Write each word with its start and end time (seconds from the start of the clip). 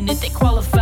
11. 0.00 0.08
If 0.08 0.20
they 0.20 0.28
qualified 0.30 0.79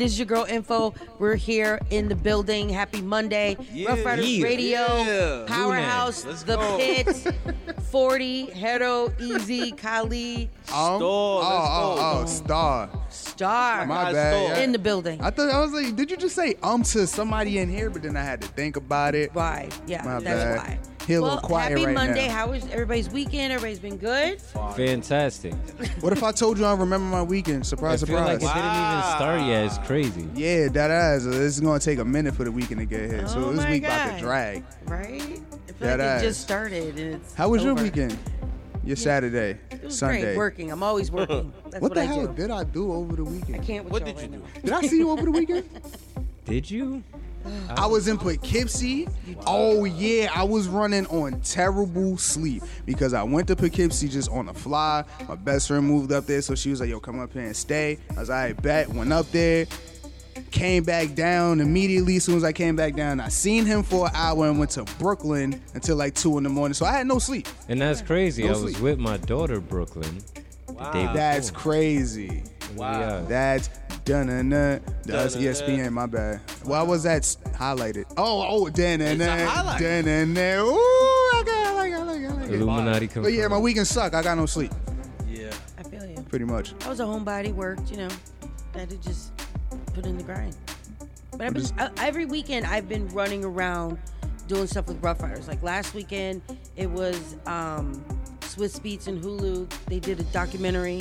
This 0.00 0.12
is 0.12 0.18
your 0.18 0.24
girl 0.24 0.46
Info. 0.48 0.94
We're 1.18 1.34
here 1.34 1.78
in 1.90 2.08
the 2.08 2.14
building. 2.14 2.70
Happy 2.70 3.02
Monday. 3.02 3.54
Rough 3.86 4.02
Riders 4.02 4.30
yeah, 4.30 4.44
Radio, 4.44 4.78
yeah. 4.80 5.44
Powerhouse, 5.46 6.24
Let's 6.24 6.42
The 6.42 6.56
go. 6.56 6.78
Pit, 6.78 7.34
40, 7.90 8.46
Hero, 8.46 9.12
Easy, 9.20 9.72
Kali, 9.72 10.48
Um, 10.72 10.96
Store, 10.96 11.42
oh, 11.44 11.96
let's 11.98 12.00
oh, 12.00 12.20
oh, 12.22 12.24
star. 12.24 12.90
Star 13.10 13.84
My 13.86 14.10
bad. 14.10 14.54
store. 14.54 14.64
in 14.64 14.72
the 14.72 14.78
building. 14.78 15.20
I 15.20 15.28
thought 15.28 15.50
I 15.50 15.60
was 15.60 15.72
like, 15.74 15.94
did 15.96 16.10
you 16.10 16.16
just 16.16 16.34
say 16.34 16.54
um 16.62 16.82
to 16.84 17.06
somebody 17.06 17.58
in 17.58 17.68
here? 17.68 17.90
But 17.90 18.00
then 18.00 18.16
I 18.16 18.22
had 18.24 18.40
to 18.40 18.48
think 18.48 18.76
about 18.76 19.14
it. 19.14 19.34
Right. 19.34 19.70
Yeah, 19.86 20.02
My 20.02 20.18
that's 20.20 20.24
bad. 20.44 20.56
why. 20.56 20.78
He 21.10 21.14
a 21.16 21.20
well, 21.20 21.34
little 21.34 21.48
quiet 21.48 21.70
happy 21.72 21.86
right 21.86 21.94
Monday. 21.96 22.28
now. 22.28 22.34
How 22.34 22.50
was 22.50 22.64
everybody's 22.68 23.10
weekend? 23.10 23.52
Everybody's 23.52 23.80
been 23.80 23.96
good? 23.96 24.40
Fantastic. 24.76 25.54
What 26.02 26.12
if 26.12 26.22
I 26.22 26.30
told 26.30 26.56
you 26.56 26.64
I 26.64 26.70
remember 26.70 26.98
my 26.98 27.22
weekend? 27.24 27.66
Surprise, 27.66 28.04
I 28.04 28.06
feel 28.06 28.14
like 28.20 28.40
surprise. 28.40 28.56
it 28.56 28.62
didn't 28.62 28.92
even 28.92 29.16
start 29.16 29.40
yet. 29.40 29.64
It's 29.64 29.78
crazy. 29.88 30.28
yeah, 30.36 30.68
that 30.68 30.90
ass. 30.92 31.24
This 31.24 31.34
is 31.34 31.58
gonna 31.58 31.80
take 31.80 31.98
a 31.98 32.04
minute 32.04 32.36
for 32.36 32.44
the 32.44 32.52
weekend 32.52 32.78
to 32.78 32.86
get 32.86 33.10
here. 33.10 33.26
So 33.26 33.40
Oh 33.46 33.50
this 33.52 33.56
my 33.64 33.70
week 33.72 33.82
about 33.82 34.06
God. 34.10 34.14
to 34.18 34.20
drag. 34.22 34.64
Right? 34.86 35.20
I 35.20 35.26
feel 35.26 35.40
That 35.80 35.98
like 35.98 36.06
ass. 36.08 36.22
it 36.22 36.26
just 36.26 36.40
started 36.42 36.96
and 36.96 37.14
it's 37.16 37.34
How 37.34 37.48
was 37.48 37.64
your 37.64 37.72
over. 37.72 37.82
weekend? 37.82 38.16
Your 38.84 38.94
Saturday, 38.96 39.58
It 39.72 39.82
was 39.82 39.98
Sunday. 39.98 40.22
great 40.22 40.36
working. 40.36 40.70
I'm 40.70 40.84
always 40.84 41.10
working. 41.12 41.52
That's 41.70 41.82
What 41.82 41.90
what, 41.90 41.94
the 41.94 42.02
I 42.02 42.04
hell 42.04 42.26
do. 42.28 42.34
did 42.34 42.50
I 42.52 42.62
do 42.62 42.92
over 42.92 43.16
the 43.16 43.24
weekend? 43.24 43.56
I 43.56 43.58
can't 43.58 43.84
with 43.84 43.92
What 43.94 44.06
y'all 44.06 44.14
did 44.14 44.30
you 44.30 44.38
right 44.38 44.54
do? 44.54 44.60
now. 44.70 44.78
Did 44.78 44.84
I 44.84 44.88
see 44.88 44.98
you 44.98 45.10
over 45.10 45.22
the 45.24 45.30
weekend? 45.32 45.68
Did 46.44 46.70
you? 46.70 47.02
I 47.70 47.86
was 47.86 48.08
in 48.08 48.18
Poughkeepsie. 48.18 49.08
Oh 49.46 49.84
yeah, 49.84 50.30
I 50.34 50.44
was 50.44 50.68
running 50.68 51.06
on 51.06 51.40
terrible 51.40 52.18
sleep 52.18 52.62
because 52.84 53.14
I 53.14 53.22
went 53.22 53.48
to 53.48 53.56
Poughkeepsie 53.56 54.08
just 54.08 54.30
on 54.30 54.46
the 54.46 54.54
fly. 54.54 55.04
My 55.28 55.34
best 55.34 55.68
friend 55.68 55.86
moved 55.86 56.12
up 56.12 56.26
there, 56.26 56.42
so 56.42 56.54
she 56.54 56.70
was 56.70 56.80
like, 56.80 56.90
"Yo, 56.90 57.00
come 57.00 57.20
up 57.20 57.32
here 57.32 57.42
and 57.42 57.56
stay." 57.56 57.98
I 58.16 58.20
was 58.20 58.28
like, 58.28 58.50
"I 58.50 58.52
bet." 58.52 58.88
Went 58.88 59.12
up 59.12 59.30
there, 59.30 59.66
came 60.50 60.84
back 60.84 61.14
down 61.14 61.60
immediately. 61.60 62.16
As 62.16 62.24
soon 62.24 62.36
as 62.36 62.44
I 62.44 62.52
came 62.52 62.76
back 62.76 62.94
down, 62.94 63.20
I 63.20 63.28
seen 63.28 63.66
him 63.66 63.82
for 63.82 64.08
an 64.08 64.12
hour 64.14 64.48
and 64.48 64.58
went 64.58 64.72
to 64.72 64.84
Brooklyn 64.98 65.60
until 65.74 65.96
like 65.96 66.14
two 66.14 66.38
in 66.38 66.44
the 66.44 66.50
morning. 66.50 66.74
So 66.74 66.86
I 66.86 66.92
had 66.92 67.06
no 67.06 67.18
sleep. 67.18 67.48
And 67.68 67.80
that's 67.80 68.02
crazy. 68.02 68.42
No 68.42 68.48
I 68.48 68.52
was 68.52 68.60
sleep. 68.60 68.80
with 68.80 68.98
my 68.98 69.16
daughter, 69.18 69.60
Brooklyn. 69.60 70.22
Day 70.92 71.10
That's 71.12 71.50
crazy. 71.50 72.42
Wow. 72.76 73.24
That's 73.26 73.68
dun 74.04 74.26
dun 74.28 74.48
dun. 74.50 74.80
That's. 75.04 75.36
ESPN. 75.36 75.92
My 75.92 76.06
bad. 76.06 76.40
Why 76.64 76.82
was 76.82 77.02
that 77.04 77.22
highlighted? 77.54 78.04
Oh, 78.16 78.44
oh, 78.48 78.68
dun 78.70 78.98
dun 79.00 79.08
It's 79.12 79.22
a 79.22 79.26
dun 79.26 79.38
highlight. 79.46 79.80
dun 79.80 80.04
dun 80.04 80.34
dun. 80.34 80.58
Ooh, 80.58 80.70
I 80.74 81.42
got, 81.44 81.66
I 81.66 81.72
like, 81.74 81.92
I 81.92 82.02
like, 82.02 82.22
I 82.22 82.28
like. 82.34 82.48
it. 82.50 82.54
Illuminati 82.54 83.06
But 83.14 83.32
yeah, 83.32 83.48
my 83.48 83.58
weekend 83.58 83.86
suck. 83.86 84.14
I 84.14 84.22
got 84.22 84.36
no 84.36 84.46
sleep, 84.46 84.72
Yeah. 85.28 85.50
I 85.78 85.82
feel 85.82 86.04
you. 86.04 86.20
pretty 86.28 86.44
much. 86.44 86.74
I 86.84 86.88
was 86.88 87.00
a 87.00 87.04
homebody, 87.04 87.52
worked, 87.54 87.90
you 87.90 87.96
know, 87.98 88.08
had 88.74 88.90
to 88.90 88.96
just 88.98 89.32
put 89.94 90.04
in 90.06 90.16
the 90.16 90.22
grind. 90.22 90.56
But 91.32 91.42
I've 91.42 91.54
been, 91.54 91.66
uh, 91.78 91.90
every 91.98 92.26
weekend 92.26 92.66
I've 92.66 92.88
been 92.88 93.08
running 93.08 93.44
around 93.44 93.98
doing 94.48 94.66
stuff 94.66 94.88
with 94.88 95.02
Rough 95.02 95.22
Riders. 95.22 95.46
Like 95.48 95.62
last 95.62 95.94
weekend, 95.94 96.42
it 96.76 96.90
was 96.90 97.36
um, 97.46 98.04
Swizz 98.40 98.80
Beatz 98.80 99.06
and 99.06 99.22
Hulu. 99.22 99.70
They 99.86 100.00
did 100.00 100.18
a 100.20 100.24
documentary, 100.24 101.00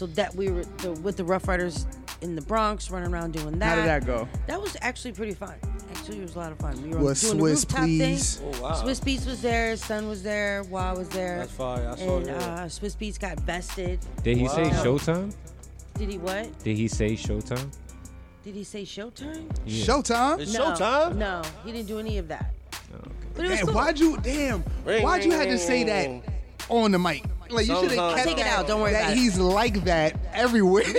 so 0.00 0.06
that 0.06 0.34
we 0.34 0.50
were 0.50 0.64
the, 0.78 0.92
with 0.92 1.18
the 1.18 1.24
Rough 1.24 1.46
Riders 1.46 1.84
in 2.22 2.34
the 2.34 2.40
Bronx, 2.40 2.90
running 2.90 3.12
around 3.12 3.34
doing 3.34 3.58
that. 3.58 3.66
How 3.68 3.74
did 3.76 3.84
that 3.84 4.06
go? 4.06 4.26
That 4.46 4.58
was 4.58 4.74
actually 4.80 5.12
pretty 5.12 5.34
fun. 5.34 5.52
Actually, 5.94 6.20
it 6.20 6.22
was 6.22 6.36
a 6.36 6.38
lot 6.38 6.52
of 6.52 6.58
fun. 6.58 6.82
We 6.82 6.88
were 6.94 7.02
Was 7.04 7.20
doing 7.20 7.38
Swiss, 7.38 7.64
the 7.66 7.74
rooftop 7.74 7.84
please? 7.84 8.36
thing. 8.36 8.54
Oh 8.54 8.62
wow. 8.62 8.82
Swizz 8.82 9.00
Beatz 9.02 9.26
was 9.26 9.42
there, 9.42 9.76
Sun 9.76 10.08
was 10.08 10.22
there, 10.22 10.62
Wa 10.70 10.94
was 10.94 11.10
there. 11.10 11.40
That's 11.40 11.52
fire. 11.52 11.90
I 11.92 11.96
saw 11.96 12.16
and 12.16 12.26
that. 12.28 12.42
uh, 12.42 12.64
Swizz 12.64 12.96
Beatz 12.96 13.20
got 13.20 13.38
vested. 13.40 13.98
Did 14.22 14.38
he 14.38 14.48
say 14.48 14.62
Wow. 14.62 14.84
Showtime? 14.84 15.34
Did 15.98 16.08
he 16.08 16.16
what? 16.16 16.58
Did 16.64 16.78
he 16.78 16.88
say 16.88 17.12
Showtime? 17.12 17.70
Did 18.42 18.54
he 18.54 18.64
say 18.64 18.84
Showtime? 18.84 19.50
Yeah. 19.66 19.84
Showtime. 19.84 20.40
It's 20.40 20.54
No, 20.54 20.72
showtime. 20.72 21.16
No, 21.16 21.42
he 21.66 21.72
didn't 21.72 21.88
do 21.88 21.98
any 21.98 22.16
of 22.16 22.26
that. 22.28 22.54
Oh, 22.94 22.96
okay. 22.96 23.10
But 23.34 23.44
it 23.44 23.48
was 23.50 23.58
Damn, 23.58 23.66
cool. 23.66 23.74
why'd 23.74 23.98
you? 24.00 24.16
Damn, 24.22 24.64
Ring, 24.86 25.02
why'd 25.02 25.24
you 25.26 25.30
ring, 25.32 25.40
have 25.40 25.48
to 25.50 25.58
say 25.58 25.84
that 25.84 26.06
ring. 26.06 26.22
on 26.70 26.92
the 26.92 26.98
mic? 26.98 27.22
Like 27.52 27.66
you 27.66 27.74
should 27.74 27.84
have 27.90 27.92
Sometimes. 27.92 28.14
kept 28.16 28.28
Take 28.28 28.38
it 28.38 28.44
that- 28.44 28.58
out, 28.60 28.66
don't 28.68 28.80
worry 28.80 28.92
that 28.92 29.00
about 29.04 29.12
it. 29.12 29.18
he's 29.18 29.38
like 29.38 29.84
that 29.84 30.16
everywhere. 30.32 30.84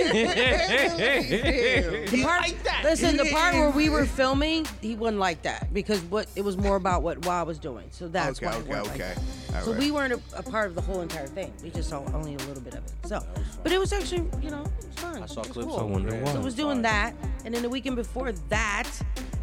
The 1.02 2.22
part, 2.22 2.40
like 2.42 2.62
that. 2.64 2.82
Listen, 2.84 3.16
the 3.16 3.30
part 3.30 3.54
where 3.54 3.70
we 3.70 3.88
were 3.88 4.04
filming, 4.20 4.66
he 4.80 4.96
wasn't 4.96 5.18
like 5.18 5.42
that 5.42 5.72
because 5.72 6.00
what 6.02 6.26
it 6.36 6.42
was 6.44 6.56
more 6.56 6.76
about 6.76 7.02
what 7.02 7.24
Wa 7.26 7.42
was 7.44 7.58
doing. 7.58 7.86
So 7.90 8.08
that's 8.08 8.38
Okay, 8.38 8.46
why. 8.46 8.52
it 8.52 8.60
okay, 8.60 8.68
wasn't 8.68 8.86
like 8.88 9.00
okay. 9.00 9.14
that. 9.14 9.56
All 9.56 9.62
so 9.64 9.70
right. 9.72 9.80
we 9.80 9.90
weren't 9.90 10.12
a, 10.12 10.20
a 10.36 10.42
part 10.42 10.68
of 10.68 10.74
the 10.74 10.80
whole 10.80 11.00
entire 11.00 11.26
thing. 11.26 11.52
We 11.62 11.70
just 11.70 11.88
saw 11.90 12.02
only 12.14 12.34
a 12.34 12.38
little 12.38 12.62
bit 12.62 12.74
of 12.74 12.84
it. 12.84 12.92
So, 13.06 13.24
but 13.62 13.72
it 13.72 13.78
was 13.78 13.92
actually, 13.92 14.28
you 14.42 14.50
know, 14.50 14.62
it 14.62 14.86
was 14.86 14.94
fun. 14.96 15.22
I 15.22 15.26
saw 15.26 15.42
clips. 15.42 15.68
cool. 15.68 15.78
I 15.78 15.82
wonder 15.82 16.14
why. 16.16 16.32
So 16.32 16.38
it 16.40 16.44
was 16.44 16.54
doing 16.54 16.82
that, 16.82 17.14
and 17.44 17.54
then 17.54 17.62
the 17.62 17.68
weekend 17.68 17.96
before 17.96 18.32
that, 18.32 18.88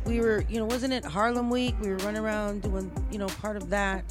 we 0.05 0.19
were, 0.19 0.43
you 0.49 0.57
know, 0.59 0.65
wasn't 0.65 0.93
it 0.93 1.05
Harlem 1.05 1.49
Week? 1.49 1.75
We 1.81 1.89
were 1.89 1.97
running 1.97 2.23
around 2.23 2.61
doing, 2.63 2.91
you 3.11 3.19
know, 3.19 3.27
part 3.27 3.55
of 3.57 3.69
that, 3.69 4.03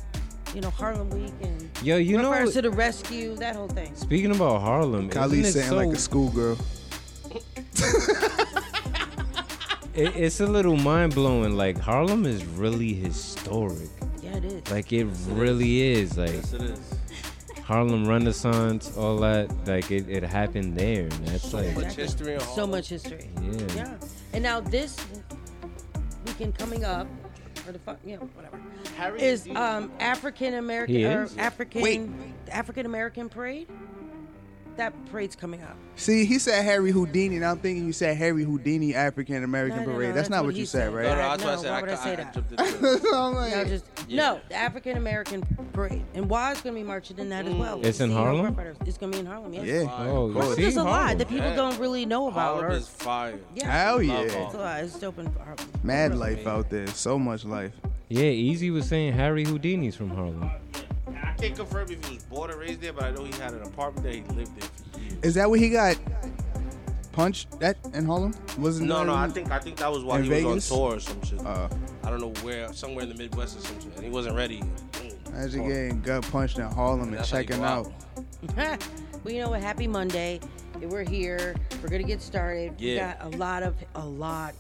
you 0.55 0.61
know, 0.61 0.71
Harlem 0.71 1.11
Week 1.11 1.33
and 1.43 1.68
Yo, 1.83 1.97
you 1.97 2.17
Rough 2.17 2.23
know, 2.25 2.31
Riders 2.33 2.55
to 2.55 2.63
the 2.63 2.71
rescue, 2.71 3.35
that 3.37 3.55
whole 3.55 3.69
thing. 3.69 3.95
speaking 3.95 4.33
about 4.35 4.61
Harlem, 4.61 5.09
Kali 5.09 5.43
saying 5.45 5.69
so, 5.69 5.77
like 5.77 5.89
a 5.91 5.97
schoolgirl. 5.99 6.59
it, 9.95 10.17
it's 10.17 10.41
a 10.41 10.47
little 10.47 10.77
mind 10.77 11.15
blowing. 11.15 11.57
Like 11.57 11.79
Harlem 11.79 12.27
is 12.27 12.45
really 12.45 12.95
historic. 12.95 13.89
Yeah, 14.23 14.37
it 14.39 14.45
is. 14.45 14.71
Like 14.71 14.93
it 14.93 15.07
really 15.29 15.83
is. 15.93 16.17
Like 16.19 16.31
Yes, 16.33 16.53
it 16.53 16.63
is. 16.63 16.81
Harlem 17.65 18.09
Renaissance, 18.09 18.97
all 18.97 19.19
that. 19.19 19.49
Like 19.67 19.91
it, 19.91 20.09
it 20.09 20.23
happened 20.25 20.77
there, 20.77 21.03
and 21.03 21.27
that's 21.29 21.53
like 21.53 21.75
Much 21.77 21.95
history 21.95 22.35
in 22.35 22.41
so 22.41 22.67
much 22.67 22.89
history. 22.89 23.31
yeah. 23.41 23.67
Yeah. 23.77 23.95
And 24.33 24.43
now 24.43 24.61
this 24.61 24.97
weekend 26.27 26.59
coming 26.59 26.85
up, 26.85 27.07
or 27.69 27.73
the 27.73 27.79
fuck, 27.81 27.99
yeah, 28.05 28.17
whatever, 28.17 28.59
Harry 28.97 29.21
is 29.23 29.47
um 29.55 29.93
African 30.01 30.55
American 30.55 30.95
He 30.95 31.05
or 31.05 31.25
is? 31.25 31.37
African 31.37 31.83
Wait. 31.83 32.11
African 32.51 32.87
American 32.87 33.29
parade. 33.29 33.69
That 34.79 34.93
parade's 35.11 35.37
coming 35.37 35.63
up. 35.63 35.77
See, 35.97 36.25
he 36.25 36.39
said 36.39 36.65
Harry 36.65 36.91
Houdini, 36.91 37.37
and 37.37 37.45
I'm 37.45 37.59
thinking 37.59 37.85
you 37.87 37.93
said 37.93 38.17
Harry 38.17 38.45
Houdini 38.45 38.95
African 38.95 39.45
American 39.45 39.81
No, 39.81 39.85
no, 39.85 39.93
parade. 39.93 40.09
no, 40.11 40.15
that's, 40.15 40.29
that's 40.29 40.31
not 40.31 40.39
what 40.45 40.47
what 40.47 40.57
you 40.57 40.67
said, 40.67 40.87
said. 40.87 40.95
right? 40.95 41.03
No, 41.05 41.15
no, 41.15 41.21
I- 41.21 41.37
that's 41.37 41.45
what 41.45 41.53
I 41.53 41.57
said. 41.63 41.71
why 41.71 41.77
I, 41.77 41.81
would 41.81 41.91
I 41.91 41.93
I, 41.93 41.97
say 41.97 42.17
that? 42.17 42.37
it. 42.37 43.05
I'm 43.13 43.35
No, 43.35 43.65
just 43.65 43.85
Yeah. 44.09 44.17
no, 44.17 44.41
the 44.49 44.55
African 44.55 44.97
American 44.97 45.43
parade, 45.73 46.05
and 46.15 46.31
Waz 46.31 46.61
gonna 46.61 46.75
be 46.75 46.83
marching 46.83 47.19
in 47.19 47.29
that 47.29 47.47
as 47.47 47.53
mm. 47.53 47.59
well. 47.59 47.85
It's 47.85 48.01
in 48.01 48.09
See, 48.09 48.15
you 48.15 48.19
know, 48.19 48.25
Harlem? 48.25 48.77
It's 48.87 48.97
gonna 48.99 49.13
be 49.13 49.19
in 49.19 49.27
Harlem. 49.27 49.53
Yeah. 49.53 49.63
yeah. 49.63 49.81
Oh, 50.09 50.33
Harlem 50.33 50.57
see, 50.57 50.65
is 50.65 50.77
a 50.77 50.85
lot 50.85 51.19
that 51.19 51.29
people 51.29 51.47
Yeah. 51.49 51.57
don't 51.57 51.79
really 51.79 52.07
know 52.07 52.29
about. 52.29 52.55
Harlem 52.55 52.65
or, 52.67 52.75
is 52.77 52.89
fire. 52.89 53.39
yeah, 53.55 53.71
Hell 53.71 54.03
yeah. 54.03 54.21
It's 54.21 54.55
a 54.55 54.59
lot. 54.59 54.83
It's 54.85 54.99
dope 54.99 55.19
in 55.19 55.27
Harlem. 55.27 55.57
Mad 55.83 56.17
life 56.17 56.47
out 56.47 56.71
there. 56.71 56.87
So 56.89 57.19
much 57.19 57.45
life. 57.45 57.73
Yeah, 58.09 58.23
Easy 58.23 58.71
was 58.71 58.89
saying 58.89 59.13
Harry 59.13 59.45
Houdini's 59.45 59.95
from 59.97 60.09
Harlem. 60.11 60.51
I 61.23 61.33
can't 61.41 61.57
confirm 61.57 61.91
if 61.91 62.05
he 62.05 62.15
was 62.15 62.23
born 62.25 62.51
and 62.51 62.59
raised 62.61 62.81
there, 62.81 62.93
but 62.93 63.05
I 63.05 63.11
know 63.11 63.25
he 63.25 63.33
had 63.33 63.53
an 63.55 63.63
apartment 63.63 64.05
there. 64.05 64.13
He 64.15 64.23
lived 64.37 64.59
there 64.61 64.69
for 64.93 65.01
years. 65.01 65.15
Is 65.23 65.35
that 65.35 65.49
where 65.51 65.59
he 65.59 65.71
got 65.71 65.97
punched 67.13 67.49
at 67.61 67.77
in 67.95 68.05
Harlem? 68.07 68.35
Wasn't 68.59 68.89
No, 68.89 68.99
that 69.01 69.07
no, 69.07 69.15
I 69.15 69.25
in- 69.27 69.33
think 69.33 69.51
I 69.51 69.59
think 69.59 69.77
that 69.77 69.91
was 69.91 70.05
while 70.05 70.19
In 70.19 70.25
he 70.25 70.45
was 70.45 70.71
on 70.71 70.79
tour 70.79 70.97
or 70.97 71.01
some 71.01 71.23
shit. 71.23 71.41
Uh, 71.45 71.69
I 72.05 72.11
don't 72.11 72.21
know 72.21 72.33
where, 72.43 72.73
somewhere 72.73 73.05
in 73.05 73.09
the 73.11 73.15
Midwest 73.17 73.59
or 73.59 73.61
some 73.61 73.81
shit, 73.81 73.95
and 73.97 74.05
he 74.05 74.11
wasn't 74.11 74.37
ready. 74.37 74.63
as 75.35 75.55
Imagine 75.55 75.61
Tour. 75.63 75.69
getting 75.73 76.01
gut 76.03 76.23
punched 76.31 76.59
in 76.59 76.65
Harlem 76.65 77.03
and 77.03 77.15
That's 77.15 77.31
how 77.31 77.39
you 77.39 77.45
checking 77.45 77.61
go 77.63 77.67
out. 77.69 77.93
out. 78.57 78.85
well, 79.25 79.35
you 79.35 79.41
know 79.43 79.51
what? 79.51 79.61
Happy 79.61 79.87
Monday. 79.87 80.41
We're 80.81 81.03
here. 81.05 81.57
We're 81.83 81.89
gonna 81.89 82.03
get 82.05 82.23
started. 82.23 82.75
We 82.81 82.97
got 82.97 83.19
a 83.21 83.29
lot 83.31 83.63
of 83.63 83.75
a 83.97 84.05
lot 84.07 84.55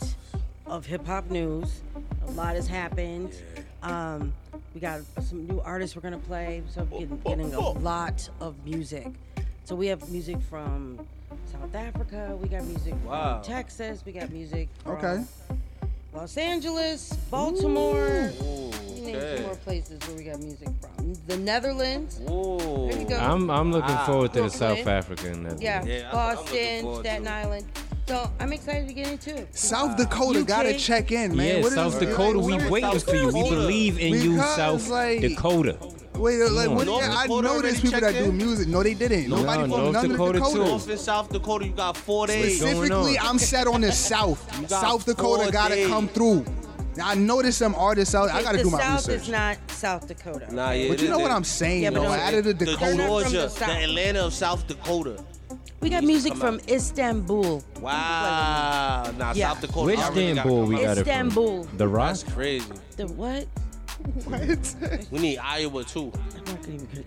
of 0.66 0.84
hip 0.84 1.06
hop 1.06 1.30
news. 1.30 1.82
A 2.26 2.30
lot 2.32 2.56
has 2.56 2.66
happened. 2.66 3.34
Um, 3.82 4.32
we 4.74 4.80
got 4.80 5.00
some 5.22 5.46
new 5.46 5.60
artists 5.60 5.94
we're 5.96 6.02
gonna 6.02 6.18
play. 6.18 6.62
So 6.70 6.82
we're 6.90 7.00
getting, 7.00 7.16
getting 7.18 7.54
a 7.54 7.60
lot 7.60 8.28
of 8.40 8.54
music. 8.64 9.08
So 9.64 9.74
we 9.74 9.86
have 9.88 10.08
music 10.10 10.40
from 10.48 10.98
South 11.52 11.74
Africa. 11.74 12.36
We 12.40 12.48
got 12.48 12.64
music 12.64 12.94
Wow. 13.04 13.42
from 13.42 13.44
Texas. 13.52 14.02
We 14.04 14.12
got 14.12 14.30
music 14.30 14.68
from 14.82 14.92
Okay. 14.92 15.24
Los 16.14 16.36
Angeles, 16.38 17.12
Baltimore. 17.30 18.32
Ooh, 18.42 18.70
We 18.94 19.00
named 19.02 19.16
okay. 19.16 19.36
some 19.36 19.46
more 19.46 19.56
places 19.56 20.00
where 20.08 20.16
we 20.16 20.24
got 20.24 20.40
music 20.40 20.68
from. 20.80 21.14
The 21.26 21.36
Netherlands. 21.36 22.18
Ooh. 22.30 22.88
There 22.90 23.00
you 23.02 23.08
go. 23.08 23.16
I'm 23.18 23.50
I'm 23.50 23.70
looking 23.72 23.94
Wow. 23.94 24.06
forward 24.06 24.32
to 24.34 24.42
the 24.42 24.50
South 24.50 24.86
African. 24.86 25.42
that- 25.44 25.60
Yeah, 25.60 25.84
Yeah, 25.84 25.94
I'm- 25.94 26.06
I'm 26.06 26.36
Boston, 26.36 26.94
Staten. 27.00 27.28
Island. 27.28 27.66
So 28.08 28.30
I'm 28.40 28.52
excited 28.54 28.88
to 28.88 28.94
get 28.94 29.08
into 29.08 29.36
it. 29.36 29.54
South 29.56 29.96
Dakota 29.98 30.40
UK? 30.40 30.46
gotta 30.46 30.78
check 30.78 31.12
in, 31.12 31.36
man. 31.36 31.46
Yeah, 31.46 31.54
What 31.62 31.66
is- 31.66 31.74
South 31.74 31.94
like, 32.00 32.08
Dakota, 32.08 32.38
we 32.38 32.52
what 32.54 32.62
is- 32.62 32.70
waiting 32.70 32.98
for 33.00 33.14
you. 33.14 33.26
We 33.26 33.32
Dakota? 33.32 33.54
believe 33.56 33.98
in 33.98 34.14
you, 34.14 34.32
Because, 34.32 34.56
South 34.56 34.88
like- 34.88 35.20
Dakota. 35.20 35.76
Wait, 36.14 36.38
like, 36.50 36.64
Come 36.66 36.74
what? 36.74 36.88
on. 36.88 36.98
Yeah, 37.00 37.14
I 37.16 37.26
North 37.28 37.44
know 37.44 37.60
there's 37.60 37.74
already 37.74 37.76
people 37.80 37.90
that 38.00 38.12
checked 38.12 38.18
do 38.24 38.30
in? 38.30 38.36
music. 38.38 38.66
No, 38.68 38.82
they 38.82 38.94
didn't. 38.94 39.28
Nobody 39.28 39.60
from 39.60 39.70
North 39.70 39.92
none 39.92 40.08
Dakota 40.08 40.24
of 40.24 40.32
the 40.32 40.50
too. 40.50 40.56
Dakotas. 40.58 40.70
North 40.70 40.88
and 40.90 41.00
South 41.00 41.28
Dakota, 41.28 41.64
you 41.66 41.72
got 41.72 41.96
four 41.96 42.26
days. 42.26 42.60
going 42.60 42.74
Specifically, 42.76 43.18
on? 43.18 43.26
I'm 43.26 43.38
set 43.38 43.66
on 43.68 43.80
the 43.82 43.92
South. 44.10 44.68
got 44.68 44.80
South 44.80 45.04
Dakota 45.04 45.42
four 45.44 45.52
gotta 45.52 45.74
days. 45.76 45.86
come 45.86 46.08
through. 46.08 46.44
Now, 46.96 47.08
I 47.10 47.14
know 47.14 47.40
there's 47.42 47.56
some 47.56 47.74
artists 47.76 48.14
out. 48.16 48.30
I 48.30 48.42
gotta 48.42 48.56
the 48.58 48.64
do 48.64 48.70
my 48.70 48.80
South 48.80 49.06
research. 49.06 49.22
is 49.24 49.28
not 49.28 49.58
South 49.70 50.08
Dakota. 50.08 50.52
Nah, 50.52 50.72
yeah. 50.72 50.88
But 50.88 50.94
it 50.98 51.02
you 51.04 51.08
know 51.10 51.18
is- 51.18 51.22
what 51.22 51.30
I'm 51.30 51.44
saying, 51.44 51.82
Yeah, 51.84 51.90
but 51.90 51.96
though. 52.00 52.08
don't- 52.08 52.18
Out 52.20 52.34
of 52.34 52.44
the 52.44 52.52
the 52.54 52.64
They're 52.64 52.74
Dakota. 52.74 52.94
not 52.96 52.98
from 52.98 53.06
Georgia, 53.08 53.30
the 53.30 53.42
the, 53.42 53.48
South. 53.50 53.68
Atlanta 53.68 54.26
of 54.26 54.34
South 54.34 54.66
Dakota. 54.66 55.16
We 55.80 55.90
got 55.90 56.02
music 56.04 56.34
from 56.34 56.56
out. 56.56 56.70
Istanbul. 56.70 57.62
Wow. 57.80 59.12
Nah, 59.16 59.32
Yeah. 59.34 59.48
South 59.52 59.60
Dakota. 59.60 59.86
Which 59.86 59.98
y'all 59.98 60.10
really 60.12 60.34
gotta 60.34 60.40
Istanbul 60.40 60.60
come 60.60 60.68
we 60.68 60.74
out. 60.76 60.82
got 60.82 60.98
it 60.98 61.00
Istanbul. 61.02 61.64
from? 61.64 61.76
The 61.78 61.88
Rock? 61.88 62.08
That's 62.08 62.22
crazy. 62.24 62.72
The 62.96 63.06
what? 63.06 63.46
What? 64.24 64.74
We 65.10 65.18
need 65.18 65.38
Iowa 65.38 65.84
too. 65.84 66.12
I'm 66.14 66.44
not 66.44 66.62
gonna 66.62 66.74
even. 66.74 67.04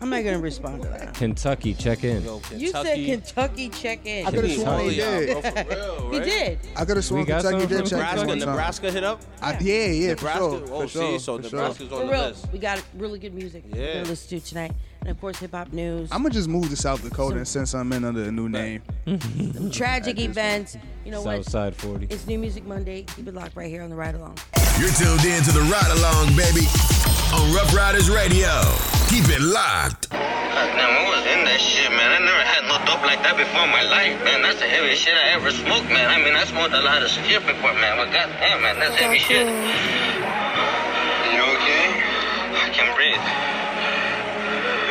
I'm 0.00 0.10
not 0.10 0.22
gonna 0.22 0.38
respond 0.38 0.82
to 0.82 0.88
that. 0.88 1.12
Kentucky, 1.14 1.74
check 1.74 2.04
in. 2.04 2.22
Yo, 2.22 2.40
You 2.54 2.70
said 2.70 2.84
Kentucky. 2.94 3.06
Kentucky 3.06 3.68
check 3.70 4.06
in. 4.06 4.26
I 4.26 4.30
could've 4.30 4.44
We 4.44 4.56
sworn 4.58 4.80
he 4.80 4.88
of 4.88 4.94
y'all, 4.96 5.20
did. 5.20 5.42
bro, 5.42 5.50
for 5.64 5.68
real, 5.68 6.10
He 6.12 6.20
did. 6.20 6.58
I 6.76 6.84
could 6.84 6.96
have 6.96 7.04
sworn 7.04 7.26
Kentucky 7.26 7.66
did 7.66 7.84
check 7.86 7.92
in 7.92 7.98
Nebraska, 7.98 8.26
one 8.28 8.38
time. 8.38 8.48
Nebraska 8.48 8.90
hit 8.92 9.04
up. 9.04 9.20
I, 9.42 9.58
yeah, 9.58 9.86
yeah, 9.86 10.14
for 10.14 10.24
Nebraska. 10.24 10.38
sure. 10.38 10.62
oh, 10.72 10.80
for 10.82 10.88
see, 10.88 10.98
sure, 10.98 11.18
so 11.18 11.38
for 11.42 11.48
sure. 11.48 11.60
On 11.64 11.74
For 11.74 11.84
the 11.84 11.96
real, 11.96 12.06
list. 12.28 12.46
we 12.52 12.58
got 12.60 12.82
really 12.96 13.18
good 13.18 13.34
music. 13.34 13.64
We're 13.70 13.80
Yeah. 13.84 13.94
gonna 13.94 14.08
listen 14.10 14.38
to 14.40 14.46
tonight, 14.46 14.72
and 15.08 15.16
of 15.16 15.20
course, 15.22 15.38
hip 15.38 15.52
hop 15.52 15.72
news. 15.72 16.10
I'm 16.12 16.20
gonna 16.20 16.34
just 16.34 16.48
move 16.48 16.68
to 16.68 16.76
South 16.76 17.02
Dakota 17.02 17.38
and 17.38 17.48
since 17.48 17.72
I'm 17.74 17.90
in 17.94 18.04
under 18.04 18.24
a 18.24 18.30
new 18.30 18.48
name. 18.48 18.82
tragic 19.72 20.20
events. 20.20 20.76
You 21.04 21.12
know 21.12 21.22
what? 21.22 21.44
Southside 21.44 21.74
40. 21.76 22.08
It's 22.10 22.26
New 22.26 22.38
Music 22.38 22.66
Monday. 22.66 23.08
Keep 23.16 23.28
it 23.28 23.34
locked 23.34 23.56
right 23.56 23.70
here 23.72 23.82
on 23.82 23.88
the 23.88 23.96
ride 23.96 24.14
along. 24.14 24.36
You're 24.76 24.92
tuned 24.92 25.24
in 25.24 25.42
to 25.42 25.50
the 25.50 25.64
Ride 25.72 25.90
Along, 25.96 26.36
baby, 26.36 26.68
on 27.34 27.50
Rough 27.56 27.74
Riders 27.74 28.10
Radio. 28.12 28.52
Keep 29.08 29.32
it 29.32 29.40
locked. 29.40 30.10
Goddamn, 30.12 30.92
I 30.92 31.02
was 31.08 31.24
in 31.24 31.42
that 31.48 31.58
shit, 31.58 31.90
man. 31.90 32.12
I 32.12 32.20
never 32.20 32.44
had 32.44 32.68
no 32.68 32.76
dope 32.84 33.02
like 33.02 33.24
that 33.24 33.34
before 33.34 33.64
in 33.64 33.72
my 33.72 33.82
life, 33.88 34.12
man. 34.22 34.42
That's 34.44 34.60
the 34.60 34.68
heaviest 34.68 35.02
shit 35.02 35.16
I 35.16 35.34
ever 35.34 35.50
smoked, 35.50 35.88
man. 35.88 36.12
I 36.12 36.22
mean, 36.22 36.36
I 36.36 36.44
smoked 36.44 36.76
a 36.76 36.84
lot 36.84 37.02
of 37.02 37.08
shit 37.08 37.40
before, 37.48 37.72
man. 37.80 37.96
But 37.96 38.12
goddamn, 38.12 38.60
man, 38.60 38.78
that's 38.78 38.94
heavy 39.00 39.18
shit. 39.18 39.48
You 41.32 41.40
okay? 41.58 41.86
I 42.60 42.68
can't 42.70 42.94
breathe. 42.94 43.57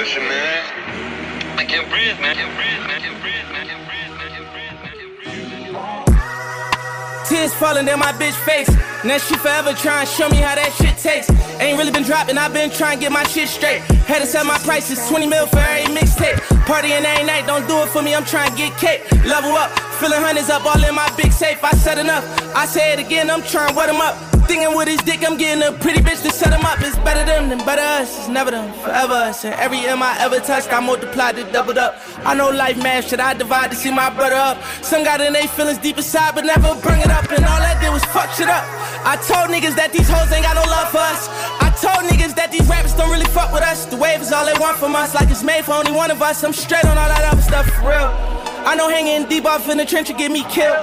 Listen, 0.08 0.24
man. 0.24 1.60
I 1.60 1.66
can't 1.66 1.90
breathe, 1.90 2.16
man. 2.24 2.32
I 2.32 2.40
can't 2.40 2.56
breathe, 2.56 2.80
man. 2.88 2.96
I 2.96 3.04
can't 3.04 3.20
breathe, 3.20 3.48
man. 3.52 3.60
I 3.60 3.68
can't 3.68 3.84
breathe, 3.92 4.16
man. 4.16 4.24
I 4.24 4.32
can't 4.32 4.48
breathe, 4.56 4.80
man. 4.80 4.88
I 4.88 4.96
can't 4.96 5.16
breathe, 5.20 5.76
man. 5.76 7.26
Tears 7.28 7.54
falling 7.54 7.84
down 7.84 8.00
my 8.00 8.14
bitch 8.14 8.40
face. 8.48 8.72
Now 9.04 9.18
she 9.18 9.36
forever 9.36 9.74
trying 9.74 10.08
to 10.08 10.12
show 10.14 10.30
me 10.30 10.38
how 10.38 10.56
that 10.56 10.72
shit 10.80 10.96
takes. 10.96 11.28
Ain't 11.60 11.78
really 11.78 11.92
been 11.92 12.08
dropping, 12.08 12.38
I've 12.38 12.54
been 12.54 12.70
trying 12.72 13.00
to 13.00 13.02
get 13.04 13.12
my 13.12 13.26
shit 13.28 13.50
straight. 13.50 13.82
Had 14.08 14.20
to 14.20 14.26
set 14.26 14.46
my 14.46 14.58
prices, 14.60 14.96
20 15.10 15.28
mil 15.28 15.46
for 15.46 15.60
every 15.60 15.92
mixtape. 15.94 16.40
Partying 16.64 17.04
every 17.04 17.28
night, 17.28 17.46
don't 17.46 17.68
do 17.68 17.76
it 17.84 17.90
for 17.90 18.02
me, 18.02 18.16
I'm 18.16 18.24
trying 18.24 18.52
to 18.52 18.56
get 18.56 18.78
cake. 18.78 19.04
Level 19.28 19.52
up, 19.60 19.78
filling 20.00 20.24
hundreds 20.24 20.50
up 20.50 20.64
all 20.64 20.82
in 20.82 20.96
my 20.96 21.12
big 21.18 21.34
safe. 21.34 21.62
I 21.66 21.72
said 21.72 21.98
enough, 22.00 22.24
I 22.56 22.66
say 22.66 22.94
it 22.94 23.00
again, 23.00 23.30
I'm 23.30 23.44
trying 23.44 23.72
to 23.72 23.76
wet 23.76 23.90
him 23.90 24.00
up. 24.00 24.16
Thinking 24.48 24.78
with 24.78 24.88
his 24.88 25.02
dick, 25.02 25.28
I'm 25.28 25.36
getting 25.36 25.62
a 25.62 25.74
pretty 25.78 26.00
bitch 26.00 26.24
to 26.24 26.32
set 26.32 26.54
him 26.54 26.64
up. 26.64 26.80
It's 26.80 26.96
better 27.00 27.26
them 27.26 27.50
than 27.50 27.60
better 27.66 27.82
us, 27.82 28.18
it's 28.18 28.30
never 28.30 28.50
them, 28.50 28.72
forever 28.80 29.14
us. 29.14 29.44
And 29.44 29.54
every 29.56 29.80
M 29.80 30.02
I 30.02 30.16
ever 30.24 30.40
touched, 30.40 30.72
I 30.72 30.80
multiplied 30.80 31.38
it, 31.38 31.52
doubled 31.52 31.78
up. 31.78 32.00
I 32.24 32.34
know 32.34 32.50
life 32.50 32.82
math, 32.82 33.10
should 33.10 33.20
I 33.20 33.34
divide 33.34 33.72
to 33.72 33.76
see 33.76 33.92
my 33.92 34.10
brother 34.10 34.38
up? 34.38 34.64
Some 34.82 35.04
got 35.04 35.20
in 35.20 35.34
they 35.34 35.48
feelings 35.48 35.80
deep 35.80 35.98
inside, 35.98 36.34
but 36.34 36.46
never 36.46 36.80
bring 36.80 37.02
it 37.02 37.12
up. 37.12 37.30
And 37.30 37.44
all 37.44 37.60
that 37.60 37.82
did 37.82 37.92
was 37.92 38.06
fuck 38.06 38.32
shit 38.40 38.48
up. 38.48 38.64
I 39.04 39.20
told 39.28 39.52
niggas 39.52 39.76
that 39.76 39.92
these 39.92 40.08
hoes 40.08 40.32
ain't 40.32 40.48
got 40.48 40.56
no 40.56 40.64
love 40.72 40.96
for 40.96 41.04
us. 41.04 41.28
I 41.60 41.68
told 41.84 42.08
niggas 42.08 42.34
that 42.36 42.50
these 42.50 42.68
rappers 42.70 42.94
don't 42.94 43.12
really 43.12 43.28
fuck 43.36 43.52
with 43.52 43.64
us. 43.64 43.86
The 43.86 43.98
wave 43.98 44.22
is 44.22 44.32
all 44.32 44.46
they 44.46 44.58
want 44.64 44.78
from 44.78 44.96
us, 44.96 45.14
like 45.14 45.30
it's 45.30 45.44
made 45.44 45.66
for 45.66 45.74
only 45.74 45.92
one 45.92 46.10
of 46.10 46.22
us. 46.22 46.42
I'm 46.46 46.54
straight 46.54 46.86
on 46.86 46.98
all 46.98 47.10
that 47.12 47.28
other 47.28 47.42
stuff 47.42 47.68
for 47.76 47.92
real. 47.92 48.16
I 48.64 48.76
know 48.80 48.88
hanging 48.88 49.28
deep 49.28 49.44
off 49.44 49.68
in 49.68 49.78
the 49.78 49.86
trench 49.86 50.08
will 50.08 50.16
get 50.18 50.32
me 50.32 50.48
killed. 50.48 50.80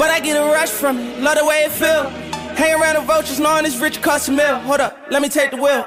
But 0.00 0.08
I 0.08 0.20
get 0.20 0.40
a 0.40 0.48
rush 0.48 0.70
from 0.70 0.96
it, 0.96 1.20
love 1.20 1.36
the 1.36 1.44
way 1.44 1.68
it 1.68 1.72
feel. 1.72 2.21
Hang 2.56 2.80
around 2.80 2.94
the 2.94 3.00
vultures 3.02 3.40
knowing 3.40 3.64
this 3.64 3.76
rich 3.76 4.00
cost. 4.02 4.28
Hold 4.28 4.80
up, 4.80 4.96
let 5.10 5.22
me 5.22 5.28
take 5.28 5.50
the 5.50 5.56
wheel. 5.56 5.86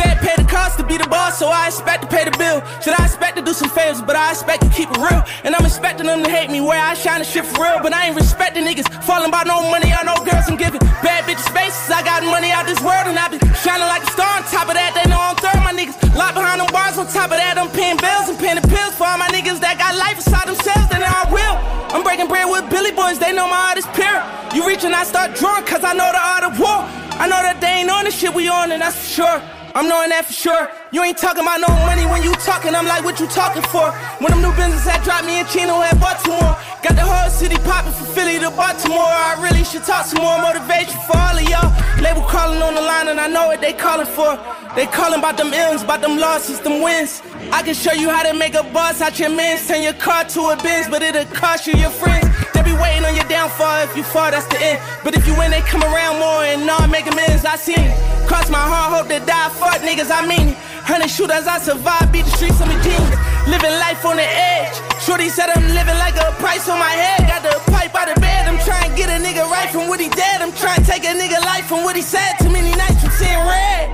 Said 0.00 0.16
pay 0.24 0.32
the 0.40 0.48
cost 0.48 0.80
to 0.80 0.84
be 0.84 0.96
the 0.96 1.04
boss, 1.12 1.36
so 1.36 1.52
I 1.52 1.68
expect 1.68 2.00
to 2.04 2.08
pay 2.08 2.24
the 2.24 2.32
bill. 2.40 2.64
Should 2.80 2.96
I 2.96 3.04
expect 3.04 3.36
to 3.36 3.44
do 3.44 3.52
some 3.52 3.68
favors, 3.68 4.00
but 4.00 4.16
I 4.16 4.32
expect 4.32 4.64
to 4.64 4.70
keep 4.72 4.88
it 4.88 4.96
real. 4.96 5.20
And 5.44 5.52
I'm 5.52 5.60
expecting 5.60 6.08
them 6.08 6.24
to 6.24 6.30
hate 6.30 6.48
me 6.48 6.64
where 6.64 6.80
I 6.80 6.94
shine 6.96 7.20
the 7.20 7.28
shit 7.28 7.44
for 7.44 7.68
real. 7.68 7.84
But 7.84 7.92
I 7.92 8.08
ain't 8.08 8.16
respecting 8.16 8.64
niggas, 8.64 8.88
falling 9.04 9.30
by 9.30 9.44
no 9.44 9.60
money 9.68 9.92
or 9.92 10.00
no 10.08 10.16
girls 10.24 10.48
I'm 10.48 10.56
giving. 10.56 10.80
Bad 11.04 11.28
bitches 11.28 11.52
faces, 11.52 11.92
I 11.92 12.00
got 12.00 12.24
money 12.24 12.48
out 12.48 12.64
this 12.64 12.80
world 12.80 13.12
and 13.12 13.18
I 13.20 13.28
been 13.28 13.44
shining 13.60 13.92
like 13.92 14.00
a 14.00 14.10
star. 14.16 14.40
On 14.40 14.42
top 14.48 14.72
of 14.72 14.76
that, 14.80 14.96
they 14.96 15.04
know 15.12 15.20
I'm 15.20 15.36
third. 15.36 15.60
My 15.68 15.76
niggas 15.76 16.00
locked 16.16 16.40
behind 16.40 16.64
them 16.64 16.72
bars. 16.72 16.96
On 16.96 17.04
top 17.04 17.28
of 17.28 17.36
that, 17.36 17.60
I'm 17.60 17.68
paying 17.76 18.00
bills 18.00 18.32
and 18.32 18.40
paying 18.40 18.56
the 18.56 18.64
pills 18.64 18.96
for 18.96 19.04
all 19.04 19.20
my 19.20 19.28
niggas 19.28 19.60
that 19.60 19.76
got 19.76 19.92
life 20.00 20.16
inside 20.16 20.48
themselves. 20.48 20.88
Then 20.88 21.04
I 21.04 21.28
will. 21.28 21.56
I'm 21.92 22.00
breaking 22.00 22.32
bread 22.32 22.48
with 22.48 22.64
Billy 22.72 22.96
Boys, 22.96 23.20
they 23.20 23.36
know 23.36 23.44
my 23.52 23.68
art 23.68 23.76
is 23.76 23.88
pure. 23.92 24.16
You 24.56 24.64
reach 24.64 24.80
and 24.80 24.96
I 24.96 25.04
start 25.04 25.36
drawing, 25.36 25.68
cause 25.68 25.84
I 25.84 25.92
know 25.92 26.08
the 26.08 26.24
art 26.24 26.44
of 26.48 26.56
war. 26.56 26.88
I 27.20 27.28
know 27.28 27.44
that 27.44 27.60
they 27.60 27.84
ain't 27.84 27.92
on 27.92 28.08
the 28.08 28.10
shit 28.10 28.32
we 28.32 28.48
on, 28.48 28.72
and 28.72 28.80
that's 28.80 28.96
for 28.96 29.28
sure. 29.28 29.59
I'm 29.74 29.88
knowing 29.88 30.10
that 30.10 30.26
for 30.26 30.32
sure. 30.32 30.68
You 30.90 31.02
ain't 31.02 31.18
talking 31.18 31.42
about 31.42 31.62
no 31.62 31.70
money 31.86 32.02
when 32.06 32.22
you 32.22 32.34
talking. 32.42 32.74
I'm 32.74 32.86
like, 32.86 33.04
what 33.04 33.20
you 33.20 33.26
talking 33.28 33.62
for? 33.70 33.94
When 34.18 34.34
them 34.34 34.42
new 34.42 34.50
business 34.58 34.82
had 34.82 35.02
dropped 35.06 35.26
me 35.26 35.38
in 35.38 35.46
Chino 35.46 35.78
at 35.82 35.94
Baltimore. 36.02 36.58
Got 36.82 36.98
the 36.98 37.06
whole 37.06 37.30
city 37.30 37.54
popping 37.62 37.92
from 37.94 38.06
Philly 38.10 38.42
to 38.42 38.50
Baltimore. 38.50 39.06
I 39.06 39.38
really 39.38 39.62
should 39.62 39.84
talk 39.84 40.06
some 40.06 40.22
more 40.22 40.42
motivation 40.42 40.98
for 41.06 41.14
all 41.14 41.38
of 41.38 41.46
y'all. 41.46 41.70
Label 42.02 42.26
calling 42.26 42.58
on 42.62 42.74
the 42.74 42.82
line 42.82 43.08
and 43.08 43.20
I 43.20 43.28
know 43.28 43.46
what 43.46 43.60
they 43.60 43.72
calling 43.72 44.10
for. 44.10 44.34
They 44.74 44.86
calling 44.86 45.20
about 45.20 45.36
them 45.36 45.54
M's, 45.54 45.82
about 45.82 46.00
them 46.02 46.18
losses, 46.18 46.58
them 46.60 46.82
wins. 46.82 47.22
I 47.52 47.62
can 47.62 47.74
show 47.74 47.92
you 47.92 48.10
how 48.10 48.26
to 48.26 48.34
make 48.34 48.54
a 48.54 48.64
buzz 48.74 49.00
out 49.00 49.18
your 49.18 49.30
mans. 49.30 49.68
Turn 49.68 49.82
your 49.82 49.94
car 49.94 50.24
to 50.34 50.40
a 50.50 50.56
Benz, 50.56 50.88
but 50.88 51.02
it'll 51.02 51.24
cost 51.30 51.66
you 51.66 51.74
your 51.74 51.90
friends. 51.90 52.26
They 52.60 52.76
be 52.76 52.76
waiting 52.76 53.08
on 53.08 53.16
your 53.16 53.24
downfall. 53.24 53.88
If 53.88 53.96
you 53.96 54.04
fall, 54.04 54.30
that's 54.30 54.44
the 54.52 54.60
end. 54.60 54.84
But 55.00 55.16
if 55.16 55.24
you 55.26 55.32
win, 55.32 55.50
they 55.50 55.64
come 55.64 55.80
around 55.80 56.20
more 56.20 56.44
and 56.44 56.68
all 56.68 56.84
make 56.88 57.08
amends. 57.08 57.48
I 57.48 57.56
seen 57.56 57.80
it. 57.80 57.96
Cross 58.28 58.50
my 58.52 58.60
heart, 58.60 58.92
hope 58.92 59.08
to 59.08 59.16
die. 59.24 59.48
Fuck 59.56 59.80
niggas, 59.80 60.12
I 60.12 60.28
mean 60.28 60.52
it. 60.52 60.58
Hundred 60.84 61.08
shooters, 61.08 61.48
I 61.48 61.56
survived. 61.56 62.12
Beat 62.12 62.28
the 62.28 62.36
streets, 62.36 62.60
I'm 62.60 62.68
a 62.68 62.76
genius. 62.84 63.16
Living 63.48 63.72
life 63.80 64.04
on 64.04 64.20
the 64.20 64.28
edge. 64.28 64.76
Shorty 65.00 65.32
said 65.32 65.48
I'm 65.48 65.72
living 65.72 65.96
like 65.96 66.20
a 66.20 66.36
price 66.36 66.68
on 66.68 66.76
my 66.76 66.92
head. 66.92 67.24
Got 67.24 67.48
the 67.48 67.56
pipe 67.72 67.96
out 67.96 68.12
of 68.12 68.20
bed. 68.20 68.44
I'm 68.44 68.60
trying 68.60 68.92
to 68.92 68.96
get 68.96 69.08
a 69.08 69.16
nigga 69.24 69.48
right 69.48 69.72
from 69.72 69.88
what 69.88 69.96
he 69.96 70.12
dead. 70.12 70.44
I'm 70.44 70.52
trying 70.52 70.84
to 70.84 70.86
take 70.86 71.08
a 71.08 71.16
nigga 71.16 71.40
life 71.40 71.64
from 71.64 71.80
what 71.80 71.96
he 71.96 72.04
said. 72.04 72.36
Too 72.44 72.52
many 72.52 72.76
nights 72.76 73.00
from 73.00 73.10
seeing 73.16 73.40
red. 73.48 73.88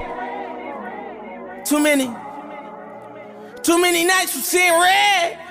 Too 1.63 1.79
many. 1.79 2.11
Too 3.63 3.79
many 3.79 4.03
nights 4.05 4.33
from 4.35 4.43
seeing 4.43 4.75
red. 4.75 5.46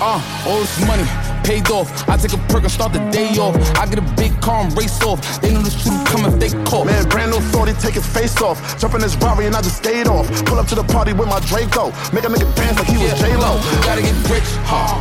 Uh, 0.00 0.16
all 0.46 0.60
this 0.60 0.80
money 0.86 1.04
paid 1.44 1.70
off. 1.70 2.08
I 2.08 2.16
take 2.16 2.32
a 2.32 2.38
perk 2.48 2.62
and 2.62 2.70
start 2.70 2.92
the 2.92 3.00
day 3.10 3.36
off. 3.36 3.54
I 3.76 3.86
get 3.86 3.98
a 3.98 4.06
big 4.16 4.32
car 4.40 4.64
and 4.64 4.72
race 4.76 5.02
off. 5.02 5.20
They 5.40 5.52
know 5.52 5.60
the 5.60 5.70
shooter 5.70 6.02
coming, 6.06 6.38
they 6.38 6.50
call. 6.64 6.84
Man, 6.84 7.08
brand 7.08 7.32
new 7.32 7.40
40, 7.52 7.72
take 7.74 7.94
his 7.94 8.06
face 8.06 8.40
off. 8.40 8.58
Jump 8.78 8.94
in 8.94 9.00
this 9.00 9.16
Rari 9.16 9.46
and 9.46 9.54
I 9.54 9.60
just 9.60 9.78
skate 9.78 10.06
off. 10.06 10.26
Pull 10.46 10.58
up 10.58 10.66
to 10.68 10.74
the 10.74 10.84
party 10.84 11.12
with 11.12 11.28
my 11.28 11.40
Draco. 11.40 11.92
Make 12.12 12.24
a 12.24 12.28
nigga 12.32 12.48
dance 12.56 12.78
like 12.78 12.88
he 12.88 12.96
was 12.96 13.12
J-Lo. 13.20 13.56
look, 13.56 13.84
Gotta 13.84 14.02
get 14.02 14.16
rich, 14.30 14.48
huh? 14.64 14.96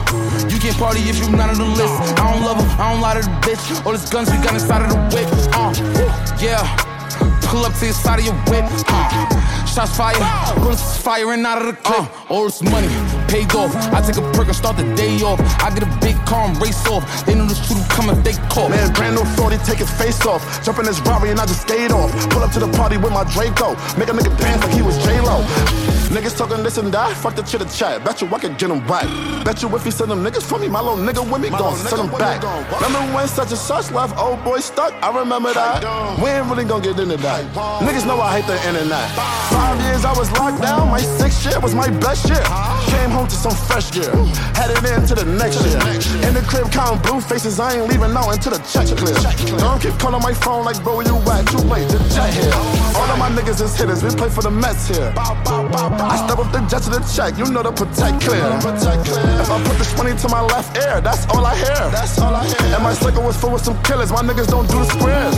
You 0.50 0.60
can't 0.60 0.76
party 0.78 1.00
if 1.02 1.18
you 1.20 1.30
not 1.32 1.50
on 1.50 1.58
the 1.58 1.66
list. 1.66 1.96
I 2.20 2.34
don't 2.34 2.44
love 2.44 2.58
her, 2.60 2.84
I 2.84 2.92
don't 2.92 3.02
lie 3.02 3.16
to 3.16 3.22
the 3.22 3.36
bitch. 3.46 3.86
All 3.86 3.94
these 3.94 4.10
guns 4.10 4.30
we 4.30 4.38
got 4.38 4.54
inside 4.54 4.82
of 4.84 4.90
the 4.90 5.00
whip, 5.16 5.30
uh, 5.56 5.72
yeah. 6.42 6.89
Pull 7.50 7.66
up 7.66 7.74
to 7.80 7.86
the 7.88 7.94
side 7.94 8.20
of 8.20 8.26
your 8.26 8.36
whip, 8.50 8.66
uh. 8.88 9.40
Shots 9.66 9.96
fire, 9.96 10.18
bullets 10.56 10.98
firing 10.98 11.46
out 11.46 11.62
of 11.62 11.68
the 11.68 11.74
clip. 11.74 12.02
Uh, 12.02 12.34
all 12.34 12.46
this 12.46 12.62
money 12.64 12.88
paid 13.28 13.54
off. 13.54 13.76
I 13.94 14.02
take 14.02 14.18
a 14.18 14.26
perk 14.34 14.48
and 14.48 14.56
start 14.56 14.78
the 14.78 14.84
day 14.96 15.22
off. 15.22 15.40
I 15.62 15.70
get 15.70 15.84
a 15.84 16.00
big 16.02 16.16
car 16.26 16.48
and 16.48 16.60
race 16.62 16.86
off. 16.88 17.04
They 17.26 17.36
know 17.36 17.46
the 17.46 17.54
shooter 17.54 17.86
coming, 17.90 18.22
they 18.24 18.34
call. 18.50 18.70
Man, 18.70 18.92
brand 18.94 19.16
new 19.16 19.26
40, 19.38 19.58
take 19.60 19.78
his 19.78 19.92
face 19.92 20.26
off. 20.26 20.42
Jump 20.64 20.80
in 20.80 20.86
this 20.86 21.00
Rari 21.02 21.30
and 21.30 21.40
I 21.40 21.46
just 21.46 21.62
skate 21.62 21.92
off. 21.92 22.12
Pull 22.30 22.42
up 22.42 22.52
to 22.54 22.60
the 22.60 22.72
party 22.78 22.98
with 22.98 23.14
my 23.14 23.24
Draco. 23.26 23.76
Make 23.98 24.10
a 24.10 24.14
nigga 24.14 24.36
dance 24.40 24.64
like 24.64 24.74
he 24.74 24.82
was 24.82 24.98
J-Lo. 25.06 25.46
Niggas 26.10 26.36
talking 26.36 26.64
this 26.64 26.78
and 26.78 26.92
that, 26.92 27.16
fuck 27.18 27.36
the 27.36 27.44
chitter 27.44 27.66
chat. 27.66 28.04
Bet 28.04 28.20
you 28.22 28.28
I 28.34 28.40
can 28.40 28.56
get 28.58 28.72
him 28.72 28.82
right. 28.88 29.06
Bet 29.46 29.62
you 29.62 29.70
if 29.76 29.84
he 29.86 29.92
send 29.92 30.10
them 30.10 30.24
niggas 30.26 30.42
for 30.42 30.58
me, 30.58 30.68
my 30.68 30.82
little 30.82 30.98
nigga 30.98 31.22
with 31.32 31.40
me, 31.40 31.50
gon' 31.50 31.76
send 31.76 32.02
them 32.02 32.10
back. 32.18 32.42
Remember 32.82 33.14
when 33.14 33.28
such 33.28 33.52
and 33.52 33.60
such 33.60 33.92
left 33.92 34.18
old 34.18 34.44
boy 34.44 34.58
stuck? 34.60 34.92
I 35.04 35.16
remember 35.16 35.54
that. 35.54 35.84
We 36.20 36.32
ain't 36.32 36.48
really 36.48 36.66
gon' 36.66 36.82
get 36.82 36.98
into 36.98 37.09
that. 37.18 37.46
Niggas 37.82 38.06
know 38.06 38.20
I 38.22 38.40
hate 38.40 38.48
the 38.48 38.58
internet. 38.68 39.10
Five 39.50 39.82
years 39.82 40.06
I 40.06 40.14
was 40.18 40.32
locked 40.34 40.62
down, 40.62 40.90
my 40.90 41.02
sixth 41.02 41.46
year 41.46 41.60
was 41.60 41.74
my 41.74 41.90
best 42.00 42.28
year. 42.30 42.44
Came 42.94 43.10
home 43.12 43.28
to 43.28 43.36
some 43.36 43.56
fresh 43.68 43.92
gear, 43.92 44.12
headed 44.54 44.84
into 44.86 45.16
the 45.16 45.26
next 45.26 45.64
year. 45.66 45.80
In 46.28 46.34
the 46.34 46.44
crib 46.46 46.72
counting 46.72 47.02
blue 47.02 47.22
faces, 47.22 47.60
I 47.60 47.78
ain't 47.78 47.88
leaving 47.90 48.14
out 48.14 48.30
until 48.30 48.54
the 48.54 48.62
check 48.70 48.88
clear. 48.98 49.16
Don't 49.60 49.82
keep 49.82 49.98
calling 49.98 50.22
my 50.22 50.34
phone 50.34 50.66
like 50.66 50.82
bro, 50.84 51.02
you 51.02 51.18
at? 51.34 51.48
Too 51.50 51.58
late, 51.66 51.88
the 51.90 51.98
jet 52.14 52.30
here. 52.34 52.54
All 52.94 53.10
of 53.10 53.18
my 53.18 53.30
niggas 53.30 53.62
is 53.62 53.76
hitters, 53.76 54.04
we 54.04 54.10
play 54.14 54.30
for 54.30 54.42
the 54.42 54.52
Mets 54.52 54.88
here. 54.88 55.14
I 55.18 56.16
step 56.26 56.38
up 56.38 56.52
the 56.52 56.62
jet 56.70 56.84
to 56.84 56.90
the 56.90 57.02
check, 57.10 57.38
you 57.38 57.46
know 57.50 57.64
the 57.64 57.72
protect 57.72 58.22
clear. 58.22 58.44
If 59.42 59.50
I 59.50 59.58
put 59.64 59.78
the 59.78 59.88
20 59.98 60.18
to 60.22 60.28
my 60.30 60.42
left 60.42 60.78
ear, 60.78 61.02
that's 61.02 61.26
all 61.34 61.46
I 61.46 61.56
hear. 61.56 61.90
That's 61.90 62.20
all 62.20 62.36
I 62.36 62.46
hear. 62.46 62.76
And 62.76 62.84
my 62.84 62.94
circle 62.94 63.24
was 63.24 63.38
full 63.38 63.52
with 63.52 63.64
some 63.64 63.82
killers, 63.84 64.12
my 64.12 64.22
niggas 64.22 64.48
don't 64.48 64.68
do 64.70 64.80
the 64.80 64.86
squares. 64.86 65.36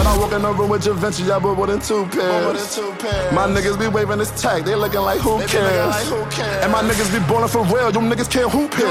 When 0.00 0.06
I 0.06 0.16
walk 0.16 0.32
in 0.32 0.40
the 0.40 0.50
room 0.50 0.70
with 0.70 0.86
your 0.86 0.94
venture, 0.94 1.24
y'all 1.24 1.40
but 1.40 1.56
more 1.56 1.66
than 1.66 1.78
two 1.78 2.06
pairs. 2.06 2.56
My 3.36 3.44
niggas 3.44 3.78
be 3.78 3.86
waving 3.86 4.16
this 4.16 4.32
tag, 4.40 4.64
they 4.64 4.74
looking 4.74 5.02
like 5.02 5.20
who 5.20 5.36
cares? 5.44 6.08
And 6.64 6.72
my 6.72 6.80
niggas 6.80 7.12
be 7.12 7.20
ballin' 7.28 7.52
for 7.52 7.60
real, 7.68 7.92
you 7.92 8.00
niggas 8.00 8.30
can't 8.32 8.48
hoop 8.50 8.72
here. 8.72 8.88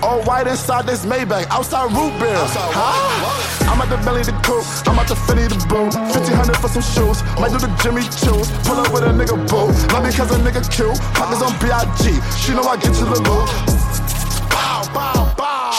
All 0.00 0.22
white 0.24 0.46
inside 0.46 0.86
this 0.86 1.04
Maybach, 1.04 1.44
outside 1.50 1.92
root 1.92 2.16
beer. 2.18 2.32
Huh? 2.32 3.68
I'm 3.68 3.78
at 3.82 3.90
the 3.92 4.00
belly 4.00 4.22
the 4.22 4.32
coupe, 4.40 4.64
I'm 4.88 4.98
at 4.98 5.06
the 5.06 5.16
Finny 5.28 5.44
the 5.52 5.60
boot. 5.68 5.92
1500 6.16 6.56
for 6.56 6.68
some 6.72 6.80
shoes, 6.80 7.20
might 7.36 7.52
do 7.52 7.60
the 7.60 7.68
Jimmy 7.84 8.08
Choo's. 8.08 8.48
Pull 8.64 8.80
up 8.80 8.88
with 8.96 9.04
a 9.04 9.12
nigga 9.12 9.36
boo, 9.52 9.68
not 9.92 10.00
because 10.00 10.32
a 10.32 10.40
nigga 10.40 10.64
cute. 10.72 10.96
Pockets 11.12 11.44
on 11.44 11.52
B.I.G., 11.60 12.16
she 12.40 12.56
know 12.56 12.64
I 12.64 12.80
get 12.80 12.96
you 12.96 13.04
the 13.04 13.20
loot. 13.20 13.52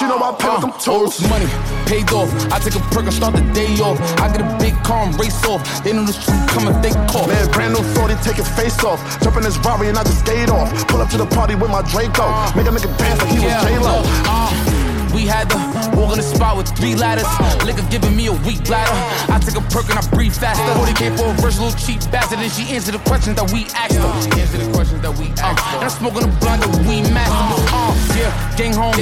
She 0.02 0.08
know 0.08 0.18
I 0.18 0.34
pay 0.34 0.50
with 0.50 0.62
them 0.66 0.74
toes. 0.82 1.22
this 1.22 1.30
money 1.30 1.46
paid 1.86 2.10
off. 2.10 2.34
I 2.50 2.58
take 2.58 2.74
a 2.74 2.82
perk 2.90 3.06
and 3.06 3.14
start 3.14 3.36
the 3.38 3.46
day 3.54 3.70
off. 3.86 4.02
I 4.18 4.34
get 4.34 4.42
a 4.42 4.50
big 4.58 4.74
car 4.82 5.06
and 5.06 5.14
race 5.20 5.46
off. 5.46 5.62
They 5.84 5.94
know 5.94 6.02
the 6.10 6.14
shooter 6.18 6.42
coming, 6.50 6.74
they 6.82 6.90
call. 7.06 7.28
Man, 7.30 7.46
brand 7.54 7.78
new 7.78 7.86
40, 7.94 8.16
take 8.26 8.42
his 8.42 8.50
face 8.58 8.82
off. 8.84 8.98
Jump 9.22 9.38
in 9.38 9.44
this 9.44 9.62
Rari 9.62 9.90
and 9.90 9.98
I 10.00 10.04
just 10.04 10.26
skate 10.26 10.50
off. 10.50 10.74
Pull 10.88 11.02
up 11.06 11.10
to 11.12 11.18
the 11.22 11.28
party 11.28 11.54
with 11.54 11.70
my 11.70 11.84
Draco. 11.86 12.26
Uh, 12.26 12.50
Make 12.58 12.66
a 12.66 12.72
nigga 12.74 12.90
dance 12.98 13.22
like 13.22 13.30
he 13.30 13.46
was 13.46 13.54
J-Lo. 13.62 14.02
Uh, 14.02 14.26
uh, 14.26 15.14
we 15.14 15.28
had 15.30 15.46
to 15.54 15.58
walk 15.94 16.14
in 16.14 16.18
the 16.18 16.26
spot 16.26 16.58
with 16.58 16.74
three 16.74 16.96
ladders. 16.96 17.28
Liquor 17.62 17.86
giving 17.92 18.16
me 18.16 18.26
a 18.26 18.34
weak 18.42 18.64
bladder. 18.66 18.90
I 19.30 19.38
take 19.38 19.54
a 19.54 19.62
perk 19.70 19.86
and 19.94 20.00
I 20.00 20.04
breathe 20.10 20.34
faster. 20.34 20.66
40k 20.82 21.14
for 21.14 21.30
a 21.30 21.34
versatile 21.38 21.70
cheap 21.78 22.02
bastard. 22.10 22.40
And 22.40 22.50
she 22.52 22.74
answered 22.74 22.96
the 22.98 23.04
questions 23.06 23.36
that 23.38 23.46
we 23.54 23.70
asked 23.78 24.02
her. 24.02 24.10
She 24.26 24.34
answered 24.42 24.66
the 24.66 24.72
questions 24.74 25.02
that 25.06 25.14
we 25.20 25.30
asked 25.38 25.62
her. 25.62 25.78
And 25.78 25.86
I'm 25.86 25.94
smoking 25.94 26.24
a 26.26 26.32
blunt 26.42 26.64
that 26.66 26.74
we 26.90 27.06
master. 27.14 27.38
Uh, 27.70 27.91
yeah, 28.16 28.56
gang 28.58 28.74
home. 28.74 28.94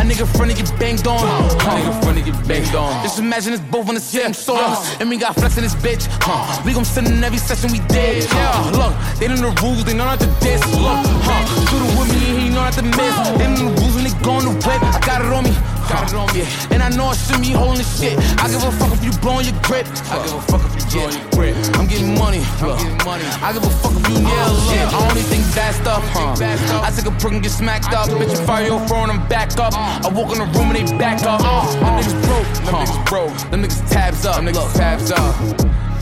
A 0.00 0.04
nigga 0.04 0.26
front 0.36 0.54
get 0.56 0.70
banged 0.78 1.06
on. 1.06 1.20
A 1.20 1.70
nigga 1.76 2.02
front 2.02 2.24
get 2.24 2.48
banged 2.48 2.74
on. 2.74 3.02
Just 3.02 3.18
imagine 3.18 3.52
us 3.52 3.60
both 3.60 3.88
on 3.88 3.94
the 3.94 4.00
same 4.00 4.32
song. 4.32 4.76
And 5.00 5.08
we 5.10 5.16
got 5.16 5.34
flex 5.34 5.56
in 5.56 5.62
this 5.62 5.74
bitch. 5.74 6.06
Huh. 6.22 6.62
We 6.64 6.72
gon' 6.72 6.84
send 6.84 7.08
in 7.08 7.22
every 7.22 7.38
session 7.38 7.70
we 7.72 7.80
did. 7.88 8.24
Yeah, 8.24 8.70
look, 8.72 8.94
they 9.18 9.28
know 9.28 9.36
the 9.36 9.52
rules, 9.62 9.84
they 9.84 9.94
know 9.94 10.04
not 10.04 10.20
to 10.20 10.26
diss. 10.40 10.60
Look, 10.72 10.98
huh. 11.26 11.44
Shoot 11.68 11.82
it 11.82 11.98
with 11.98 12.08
me 12.12 12.30
and 12.30 12.38
he 12.42 12.48
know 12.48 12.62
not 12.62 12.72
to 12.74 12.82
miss. 12.82 13.14
They 13.38 13.48
know 13.48 13.70
the 13.70 13.80
rules 13.80 13.94
when 13.94 14.04
they 14.04 14.14
go 14.22 14.32
on 14.32 14.44
the 14.44 14.54
whip. 14.66 14.82
I 14.82 14.98
got 15.04 15.20
it 15.24 15.32
on 15.32 15.44
me. 15.44 15.54
Got 15.88 16.12
it 16.12 16.14
on 16.14 16.28
me. 16.36 16.44
And 16.70 16.82
I 16.82 16.90
know 16.90 17.06
I 17.06 17.16
should 17.16 17.40
be 17.40 17.52
holding 17.52 17.84
shit. 17.84 18.18
I 18.36 18.48
give 18.48 18.62
a 18.62 18.70
fuck 18.72 18.92
if 18.92 19.02
you 19.02 19.12
blowing 19.24 19.46
your 19.46 19.56
grip. 19.64 19.86
I 20.12 20.20
give 20.20 20.34
a 20.36 20.42
fuck 20.42 20.60
if 20.68 20.76
you 20.76 20.84
blowing 20.92 21.16
your 21.16 21.30
grip. 21.32 21.56
I'm 21.80 21.86
getting 21.86 22.12
money. 22.12 22.44
I'm 22.60 22.76
getting 22.76 23.00
money. 23.08 23.24
I 23.40 23.52
give 23.56 23.64
a 23.64 23.70
fuck 23.80 23.96
if 23.96 24.04
you 24.08 24.20
oh, 24.20 24.28
nail 24.28 24.52
shit. 24.68 24.84
I 24.84 25.08
only 25.08 25.22
think 25.22 25.42
bad 25.56 25.74
stuff. 25.74 26.04
Huh. 26.12 26.36
I 26.84 26.90
take 26.92 27.06
a 27.06 27.14
prick 27.16 27.32
and 27.32 27.42
get 27.42 27.52
smacked 27.52 27.92
up. 27.94 28.08
Bitch, 28.08 28.30
you 28.30 28.44
fire 28.44 28.66
your 28.66 28.86
phone 28.86 29.08
and 29.08 29.26
back 29.28 29.56
up. 29.56 29.72
Uh. 29.72 30.04
I 30.04 30.12
walk 30.12 30.32
in 30.32 30.38
the 30.44 30.48
room 30.58 30.76
and 30.76 30.76
they 30.76 30.98
back 30.98 31.22
up. 31.24 31.40
Uh. 31.42 31.64
Them 31.80 31.96
niggas 31.96 32.16
broke. 32.28 32.48
Them 32.64 32.74
niggas 32.74 33.08
broke. 33.08 33.50
Them 33.50 33.62
niggas 33.62 33.90
tabs 33.90 34.26
up. 34.26 34.36
Them 34.36 34.46
niggas 34.52 34.76
tabs 34.76 35.10
up. 35.10 35.34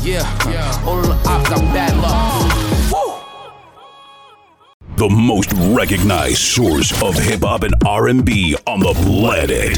Yeah. 0.03 0.23
All 0.85 0.99
of 0.99 1.07
the 1.07 1.15
ops 1.29 1.49
got 1.49 1.61
bad 1.75 1.97
luck. 1.97 2.13
Uh. 2.13 2.76
The 4.97 5.11
most 5.11 5.53
recognized 5.77 6.39
source 6.39 6.91
of 7.03 7.19
hip 7.19 7.43
hop 7.43 7.65
and 7.65 7.75
R&B 7.85 8.57
on 8.67 8.81
the 8.81 8.95
planet. 8.95 9.77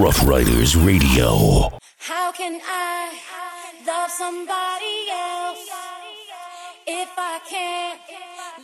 Rough 0.00 0.24
Riders 0.24 0.76
Radio. 0.76 1.68
How 1.98 2.30
can 2.30 2.60
I 2.62 3.18
love 3.84 4.08
somebody 4.08 5.10
else 5.10 5.68
if 6.86 7.08
I 7.18 7.40
can't 7.50 7.98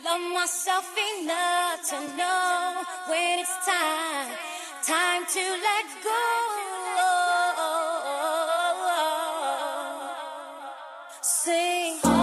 love 0.05 0.21
myself 0.33 0.87
enough 1.19 1.83
to 1.89 1.99
know 2.15 2.83
when 3.09 3.39
it's 3.39 3.51
time, 3.65 4.31
time 4.87 5.25
to 5.25 5.41
let 5.67 5.85
go? 6.01 6.45
Sing. 11.21 12.14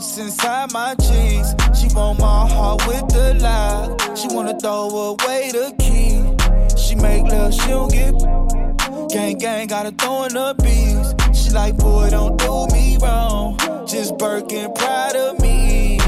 What's 0.00 0.16
inside 0.16 0.72
my 0.72 0.94
jeans. 0.94 1.54
She 1.78 1.94
want 1.94 2.18
my 2.20 2.48
heart 2.48 2.86
with 2.86 3.06
the 3.08 3.34
lie. 3.34 4.14
She 4.14 4.28
wanna 4.34 4.58
throw 4.58 4.88
away 5.12 5.50
the 5.52 5.74
key. 5.78 6.24
She 6.74 6.94
make 6.94 7.24
love, 7.24 7.52
she 7.52 7.68
don't 7.68 7.92
get. 7.92 8.14
Gang, 9.10 9.36
gang, 9.36 9.66
gotta 9.66 9.90
throw 9.92 10.24
in 10.24 10.32
the 10.32 10.54
beats. 10.62 11.38
She 11.38 11.50
like, 11.50 11.76
boy, 11.76 12.08
don't 12.10 12.38
do 12.38 12.66
me 12.72 12.96
wrong. 13.02 13.58
Just 13.86 14.16
Birkin, 14.16 14.72
proud 14.72 15.16
of 15.16 15.38
me. 15.40 15.98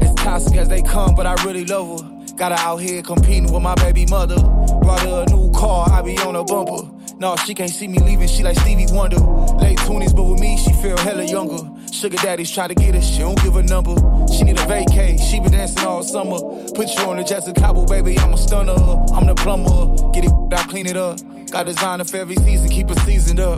As 0.00 0.14
toxic 0.16 0.56
as 0.56 0.68
they 0.68 0.82
come, 0.82 1.14
but 1.14 1.26
I 1.26 1.34
really 1.44 1.64
love 1.64 2.00
her. 2.00 2.34
Got 2.34 2.50
her 2.50 2.58
out 2.58 2.78
here 2.78 3.02
competing 3.02 3.52
with 3.52 3.62
my 3.62 3.76
baby 3.76 4.06
mother. 4.06 4.40
Brought 4.82 5.00
her 5.00 5.24
a 5.24 5.30
new 5.30 5.52
car, 5.52 5.88
I 5.90 6.02
be 6.02 6.18
on 6.18 6.34
a 6.34 6.42
bumper. 6.42 6.97
No, 7.20 7.34
she 7.34 7.52
can't 7.52 7.70
see 7.70 7.88
me 7.88 7.98
leaving, 7.98 8.28
she 8.28 8.44
like 8.44 8.56
Stevie 8.60 8.86
Wonder. 8.90 9.18
Late 9.18 9.76
20s, 9.78 10.14
but 10.14 10.22
with 10.22 10.38
me, 10.38 10.56
she 10.56 10.72
feel 10.74 10.96
hella 10.98 11.24
younger. 11.24 11.58
Sugar 11.92 12.16
daddies 12.18 12.48
try 12.48 12.68
to 12.68 12.76
get 12.76 12.94
her, 12.94 13.02
she 13.02 13.18
don't 13.18 13.36
give 13.42 13.56
a 13.56 13.62
number. 13.64 13.96
She 14.32 14.44
need 14.44 14.56
a 14.56 14.62
vacay, 14.62 15.20
she 15.20 15.40
been 15.40 15.50
dancing 15.50 15.84
all 15.84 16.04
summer. 16.04 16.38
Put 16.76 16.94
you 16.94 17.02
on 17.02 17.16
the 17.16 17.24
Jessica 17.24 17.60
Cabo, 17.60 17.86
baby, 17.86 18.16
I'm 18.20 18.34
a 18.34 18.38
stunner. 18.38 18.72
I'm 18.72 19.26
the 19.26 19.34
plumber, 19.34 20.12
get 20.12 20.26
it, 20.26 20.32
I 20.52 20.62
clean 20.68 20.86
it 20.86 20.96
up. 20.96 21.18
Got 21.50 21.66
designer 21.66 22.04
for 22.04 22.18
every 22.18 22.36
season, 22.36 22.68
keep 22.68 22.88
it 22.88 22.98
seasoned 23.00 23.40
up. 23.40 23.56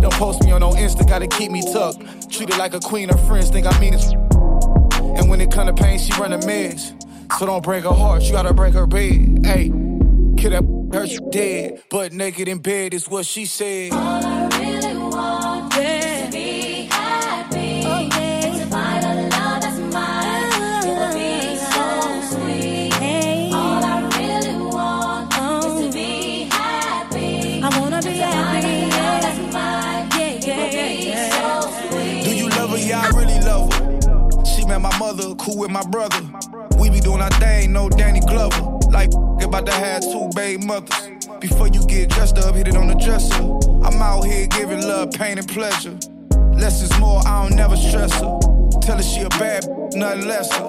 Don't 0.00 0.14
post 0.14 0.42
me 0.42 0.52
on 0.52 0.60
no 0.60 0.70
Insta, 0.70 1.06
gotta 1.06 1.26
keep 1.26 1.50
me 1.50 1.60
tucked. 1.70 2.32
Treat 2.32 2.50
her 2.50 2.58
like 2.58 2.72
a 2.72 2.80
queen, 2.80 3.10
her 3.10 3.18
friends 3.28 3.50
think 3.50 3.66
I 3.66 3.78
mean 3.78 3.92
it. 3.92 4.04
And 5.18 5.28
when 5.28 5.38
it 5.42 5.50
come 5.50 5.66
to 5.66 5.74
pain, 5.74 5.98
she 5.98 6.18
run 6.18 6.32
a 6.32 6.46
mess. 6.46 6.94
So 7.38 7.44
don't 7.44 7.62
break 7.62 7.84
her 7.84 7.92
heart, 7.92 8.22
you 8.22 8.32
gotta 8.32 8.54
break 8.54 8.72
her 8.72 8.86
bed. 8.86 9.44
Hey, 9.44 9.68
kill 10.38 10.50
that 10.52 10.81
hurt 10.92 11.10
you 11.10 11.20
dead. 11.30 11.82
But 11.90 12.12
naked 12.12 12.48
in 12.48 12.58
bed 12.58 12.94
is 12.94 13.08
what 13.08 13.26
she 13.26 13.46
said. 13.46 13.92
All 13.92 13.98
I 14.24 14.48
really 14.58 14.96
want 14.96 15.74
is 15.76 16.26
to 16.26 16.30
be 16.30 16.88
happy. 16.90 17.82
And 17.84 18.60
to 18.60 18.66
find 18.66 19.04
a 19.04 19.14
love 19.34 19.62
that's 19.62 19.78
mine. 19.92 20.52
It 20.84 20.96
would 20.98 21.14
be 21.14 21.56
so 21.56 21.84
sweet. 22.36 22.92
All 23.54 23.82
I 23.82 24.08
really 24.18 24.56
want 24.56 25.32
is 25.34 25.86
to 25.86 25.92
be 25.92 26.44
happy. 26.50 27.62
I 27.62 27.78
wanna 27.78 28.02
be 28.02 28.10
happy. 28.10 28.90
That's 28.90 29.52
mine. 29.52 30.08
It 30.20 30.46
would 30.56 30.72
be 30.72 31.14
so 31.32 31.44
sweet. 31.90 32.24
Do 32.24 32.36
you 32.36 32.48
love 32.50 32.70
her? 32.70 32.78
Yeah, 32.78 33.00
I 33.00 33.08
really 33.18 33.40
love 33.40 33.72
her. 33.74 34.44
She 34.44 34.64
met 34.66 34.80
my 34.80 34.96
mother, 34.98 35.34
cool 35.36 35.58
with 35.58 35.70
my 35.70 35.84
brother. 35.84 36.20
We 36.78 36.90
be 36.90 37.00
doing 37.00 37.20
our 37.20 37.30
thing, 37.30 37.72
no 37.72 37.88
Danny 37.88 38.20
Glover. 38.20 38.81
Like 38.92 39.10
about 39.52 39.66
to 39.66 39.72
have 39.72 40.00
two 40.00 40.30
baby 40.34 40.64
mothers. 40.64 41.26
Before 41.40 41.68
you 41.68 41.84
get 41.86 42.08
dressed 42.08 42.38
up, 42.38 42.54
hit 42.54 42.68
it 42.68 42.76
on 42.76 42.86
the 42.86 42.94
dresser. 42.94 43.42
I'm 43.84 44.00
out 44.00 44.22
here 44.22 44.46
giving 44.46 44.80
love, 44.80 45.12
pain, 45.12 45.36
and 45.36 45.46
pleasure. 45.46 45.98
Less 46.54 46.80
is 46.82 46.98
more, 46.98 47.20
I 47.26 47.46
don't 47.46 47.56
never 47.56 47.76
stress 47.76 48.12
her. 48.14 48.38
Tell 48.80 48.96
her 48.96 49.02
she 49.02 49.20
a 49.20 49.28
bad, 49.28 49.66
nothing 49.94 50.26
lesser. 50.26 50.64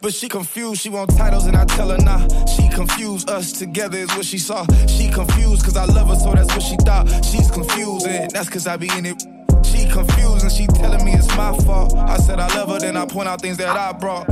But 0.00 0.14
she 0.14 0.28
confused, 0.28 0.80
she 0.80 0.90
want 0.90 1.10
titles, 1.16 1.46
and 1.46 1.56
I 1.56 1.64
tell 1.64 1.90
her 1.90 1.98
nah. 1.98 2.26
She 2.46 2.68
confused, 2.68 3.28
us 3.28 3.52
together 3.52 3.98
is 3.98 4.08
what 4.16 4.24
she 4.24 4.38
saw. 4.38 4.64
She 4.86 5.10
confused, 5.10 5.64
cause 5.64 5.76
I 5.76 5.86
love 5.86 6.08
her, 6.08 6.16
so 6.16 6.32
that's 6.32 6.54
what 6.54 6.62
she 6.62 6.76
thought. 6.76 7.08
She's 7.24 7.50
confused, 7.50 8.06
and 8.06 8.30
that's 8.30 8.48
cause 8.48 8.66
I 8.66 8.76
be 8.76 8.88
in 8.96 9.06
it. 9.06 9.22
She 9.64 9.88
confused, 9.88 10.42
and 10.42 10.52
she 10.52 10.66
telling 10.68 11.04
me 11.04 11.14
it's 11.14 11.28
my 11.36 11.56
fault. 11.58 11.96
I 11.96 12.16
said 12.18 12.38
I 12.38 12.46
love 12.54 12.68
her, 12.68 12.78
then 12.78 12.96
I 12.96 13.06
point 13.06 13.28
out 13.28 13.40
things 13.40 13.56
that 13.56 13.76
I 13.76 13.92
brought. 13.92 14.28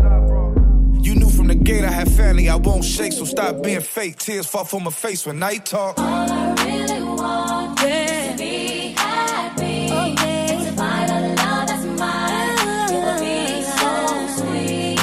You 1.48 1.54
knew 1.54 1.60
from 1.60 1.64
the 1.64 1.64
gate 1.64 1.84
I 1.84 1.90
had 1.90 2.10
family, 2.10 2.48
I 2.50 2.56
won't 2.56 2.84
shake, 2.84 3.12
so 3.12 3.24
stop 3.24 3.62
being 3.62 3.80
fake. 3.80 4.16
Tears 4.16 4.46
fall 4.46 4.64
from 4.64 4.84
my 4.84 4.90
face 4.90 5.24
when 5.26 5.38
night 5.38 5.64
talk. 5.64 5.96
really 5.96 7.02
want 7.02 7.82
is 7.82 8.32
to 8.32 8.36
be 8.36 8.92
happy. 8.96 9.88
And 9.88 10.66
to 10.66 10.72
find 10.72 11.10
a 11.10 11.20
love 11.40 11.68
that's 11.68 11.84
mine. 11.98 12.58
It 12.92 13.00
would 13.02 13.20
be 13.20 13.62
so 13.62 14.28
sweet. 14.36 14.98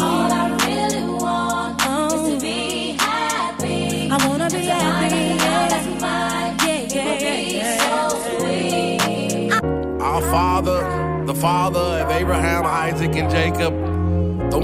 All 0.00 0.30
I 0.32 0.56
really 0.64 1.04
want 1.04 1.82
is 1.82 2.34
to 2.34 2.40
be 2.40 2.92
happy. 2.98 4.10
I 4.10 4.28
wanna 4.28 4.48
be 4.48 4.60
to 4.60 4.66
Find 4.70 5.12
a 5.12 5.28
love 5.30 5.70
that's 5.70 5.88
mine. 6.00 6.56
It 6.68 6.94
would 7.04 7.18
be 7.18 7.62
so 7.80 7.96
sweet. 8.38 10.00
Our 10.00 10.22
father, 10.22 10.80
the 11.26 11.34
father 11.34 11.80
of 11.80 12.10
Abraham, 12.12 12.64
Isaac, 12.64 13.16
and 13.16 13.30
Jacob, 13.30 13.74
the 13.74 13.89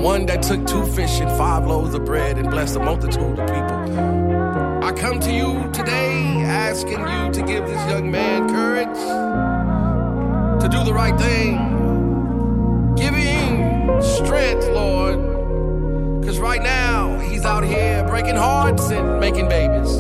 one 0.07 0.25
that 0.25 0.41
took 0.41 0.65
two 0.69 0.87
fish 0.93 1.19
and 1.19 1.29
five 1.37 1.67
loaves 1.67 1.93
of 1.93 2.05
bread 2.05 2.39
and 2.39 2.49
blessed 2.49 2.77
a 2.77 2.79
multitude 2.79 3.41
of 3.41 3.47
people. 3.49 4.85
I 4.85 4.93
come 4.93 5.19
to 5.19 5.33
you 5.33 5.69
today 5.73 6.45
asking 6.45 7.01
you 7.01 7.33
to 7.33 7.43
give 7.43 7.67
this 7.67 7.91
young 7.91 8.09
man 8.09 8.49
courage 8.49 9.01
to 10.63 10.69
do 10.69 10.85
the 10.85 10.95
right 10.95 11.19
thing. 11.19 11.57
Give 12.95 13.17
him 13.17 14.01
strength, 14.01 14.69
Lord, 14.69 15.19
because 16.21 16.39
right 16.39 16.63
now 16.63 17.19
he's 17.19 17.45
out 17.45 17.65
here 17.65 18.05
breaking 18.07 18.37
hearts 18.37 18.89
and 18.91 19.19
making 19.19 19.49
babies. 19.49 19.91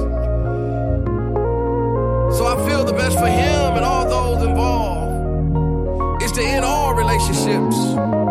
So 2.38 2.46
I 2.46 2.64
feel 2.68 2.84
the 2.84 2.92
best 2.92 3.18
for 3.18 3.26
him 3.26 3.74
and 3.74 3.84
all 3.84 4.08
those 4.08 4.46
involved 4.46 6.22
is 6.22 6.30
to 6.30 6.42
end 6.44 6.64
all 6.64 6.94
relationships. 6.94 8.25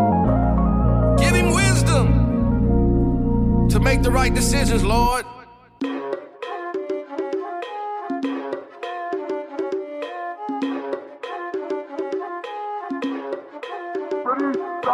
To 3.76 3.82
make 3.82 4.00
the 4.02 4.10
right 4.10 4.32
decisions, 4.32 4.82
Lord. 4.82 5.26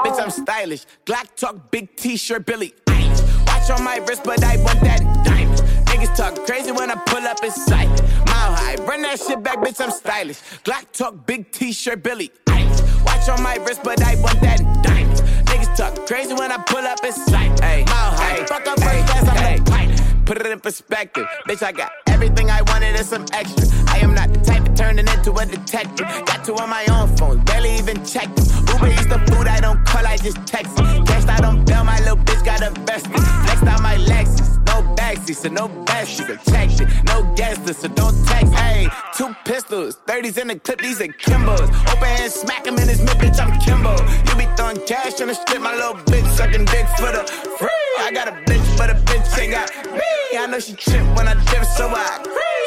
Bitch, 0.02 0.20
I'm 0.20 0.30
stylish. 0.30 0.84
Glock 1.06 1.28
talk, 1.36 1.70
big 1.70 1.94
t-shirt, 1.94 2.44
Billie 2.44 2.74
Eilish. 2.86 3.46
Watch 3.46 3.70
on 3.70 3.84
my 3.84 3.98
wrist, 3.98 4.24
but 4.24 4.42
I 4.42 4.56
want 4.56 4.80
that 4.80 4.98
diamond. 5.24 5.60
Niggas 5.86 6.16
talk 6.16 6.44
crazy 6.44 6.72
when 6.72 6.90
I 6.90 6.96
pull 6.96 7.24
up 7.24 7.40
in 7.44 7.52
sight. 7.52 7.88
Mile 8.26 8.52
high, 8.52 8.74
run 8.84 9.02
that 9.02 9.20
shit 9.20 9.44
back, 9.44 9.58
bitch, 9.58 9.80
I'm 9.80 9.92
stylish. 9.92 10.40
Glock 10.64 10.90
talk, 10.92 11.24
big 11.24 11.52
t-shirt, 11.52 12.02
Billie 12.02 12.32
Eilish. 12.46 13.04
Watch 13.06 13.28
on 13.28 13.40
my 13.44 13.54
wrist, 13.58 13.84
but 13.84 14.02
I 14.02 14.16
want 14.16 14.40
that 14.40 14.58
diamond. 14.82 15.20
Niggas 15.46 15.76
talk 15.76 16.04
crazy 16.06 16.34
when 16.34 16.50
I 16.50 16.56
pull 16.56 16.84
up 16.84 17.04
in 17.04 17.12
sight. 17.12 17.60
Mile 17.60 17.86
high, 17.86 18.21
fuck 18.52 18.66
up 18.66 18.80
first 18.80 19.06
class, 19.06 19.28
I'm 19.28 19.64
the. 19.64 20.24
Put 20.26 20.36
it 20.38 20.46
in 20.46 20.60
perspective, 20.60 21.26
bitch. 21.48 21.62
I 21.62 21.72
got 21.72 21.90
everything 22.06 22.50
I 22.50 22.60
wanted 22.62 22.94
and 22.94 23.06
some 23.06 23.24
extra. 23.32 23.66
I 23.88 23.98
am 23.98 24.14
not 24.14 24.32
the 24.32 24.40
type 24.40 24.68
of 24.68 24.74
turning 24.74 25.08
into 25.08 25.32
a 25.32 25.46
detective. 25.46 26.06
Got 26.26 26.44
two 26.44 26.54
on 26.56 26.68
my 26.68 26.84
own 26.90 27.08
phone, 27.16 27.42
barely 27.44 27.74
even 27.76 28.04
checked 28.04 28.36
them. 28.36 28.46
Uber 28.68 28.88
eats 28.88 29.06
the 29.06 29.18
food 29.28 29.48
I 29.48 29.58
don't 29.60 29.82
call, 29.86 30.06
I 30.06 30.16
just 30.18 30.38
text 30.46 30.78
it. 30.78 31.06
Cashed 31.06 31.28
out 31.28 31.44
on 31.44 31.64
bail, 31.64 31.82
my 31.84 31.98
little 32.00 32.18
bitch 32.18 32.44
got 32.44 32.62
invested. 32.62 33.12
Next 33.48 33.62
out 33.62 33.80
my 33.82 33.96
Lexus, 33.96 34.58
no 34.66 34.76
backseat, 34.96 35.36
so 35.36 35.48
no 35.48 35.68
best 35.86 36.22
protection. 36.22 36.88
No 37.04 37.34
guesses, 37.34 37.78
so 37.78 37.88
don't 37.88 38.16
text. 38.26 38.52
Hey, 38.52 38.88
two 39.16 39.34
pistols, 39.46 39.98
30s 40.06 40.38
in 40.38 40.48
the 40.48 40.56
clip, 40.56 40.80
these 40.80 41.00
are 41.00 41.08
Kimbos. 41.08 41.68
Open 41.90 42.08
hand, 42.16 42.32
smack 42.32 42.66
him 42.66 42.76
in 42.78 42.86
his 42.86 43.00
mid, 43.00 43.16
bitch, 43.16 43.40
I'm 43.40 43.58
Kimbo. 43.60 43.96
You 44.28 44.36
be 44.36 44.46
throwing 44.56 44.80
cash 44.86 45.20
on 45.22 45.28
the 45.28 45.34
strip, 45.34 45.62
my 45.62 45.74
little 45.74 45.94
bitch 46.04 46.28
sucking 46.36 46.66
dick 46.66 46.86
for 46.98 47.10
the 47.10 47.24
free. 47.58 47.91
I 47.98 48.10
got 48.12 48.28
a 48.28 48.32
bitch, 48.32 48.78
but 48.78 48.90
a 48.90 48.94
bitch 48.94 49.38
ain't 49.38 49.52
got 49.52 49.70
me. 49.92 50.38
I 50.38 50.46
know 50.46 50.58
she 50.58 50.74
trip 50.74 51.04
when 51.16 51.28
I 51.28 51.34
dip, 51.50 51.64
so 51.64 51.88
I. 51.88 52.22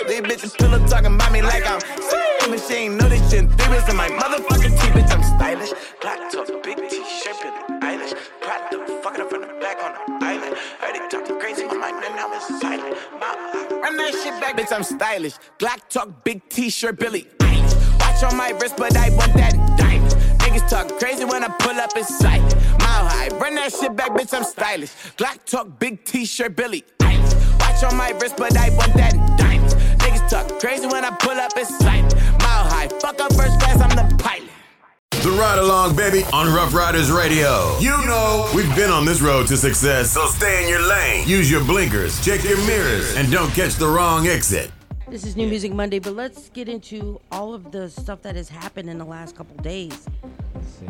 These 0.07 0.21
bitches 0.21 0.57
pillow 0.57 0.85
talking 0.87 1.15
about 1.15 1.31
me 1.31 1.41
like 1.41 1.65
I'm 1.65 1.79
sweet. 1.79 2.49
But 2.49 2.59
she 2.67 2.73
ain't 2.75 2.95
know 2.95 3.09
this 3.09 3.19
shit. 3.31 3.49
Three 3.51 3.77
in 3.89 3.95
my 3.95 4.07
motherfucking 4.07 4.79
teeth, 4.79 4.93
bitch, 4.93 5.11
I'm 5.11 5.23
stylish. 5.23 5.73
Black 6.01 6.31
top, 6.31 6.47
big 6.63 6.77
t-shirt, 6.89 7.35
Billie 7.41 7.79
Eilish. 7.81 8.13
To 8.71 9.01
fuck 9.01 9.15
it 9.15 9.21
up 9.21 9.29
from 9.29 9.41
the 9.41 9.47
back 9.59 9.77
on 9.83 9.93
the 9.93 10.25
island. 10.25 10.55
Heard 10.79 10.95
it 10.95 11.09
talking 11.09 11.39
crazy 11.39 11.65
my 11.65 11.91
man, 11.91 12.15
now 12.15 12.31
it's 12.33 12.61
silent. 12.61 12.95
My, 13.19 13.79
run 13.81 13.97
that 13.97 14.13
shit 14.13 14.39
back, 14.39 14.57
bitch, 14.57 14.75
I'm 14.75 14.83
stylish. 14.83 15.35
Black 15.57 15.89
talk, 15.89 16.23
big 16.23 16.47
t-shirt, 16.49 16.99
Billie 16.99 17.27
Eilish. 17.39 17.99
Watch 17.99 18.23
on 18.23 18.37
my 18.37 18.51
wrist, 18.51 18.77
but 18.77 18.95
I 18.95 19.09
want 19.09 19.33
that 19.33 19.53
diamond. 19.77 20.04
Niggas 20.55 20.69
talk 20.69 20.99
crazy 20.99 21.25
when 21.25 21.43
I 21.43 21.49
pull 21.49 21.77
up 21.81 21.97
in 21.97 22.05
sight. 22.05 22.41
Mile 22.79 23.05
high, 23.05 23.27
run 23.39 23.55
that 23.55 23.73
shit 23.73 23.93
back, 23.93 24.11
bitch, 24.11 24.33
I'm 24.33 24.45
stylish. 24.45 24.91
Glock 25.17 25.43
talk, 25.43 25.79
big 25.79 26.05
t-shirt, 26.05 26.55
Billie 26.55 26.85
Eilish. 26.99 27.59
Watch 27.59 27.83
on 27.83 27.97
my 27.97 28.11
wrist, 28.11 28.37
but 28.37 28.55
I 28.55 28.69
want 28.69 28.93
that 28.93 29.11
diamond. 29.37 29.73
Niggas 29.99 30.29
talk 30.29 30.57
crazy 30.61 30.87
when 30.87 31.03
I 31.03 31.09
pull 31.09 31.31
up 31.33 31.51
in 31.57 31.65
sight. 31.65 32.03
Mile 32.39 32.69
high, 32.71 32.87
fuck 32.87 33.19
up 33.19 33.33
first 33.33 33.59
class, 33.59 33.81
I'm 33.81 33.89
the 33.89 34.15
pilot. 34.23 34.49
The 35.11 35.31
Ride 35.31 35.59
Along, 35.59 35.93
baby, 35.93 36.23
on 36.31 36.53
Rough 36.55 36.73
Riders 36.73 37.11
Radio. 37.11 37.77
You 37.79 37.97
know, 38.05 38.49
we've 38.55 38.73
been 38.77 38.91
on 38.91 39.03
this 39.03 39.19
road 39.21 39.47
to 39.47 39.57
success, 39.57 40.11
so 40.11 40.25
stay 40.27 40.63
in 40.63 40.69
your 40.69 40.87
lane. 40.87 41.27
Use 41.27 41.51
your 41.51 41.65
blinkers, 41.65 42.23
check 42.23 42.45
your 42.45 42.65
mirrors, 42.65 43.13
and 43.17 43.29
don't 43.29 43.51
catch 43.51 43.75
the 43.75 43.87
wrong 43.87 44.27
exit. 44.27 44.71
This 45.09 45.25
is 45.25 45.35
New 45.35 45.47
Music 45.47 45.73
Monday, 45.73 45.99
but 45.99 46.15
let's 46.15 46.49
get 46.49 46.69
into 46.69 47.19
all 47.31 47.53
of 47.53 47.71
the 47.71 47.89
stuff 47.89 48.21
that 48.21 48.35
has 48.35 48.49
happened 48.49 48.89
in 48.89 48.97
the 48.97 49.05
last 49.05 49.35
couple 49.35 49.55
days. 49.57 50.07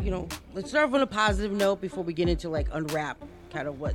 You 0.02 0.10
know, 0.10 0.28
let's 0.54 0.70
start 0.70 0.88
off 0.88 0.94
on 0.94 1.00
a 1.00 1.06
positive 1.06 1.52
note 1.52 1.80
before 1.80 2.04
we 2.04 2.12
get 2.12 2.28
into 2.28 2.48
like 2.48 2.68
unwrap 2.72 3.18
kind 3.52 3.68
of 3.68 3.80
what 3.80 3.94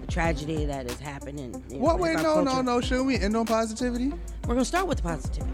the 0.00 0.06
tragedy 0.06 0.64
that 0.66 0.86
is 0.90 0.98
happening. 0.98 1.52
happened. 1.52 1.64
In, 1.70 1.70
you 1.76 1.78
know, 1.78 1.84
What? 1.84 1.98
Wait, 1.98 2.16
no, 2.16 2.22
no, 2.42 2.44
culture. 2.44 2.62
no. 2.62 2.80
Shouldn't 2.80 3.06
we 3.06 3.16
end 3.18 3.36
on 3.36 3.46
positivity? 3.46 4.08
We're 4.46 4.54
gonna 4.54 4.64
start 4.64 4.86
with 4.86 4.98
the 4.98 5.02
positivity 5.04 5.52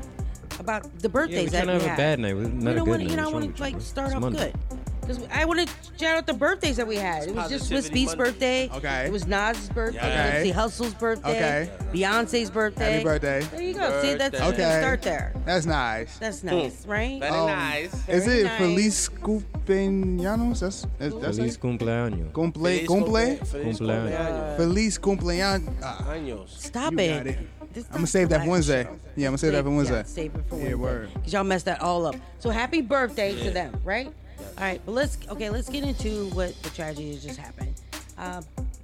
about 0.59 0.83
the 1.01 1.09
Yeah, 1.09 1.13
birthdays 1.13 1.45
we 1.47 1.51
that 1.51 1.65
can't 1.65 1.67
we 1.69 1.73
have 1.75 1.83
a 1.83 1.89
had. 1.89 1.97
bad 1.97 2.19
night. 2.21 2.37
Not 2.37 2.43
you 2.45 2.47
a 2.47 2.75
know 2.75 2.85
good 2.85 2.91
what? 2.91 3.01
night. 3.01 3.11
You 3.11 3.17
know, 3.17 3.23
I 3.23 3.25
What's 3.27 3.33
wrong 3.35 3.43
want 3.43 3.57
to 3.57 3.63
like 3.63 3.81
start 3.81 4.07
It's 4.09 4.15
off 4.17 4.21
Monday. 4.23 4.53
good. 4.71 4.79
Because 5.07 5.27
I 5.33 5.45
want 5.45 5.61
to 5.61 5.75
shout 5.99 6.17
out 6.17 6.27
the 6.27 6.33
birthdays 6.35 6.77
that 6.77 6.87
we 6.87 6.97
had. 6.97 7.29
It 7.29 7.35
was 7.35 7.49
just 7.51 7.69
Swiss 7.69 7.89
Positivity 7.89 7.95
Beats' 7.95 8.17
Monday. 8.17 8.69
birthday. 8.69 8.71
Okay. 8.77 9.07
It 9.07 9.13
was 9.13 9.27
Nas' 9.27 9.69
birthday. 9.69 9.99
Okay. 9.99 10.43
Nipsey 10.51 10.53
Hussle's 10.53 10.95
birthday. 10.95 11.31
Okay. 11.69 11.71
Beyonce's 11.93 12.51
birthday. 12.51 12.93
Happy 12.93 13.05
birthday. 13.05 13.41
There 13.43 13.63
you 13.63 13.75
go. 13.75 14.03
See, 14.03 14.15
that's 14.15 14.31
Birthday. 14.39 14.47
you 14.47 14.53
Okay. 14.69 14.81
start 14.81 15.03
there. 15.03 15.35
That's 15.45 15.67
nice. 15.67 16.19
That's 16.19 16.43
nice, 16.43 16.87
right? 16.87 17.21
Very 17.21 17.33
Um, 17.33 17.47
nice. 17.47 18.09
Is 18.09 18.27
it 18.27 18.45
nice. 18.45 18.59
Feliz 18.59 19.09
Cumpleaños? 19.09 20.61
That's 20.61 20.87
that's, 20.99 21.15
that's 21.17 21.37
Feliz 21.39 21.55
it? 21.57 21.61
cumpleaños. 21.61 22.33
Cumple, 22.33 22.63
Feliz 22.63 22.89
cumple, 22.89 23.37
Feliz 23.45 23.79
Cumpleaños. 23.79 24.11
cumpleaños. 24.11 24.57
Feliz 24.57 24.99
cumpleaños. 24.99 25.75
Ah, 25.83 26.47
Stop 26.47 26.93
You 26.93 26.99
it. 27.01 27.17
got 27.19 27.27
it. 27.27 27.39
I'm 27.77 27.83
gonna 27.93 28.07
save 28.07 28.29
that 28.29 28.37
black 28.37 28.45
for 28.47 28.51
Wednesday. 28.53 28.85
show. 28.85 28.97
Yeah, 29.17 29.27
I'm 29.27 29.31
gonna 29.33 29.39
save 29.39 29.53
that 29.53 29.65
for 29.65 29.71
Wednesday. 29.71 29.97
Yeah, 29.97 30.03
save 30.05 30.35
it 30.35 30.45
for 30.49 30.55
Wednesday. 30.57 30.71
Yeah, 30.71 30.75
Wednesday. 30.77 31.09
word. 31.15 31.23
Cause 31.25 31.33
y'all 31.33 31.45
messed 31.45 31.65
that 31.65 31.81
all 31.83 32.07
up. 32.07 32.15
So 32.39 32.51
happy 32.51 32.81
birthday 32.83 33.35
to 33.43 33.51
them, 33.51 33.81
right? 33.85 34.13
All 34.41 34.65
right, 34.65 34.81
but 34.85 34.93
let's 34.93 35.19
okay. 35.31 35.51
Let's 35.51 35.69
get 35.69 35.85
into 35.85 36.29
what 36.31 36.55
the 36.63 36.71
tragedy 36.71 37.13
that 37.13 37.23
just 37.23 37.39
happened. 37.39 37.75
Uh, 38.17 38.43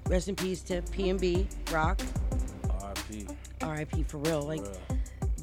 rest 0.08 0.28
in 0.28 0.36
peace 0.36 0.62
to 0.62 0.82
PNB 0.82 1.46
Rock. 1.72 2.00
RP. 2.64 3.34
R.I.P. 3.62 4.02
for 4.04 4.18
real. 4.18 4.42
Like 4.42 4.64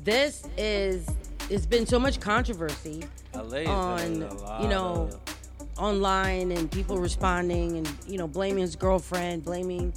this 0.04 0.48
is. 0.58 1.08
It's 1.50 1.66
been 1.66 1.86
so 1.86 1.98
much 1.98 2.20
controversy 2.20 3.06
LA 3.34 3.60
has 3.60 4.02
been 4.02 4.24
in 4.24 4.24
on 4.24 4.62
you 4.62 4.68
know 4.68 5.10
online 5.78 6.52
and 6.52 6.72
people 6.72 6.98
responding 6.98 7.78
and 7.78 7.92
you 8.08 8.18
know 8.18 8.28
blaming 8.28 8.62
his 8.62 8.76
girlfriend, 8.76 9.44
blaming 9.44 9.94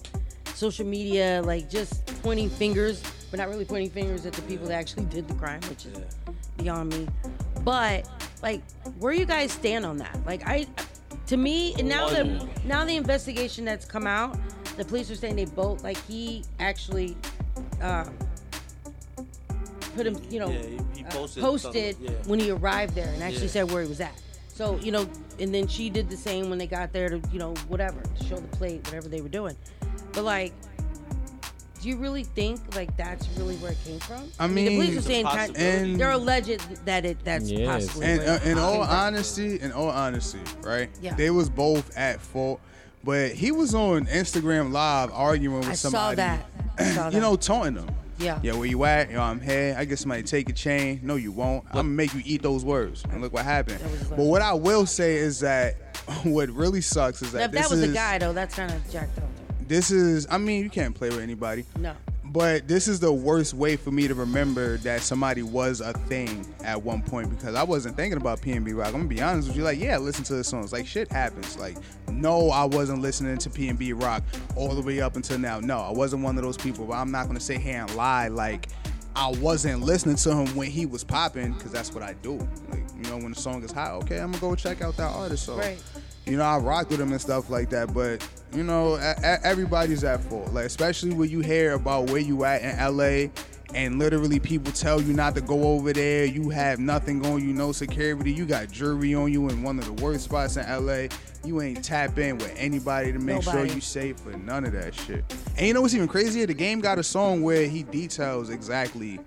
social 0.54 0.86
media, 0.86 1.42
like 1.44 1.70
just 1.70 2.06
pointing 2.22 2.50
fingers, 2.50 3.02
but 3.30 3.38
not 3.38 3.48
really 3.48 3.64
pointing 3.64 3.90
fingers 3.90 4.26
at 4.26 4.32
the 4.32 4.42
people 4.42 4.66
that 4.66 4.74
actually 4.74 5.06
did 5.06 5.26
the 5.26 5.34
crime, 5.34 5.60
which 5.68 5.86
is 5.86 5.98
beyond 6.58 6.92
me. 6.92 7.08
But 7.64 8.08
like, 8.42 8.62
where 8.98 9.12
you 9.12 9.24
guys 9.26 9.52
stand 9.52 9.84
on 9.84 9.96
that? 9.98 10.18
Like, 10.26 10.46
I, 10.46 10.66
to 11.26 11.36
me, 11.36 11.74
and 11.78 11.88
now 11.88 12.08
the 12.08 12.48
now 12.64 12.84
the 12.84 12.96
investigation 12.96 13.64
that's 13.64 13.84
come 13.84 14.06
out, 14.06 14.38
the 14.76 14.84
police 14.84 15.10
are 15.10 15.14
saying 15.16 15.36
they 15.36 15.44
both 15.44 15.82
like 15.84 16.02
he 16.06 16.44
actually. 16.58 17.16
Uh, 17.80 18.04
Put 19.96 20.06
him, 20.06 20.22
you 20.30 20.38
know, 20.38 20.48
Yeah, 20.50 20.62
he- 20.62 20.98
he 21.00 21.04
uh, 21.04 21.10
posted 21.10 21.42
posted 21.42 21.96
yeah. 22.00 22.10
when 22.26 22.38
he 22.38 22.50
arrived 22.52 22.94
there 22.94 23.08
and 23.12 23.22
actually 23.24 23.46
Yeah. 23.46 23.50
said 23.50 23.72
where 23.72 23.82
he 23.82 23.88
was 23.88 24.00
at. 24.00 24.12
So 24.48 24.76
you 24.76 24.92
know, 24.92 25.08
and 25.40 25.52
then 25.52 25.66
she 25.66 25.90
did 25.90 26.08
the 26.08 26.16
same 26.16 26.48
when 26.48 26.58
they 26.58 26.68
got 26.68 26.92
there 26.92 27.08
to 27.08 27.20
you 27.32 27.40
know 27.40 27.54
whatever 27.66 28.00
to 28.00 28.24
show 28.24 28.36
the 28.36 28.46
plate, 28.56 28.84
whatever 28.86 29.08
they 29.08 29.20
were 29.20 29.28
doing. 29.28 29.56
But 30.12 30.22
like, 30.22 30.52
do 31.80 31.88
you 31.88 31.96
really 31.96 32.24
think 32.24 32.60
like 32.76 32.94
that's 32.96 33.28
really 33.38 33.56
where 33.56 33.72
it 33.72 33.78
came 33.84 33.98
from? 34.00 34.28
I 34.38 34.46
mean, 34.46 34.66
the 34.66 34.76
police 34.76 34.98
are 34.98 35.02
saying 35.02 35.24
kind, 35.24 35.54
possibility. 35.54 35.96
they're 35.96 36.10
alleged 36.10 36.84
that 36.84 37.04
it 37.04 37.24
that's 37.24 37.50
possibly. 37.50 38.06
And 38.06 38.20
uh, 38.20 38.38
in 38.44 38.58
all 38.58 38.82
honesty, 38.82 39.60
in 39.60 39.72
all 39.72 39.88
honesty, 39.88 40.40
right? 40.62 40.90
Yeah. 41.00 41.14
They 41.14 41.30
was 41.30 41.48
both 41.48 41.96
at 41.96 42.20
fault, 42.20 42.60
but 43.02 43.32
he 43.32 43.50
was 43.50 43.74
on 43.74 44.06
Instagram 44.06 44.72
Live 44.72 45.10
arguing 45.12 45.60
with 45.60 45.68
I 45.70 45.72
somebody. 45.72 46.16
saw 46.16 46.22
that. 46.22 46.46
I 46.78 46.84
saw 46.84 47.08
You 47.12 47.20
know, 47.20 47.36
taunting 47.36 47.74
them. 47.74 47.94
Yeah. 48.18 48.38
Yeah, 48.42 48.52
where 48.52 48.66
you 48.66 48.84
at? 48.84 49.10
Yo, 49.10 49.22
I'm 49.22 49.40
here. 49.40 49.74
I 49.78 49.86
get 49.86 49.98
somebody 49.98 50.22
take 50.22 50.50
a 50.50 50.52
chain. 50.52 51.00
No, 51.02 51.16
you 51.16 51.32
won't. 51.32 51.64
I'm 51.68 51.72
gonna 51.76 51.88
make 51.88 52.12
you 52.12 52.20
eat 52.26 52.42
those 52.42 52.62
words. 52.66 53.02
And 53.10 53.22
look 53.22 53.32
what 53.32 53.46
happened. 53.46 53.80
But 54.10 54.24
what 54.24 54.42
I 54.42 54.52
will 54.52 54.84
say 54.84 55.16
is 55.16 55.40
that 55.40 55.76
what 56.24 56.50
really 56.50 56.82
sucks 56.82 57.22
is 57.22 57.32
Now, 57.32 57.38
that 57.38 57.44
if 57.46 57.52
this 57.52 57.62
that 57.62 57.70
was 57.70 57.80
is 57.82 57.88
the 57.88 57.94
guy 57.94 58.18
though, 58.18 58.34
that's 58.34 58.54
kind 58.54 58.70
of 58.70 58.90
jacked 58.90 59.16
up. 59.16 59.24
This 59.70 59.90
is. 59.90 60.26
I 60.30 60.36
mean, 60.36 60.62
you 60.64 60.68
can't 60.68 60.94
play 60.94 61.08
with 61.08 61.20
anybody. 61.20 61.64
No. 61.78 61.94
But 62.24 62.68
this 62.68 62.86
is 62.86 63.00
the 63.00 63.12
worst 63.12 63.54
way 63.54 63.74
for 63.76 63.90
me 63.90 64.06
to 64.06 64.14
remember 64.14 64.76
that 64.78 65.00
somebody 65.00 65.42
was 65.42 65.80
a 65.80 65.92
thing 65.92 66.46
at 66.62 66.80
one 66.80 67.02
point 67.02 67.28
because 67.30 67.54
I 67.56 67.62
wasn't 67.64 67.96
thinking 67.96 68.20
about 68.20 68.40
PNB 68.40 68.76
Rock. 68.76 68.88
I'm 68.88 68.92
gonna 68.92 69.04
be 69.06 69.20
honest 69.22 69.48
with 69.48 69.56
you. 69.56 69.64
Like, 69.64 69.80
yeah, 69.80 69.96
listen 69.98 70.22
to 70.24 70.34
the 70.34 70.44
songs. 70.44 70.72
Like, 70.72 70.86
shit 70.86 71.10
happens. 71.10 71.56
Like, 71.58 71.76
no, 72.08 72.50
I 72.50 72.64
wasn't 72.64 73.00
listening 73.02 73.36
to 73.38 73.50
PNB 73.50 74.00
Rock 74.00 74.22
all 74.54 74.74
the 74.74 74.82
way 74.82 75.00
up 75.00 75.16
until 75.16 75.38
now. 75.38 75.58
No, 75.60 75.78
I 75.78 75.90
wasn't 75.90 76.22
one 76.22 76.36
of 76.36 76.44
those 76.44 76.56
people. 76.56 76.84
But 76.86 76.94
I'm 76.94 77.10
not 77.10 77.26
gonna 77.26 77.40
sit 77.40 77.60
here 77.60 77.80
and 77.80 77.94
lie 77.96 78.28
like 78.28 78.68
I 79.16 79.28
wasn't 79.40 79.82
listening 79.82 80.14
to 80.16 80.32
him 80.32 80.54
when 80.54 80.70
he 80.70 80.86
was 80.86 81.02
popping 81.02 81.52
because 81.54 81.72
that's 81.72 81.92
what 81.92 82.04
I 82.04 82.12
do. 82.22 82.36
Like, 82.70 82.84
you 82.96 83.10
know, 83.10 83.16
when 83.16 83.32
the 83.32 83.40
song 83.40 83.62
is 83.64 83.72
hot, 83.72 83.92
okay, 84.02 84.18
I'm 84.20 84.30
gonna 84.30 84.40
go 84.40 84.54
check 84.54 84.82
out 84.82 84.96
that 84.98 85.10
artist. 85.12 85.46
So, 85.46 85.56
Right. 85.58 85.82
you 86.26 86.36
know, 86.36 86.44
I 86.44 86.58
rock 86.58 86.90
with 86.90 87.00
him 87.00 87.10
and 87.10 87.20
stuff 87.20 87.50
like 87.50 87.70
that. 87.70 87.92
But 87.92 88.24
you 88.52 88.62
know, 88.62 88.94
a- 88.94 89.14
a- 89.22 89.46
everybody's 89.46 90.04
at 90.04 90.20
fault. 90.24 90.52
Like 90.52 90.66
especially 90.66 91.12
when 91.12 91.28
you 91.30 91.40
hear 91.40 91.72
about 91.72 92.10
where 92.10 92.20
you 92.20 92.44
at 92.44 92.62
in 92.62 92.76
LA, 92.78 93.30
and 93.72 93.98
literally 94.00 94.40
people 94.40 94.72
tell 94.72 95.00
you 95.00 95.12
not 95.12 95.34
to 95.36 95.40
go 95.40 95.62
over 95.62 95.92
there. 95.92 96.24
You 96.24 96.50
have 96.50 96.80
nothing 96.80 97.24
on 97.26 97.40
you, 97.46 97.52
no 97.52 97.70
security. 97.72 98.32
You 98.32 98.44
got 98.44 98.70
jury 98.70 99.14
on 99.14 99.32
you 99.32 99.48
in 99.48 99.62
one 99.62 99.78
of 99.78 99.84
the 99.84 99.92
worst 100.02 100.24
spots 100.24 100.56
in 100.56 100.64
LA. 100.68 101.06
You 101.44 101.62
ain't 101.62 101.84
tap 101.84 102.18
in 102.18 102.36
with 102.38 102.52
anybody 102.56 103.12
to 103.12 103.18
make 103.18 103.42
sure 103.42 103.64
you 103.64 103.80
safe 103.80 104.18
for 104.18 104.32
none 104.36 104.64
of 104.64 104.72
that 104.72 104.94
shit. 104.94 105.24
And 105.56 105.66
you 105.68 105.72
know 105.74 105.80
what's 105.82 105.94
even 105.94 106.08
crazier? 106.08 106.46
The 106.46 106.54
Game 106.54 106.80
got 106.80 106.98
a 106.98 107.02
song 107.04 107.42
where 107.42 107.66
he 107.68 107.82
details 107.84 108.50
exactly 108.50 109.20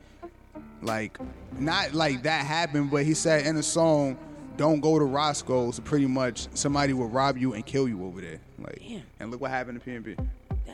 like 0.82 1.18
not 1.58 1.94
like 1.94 2.24
that 2.24 2.46
happened, 2.46 2.92
but 2.92 3.06
he 3.06 3.14
said 3.14 3.46
in 3.48 3.56
the 3.56 3.64
song, 3.64 4.18
"Don't 4.58 4.80
go 4.80 5.00
to 5.00 5.06
Roscoe's." 5.06 5.80
Pretty 5.80 6.06
much, 6.08 6.48
somebody 6.56 6.94
will 6.94 7.10
rob 7.10 7.38
you 7.38 7.54
and 7.54 7.66
kill 7.66 7.88
you 7.88 8.04
over 8.06 8.22
there. 8.22 8.40
Like, 8.60 8.82
and 9.20 9.32
look 9.32 9.42
what 9.42 9.52
happened 9.52 9.82
to 9.82 9.90
PNB. 9.90 10.18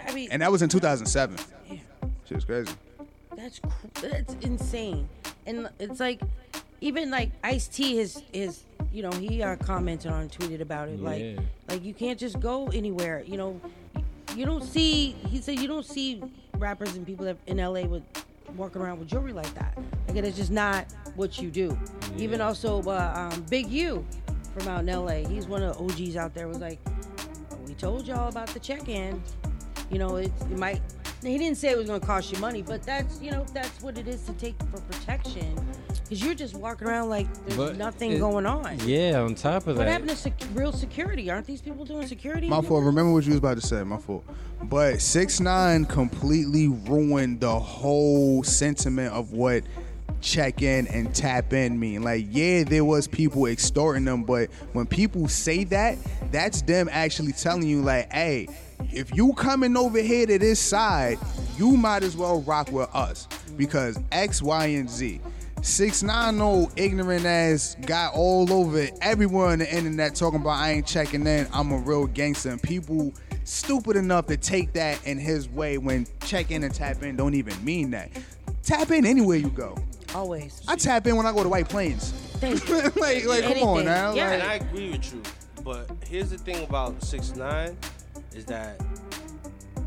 I 0.08 0.13
mean, 0.13 0.30
And 0.32 0.42
that 0.42 0.52
was 0.52 0.62
in 0.62 0.70
2007. 0.70 1.38
Shit 2.26 2.36
was 2.36 2.46
crazy. 2.46 2.72
That's 3.36 3.60
that's 4.02 4.34
insane, 4.42 5.08
and 5.48 5.70
it's 5.80 6.00
like 6.00 6.22
even 6.82 7.10
like 7.10 7.32
Ice 7.44 7.68
T 7.68 7.96
his 7.96 8.22
his 8.34 8.63
you 8.92 9.02
know 9.04 9.12
he 9.12 9.42
uh, 9.44 9.56
commented 9.58 10.12
on 10.12 10.30
tweeted 10.30 10.62
about 10.62 10.89
it 10.89 11.02
like 11.02 11.22
Yeah. 11.22 11.39
like 11.70 11.84
you 11.84 11.94
can't 11.94 12.20
just 12.20 12.39
go 12.39 12.68
anywhere 12.70 13.24
you 13.26 13.38
know 13.38 13.60
you 14.36 14.46
don't 14.46 14.63
see 14.63 15.12
he 15.30 15.42
said 15.42 15.60
you 15.60 15.68
don't 15.68 15.86
see 15.86 16.22
rappers 16.58 16.96
and 16.96 17.06
people 17.06 17.26
that 17.26 17.38
in 17.48 17.58
LA 17.58 17.82
with 17.84 18.04
walking 18.55 18.81
around 18.81 18.99
with 18.99 19.07
jewelry 19.07 19.33
like 19.33 19.53
that. 19.55 19.77
Like 20.07 20.17
it's 20.17 20.38
just 20.38 20.51
not 20.51 20.85
what 21.15 21.39
you 21.41 21.49
do. 21.49 21.77
Even 22.17 22.41
also 22.41 22.81
uh, 22.83 23.29
um, 23.33 23.45
Big 23.49 23.67
U 23.67 24.05
from 24.57 24.67
out 24.67 24.81
in 24.81 24.88
LA 24.88 25.27
he's 25.29 25.47
one 25.47 25.62
of 25.62 25.77
the 25.77 25.83
OGs 25.83 26.15
out 26.15 26.33
there 26.33 26.47
was 26.47 26.57
like 26.57 26.79
we 27.67 27.73
told 27.75 28.07
y'all 28.07 28.29
about 28.29 28.47
the 28.47 28.59
check-in. 28.59 29.21
You 29.91 29.99
know 29.99 30.17
it, 30.17 30.31
it 30.41 30.57
might 30.57 30.81
he 31.21 31.38
didn't 31.38 31.58
say 31.58 31.69
it 31.69 31.77
was 31.77 31.88
going 31.88 31.99
to 31.99 32.05
cost 32.05 32.32
you 32.32 32.39
money 32.39 32.62
but 32.62 32.82
that's 32.84 33.21
you 33.21 33.29
know 33.32 33.45
that's 33.53 33.82
what 33.82 33.97
it 33.97 34.08
is 34.08 34.21
to 34.23 34.34
take 34.34 34.55
for 34.71 34.79
protection 34.82 35.53
because 36.03 36.23
you're 36.23 36.34
just 36.34 36.55
walking 36.55 36.88
around 36.88 37.10
like 37.10 37.27
there's 37.45 37.58
But 37.58 37.77
nothing 37.77 38.13
it- 38.13 38.19
going 38.19 38.45
on 38.45 38.79
Yeah, 38.86 39.19
on 39.21 39.36
top 39.36 39.67
of 39.67 39.67
what 39.67 39.73
that, 39.75 39.77
what 39.79 39.88
happened 39.88 40.10
to 40.10 40.15
sec- 40.15 40.41
real 40.53 40.71
security 40.71 41.29
aren't 41.29 41.45
these 41.45 41.62
people 41.62 41.86
doing 41.86 42.08
security 42.08 42.47
My 42.49 42.62
fault. 42.62 42.84
Remember 42.84 43.12
what 43.13 43.23
you 43.25 43.29
was 43.32 43.38
about 43.39 43.60
to 43.62 43.67
say. 43.67 43.84
My 43.84 43.97
fault. 43.97 44.23
But 44.63 45.01
six 45.01 45.39
nine 45.39 45.86
completely 45.86 46.67
ruined 46.67 47.41
the 47.41 47.60
whole 47.60 48.41
sentiment 48.43 49.13
of 49.13 49.32
what 49.34 49.63
check 50.21 50.62
in 50.63 50.88
and 50.88 51.13
tap 51.15 51.53
in 51.53 51.79
mean. 51.79 52.01
Like, 52.03 52.25
yeah, 52.29 52.63
there 52.63 52.84
was 52.84 53.08
people 53.08 53.45
extorting 53.45 54.03
them, 54.05 54.23
but 54.23 54.49
when 54.73 54.86
people 54.86 55.27
say 55.29 55.63
that, 55.65 55.97
that's 56.32 56.62
them 56.63 56.89
actually 56.91 57.32
telling 57.32 57.63
you, 57.67 57.82
like, 57.82 58.12
hey, 58.12 58.47
if 58.92 59.15
you 59.15 59.34
coming 59.34 59.78
over 59.78 60.00
here 60.00 60.26
to 60.26 60.39
this 60.39 60.60
side, 60.60 61.20
you 61.58 61.78
might 61.78 62.04
as 62.04 62.15
well 62.15 62.42
rock 62.42 62.72
with 62.72 62.94
us 62.96 63.28
because 63.58 64.00
X, 64.12 64.42
Y, 64.42 64.65
and 64.68 64.89
Z. 64.89 65.22
Six 65.62 66.04
nine 66.04 66.38
no 66.38 66.72
ignorant 66.78 67.26
ass 67.26 67.76
guy 67.86 68.10
all 68.13 68.52
over 68.52 68.88
everywhere 69.02 69.48
on 69.48 69.60
the 69.60 69.76
internet 69.76 70.15
talking 70.15 70.39
about 70.39 70.52
I 70.52 70.72
ain't 70.72 70.88
checking 70.88 71.28
in. 71.28 71.48
I'm 71.52 71.74
a 71.74 71.78
real 71.78 72.08
gangster. 72.08 72.52
And 72.52 72.63
people 72.63 73.13
stupid 73.44 73.98
enough 73.98 74.28
to 74.28 74.38
take 74.38 74.72
that 74.74 75.06
in 75.06 75.18
his 75.18 75.50
way 75.50 75.78
when 75.78 76.08
check 76.22 76.52
in 76.52 76.63
and 76.63 76.74
tap 76.74 77.04
in 77.04 77.18
don't 77.18 77.34
even 77.34 77.63
mean 77.65 77.92
that. 77.92 78.10
Tap 78.63 78.92
in 78.92 79.06
anywhere 79.06 79.38
you 79.38 79.50
go. 79.50 79.78
always 80.15 80.62
I 80.68 80.78
tap 80.78 81.08
in 81.08 81.18
when 81.18 81.26
I 81.26 81.34
go 81.34 81.44
to 81.44 81.50
White 81.50 81.68
Plains. 81.68 82.12
Thank 82.38 82.70
like, 82.96 83.26
like 83.26 83.44
come 83.44 83.62
on 83.62 83.84
now. 83.84 84.13
Yeah, 84.13 84.32
and 84.32 84.44
I 84.44 84.56
agree 84.56 84.92
with 84.92 85.13
you. 85.13 85.22
But 85.62 85.89
here's 86.08 86.30
the 86.30 86.38
thing 86.38 86.63
about 86.63 87.04
six 87.04 87.36
nine 87.36 87.78
is 88.34 88.46
that 88.46 88.82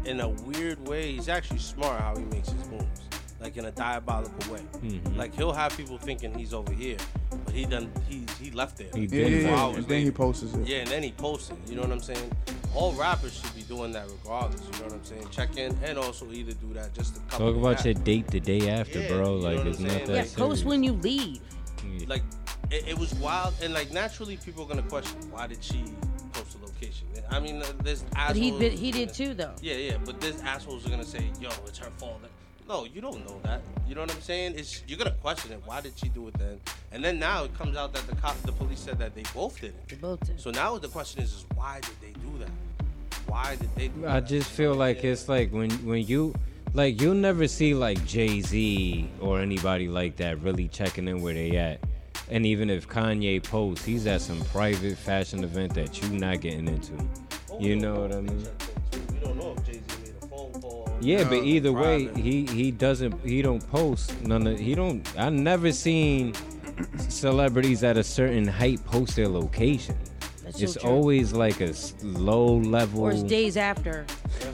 in 0.05 0.21
a 0.21 0.29
weird 0.29 0.87
way, 0.89 1.13
he's 1.13 1.29
actually 1.29 1.59
smart 1.59 2.01
how 2.01 2.17
he 2.17 2.25
makes 2.25 2.49
his 2.51 2.67
moves. 2.69 2.87
Like 3.41 3.57
in 3.57 3.65
a 3.65 3.73
diabolical 3.73 4.53
way. 4.55 4.61
Mhm. 4.77 5.17
Like 5.17 5.35
he'll 5.35 5.53
have 5.53 5.77
people 5.77 5.99
thinking 5.99 6.33
he's 6.39 6.55
over 6.55 6.73
here, 6.73 6.97
but 7.45 7.53
he 7.53 7.65
done 7.65 7.91
he 8.09 8.25
he 8.41 8.53
left 8.53 8.79
there. 8.79 8.87
He 8.95 9.01
like, 9.01 9.11
did. 9.11 9.43
four 9.43 9.51
yeah, 9.51 9.61
hours 9.61 9.77
and 9.79 9.87
then 9.89 10.03
he 10.03 10.11
posts 10.13 10.43
it. 10.55 10.65
Yeah, 10.65 10.77
and 10.79 10.89
then 10.89 11.03
he 11.03 11.11
posted. 11.11 11.57
It. 11.65 11.71
You 11.71 11.75
know 11.77 11.83
what 11.83 11.91
I'm 11.91 12.01
saying? 12.01 12.31
All 12.73 12.93
rappers 12.93 13.35
should 13.41 13.53
be 13.57 13.63
doing 13.63 13.91
that 13.93 14.07
regardless. 14.09 14.63
You 14.63 14.79
know 14.79 14.85
what 14.85 14.93
I'm 14.95 15.05
saying? 15.05 15.27
Check 15.33 15.57
in 15.57 15.77
and 15.83 15.99
also 15.99 16.31
either 16.31 16.53
do 16.53 16.73
that 16.75 16.95
just 16.95 17.17
a 17.17 17.21
couple. 17.23 17.53
talk 17.53 17.57
about 17.61 17.85
your 17.85 17.95
date 17.95 18.29
the 18.29 18.39
day 18.39 18.71
after, 18.71 19.01
Yeah, 19.01 19.09
bro. 19.09 19.35
Like 19.35 19.59
it's 19.67 19.81
not 19.81 19.91
saying? 19.91 20.07
that 20.07 20.09
yeah 20.09 20.23
serious. 20.23 20.35
post 20.35 20.65
when 20.65 20.85
you 20.85 20.93
leave 20.93 21.41
like 22.07 22.23
it, 22.71 22.87
it 22.87 22.99
was 22.99 23.13
wild 23.17 23.55
and 23.61 23.75
like 23.75 23.91
naturally 23.91 24.37
people 24.37 24.63
are 24.65 24.69
gonna 24.69 24.83
question 24.83 25.19
why 25.33 25.49
did 25.49 25.63
she 25.63 25.83
post 25.83 25.91
the 25.91 25.91
location 25.97 26.12
i 27.33 27.41
mean 27.41 27.57
uh, 27.63 27.67
this 27.83 28.05
there's 28.05 28.05
but 28.29 28.37
he 28.37 28.51
did 28.59 28.73
he 28.73 28.91
did 28.93 29.09
gonna- 29.09 29.19
too 29.19 29.35
though. 29.35 29.55
Yeah 29.61 29.75
yeah 29.75 29.97
but 30.05 30.21
there's 30.21 30.41
assholes 30.43 30.87
are 30.87 30.91
gonna 30.91 31.05
say 31.05 31.25
yo 31.41 31.49
it's 31.67 31.79
her 31.79 31.91
fault. 31.99 32.21
No 32.69 32.85
you 32.85 33.01
don't 33.01 33.27
know 33.27 33.41
that. 33.43 33.61
You 33.89 33.95
know 33.95 34.03
what 34.03 34.15
i'm 34.15 34.21
saying? 34.21 34.55
It's 34.57 34.83
you're 34.87 34.99
gonna 34.99 35.11
question 35.27 35.53
it. 35.53 35.61
Why 35.65 35.81
did 35.81 35.93
she 35.97 36.09
do 36.09 36.29
it 36.29 36.35
then? 36.39 36.61
And 36.93 37.05
then 37.05 37.19
now 37.19 37.45
it 37.45 37.53
comes 37.59 37.77
out 37.77 37.93
that 37.95 38.07
the 38.07 38.15
cop 38.17 38.41
the 38.43 38.53
police 38.53 38.79
said 38.81 38.99
that 38.99 39.15
they 39.15 39.25
both 39.35 39.61
did 39.61 39.71
it. 39.71 39.89
They 39.89 39.97
both 39.97 40.21
did. 40.27 40.41
So 40.41 40.51
now 40.51 40.79
the 40.79 40.89
question 40.89 41.23
is 41.23 41.33
is 41.33 41.45
why 41.55 41.81
did 41.81 41.97
they 42.01 42.13
do 42.21 42.39
that? 42.39 42.51
Why 43.27 43.57
did 43.57 43.75
they 43.75 43.89
do 43.89 44.07
I 44.07 44.21
that? 44.21 44.29
just 44.29 44.49
feel 44.51 44.75
like 44.75 45.03
it's 45.05 45.29
like 45.29 45.51
when 45.53 45.71
when 45.87 46.07
you 46.07 46.35
like 46.75 47.01
you'll 47.01 47.15
never 47.15 47.49
see 47.49 47.75
like 47.75 48.03
Jay 48.07 48.41
Z 48.41 49.09
or 49.21 49.41
anybody 49.41 49.89
like 49.89 50.17
that 50.17 50.41
really 50.41 50.69
checking 50.69 51.09
in 51.09 51.21
where 51.21 51.35
they 51.35 51.57
at. 51.57 51.81
And 52.33 52.47
even 52.47 52.71
if 52.71 52.89
Kanye 52.89 53.45
posts, 53.45 53.85
he's 53.85 54.07
at 54.07 54.23
some 54.23 54.41
private 54.47 54.97
fashion 54.97 55.45
event 55.45 55.75
that 55.75 56.01
you 56.01 56.09
not 56.19 56.41
getting 56.41 56.67
into. 56.67 56.95
You 57.61 57.75
oh, 57.75 57.79
know 57.79 58.01
what 58.01 58.13
I 58.13 58.23
mean? 58.23 58.47
we 59.13 59.19
don't 59.21 59.37
know 59.37 59.55
if 59.55 59.67
jay-z 59.67 59.81
made 60.03 60.15
a 60.23 60.27
phone 60.27 60.53
call 60.63 60.97
Yeah, 61.03 61.25
but 61.25 61.45
either 61.45 61.75
way, 61.75 62.09
he 62.15 62.47
he 62.47 62.71
doesn't 62.71 63.21
he 63.23 63.43
don't 63.43 63.61
post 63.71 64.19
none 64.23 64.47
of 64.47 64.59
he 64.59 64.75
don't. 64.75 65.07
I 65.19 65.29
never 65.29 65.73
seen 65.73 66.33
celebrities 66.97 67.85
at 67.85 67.99
a 67.99 68.03
certain 68.03 68.47
height 68.47 68.83
post 68.87 69.17
their 69.17 69.29
location. 69.29 69.95
That's 70.53 70.63
it's 70.77 70.83
true. 70.83 70.91
always 70.91 71.33
like 71.33 71.61
a 71.61 71.69
s- 71.69 71.95
low 72.03 72.57
level. 72.57 73.03
or 73.03 73.13
it's 73.13 73.23
days 73.23 73.57
after 73.57 74.05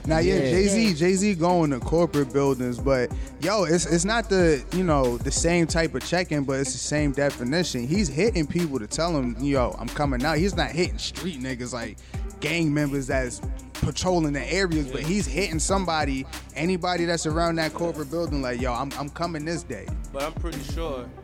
Now, 0.05 0.19
yeah, 0.19 0.35
Yeah. 0.35 0.51
Jay 0.51 0.67
Z, 0.67 0.93
Jay 0.95 1.13
Z 1.13 1.35
going 1.35 1.71
to 1.71 1.79
corporate 1.79 2.31
buildings, 2.33 2.77
but 2.79 3.11
yo, 3.41 3.63
it's 3.63 3.85
it's 3.85 4.05
not 4.05 4.29
the 4.29 4.63
you 4.73 4.83
know 4.83 5.17
the 5.17 5.31
same 5.31 5.67
type 5.67 5.95
of 5.95 6.05
check-in, 6.05 6.43
but 6.43 6.59
it's 6.59 6.71
the 6.73 6.77
same 6.79 7.11
definition. 7.11 7.87
He's 7.87 8.07
hitting 8.07 8.45
people 8.47 8.79
to 8.79 8.87
tell 8.87 9.13
them, 9.13 9.35
yo, 9.39 9.75
I'm 9.79 9.89
coming 9.89 10.23
out. 10.25 10.37
He's 10.37 10.55
not 10.55 10.71
hitting 10.71 10.97
street 10.97 11.39
niggas 11.39 11.73
like 11.73 11.97
gang 12.39 12.73
members 12.73 13.07
that's 13.07 13.41
patrolling 13.73 14.33
the 14.33 14.53
areas, 14.53 14.87
but 14.91 15.01
he's 15.01 15.25
hitting 15.25 15.59
somebody, 15.59 16.25
anybody 16.55 17.05
that's 17.05 17.25
around 17.25 17.55
that 17.55 17.73
corporate 17.73 18.11
building, 18.11 18.41
like, 18.41 18.59
yo, 18.61 18.73
I'm 18.73 18.91
I'm 18.99 19.09
coming 19.09 19.45
this 19.45 19.63
day. 19.63 19.87
But 20.13 20.23
I'm 20.23 20.33
pretty 20.33 20.61
sure 20.73 21.03
he 21.05 21.18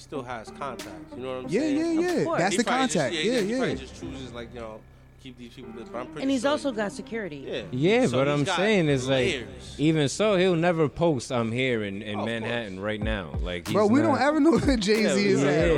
still 0.00 0.22
has 0.22 0.50
contacts. 0.50 1.14
You 1.16 1.22
know 1.22 1.36
what 1.36 1.44
I'm 1.46 1.50
Yeah, 1.50 1.60
saying? 1.60 2.00
yeah, 2.00 2.10
yeah. 2.18 2.24
Course. 2.24 2.38
That's 2.40 2.52
He 2.52 2.56
the 2.58 2.64
probably 2.64 2.86
just- 2.86 2.94
contact. 2.96 3.14
Yeah, 3.14 3.20
He 3.40 3.50
yeah. 3.52 3.58
probably 3.58 3.76
just 3.76 4.00
chooses 4.00 4.32
like 4.32 4.54
you 4.54 4.60
know 4.60 4.80
keep 5.20 5.36
these 5.38 5.52
people. 5.52 5.70
But 5.76 5.94
I'm 5.98 6.06
pretty 6.06 6.22
And 6.22 6.30
he's 6.30 6.42
sure 6.42 6.50
also 6.52 6.72
got 6.72 6.92
security. 6.92 7.44
Yeah. 7.46 7.62
Yeah, 7.70 8.06
So 8.06 8.18
but 8.18 8.28
I'm 8.28 8.44
saying 8.46 8.88
is 8.88 9.06
like, 9.08 9.26
layers. 9.26 9.74
even 9.78 10.08
so, 10.08 10.36
he'll 10.36 10.56
never 10.56 10.88
post 10.88 11.30
"I'm 11.30 11.52
here 11.52 11.84
in, 11.84 12.02
in 12.02 12.16
Oh, 12.18 12.20
of 12.20 12.26
Manhattan 12.26 12.80
right 12.80 13.00
now." 13.00 13.32
Like, 13.42 13.64
Bro, 13.70 13.86
we 13.86 14.00
not- 14.00 14.06
don't 14.18 14.20
ever 14.20 14.40
know 14.40 14.52
where 14.58 14.76
Jay 14.76 14.94
Z 14.96 15.02
Yeah, 15.02 15.34
is 15.34 15.42
yeah, 15.42 15.48
at, 15.50 15.68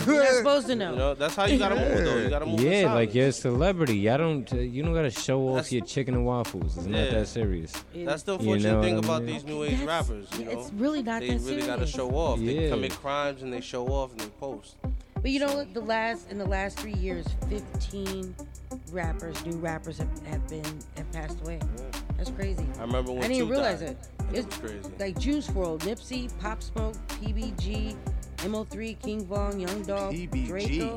bro. 0.04 0.14
You're 0.14 0.24
not 0.24 0.32
supposed 0.34 0.66
to 0.68 0.76
know. 0.76 0.90
You 0.92 0.96
know, 0.98 1.14
that's 1.14 1.34
how 1.36 1.44
you 1.46 1.58
gotta 1.58 1.76
move 1.76 2.04
though. 2.04 2.16
You 2.16 2.28
gotta 2.30 2.46
move. 2.46 2.60
in 2.60 2.66
Yeah, 2.72 2.94
like 2.94 3.10
silence. 3.10 3.14
you're 3.14 3.28
a 3.28 3.32
celebrity. 3.32 3.96
Y'all 3.98 4.18
don't. 4.18 4.52
Uh, 4.52 4.56
you 4.56 4.82
don't 4.82 4.94
gotta 4.94 5.10
show 5.10 5.48
off 5.48 5.54
That's- 5.56 5.72
your 5.72 5.84
chicken 5.84 6.14
and 6.14 6.24
waffles. 6.26 6.76
It's 6.76 6.86
not 6.86 7.10
that 7.10 7.28
serious. 7.28 7.72
That's 7.94 8.22
the 8.22 8.32
You 8.32 8.38
unfortunate 8.38 8.72
know 8.72 8.82
thing 8.82 8.96
what 8.96 9.04
I 9.04 9.06
about 9.08 9.22
mean? 9.24 9.34
these 9.34 9.44
new 9.44 9.62
age 9.64 9.70
That's- 9.80 9.86
rappers. 10.08 10.28
You 10.38 10.44
know, 10.46 10.50
it's 10.52 10.72
really 10.72 11.02
not 11.02 11.20
they 11.20 11.28
that 11.36 11.40
really 11.40 11.56
gotta 11.62 11.86
serious. 11.86 11.90
show 11.90 12.10
off. 12.10 12.38
They 12.38 12.44
Yeah. 12.64 12.70
commit 12.70 12.92
crimes 12.92 13.42
and 13.42 13.52
they 13.52 13.60
show 13.60 13.86
off 13.88 14.12
and 14.12 14.20
they 14.20 14.28
post. 14.40 14.76
But 15.20 15.30
you 15.30 15.40
know 15.40 15.54
what? 15.56 15.74
The 15.74 15.80
last 15.80 16.30
in 16.30 16.38
the 16.38 16.44
last 16.44 16.78
three 16.78 16.92
years, 16.94 17.26
15 17.48 18.34
rappers, 18.90 19.44
new 19.46 19.56
rappers 19.58 19.98
have, 19.98 20.26
have 20.26 20.46
been 20.48 20.64
have 20.96 21.10
passed 21.12 21.40
away. 21.42 21.60
That's 22.16 22.30
crazy. 22.30 22.66
I 22.78 22.82
remember 22.82 23.12
when 23.12 23.24
I 23.24 23.28
didn't 23.28 23.44
Two 23.46 23.50
realize 23.50 23.80
died. 23.80 23.90
it. 23.90 23.98
It's 24.32 24.56
crazy. 24.56 24.80
like 24.98 25.18
Juice 25.18 25.48
WRLD, 25.48 25.80
Nipsey, 25.80 26.38
Pop 26.40 26.62
Smoke, 26.62 26.94
PBG, 27.08 27.94
MO3, 28.38 29.00
King 29.00 29.26
Von, 29.26 29.60
Young 29.60 29.82
Dog, 29.84 30.12
PBG. 30.14 30.46
Draco, 30.48 30.94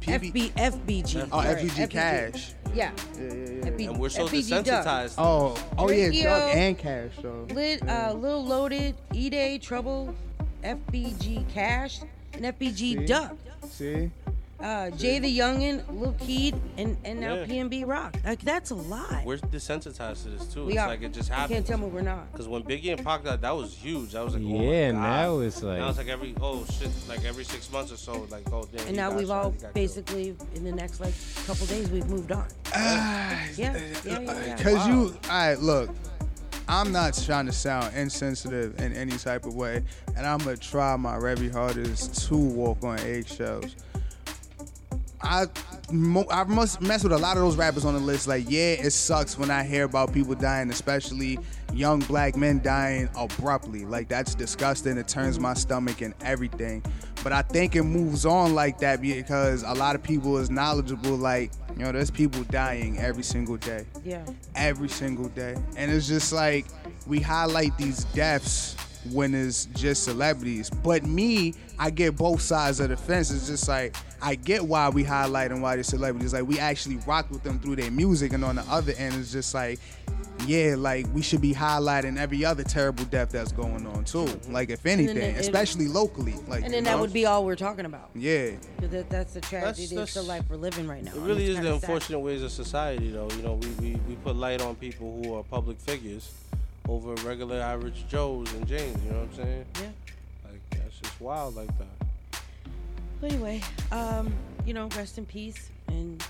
PB 0.00 0.32
FB, 0.32 0.52
FBG. 0.52 1.28
Oh, 1.32 1.42
sorry, 1.42 1.62
FBG 1.62 1.90
Cash. 1.90 2.54
Yeah. 2.74 2.92
Yeah, 3.18 3.22
yeah, 3.22 3.34
yeah. 3.34 3.70
FB, 3.70 3.88
And 3.90 3.98
we're 4.00 4.08
so 4.08 4.26
FBG 4.28 4.64
Duck. 4.64 4.84
desensitized. 4.86 5.14
Oh, 5.18 5.56
oh 5.76 5.90
yeah, 5.90 6.06
Drake, 6.08 6.22
Doug 6.22 6.56
and 6.56 6.78
Cash 6.78 7.10
though. 7.20 7.46
Lit, 7.52 7.86
uh, 7.88 8.12
Lil 8.14 8.44
Loaded, 8.44 8.94
E 9.12 9.28
Day, 9.28 9.58
Trouble, 9.58 10.14
FBG 10.62 11.48
Cash, 11.50 12.00
and 12.32 12.44
FBG 12.44 12.76
See? 12.76 12.94
Duck. 13.06 13.36
See? 13.68 14.10
Uh, 14.62 14.90
Jay 14.90 15.18
the 15.18 15.38
Youngin, 15.38 15.82
Lil 15.98 16.12
Keed, 16.20 16.54
and, 16.76 16.96
and 17.04 17.18
now 17.20 17.34
Yeah. 17.34 17.46
PNB 17.46 17.86
Rock. 17.86 18.16
Like 18.24 18.40
that's 18.42 18.70
a 18.70 18.74
lot. 18.74 19.24
We're 19.24 19.38
desensitized 19.38 20.24
to 20.24 20.28
this 20.30 20.46
too. 20.52 20.66
We 20.66 20.72
it's 20.74 20.82
are. 20.82 20.88
like 20.88 21.02
it 21.02 21.12
just 21.14 21.28
happened. 21.30 21.50
You 21.50 21.56
happens. 21.56 21.68
can't 21.68 21.80
tell 21.80 21.88
me 21.88 21.94
we're 21.94 22.02
not. 22.02 22.30
Because 22.32 22.46
when 22.46 22.62
Biggie 22.64 22.92
and 22.94 23.04
Pac 23.04 23.24
died, 23.24 23.40
that 23.40 23.56
was 23.56 23.74
huge. 23.74 24.12
That 24.12 24.24
was 24.24 24.34
like, 24.34 24.42
oh 24.44 24.62
Yeah, 24.70 24.92
my 24.92 24.98
God. 24.98 25.02
now 25.26 25.38
it's 25.40 25.62
like- 25.62 25.78
now 25.78 25.88
it's 25.88 25.98
like 25.98 26.08
every 26.08 26.34
oh 26.42 26.64
shit, 26.78 26.90
like 27.08 27.24
every 27.24 27.44
six 27.44 27.70
months 27.72 27.90
or 27.92 27.96
so, 27.96 28.26
like 28.30 28.52
oh 28.52 28.68
damn. 28.70 28.86
And 28.88 28.96
now 28.96 29.08
got 29.08 29.18
we've 29.18 29.28
shot, 29.28 29.44
all 29.44 29.50
he 29.50 29.56
got 29.56 29.60
killed. 29.62 29.74
basically 29.74 30.36
in 30.54 30.64
the 30.64 30.72
next 30.72 31.00
like 31.00 31.14
couple 31.46 31.66
days 31.66 31.88
we've 31.90 32.08
moved 32.08 32.30
on. 32.32 32.46
yeah, 32.74 33.46
yeah, 33.56 33.78
yeah, 34.04 34.20
yeah. 34.20 34.56
Cause 34.62 34.86
you, 34.88 35.16
all 35.24 35.30
right, 35.30 35.58
look. 35.58 35.90
I'm 36.68 36.92
not 36.92 37.14
trying 37.24 37.46
to 37.46 37.52
sound 37.52 37.96
insensitive 37.96 38.78
in 38.80 38.92
any 38.92 39.16
type 39.18 39.44
of 39.44 39.54
way, 39.56 39.82
and 40.16 40.24
I'm 40.24 40.38
gonna 40.38 40.56
try 40.56 40.94
my 40.94 41.18
very 41.18 41.48
hardest 41.48 42.28
to 42.28 42.36
walk 42.36 42.84
on 42.84 43.00
eggshells. 43.00 43.74
I, 45.22 45.46
I 46.30 46.44
must 46.44 46.80
mess 46.80 47.02
with 47.02 47.12
a 47.12 47.18
lot 47.18 47.36
of 47.36 47.42
those 47.42 47.56
rappers 47.56 47.84
on 47.84 47.94
the 47.94 48.00
list. 48.00 48.26
Like, 48.26 48.44
yeah, 48.48 48.72
it 48.72 48.90
sucks 48.92 49.36
when 49.38 49.50
I 49.50 49.64
hear 49.64 49.84
about 49.84 50.12
people 50.12 50.34
dying, 50.34 50.70
especially 50.70 51.38
young 51.72 52.00
black 52.00 52.36
men 52.36 52.60
dying 52.62 53.08
abruptly. 53.16 53.84
Like, 53.84 54.08
that's 54.08 54.34
disgusting. 54.34 54.96
It 54.96 55.08
turns 55.08 55.38
my 55.38 55.54
stomach 55.54 56.00
and 56.00 56.14
everything. 56.22 56.82
But 57.22 57.32
I 57.34 57.42
think 57.42 57.76
it 57.76 57.82
moves 57.82 58.24
on 58.24 58.54
like 58.54 58.78
that 58.78 59.02
because 59.02 59.62
a 59.62 59.74
lot 59.74 59.94
of 59.94 60.02
people 60.02 60.38
is 60.38 60.48
knowledgeable. 60.48 61.16
Like, 61.16 61.52
you 61.76 61.84
know, 61.84 61.92
there's 61.92 62.10
people 62.10 62.42
dying 62.44 62.98
every 62.98 63.22
single 63.22 63.56
day 63.58 63.84
Yeah. 64.04 64.24
every 64.54 64.88
single 64.88 65.28
day. 65.28 65.54
And 65.76 65.90
it's 65.92 66.08
just 66.08 66.32
like 66.32 66.64
we 67.06 67.20
highlight 67.20 67.76
these 67.76 68.04
deaths 68.04 68.74
when 69.12 69.34
it's 69.34 69.66
just 69.66 70.04
celebrities. 70.04 70.70
But 70.70 71.04
me, 71.04 71.54
I 71.78 71.90
get 71.90 72.16
both 72.16 72.40
sides 72.42 72.80
of 72.80 72.88
the 72.90 72.96
fence. 72.96 73.30
It's 73.30 73.46
just 73.46 73.68
like 73.68 73.96
I 74.22 74.34
get 74.34 74.64
why 74.64 74.88
we 74.90 75.02
highlight 75.04 75.50
and 75.50 75.62
why 75.62 75.76
they're 75.76 75.82
celebrities. 75.82 76.32
Like 76.34 76.46
we 76.46 76.58
actually 76.58 76.96
rock 77.06 77.30
with 77.30 77.42
them 77.42 77.58
through 77.58 77.76
their 77.76 77.90
music. 77.90 78.32
And 78.32 78.44
on 78.44 78.56
the 78.56 78.62
other 78.62 78.92
end, 78.98 79.14
it's 79.14 79.32
just 79.32 79.54
like, 79.54 79.78
yeah, 80.46 80.74
like 80.76 81.06
we 81.14 81.22
should 81.22 81.40
be 81.40 81.52
highlighting 81.54 82.18
every 82.18 82.44
other 82.44 82.62
terrible 82.62 83.04
death 83.04 83.30
that's 83.30 83.52
going 83.52 83.86
on 83.86 84.04
too. 84.04 84.24
Mm-hmm. 84.24 84.52
Like 84.52 84.68
if 84.70 84.84
anything, 84.86 85.16
it- 85.16 85.36
it- 85.36 85.40
especially 85.40 85.86
locally. 85.88 86.34
Like 86.48 86.64
And 86.64 86.72
then 86.74 86.84
that 86.84 86.96
know? 86.96 87.00
would 87.00 87.12
be 87.12 87.24
all 87.26 87.44
we're 87.44 87.56
talking 87.56 87.86
about. 87.86 88.10
Yeah, 88.14 88.50
That, 88.80 89.08
that's 89.08 89.32
the 89.34 89.40
tragedy. 89.40 89.86
That's- 89.86 90.08
It's 90.08 90.14
the 90.14 90.22
life 90.22 90.44
we're 90.50 90.56
living 90.56 90.86
right 90.86 91.02
now. 91.02 91.12
It 91.14 91.20
really 91.20 91.44
is 91.46 91.56
the 91.56 91.62
kinda 91.62 91.80
sad. 91.80 91.88
unfortunate 91.90 92.18
ways 92.20 92.42
of 92.42 92.52
society, 92.52 93.10
though. 93.10 93.28
You 93.36 93.42
know, 93.42 93.54
we, 93.54 93.68
we, 93.90 94.00
we 94.08 94.14
put 94.16 94.36
light 94.36 94.60
on 94.60 94.74
people 94.76 95.22
who 95.22 95.34
are 95.34 95.42
public 95.42 95.78
figures 95.80 96.32
over 96.90 97.14
regular 97.26 97.60
average 97.60 98.04
Joes 98.08 98.52
and 98.54 98.66
James. 98.66 99.02
You 99.04 99.12
know 99.12 99.18
what 99.20 99.28
I'm 99.28 99.34
saying? 99.36 99.64
Yeah. 99.76 100.50
Like 100.50 100.60
that's 100.70 100.98
just 100.98 101.20
wild, 101.20 101.54
like 101.54 101.70
that. 101.78 102.40
But 103.20 103.32
anyway, 103.32 103.60
um, 103.92 104.32
you 104.66 104.74
know, 104.74 104.88
rest 104.96 105.16
in 105.18 105.24
peace, 105.26 105.68
and 105.88 106.22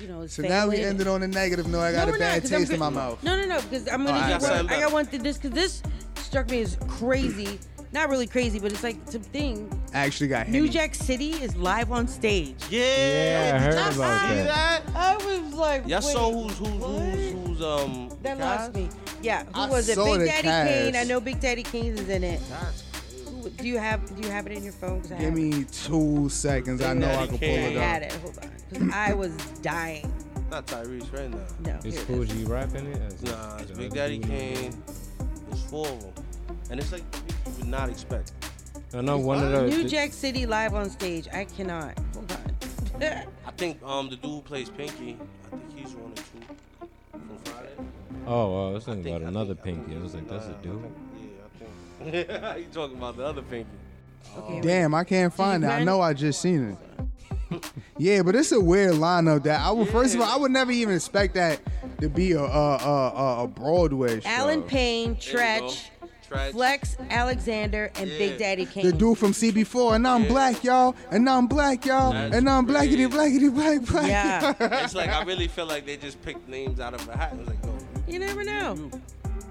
you 0.00 0.08
know, 0.08 0.26
So 0.26 0.42
now 0.42 0.68
we 0.68 0.76
ended 0.76 1.08
on 1.08 1.22
a 1.22 1.28
negative 1.28 1.66
note. 1.68 1.80
I 1.82 1.92
got 1.92 2.04
No, 2.06 2.08
a 2.08 2.12
we're 2.12 2.18
bad 2.18 2.42
I'm 2.42 2.48
taste 2.48 2.72
in 2.72 2.78
my 2.78 2.88
mouth. 2.88 3.22
No, 3.22 3.36
no, 3.36 3.46
no, 3.46 3.60
because 3.62 3.86
I'm 3.88 4.04
gonna 4.04 4.18
Oh, 4.18 4.20
I 4.20 4.26
do 4.26 4.32
got 4.32 4.40
one. 4.42 4.50
something 4.50 4.76
I 4.76 4.80
got 4.80 4.92
one 4.92 5.06
thing. 5.06 5.22
This 5.22 5.36
because 5.36 5.50
this 5.50 5.82
struck 6.16 6.50
me 6.50 6.62
as 6.62 6.76
crazy. 6.88 7.58
Not 7.92 8.08
really 8.08 8.26
crazy, 8.26 8.58
but 8.58 8.72
it's 8.72 8.82
like 8.82 8.96
it's 9.06 9.14
a 9.14 9.18
thing. 9.18 9.70
I 9.92 9.98
actually 10.06 10.28
got 10.28 10.48
New 10.48 10.60
Henny. 10.60 10.70
Jack 10.70 10.94
City 10.94 11.32
is 11.32 11.54
live 11.56 11.92
on 11.92 12.08
stage. 12.08 12.56
Yeah, 12.70 13.52
I 13.54 13.58
heard 13.58 13.70
Did 13.72 13.78
y'all 13.78 13.94
about 13.94 14.28
see 14.28 14.34
that. 14.36 14.82
I 14.94 15.16
was 15.16 15.54
like, 15.54 15.86
Y'all 15.86 16.00
wait, 16.02 16.12
saw 16.12 16.32
who's 16.32 16.56
who's 16.58 16.68
who's 16.82 17.32
who's 17.48 17.62
um. 17.62 18.08
that 18.22 18.38
the 18.38 18.44
lost 18.44 18.72
cast? 18.72 18.74
me. 18.74 18.88
Yeah, 19.20 19.44
who 19.44 19.50
I 19.60 19.68
was 19.68 19.88
it? 19.90 19.94
saw 19.96 20.04
Big 20.06 20.20
the 20.20 20.26
Daddy 20.26 20.42
cast. 20.48 20.68
Kane. 20.70 20.96
I 20.96 21.04
know 21.04 21.20
Big 21.20 21.38
Daddy 21.40 21.62
Kane 21.62 21.98
is 21.98 22.08
in 22.08 22.24
it. 22.24 22.40
That's 22.48 22.82
Who- 23.28 23.50
Do 23.50 23.68
you 23.68 23.76
have 23.78 24.16
Do 24.16 24.22
you 24.26 24.32
have 24.32 24.46
it 24.46 24.52
in 24.52 24.64
your 24.64 24.72
phone? 24.72 25.02
'Cause 25.02 25.12
I 25.12 25.16
Give 25.16 25.24
have 25.28 25.36
it. 25.38 25.40
me 25.58 25.64
two 25.70 26.28
seconds. 26.30 26.80
I 26.80 26.94
Big 26.94 27.02
know 27.02 27.10
I 27.10 27.26
can 27.26 27.38
pull 27.38 27.48
I 27.48 27.52
it 27.52 27.76
up. 27.76 27.82
had 27.82 28.02
it. 28.04 28.12
Hold 28.12 28.38
on, 28.38 28.50
because 28.70 28.90
I 28.94 29.12
was 29.12 29.32
dying. 29.60 30.10
not 30.50 30.66
Tyrese 30.66 31.12
right 31.12 31.30
now. 31.30 31.72
No, 31.72 31.78
Is 31.84 31.92
here 31.94 32.02
it 32.02 32.06
Cool 32.06 32.22
is. 32.22 32.28
G 32.30 32.44
rapping 32.44 32.86
it? 32.86 32.96
Is 33.12 33.22
it- 33.22 33.28
Nah, 33.28 33.56
it's 33.58 33.70
Big 33.72 33.92
Daddy? 33.92 34.18
Kane. 34.18 34.82
It's 35.50 35.60
four 35.68 35.86
of 35.86 36.00
them, 36.00 36.21
and 36.70 36.80
it's 36.80 36.92
like 36.92 37.02
you 37.46 37.52
would 37.58 37.68
not 37.68 37.88
expect. 37.88 38.32
I 38.94 39.00
know 39.00 39.18
one 39.18 39.42
of 39.42 39.50
the. 39.52 39.68
New 39.68 39.88
Jack 39.88 40.12
City 40.12 40.46
live 40.46 40.74
on 40.74 40.90
stage. 40.90 41.26
I 41.32 41.44
cannot. 41.44 41.98
Hold 42.14 42.32
on. 42.32 43.02
I 43.46 43.50
think 43.56 43.82
um 43.82 44.08
the 44.10 44.16
dude 44.16 44.44
plays 44.44 44.68
Pinky. 44.70 45.16
I 45.46 45.50
think 45.56 45.76
he's 45.76 45.94
one 45.94 46.12
or 46.12 46.16
two 46.16 46.88
from 47.10 47.38
Friday. 47.44 47.68
Oh, 48.26 48.68
I 48.68 48.72
was 48.72 48.84
thinking 48.84 49.04
think- 49.04 49.16
about 49.16 49.26
I 49.26 49.28
another 49.28 49.54
think- 49.54 49.78
I 49.78 49.82
pinky. 49.82 49.96
I 49.96 50.02
was 50.02 50.14
like, 50.14 50.28
that's 50.28 50.46
a 50.46 50.52
dude. 50.62 50.82
think- 50.82 52.14
Yeah, 52.14 52.24
I 52.28 52.36
think. 52.52 52.58
you 52.58 52.66
talking 52.72 52.96
about 52.96 53.16
the 53.16 53.24
other 53.26 53.42
Pinky? 53.42 53.70
Okay, 54.36 54.60
Damn, 54.60 54.94
I 54.94 55.04
can't 55.04 55.32
find 55.34 55.64
it. 55.64 55.66
I 55.66 55.70
G-Man? 55.80 55.86
know 55.86 56.00
I 56.00 56.12
just 56.14 56.40
seen 56.40 56.76
it. 57.50 57.72
yeah, 57.98 58.22
but 58.22 58.34
it's 58.36 58.52
a 58.52 58.60
weird 58.60 58.94
lineup 58.94 59.42
that 59.44 59.60
I 59.60 59.70
would. 59.72 59.88
First 59.88 60.14
of 60.14 60.20
all, 60.20 60.28
I 60.32 60.36
would 60.36 60.52
never 60.52 60.70
even 60.72 60.94
expect 60.94 61.34
that 61.34 61.60
to 62.00 62.08
be 62.08 62.32
a 62.32 62.40
a 62.40 62.44
a, 62.44 62.78
a- 63.10 63.44
a 63.44 63.48
Broadway 63.48 64.20
show. 64.20 64.28
Allen 64.28 64.62
Payne, 64.62 65.14
There 65.20 65.32
you 65.56 65.60
go. 65.60 65.66
Tretch, 65.66 65.88
Tretch. 66.32 66.52
Flex 66.52 66.96
Alexander, 67.10 67.90
and 67.96 68.10
Yeah. 68.10 68.18
Big 68.18 68.38
Daddy 68.38 68.66
Kane. 68.66 68.86
The 68.86 68.92
dude 68.92 69.18
from 69.18 69.32
CB4, 69.32 69.94
and 69.96 70.06
I'm 70.08 70.22
Yeah. 70.22 70.28
black, 70.28 70.64
y'all, 70.64 70.94
and 71.10 71.28
I'm 71.28 71.46
black, 71.46 71.84
y'all, 71.86 72.12
That's 72.12 72.34
and 72.34 72.48
I'm 72.48 72.66
blackity, 72.66 73.08
crazy. 73.10 73.48
blackity, 73.50 73.54
black, 73.54 73.82
black. 73.82 74.08
Yeah. 74.08 74.82
It's 74.84 74.94
like 74.94 75.10
I 75.10 75.22
really 75.24 75.48
feel 75.48 75.66
like 75.66 75.86
they 75.86 75.96
just 75.96 76.20
picked 76.22 76.48
names 76.48 76.80
out 76.80 76.94
of 76.94 77.06
a 77.08 77.16
hat. 77.16 77.32
It 77.32 77.38
was 77.38 77.48
like, 77.48 77.58
yo, 77.64 77.72
You 78.12 78.18
never 78.18 78.44
know. 78.44 78.90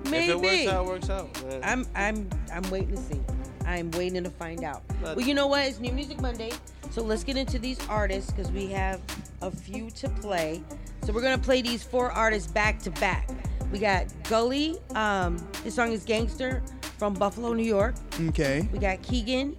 Maybe. 0.09 0.25
if 0.25 0.29
it 0.31 0.39
works 0.41 0.67
out, 0.67 0.83
it 0.83 0.87
works 0.87 1.09
out. 1.09 1.43
Man. 1.47 1.61
I'm 1.63 1.87
I'm 1.95 2.29
I'm 2.53 2.69
waiting 2.71 2.95
to 2.95 3.01
see. 3.01 3.21
I'm 3.65 3.91
waiting 3.91 4.23
to 4.23 4.29
find 4.31 4.63
out. 4.63 4.81
But- 5.01 5.15
well, 5.17 5.25
you 5.25 5.33
know 5.35 5.45
what? 5.47 5.61
It's 5.65 5.79
New 5.79 5.91
Music 5.91 6.19
Monday, 6.19 6.51
so 6.89 7.03
let's 7.03 7.23
get 7.23 7.37
into 7.37 7.59
these 7.59 7.77
artists 7.87 8.31
because 8.31 8.51
we 8.51 8.67
have 8.67 8.99
a 9.43 9.51
few 9.51 9.89
to 9.91 10.09
play. 10.09 10.61
So 11.05 11.13
we're 11.13 11.21
gonna 11.21 11.37
play 11.37 11.61
these 11.61 11.83
four 11.83 12.11
artists 12.11 12.51
back 12.51 12.79
to 12.83 12.89
back. 12.91 13.29
We 13.71 13.79
got 13.79 14.05
Gully. 14.29 14.77
Um, 14.95 15.37
his 15.63 15.73
song 15.73 15.91
is 15.91 16.03
"Gangster" 16.03 16.61
from 16.97 17.13
Buffalo, 17.13 17.53
New 17.53 17.63
York. 17.63 17.95
Okay. 18.29 18.67
We 18.71 18.79
got 18.79 19.01
Keagan, 19.01 19.55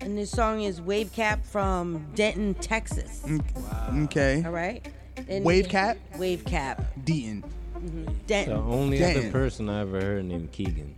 and 0.00 0.16
this 0.16 0.30
song 0.30 0.62
is 0.62 0.80
"Wave 0.80 1.12
Cap" 1.12 1.44
from 1.44 2.06
Denton, 2.14 2.54
Texas. 2.54 3.24
Okay. 4.04 4.42
All 4.44 4.52
right. 4.52 4.86
And 5.28 5.44
Wave 5.44 5.68
Cap? 5.68 5.96
Wave 6.16 6.44
Cap. 6.44 6.84
Deaton. 7.04 7.42
The 7.74 8.12
Denton. 8.26 8.56
only 8.56 8.98
Damn. 8.98 9.18
other 9.18 9.30
person 9.30 9.68
I 9.68 9.80
ever 9.80 10.00
heard 10.00 10.24
named 10.24 10.52
Keegan. 10.52 10.94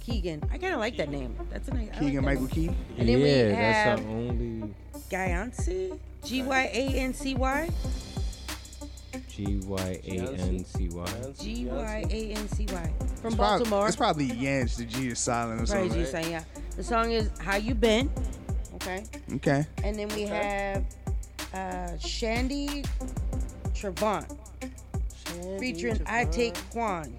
Keegan. 0.00 0.42
I 0.52 0.58
kind 0.58 0.74
of 0.74 0.80
like 0.80 0.96
that 0.98 1.08
name. 1.10 1.34
That's 1.50 1.68
a 1.68 1.74
nice. 1.74 1.88
I 1.88 1.90
like 1.92 1.98
Keegan 2.00 2.14
that 2.16 2.22
Michael 2.22 2.42
name. 2.42 2.50
Key. 2.50 2.66
And 2.98 3.08
then 3.08 3.18
yeah, 3.18 3.24
we 3.24 3.48
that's 3.52 3.88
have 3.88 4.02
the 4.02 4.08
only 4.08 4.74
Gyancy. 5.10 5.98
G 6.24 6.42
Y 6.42 6.70
A 6.72 6.88
N 7.00 7.12
C 7.12 7.34
Y. 7.34 7.70
G 9.28 9.56
Y 9.66 10.00
A 10.06 10.10
N 10.10 10.64
C 10.64 10.88
Y. 10.88 11.06
G 11.40 11.66
Y 11.66 12.04
A 12.10 12.32
N 12.32 12.48
C 12.48 12.66
Y. 12.70 12.92
From 13.20 13.26
It's 13.28 13.36
prob- 13.36 13.36
Baltimore. 13.36 13.86
It's 13.88 13.96
probably 13.96 14.28
Yance. 14.28 14.76
The 14.76 14.84
G 14.84 15.08
is 15.08 15.18
silent 15.18 15.62
or 15.62 15.66
Probably 15.66 15.88
something. 15.88 16.04
G 16.04 16.10
saying, 16.10 16.30
yeah. 16.30 16.44
The 16.76 16.84
song 16.84 17.10
is 17.12 17.30
How 17.40 17.56
You 17.56 17.74
Been. 17.74 18.10
Okay. 18.76 19.04
Okay. 19.34 19.66
And 19.82 19.98
then 19.98 20.08
we 20.08 20.22
have 20.22 20.84
uh, 21.54 21.96
Chanda 21.98 22.82
Tresvant 23.72 24.36
featuring 25.58 26.00
I 26.06 26.24
Take 26.26 26.56
Quan. 26.70 27.16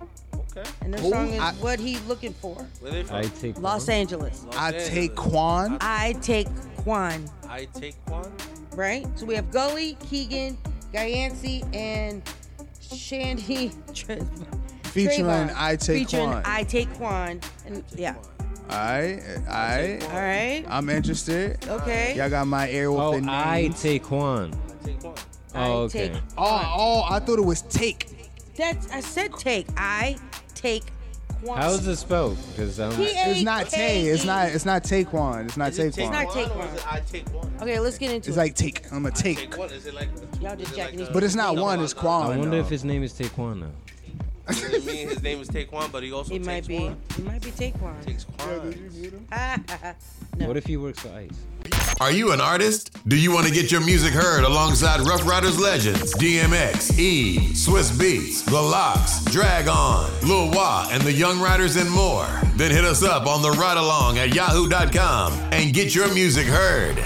Okay. 0.51 0.69
And 0.81 0.93
the 0.93 0.99
Who? 1.01 1.09
song 1.09 1.29
is 1.33 1.39
I- 1.39 1.51
What 1.53 1.79
He 1.79 1.97
Looking 2.07 2.33
For. 2.33 2.55
Where 2.79 2.91
they 2.91 3.03
from? 3.03 3.15
I 3.17 3.21
take 3.23 3.57
Los 3.59 3.87
one. 3.87 3.95
Angeles. 3.95 4.43
Los 4.45 4.55
I 4.55 4.67
Angeles. 4.67 4.89
take 4.89 5.15
Quan. 5.15 5.77
I 5.81 6.13
Take 6.21 6.47
Quan. 6.77 7.29
I 7.47 7.65
take 7.73 7.95
one. 8.09 8.31
Right? 8.75 9.05
So 9.17 9.25
we 9.25 9.35
have 9.35 9.51
Gully, 9.51 9.95
Keagan, 10.03 10.57
Guy 10.95 11.29
and 11.73 12.23
Shandy. 12.79 13.73
Featuring 13.93 15.25
Trayvon. 15.25 15.53
I 15.53 15.75
Take 15.75 16.07
Featuring 16.07 16.29
Quan. 16.29 16.41
I 16.45 16.63
Take 16.63 16.93
Quan. 16.93 17.41
And 17.65 17.83
yeah. 17.93 18.15
Alright, 18.71 19.21
alright. 19.45 20.03
All 20.03 20.09
right. 20.11 20.63
I'm 20.69 20.89
interested. 20.89 21.57
Okay. 21.67 22.15
Y'all 22.15 22.29
got 22.29 22.47
my 22.47 22.69
ear 22.69 22.89
with 22.91 23.01
Oh, 23.01 23.19
the 23.19 23.27
I 23.29 23.73
take 23.77 24.09
one. 24.09 24.53
Oh, 25.53 25.81
okay. 25.83 26.13
take 26.13 26.21
Oh, 26.37 26.73
oh, 26.77 27.03
I 27.09 27.19
thought 27.19 27.39
it 27.39 27.45
was 27.45 27.63
take. 27.63 28.31
That's 28.55 28.89
I 28.89 29.01
said 29.01 29.33
take. 29.33 29.67
I 29.75 30.15
take 30.53 30.85
Quan. 31.45 31.57
How's 31.61 31.85
it 31.87 31.95
spelled? 31.97 32.37
Because 32.51 32.79
um, 32.79 32.93
It's 32.97 33.43
not 33.43 33.69
Tay. 33.69 34.07
It's 34.07 34.25
not. 34.25 34.49
It's 34.49 34.65
not 34.65 34.83
Taekwon. 34.83 35.45
It's 35.45 35.57
not 35.57 35.77
It's 35.77 35.97
Taekwon. 35.97 36.11
not 36.11 36.33
take 36.33 36.55
one. 36.55 36.69
I 36.87 36.99
take 37.01 37.27
one. 37.33 37.53
Okay, 37.61 37.79
let's 37.79 37.97
get 37.97 38.11
into 38.11 38.27
it. 38.27 38.29
It's 38.29 38.37
like 38.37 38.55
take. 38.55 38.91
I'm 38.91 39.05
a 39.05 39.11
take. 39.11 39.37
Take 39.37 39.57
one. 39.57 39.71
Is 39.71 39.85
it 39.85 39.93
like? 39.93 40.09
Y'all 40.41 40.55
just 40.55 40.75
jacking 40.75 40.99
these 40.99 41.09
But 41.09 41.23
it's 41.23 41.35
not 41.35 41.55
one. 41.55 41.81
It's 41.81 41.93
Quan. 41.93 42.31
I 42.31 42.37
wonder 42.37 42.57
though. 42.57 42.63
if 42.63 42.69
his 42.69 42.83
name 42.83 43.03
is 43.03 43.13
Taekwon 43.13 43.59
now. 43.61 43.71
Does 44.47 44.63
it 44.63 44.85
mean 44.85 45.09
his 45.09 45.21
name 45.23 45.41
is 45.41 45.49
Taekwon, 45.49 45.91
but 45.91 46.03
he 46.03 46.11
also 46.13 46.33
It 46.33 46.45
might 46.45 46.55
takes 46.65 46.67
be. 46.67 46.79
one? 46.79 46.97
It 47.17 47.25
might 47.25 47.41
be 47.41 47.51
take 47.51 47.81
one. 47.81 47.99
Takes 48.03 48.25
Quan. 48.37 48.89
no. 50.37 50.47
What 50.47 50.57
if 50.57 50.65
he 50.65 50.77
works 50.77 50.99
for 50.99 51.09
ICE? 51.09 51.29
Are 51.99 52.11
you 52.11 52.31
an 52.33 52.41
artist? 52.41 52.91
Do 53.07 53.15
you 53.17 53.31
want 53.31 53.47
to 53.47 53.53
get 53.53 53.71
your 53.71 53.81
music 53.81 54.13
heard 54.13 54.43
alongside 54.43 54.99
Ruff 55.01 55.25
Ryders 55.25 55.57
legends 55.59 56.13
DMX, 56.15 56.97
E, 56.99 57.37
Swizz 57.53 57.91
Beatz, 57.97 58.43
The 58.45 58.61
LOX, 58.61 59.23
Drag 59.25 59.67
On, 59.67 60.11
Lil 60.27 60.51
Wah, 60.51 60.87
and 60.91 61.01
the 61.03 61.11
Young 61.13 61.39
Riders 61.39 61.77
and 61.77 61.89
more? 61.89 62.27
Then 62.57 62.71
hit 62.71 62.83
us 62.85 63.01
up 63.01 63.25
on 63.27 63.41
the 63.41 63.51
ride 63.51 63.77
along 63.77 64.17
at 64.19 64.35
yahoo.com 64.35 65.33
and 65.53 65.73
get 65.73 65.95
your 65.95 66.13
music 66.13 66.45
heard. 66.47 66.97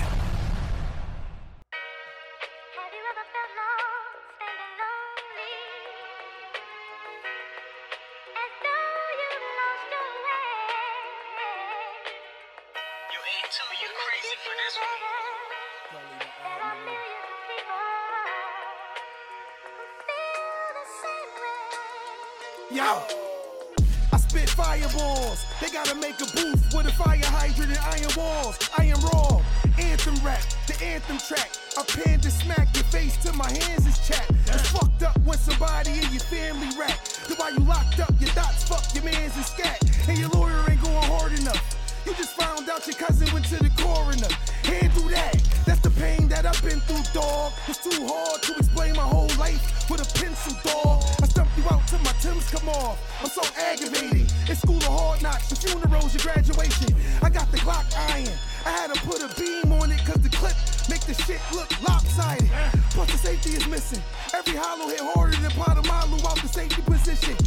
Gotta 25.84 25.96
make 25.96 26.20
a 26.20 26.26
booth 26.36 26.74
with 26.76 26.88
a 26.88 26.92
fire 26.92 27.18
hydrant 27.24 27.72
and 27.72 27.80
iron 27.80 28.12
walls. 28.18 28.58
Iron 28.78 29.00
raw, 29.00 29.42
anthem 29.80 30.16
rap, 30.26 30.42
the 30.68 30.76
anthem 30.84 31.18
track. 31.20 31.52
I 31.78 31.84
pan 31.84 32.20
to 32.20 32.32
smack 32.32 32.68
your 32.76 32.84
face 32.86 33.16
till 33.24 33.34
my 33.36 33.50
hands 33.50 33.88
is 33.88 33.98
chapped. 34.06 34.32
It's 34.48 34.72
fucked 34.72 35.04
up 35.04 35.18
when 35.24 35.38
somebody 35.38 35.92
in 35.92 36.12
your 36.12 36.26
family 36.28 36.68
rap. 36.78 37.00
That's 37.28 37.40
why 37.40 37.50
you 37.50 37.60
locked 37.60 38.00
up, 38.00 38.12
your 38.20 38.30
thoughts 38.32 38.68
fuck 38.68 38.84
your 38.94 39.06
mans 39.06 39.36
and 39.36 39.46
scat. 39.46 39.80
And 40.10 40.18
your 40.18 40.30
lawyer 40.30 40.66
ain't 40.70 40.82
going 40.82 41.04
hard 41.04 41.32
enough. 41.40 41.79
You 42.10 42.16
just 42.16 42.34
found 42.34 42.68
out 42.68 42.88
your 42.88 42.96
cousin 42.96 43.32
went 43.32 43.46
to 43.54 43.62
the 43.62 43.70
coroner. 43.78 44.34
Handle 44.66 45.10
that. 45.14 45.38
That's 45.68 45.80
the 45.82 45.92
pain 45.92 46.28
that 46.30 46.44
I've 46.44 46.60
been 46.64 46.82
through, 46.90 47.06
dog. 47.14 47.54
It's 47.68 47.78
too 47.78 48.02
hard 48.10 48.42
to 48.50 48.56
explain 48.58 48.96
my 48.96 49.06
whole 49.06 49.30
life 49.38 49.62
with 49.92 50.02
a 50.02 50.10
pencil, 50.18 50.58
dog. 50.66 51.06
I 51.22 51.28
stumped 51.28 51.56
you 51.56 51.64
out 51.70 51.86
till 51.86 52.00
my 52.00 52.12
Timbs 52.18 52.50
come 52.50 52.68
off. 52.68 52.98
I'm 53.22 53.30
so 53.30 53.46
aggravated. 53.54 54.26
It's 54.50 54.60
school 54.62 54.82
of 54.82 54.90
hard 54.90 55.22
knocks, 55.22 55.54
your 55.54 55.78
funerals, 55.78 56.18
your 56.18 56.26
graduation. 56.26 56.98
I 57.22 57.30
got 57.30 57.52
the 57.52 57.62
Glock 57.62 57.86
iron. 58.10 58.34
I 58.66 58.72
had 58.74 58.90
to 58.92 59.00
put 59.06 59.22
a 59.22 59.30
beam 59.38 59.72
on 59.72 59.92
it 59.92 60.04
cause 60.04 60.18
the 60.18 60.34
clip 60.34 60.58
make 60.90 61.06
the 61.06 61.14
shit 61.14 61.42
look 61.54 61.70
lopsided. 61.86 62.50
Plus 62.90 63.12
the 63.12 63.20
safety 63.20 63.52
is 63.52 63.68
missing. 63.68 64.02
Every 64.34 64.58
hollow 64.58 64.90
hit 64.90 65.06
harder 65.14 65.38
than 65.38 65.52
Polamalu 65.52 66.26
out 66.26 66.42
the 66.42 66.50
safety 66.50 66.82
position. 66.82 67.38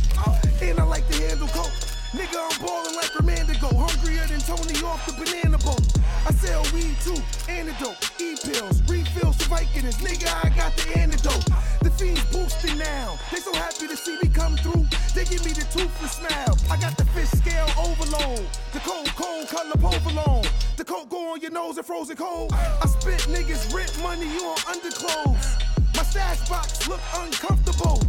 And 0.63 0.79
I 0.79 0.85
like 0.85 1.09
to 1.11 1.19
handle 1.19 1.49
coke. 1.49 2.02
Nigga, 2.13 2.37
I'm 2.37 2.61
ballin' 2.61 2.95
like 2.95 3.09
Romandigo. 3.17 3.73
Hungrier 3.73 4.27
than 4.27 4.41
Tony 4.41 4.77
off 4.85 5.01
the 5.07 5.15
banana 5.17 5.57
boat. 5.57 5.81
I 6.29 6.33
sell 6.33 6.61
weed 6.75 6.95
too, 7.01 7.17
antidote, 7.49 7.97
e-pills, 8.21 8.83
refills 8.83 9.37
for 9.41 9.57
Vicodins. 9.57 9.97
Nigga, 10.05 10.29
I 10.45 10.55
got 10.55 10.77
the 10.77 10.99
antidote. 10.99 11.49
The 11.81 11.91
fiends 11.91 12.23
boosting 12.29 12.77
now. 12.77 13.19
They 13.31 13.39
so 13.39 13.55
happy 13.55 13.89
to 13.89 13.97
see 13.97 14.19
me 14.23 14.29
come 14.29 14.59
through. 14.59 14.85
They 15.15 15.25
give 15.25 15.43
me 15.43 15.53
the 15.53 15.65
toothless 15.73 16.21
smile. 16.21 16.55
I 16.71 16.77
got 16.77 16.99
the 16.99 17.07
fish 17.17 17.31
scale 17.31 17.69
overload. 17.81 18.45
The 18.75 18.81
cold, 18.81 19.09
cold 19.17 19.49
color 19.49 19.73
provolone. 19.81 20.45
The 20.77 20.85
coat 20.85 21.09
go 21.09 21.33
on 21.33 21.41
your 21.41 21.51
nose 21.51 21.79
and 21.79 21.87
frozen 21.87 22.17
cold. 22.17 22.53
I 22.53 22.87
spit 22.89 23.25
niggas 23.33 23.73
rent 23.73 23.97
money 24.03 24.29
you 24.29 24.45
on 24.45 24.59
underclothes. 24.69 25.57
My 25.97 26.03
stash 26.03 26.47
box 26.47 26.87
look 26.87 27.01
uncomfortable. 27.17 28.03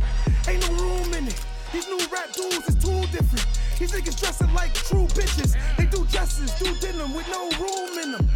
Ain't 0.49 0.59
no 0.59 0.75
room 0.75 1.13
in 1.13 1.27
it. 1.29 1.39
These 1.73 1.88
new 1.88 1.97
rap 2.13 2.31
dudes 2.31 2.69
is 2.69 2.75
too 2.75 3.01
different. 3.09 3.47
These 3.79 3.91
niggas 3.93 4.19
dressing 4.21 4.53
like 4.53 4.75
true 4.75 5.07
bitches. 5.17 5.57
They 5.75 5.88
do 5.88 6.05
dresses, 6.05 6.53
do 6.59 6.69
denim 6.79 7.15
with 7.15 7.27
no 7.29 7.49
room 7.57 7.97
in 7.97 8.12
them. 8.12 8.29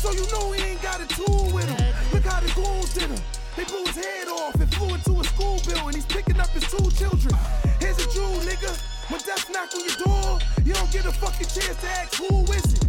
So 0.00 0.10
you 0.12 0.24
know 0.32 0.52
he 0.52 0.72
ain't 0.72 0.80
got 0.80 1.02
a 1.02 1.06
tool 1.06 1.50
with 1.52 1.68
him. 1.68 1.94
Look 2.14 2.24
how 2.24 2.40
the 2.40 2.50
goons 2.56 2.94
did 2.94 3.10
him. 3.10 3.22
They 3.56 3.64
blew 3.64 3.84
his 3.84 3.96
head 3.96 4.28
off 4.28 4.54
and 4.54 4.72
flew 4.72 4.94
into 4.94 5.20
a 5.20 5.24
school 5.24 5.60
building. 5.68 6.00
He's 6.00 6.06
picking 6.06 6.40
up 6.40 6.48
his 6.48 6.64
two 6.64 6.90
children. 6.96 7.36
Here's 7.78 7.98
a 7.98 8.08
jewel, 8.08 8.40
nigga. 8.48 8.72
When 9.12 9.20
death 9.20 9.50
knock 9.52 9.74
on 9.76 9.84
your 9.84 9.98
door, 10.00 10.38
you 10.64 10.72
don't 10.72 10.90
get 10.90 11.04
a 11.04 11.12
fucking 11.12 11.48
chance 11.52 11.76
to 11.84 11.88
ask 11.92 12.16
who 12.16 12.40
is 12.56 12.72
it. 12.72 12.88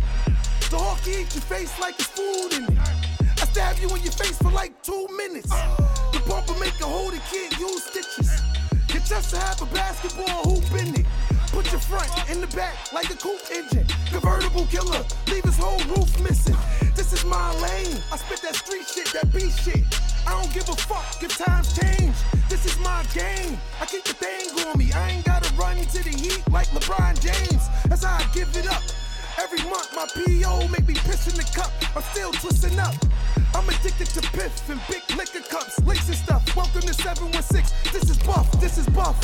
The 0.71 0.77
hawk 0.79 1.05
eat 1.05 1.27
your 1.35 1.43
face 1.43 1.77
like 1.77 1.99
it's 1.99 2.07
food 2.07 2.55
in 2.55 2.63
it. 2.71 2.79
I 2.79 3.45
stab 3.51 3.77
you 3.79 3.89
in 3.93 4.01
your 4.01 4.15
face 4.15 4.37
for 4.37 4.49
like 4.49 4.81
two 4.81 5.07
minutes. 5.17 5.51
The 6.13 6.23
bumper 6.25 6.57
make 6.57 6.79
a 6.79 6.85
hole 6.85 7.11
kid 7.29 7.59
use 7.59 7.83
stitches. 7.83 8.66
Your 8.93 9.03
chest 9.03 9.31
to 9.31 9.37
have 9.37 9.61
a 9.61 9.65
basketball 9.67 10.43
hoop 10.43 10.71
in 10.79 11.01
it. 11.01 11.05
Put 11.51 11.71
your 11.71 11.79
front 11.79 12.09
in 12.29 12.41
the 12.41 12.47
back 12.55 12.75
like 12.93 13.09
a 13.09 13.15
coupe 13.15 13.41
engine. 13.51 13.85
Convertible 14.11 14.65
killer, 14.67 15.03
leave 15.27 15.43
his 15.43 15.57
whole 15.57 15.79
roof 15.95 16.19
missing. 16.21 16.55
This 16.95 17.13
is 17.13 17.25
my 17.25 17.53
lane. 17.59 17.97
I 18.11 18.17
spit 18.17 18.41
that 18.43 18.55
street 18.55 18.87
shit, 18.87 19.11
that 19.13 19.31
beat 19.33 19.51
shit. 19.51 19.83
I 20.25 20.31
don't 20.39 20.53
give 20.53 20.67
a 20.69 20.75
fuck 20.75 21.23
if 21.23 21.37
times 21.37 21.77
change. 21.77 22.15
This 22.49 22.65
is 22.65 22.77
my 22.79 23.03
game. 23.13 23.57
I 23.81 23.85
keep 23.85 24.03
the 24.03 24.13
thing 24.13 24.67
on 24.67 24.77
me. 24.77 24.91
I 24.93 25.11
ain't 25.11 25.25
gotta 25.25 25.53
run 25.55 25.77
to 25.77 26.03
the 26.03 26.09
heat 26.09 26.43
like 26.51 26.67
LeBron 26.67 27.19
James. 27.19 27.67
That's 27.87 28.03
how 28.03 28.17
I 28.17 28.27
give 28.33 28.55
it 28.55 28.67
up. 28.67 28.83
Every 29.39 29.61
month 29.69 29.93
my 29.95 30.07
PO 30.07 30.67
make 30.69 30.87
me 30.87 30.95
piss 30.95 31.27
in 31.27 31.35
the 31.37 31.47
cup. 31.53 31.71
I'm 31.95 32.03
still 32.11 32.31
twisting 32.31 32.79
up. 32.79 32.95
I'm 33.53 33.67
addicted 33.69 34.07
to 34.07 34.21
piff 34.21 34.69
and 34.69 34.81
big 34.89 35.03
liquor 35.15 35.47
cups, 35.47 35.79
links 35.85 36.07
and 36.07 36.17
stuff. 36.17 36.55
Welcome 37.07 37.31
to 37.31 37.41
716. 37.41 37.93
This 37.93 38.09
is 38.09 38.17
buff. 38.17 38.51
This 38.59 38.77
is 38.77 38.85
buff. 38.89 39.17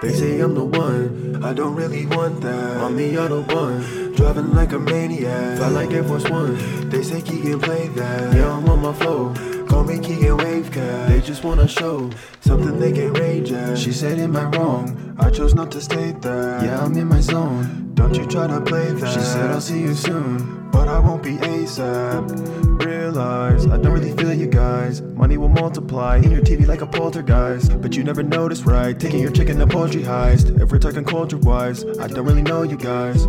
They 0.00 0.12
say 0.14 0.40
I'm 0.40 0.54
the 0.54 0.64
one, 0.64 1.44
I 1.44 1.52
don't 1.52 1.74
really 1.74 2.06
want 2.06 2.40
that. 2.40 2.76
On 2.78 2.96
the 2.96 3.14
Autobahn, 3.16 4.05
driving 4.36 4.54
like 4.54 4.72
a 4.72 4.78
maniac. 4.78 5.58
Fly 5.58 5.68
like 5.68 5.90
Air 5.92 6.04
Force 6.04 6.28
One, 6.28 6.88
they 6.90 7.02
say 7.02 7.20
Keagan 7.20 7.62
play 7.62 7.88
that. 7.88 8.34
Yeah, 8.34 8.52
I'm 8.52 8.68
on 8.68 8.82
my 8.82 8.92
flow, 8.92 9.34
call 9.66 9.84
me 9.84 9.96
Keagan 9.96 10.38
Wave 10.38 10.70
Cat. 10.70 11.08
They 11.08 11.20
just 11.20 11.44
wanna 11.44 11.66
show 11.66 12.10
something 12.40 12.78
they 12.78 12.92
can 12.92 13.12
rage 13.14 13.52
at. 13.52 13.78
She 13.78 13.92
said, 13.92 14.18
Am 14.18 14.36
I 14.36 14.44
wrong? 14.56 15.16
I 15.18 15.30
chose 15.30 15.54
not 15.54 15.70
to 15.72 15.80
state 15.80 16.20
that. 16.22 16.64
Yeah, 16.64 16.84
I'm 16.84 16.96
in 16.96 17.08
my 17.08 17.20
zone, 17.20 17.92
don't 17.94 18.14
you 18.14 18.26
try 18.26 18.46
to 18.46 18.60
play 18.60 18.92
that. 18.92 19.14
She 19.14 19.20
said, 19.20 19.50
I'll 19.50 19.60
see 19.60 19.80
you 19.80 19.94
soon, 19.94 20.70
but 20.70 20.88
I 20.88 20.98
won't 20.98 21.22
be 21.22 21.36
ASAP. 21.36 22.84
Realize 22.84 23.66
I 23.66 23.78
don't 23.78 23.92
really 23.92 24.14
feel 24.16 24.34
you 24.34 24.46
guys. 24.46 25.00
Money 25.00 25.38
will 25.38 25.48
multiply 25.48 26.18
in 26.18 26.30
your 26.30 26.42
TV 26.42 26.66
like 26.66 26.82
a 26.82 26.86
poltergeist. 26.86 27.80
But 27.80 27.96
you 27.96 28.04
never 28.04 28.22
notice, 28.22 28.62
right? 28.64 28.98
Taking 28.98 29.20
your 29.20 29.30
chicken 29.30 29.58
to 29.58 29.66
poultry 29.66 30.02
heist. 30.02 30.60
If 30.60 30.70
we're 30.70 30.78
talking 30.78 31.04
culture 31.04 31.38
wise, 31.38 31.84
I 31.98 32.06
don't 32.06 32.26
really 32.26 32.42
know 32.42 32.62
you 32.62 32.76
guys. 32.76 33.26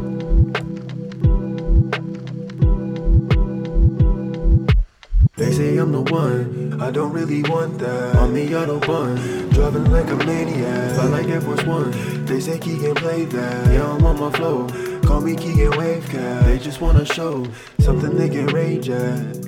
One, 6.12 6.82
I 6.82 6.92
don't 6.92 7.12
really 7.12 7.44
want 7.44 7.80
that. 7.80 8.16
On 8.16 8.34
the 8.34 8.46
Autobahn, 8.48 9.52
driving 9.54 9.92
like 9.92 10.08
a 10.10 10.16
maniac. 10.26 10.96
Fly 10.96 11.06
like 11.06 11.28
Air 11.28 11.42
Force 11.42 11.64
One, 11.64 11.92
they 12.26 12.40
say 12.40 12.58
Keagan 12.60 12.96
play 12.96 13.26
that. 13.26 13.74
Yeah, 13.74 13.92
I'm 13.92 14.06
on 14.06 14.20
my 14.20 14.32
flow, 14.32 14.68
call 15.02 15.22
me 15.22 15.36
Keagan 15.36 15.78
Wave 15.78 16.08
Cat. 16.10 16.46
They 16.46 16.60
just 16.60 16.82
wanna 16.82 17.06
show 17.06 17.46
something 17.80 18.16
they 18.16 18.30
can 18.30 18.48
rage 18.48 18.90
at. 18.90 19.47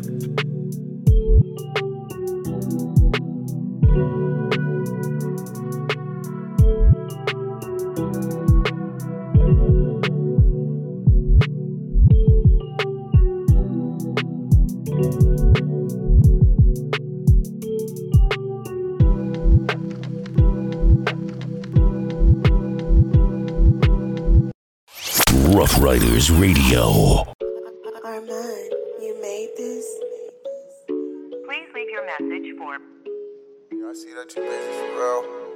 Riders 26.30 26.32
Radio. 26.32 27.26
Armand, 28.04 28.74
you 29.02 29.18
made 29.22 29.50
this? 29.58 29.86
Please 30.88 31.70
leave 31.74 31.90
your 31.90 32.06
message 32.06 32.58
for 32.58 32.76
I 32.76 33.94
see 33.94 34.14
that 34.14 34.36
you 34.36 34.44
busy 34.44 34.72
for 34.80 34.96
real. 34.96 35.49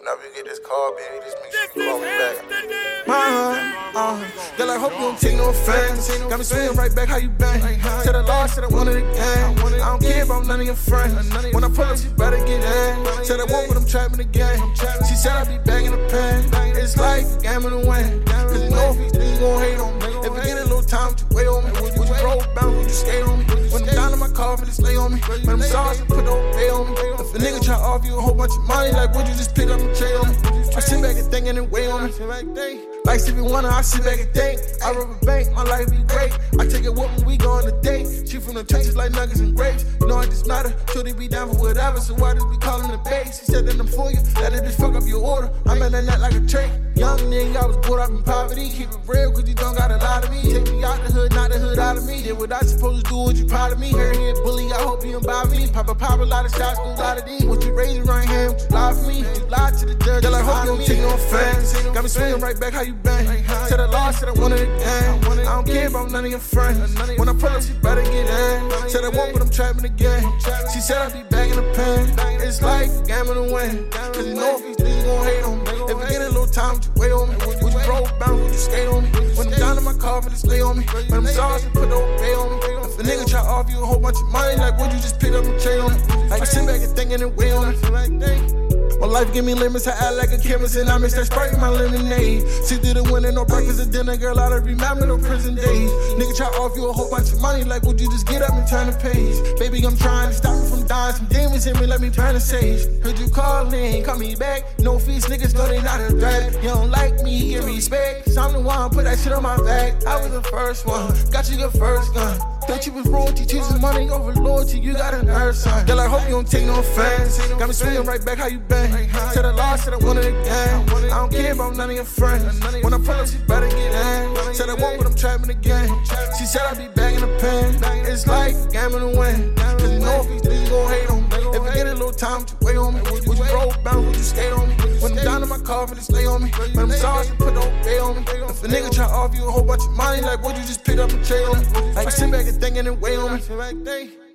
Whenever 0.00 0.22
you 0.28 0.34
get 0.34 0.44
this 0.46 0.58
call, 0.60 0.96
baby, 0.96 1.20
just 1.22 1.36
make 1.42 1.52
sure 1.52 1.84
you 1.84 1.90
call 1.90 2.00
me 2.00 2.06
back. 2.08 3.04
Uh, 3.06 3.98
uh, 3.98 4.56
girl, 4.56 4.70
I 4.70 4.78
hope 4.78 4.92
you 4.92 4.98
don't 4.98 5.20
take 5.20 5.36
no 5.36 5.50
offense. 5.50 6.08
Got 6.24 6.38
me 6.38 6.44
swinging 6.44 6.74
right 6.74 6.94
back 6.94 7.08
how 7.08 7.18
you 7.18 7.28
bang. 7.28 7.60
Said 8.02 8.16
I 8.16 8.22
lost, 8.22 8.54
said 8.54 8.64
I 8.64 8.68
wanted 8.68 8.96
a 8.96 9.00
gang. 9.12 9.58
I 9.58 9.76
don't 9.76 10.00
care 10.00 10.24
about 10.24 10.46
none 10.46 10.58
of 10.58 10.64
your 10.64 10.74
friends. 10.74 11.12
When 11.52 11.64
I 11.64 11.68
pull 11.68 11.84
up, 11.84 12.02
you 12.02 12.08
better 12.16 12.38
get 12.46 12.64
in. 12.64 13.24
Said 13.26 13.40
I 13.40 13.44
won't, 13.52 13.68
but 13.68 13.76
I'm 13.76 13.86
trapping 13.86 14.16
the 14.16 14.24
game. 14.24 14.74
She 15.06 15.16
said 15.16 15.32
I 15.32 15.44
be 15.44 15.62
banging 15.64 15.90
the 15.90 16.08
pen. 16.08 16.48
It's 16.76 16.96
like 16.96 17.26
a 17.26 17.42
game 17.42 17.66
in 17.66 17.70
the 17.78 17.86
wind. 17.86 18.24
Cause 18.24 18.64
you 18.64 18.70
know 18.70 18.96
if 18.96 19.12
these 19.12 19.12
niggas 19.12 19.40
gon' 19.40 19.60
hate 19.60 19.80
on 19.80 19.98
me. 19.98 20.06
If 20.26 20.32
I 20.32 20.44
get 20.46 20.58
a 20.60 20.64
little 20.64 20.82
time, 20.82 21.10
would 21.10 21.20
you 21.20 21.26
wait 21.36 21.46
on 21.46 21.64
me? 21.64 21.72
Would 21.76 22.08
you 22.08 22.24
roll 22.24 22.42
bound? 22.54 22.74
Would 22.78 22.86
you 22.86 22.88
skate 22.88 23.22
on 23.24 23.38
me? 23.38 23.59
Down 24.00 24.14
in 24.14 24.18
my 24.18 24.28
car, 24.28 24.56
for 24.56 24.64
this 24.64 24.80
lay 24.80 24.96
on 24.96 25.12
me. 25.12 25.20
When 25.44 25.56
I'm 25.56 25.60
sorry, 25.60 25.98
put 26.08 26.24
the 26.24 26.32
pay 26.56 26.70
on 26.70 26.88
me. 26.88 26.96
If 27.20 27.34
a 27.34 27.38
nigga 27.38 27.62
try 27.62 27.76
to 27.76 27.82
offer 27.82 28.06
you 28.06 28.16
a 28.16 28.20
whole 28.22 28.34
bunch 28.34 28.52
of 28.56 28.66
money, 28.66 28.92
like 28.92 29.14
would 29.14 29.28
you 29.28 29.34
just 29.34 29.54
pick 29.54 29.68
up 29.68 29.78
and 29.78 29.94
trade 29.94 30.16
on 30.16 30.30
me? 30.30 30.36
I 30.74 30.80
sit 30.80 31.02
back 31.02 31.16
and 31.18 31.30
think 31.30 31.46
and 31.48 31.70
wait 31.70 31.90
on 31.90 32.04
me. 32.06 32.99
Like 33.04 33.20
Stevie 33.20 33.40
Wonder, 33.40 33.70
I 33.70 33.80
sit 33.80 34.04
back 34.04 34.20
and 34.20 34.30
think. 34.34 34.60
I 34.84 34.92
rob 34.92 35.10
a 35.10 35.24
bank, 35.24 35.52
my 35.52 35.62
life 35.64 35.90
be 35.90 36.02
great. 36.04 36.32
I 36.58 36.66
take 36.66 36.84
it 36.84 36.90
with 36.90 37.10
when 37.16 37.24
we 37.24 37.36
go 37.36 37.52
on 37.52 37.66
a 37.66 37.72
date. 37.80 38.28
She 38.28 38.38
from 38.38 38.54
the 38.54 38.64
trenches 38.64 38.96
like 38.96 39.12
nuggets 39.12 39.40
and 39.40 39.56
grapes. 39.56 39.84
You 40.00 40.06
know 40.08 40.18
I 40.18 40.26
just 40.26 40.46
not 40.46 40.66
her. 40.66 40.74
Sure 40.92 41.02
they 41.02 41.12
be 41.12 41.26
down 41.26 41.48
for 41.48 41.58
whatever, 41.58 41.98
so 41.98 42.14
why 42.14 42.34
just 42.34 42.50
be 42.50 42.58
calling 42.58 42.90
the 42.90 42.98
base? 42.98 43.40
She 43.40 43.46
said 43.46 43.66
that 43.66 43.80
I'm 43.80 43.86
for 43.86 44.10
you, 44.10 44.18
let 44.36 44.52
it 44.52 44.62
just 44.64 44.78
fuck 44.78 44.94
up 44.94 45.04
your 45.06 45.24
order. 45.24 45.50
I'm 45.66 45.82
in 45.82 45.92
that 45.92 46.04
net 46.04 46.20
like 46.20 46.34
a 46.34 46.40
trait. 46.46 46.70
Young 46.94 47.18
nigga, 47.32 47.56
I 47.56 47.66
was 47.66 47.78
brought 47.78 48.00
up 48.00 48.10
in 48.10 48.22
poverty. 48.22 48.68
Keep 48.68 48.90
it 48.92 49.00
real, 49.08 49.32
cause 49.32 49.48
you 49.48 49.54
don't 49.54 49.74
got 49.74 49.90
a 49.90 49.96
lot 49.96 50.24
of 50.24 50.30
me. 50.30 50.52
Take 50.52 50.70
me 50.70 50.84
out 50.84 51.02
the 51.02 51.10
hood, 51.10 51.32
not 51.32 51.50
the 51.50 51.58
hood 51.58 51.78
out 51.78 51.96
of 51.96 52.04
me. 52.04 52.22
Did 52.22 52.36
what 52.36 52.52
I 52.52 52.60
supposed 52.60 53.06
to 53.06 53.10
do, 53.10 53.16
what 53.16 53.36
you 53.36 53.46
proud 53.46 53.72
of 53.72 53.80
me. 53.80 53.88
Here, 53.88 54.12
here, 54.12 54.34
bully, 54.44 54.70
I 54.70 54.82
hope 54.82 55.04
you 55.04 55.12
don't 55.12 55.26
buy 55.26 55.44
me. 55.44 55.66
Pop 55.72 55.88
a 55.88 55.94
pop 55.94 56.20
a 56.20 56.24
lot 56.24 56.44
of 56.44 56.52
shots, 56.52 56.78
go 56.78 56.92
lot 57.00 57.18
of 57.18 57.24
these. 57.24 57.44
What 57.44 57.64
you 57.64 57.72
raise 57.72 57.98
right 58.00 58.28
hand, 58.28 58.52
what 58.52 58.60
you 58.60 58.76
lie 58.76 58.92
for 58.92 59.08
me. 59.08 59.18
You 59.20 59.46
lie 59.48 59.70
to 59.80 59.86
the 59.86 59.94
judge, 60.04 60.24
I 60.26 60.42
hope 60.42 60.64
you 60.64 60.76
don't 60.76 60.86
take 60.86 61.00
no 61.00 61.14
offense. 61.14 61.72
Got 61.94 62.02
me 62.04 62.08
swinging 62.10 62.40
right 62.40 62.60
back 62.60 62.74
how 62.74 62.82
you 62.82 62.89
bang. 62.92 63.44
Said 63.68 63.80
I 63.80 63.86
lost, 63.86 64.20
said 64.20 64.28
I 64.28 64.32
wanted 64.32 64.60
a 64.60 64.66
gang. 64.78 65.24
I 65.24 65.54
don't 65.54 65.66
care 65.66 65.88
about 65.88 66.10
none 66.10 66.24
of 66.24 66.30
your 66.30 66.40
friends. 66.40 66.78
When 67.18 67.28
I 67.28 67.32
pull 67.32 67.48
up, 67.48 67.62
she 67.62 67.72
better 67.74 68.02
get 68.02 68.28
in. 68.28 68.88
Said 68.88 69.04
I 69.04 69.08
won't, 69.08 69.32
but 69.32 69.42
I'm 69.42 69.50
trapping 69.50 69.82
the 69.82 69.88
game. 69.88 70.30
She 70.72 70.80
said 70.80 70.98
I 70.98 71.08
be 71.12 71.28
back 71.28 71.50
in 71.50 71.56
the 71.56 71.72
pen. 71.74 72.40
It's 72.40 72.62
like 72.62 72.90
a 72.90 73.02
game 73.02 73.26
in 73.28 73.34
the 73.34 73.52
wind. 73.52 73.90
Cause 73.92 74.26
you 74.26 74.34
know 74.34 74.56
if 74.58 74.64
these 74.66 74.76
niggas 74.76 75.04
gon' 75.04 75.24
hate 75.24 75.44
on 75.44 75.58
me. 75.58 75.92
If 75.92 75.96
I 75.96 76.08
get 76.10 76.22
a 76.22 76.28
little 76.28 76.46
time, 76.46 76.80
you 76.82 76.90
wait 76.96 77.12
on 77.12 77.28
me? 77.30 77.36
Would 77.62 77.72
you 77.72 77.80
roll 77.88 78.08
bound? 78.18 78.42
Would 78.42 78.52
you 78.52 78.58
skate 78.58 78.88
on 78.88 79.04
me? 79.04 79.10
When 79.36 79.48
I'm 79.48 79.58
down 79.58 79.78
in 79.78 79.84
my 79.84 79.94
car, 79.94 80.22
for 80.22 80.30
this 80.30 80.44
lay 80.44 80.60
on 80.60 80.78
me. 80.78 80.84
When 80.84 81.12
I'm 81.12 81.26
sorry, 81.26 81.62
put 81.72 81.88
the 81.88 81.98
pay 82.18 82.34
on 82.34 82.50
me. 82.50 82.60
If 82.86 82.98
a 82.98 83.02
nigga 83.02 83.28
try 83.28 83.42
to 83.42 83.48
offer 83.48 83.70
you 83.70 83.82
a 83.82 83.86
whole 83.86 84.00
bunch 84.00 84.16
of 84.16 84.28
money, 84.28 84.56
like 84.56 84.78
would 84.78 84.92
you 84.92 84.98
just 84.98 85.20
pick 85.20 85.32
up 85.32 85.44
and 85.44 85.60
trade 85.60 85.80
on 85.80 85.94
me? 85.94 86.28
Like 86.28 86.42
I 86.42 86.44
sit 86.44 86.66
back 86.66 86.80
and 86.80 86.92
think 86.96 87.12
and 87.12 87.36
wait 87.36 87.52
on 87.52 87.70
me. 87.70 88.79
My 89.00 89.06
life 89.06 89.32
give 89.32 89.46
me 89.46 89.54
limits, 89.54 89.88
I 89.88 89.92
act 89.92 90.16
like 90.16 90.30
a 90.30 90.38
chemist 90.38 90.76
and 90.76 90.90
I 90.90 90.98
mix 90.98 91.14
that 91.14 91.24
sprite 91.24 91.54
in 91.54 91.60
my 91.60 91.70
lemonade. 91.70 92.46
See 92.64 92.76
through 92.76 93.00
the 93.00 93.02
window, 93.10 93.30
no 93.30 93.46
breakfast 93.46 93.80
or 93.80 93.90
dinner, 93.90 94.14
girl, 94.18 94.38
I 94.38 94.50
don't 94.50 94.62
remember 94.62 95.06
no 95.06 95.16
prison 95.16 95.54
days. 95.54 95.90
Nigga 96.20 96.36
try 96.36 96.46
offer 96.48 96.76
you 96.76 96.86
a 96.86 96.92
whole 96.92 97.10
bunch 97.10 97.32
of 97.32 97.40
money, 97.40 97.64
like 97.64 97.82
would 97.84 97.98
you 97.98 98.10
just 98.10 98.26
get 98.26 98.42
up 98.42 98.52
and 98.52 98.68
turn 98.68 98.88
the 98.88 98.96
page? 99.00 99.40
Baby, 99.58 99.82
I'm 99.86 99.96
trying 99.96 100.28
to 100.28 100.34
stop 100.34 100.54
me 100.60 100.68
from 100.68 100.86
dying, 100.86 101.14
some 101.14 101.26
demons 101.26 101.66
in 101.66 101.80
me, 101.80 101.86
let 101.86 102.02
me 102.02 102.10
turn 102.10 102.34
the 102.34 102.40
sage. 102.40 102.84
Heard 103.02 103.18
you 103.18 103.30
calling, 103.30 104.04
call 104.04 104.18
me 104.18 104.34
back, 104.34 104.78
no 104.80 104.98
fees, 104.98 105.24
niggas 105.24 105.54
know 105.54 105.66
they 105.66 105.80
not 105.80 106.00
a 106.00 106.10
threat. 106.10 106.52
You 106.62 106.68
don't 106.68 106.90
like 106.90 107.22
me, 107.22 107.50
get 107.50 107.64
respect, 107.64 108.26
cause 108.26 108.36
I'm 108.36 108.52
the 108.52 108.60
one, 108.60 108.90
put 108.90 109.04
that 109.04 109.18
shit 109.18 109.32
on 109.32 109.42
my 109.42 109.56
back. 109.64 110.04
I 110.04 110.20
was 110.20 110.30
the 110.30 110.42
first 110.42 110.86
one, 110.86 111.08
got 111.30 111.50
you 111.50 111.56
your 111.56 111.70
first 111.70 112.12
gun. 112.12 112.38
Thought 112.68 112.86
you 112.86 112.92
was 112.92 113.08
royalty, 113.08 113.46
choosing 113.46 113.80
money 113.80 114.10
over 114.10 114.34
loyalty, 114.34 114.78
you 114.78 114.92
got 114.92 115.14
a 115.14 115.22
nerve, 115.22 115.56
son. 115.56 115.86
Girl, 115.86 115.98
I 115.98 116.06
hope 116.06 116.22
you 116.24 116.30
don't 116.36 116.48
take 116.48 116.66
no 116.66 116.78
offense. 116.78 117.38
Got 117.56 117.68
me 117.68 117.72
swinging 117.72 118.04
right 118.04 118.22
back 118.24 118.38
how 118.38 118.46
you 118.46 118.60
bang. 118.60 118.89
Said 119.32 119.44
I 119.44 119.52
lost, 119.52 119.84
said 119.84 119.94
I 119.94 119.96
wanted 119.98 120.26
a 120.26 120.32
gang. 120.44 120.88
I 120.90 121.08
don't 121.08 121.32
care 121.32 121.52
about 121.52 121.76
none 121.76 121.90
of 121.90 121.96
your 121.96 122.04
friends. 122.04 122.60
When 122.82 122.92
I 122.92 122.98
pull 122.98 123.10
up, 123.10 123.26
she 123.28 123.38
better 123.46 123.68
get 123.68 123.94
in. 123.94 124.54
Said 124.54 124.68
I 124.68 124.74
won't, 124.74 124.98
but 124.98 125.06
I'm 125.06 125.14
trapping 125.14 125.46
the 125.48 125.54
game. 125.54 125.94
She 126.38 126.46
said 126.46 126.62
I'd 126.62 126.78
be 126.78 126.88
bagging 126.94 127.20
the 127.20 127.38
pen. 127.38 127.78
It's 128.06 128.26
like 128.26 128.54
a 128.54 128.68
game 128.68 128.92
in 128.94 129.00
the 129.00 129.18
wind. 129.18 129.56
Cause 129.56 129.92
you 129.92 129.98
know 130.00 130.20
if 130.20 130.28
these 130.28 130.42
niggas 130.42 130.70
gon' 130.70 130.90
hate 130.90 131.10
on 131.10 131.22
me. 131.22 131.28
If 131.56 131.64
you 131.66 131.72
get 131.72 131.86
a 131.86 131.94
little 131.94 132.12
time, 132.12 132.46
you 132.48 132.56
wait 132.62 132.76
on 132.76 132.94
me? 132.94 133.00
Would 133.02 133.38
you 133.38 133.44
roll 133.54 133.72
bound? 133.84 134.06
Would 134.06 134.16
you 134.16 134.22
skate 134.22 134.52
on 134.52 134.68
me? 134.68 134.74
When 135.00 135.18
I'm 135.18 135.24
down 135.24 135.42
in 135.42 135.48
my 135.48 135.58
car, 135.58 135.86
for 135.86 135.94
this 135.94 136.10
lay 136.10 136.26
on 136.26 136.44
me. 136.44 136.50
When 136.74 136.90
I'm 136.90 136.92
sorry, 136.92 137.26
you 137.26 137.34
put 137.34 137.54
the 137.54 137.60
pay 137.82 137.98
on 137.98 138.16
me. 138.16 138.22
If 138.22 138.64
a 138.64 138.68
nigga 138.68 138.92
try 138.92 139.06
to 139.06 139.12
offer 139.12 139.36
you 139.36 139.46
a 139.48 139.50
whole 139.50 139.64
bunch 139.64 139.82
of 139.84 139.92
money, 139.92 140.20
like 140.22 140.42
would 140.42 140.56
you 140.56 140.64
just 140.64 140.84
pick 140.84 140.98
up 140.98 141.10
and 141.10 141.24
trade 141.24 141.46
on 141.46 141.58
me? 141.60 141.92
Like 141.94 142.10
sit 142.10 142.30
back 142.30 142.46
and 142.46 142.60
think 142.60 142.76
and 142.76 143.00
wait 143.00 143.18
on 143.18 143.34
me. 143.36 144.29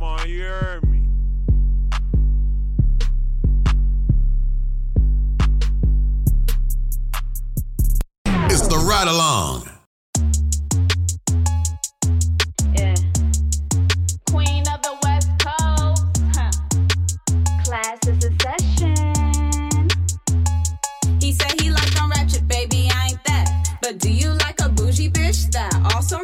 Young 0.00 0.08
Armand, 0.08 0.30
you 0.30 0.42
heard 0.42 0.88
me. 0.88 1.02
It's 8.46 8.66
the 8.66 8.78
ride 8.88 9.08
along. 9.08 9.68
Yeah. 12.74 12.94
Queen 14.30 14.64
of 14.68 14.80
the 14.82 14.96
West 15.02 15.28
Coast. 15.38 16.04
Huh. 16.34 16.50
Class 17.64 17.98
is 18.06 18.24
a 18.24 18.32
session. 18.40 19.88
He 21.20 21.32
said 21.32 21.60
he 21.60 21.70
like 21.70 21.94
them 21.94 22.10
ratchet, 22.10 22.48
baby, 22.48 22.88
I 22.92 23.08
ain't 23.10 23.24
that. 23.24 23.78
But 23.82 23.98
do 23.98 24.10
you 24.10 24.30
like 24.30 24.60
a 24.60 24.68
bougie 24.68 25.10
bitch 25.10 25.50
that 25.52 25.74
also 25.94 26.18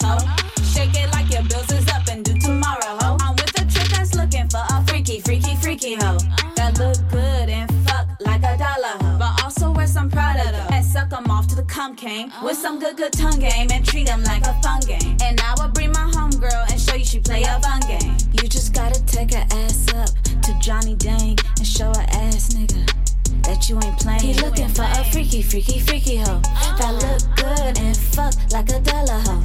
them 0.00 0.18
ho. 0.18 0.36
Shake 0.62 0.94
it 0.94 1.10
like 1.12 1.30
your 1.32 1.42
bills 1.42 1.70
is 1.72 1.88
up 1.88 2.06
and 2.08 2.24
due 2.24 2.38
tomorrow, 2.38 2.96
ho. 3.00 3.16
I'm 3.20 3.34
with 3.36 3.60
a 3.60 3.64
chick 3.66 3.88
that's 3.90 4.14
looking 4.14 4.48
for 4.48 4.62
a 4.70 4.84
freaky, 4.86 5.20
freaky, 5.20 5.56
freaky 5.56 5.94
hoe. 5.94 6.18
That 6.56 6.78
look 6.78 6.96
good 7.10 7.48
and 7.48 7.70
fuck 7.86 8.06
like 8.20 8.42
a 8.42 8.56
dollar 8.56 8.94
hoe. 9.00 9.18
But 9.18 9.44
also 9.44 9.70
wear 9.72 9.86
some 9.86 10.10
Prada 10.10 10.50
though. 10.52 10.74
And 10.74 10.84
suck 10.84 11.12
'em 11.12 11.30
off 11.30 11.46
to 11.48 11.56
the 11.56 11.64
cum 11.64 11.96
king. 11.96 12.32
With 12.42 12.56
some 12.56 12.78
good, 12.78 12.96
good 12.96 13.12
tongue 13.12 13.40
game 13.40 13.68
and 13.72 13.84
treat 13.84 14.08
'em 14.08 14.22
like 14.24 14.46
a 14.46 14.54
fun 14.62 14.80
game. 14.80 15.16
And 15.22 15.40
I 15.40 15.54
will 15.58 15.70
bring 15.70 15.92
my 15.92 16.06
homegirl 16.14 16.70
and 16.70 16.80
show 16.80 16.94
you 16.94 17.04
she 17.04 17.20
play 17.20 17.42
a 17.42 17.60
fun 17.60 17.80
game. 17.80 18.16
You 18.32 18.48
just 18.48 18.72
gotta 18.72 19.00
take 19.04 19.32
her 19.34 19.46
ass 19.50 19.86
up 19.94 20.10
to 20.42 20.58
Johnny 20.60 20.94
Dang 20.94 21.38
and 21.58 21.66
show 21.66 21.88
her 21.88 22.06
ass 22.12 22.54
nigga 22.54 23.07
that 23.48 23.70
you 23.70 23.80
ain't 23.82 23.98
playing. 23.98 24.20
He 24.20 24.34
looking 24.34 24.68
for 24.68 24.82
a 24.84 25.02
freaky, 25.04 25.40
freaky, 25.40 25.80
freaky 25.80 26.16
hoe 26.16 26.40
that 26.78 26.92
look 27.00 27.20
good 27.36 27.78
and 27.80 27.96
fuck 27.96 28.34
like 28.52 28.68
a 28.68 28.78
dollar 28.80 29.20
hoe. 29.24 29.40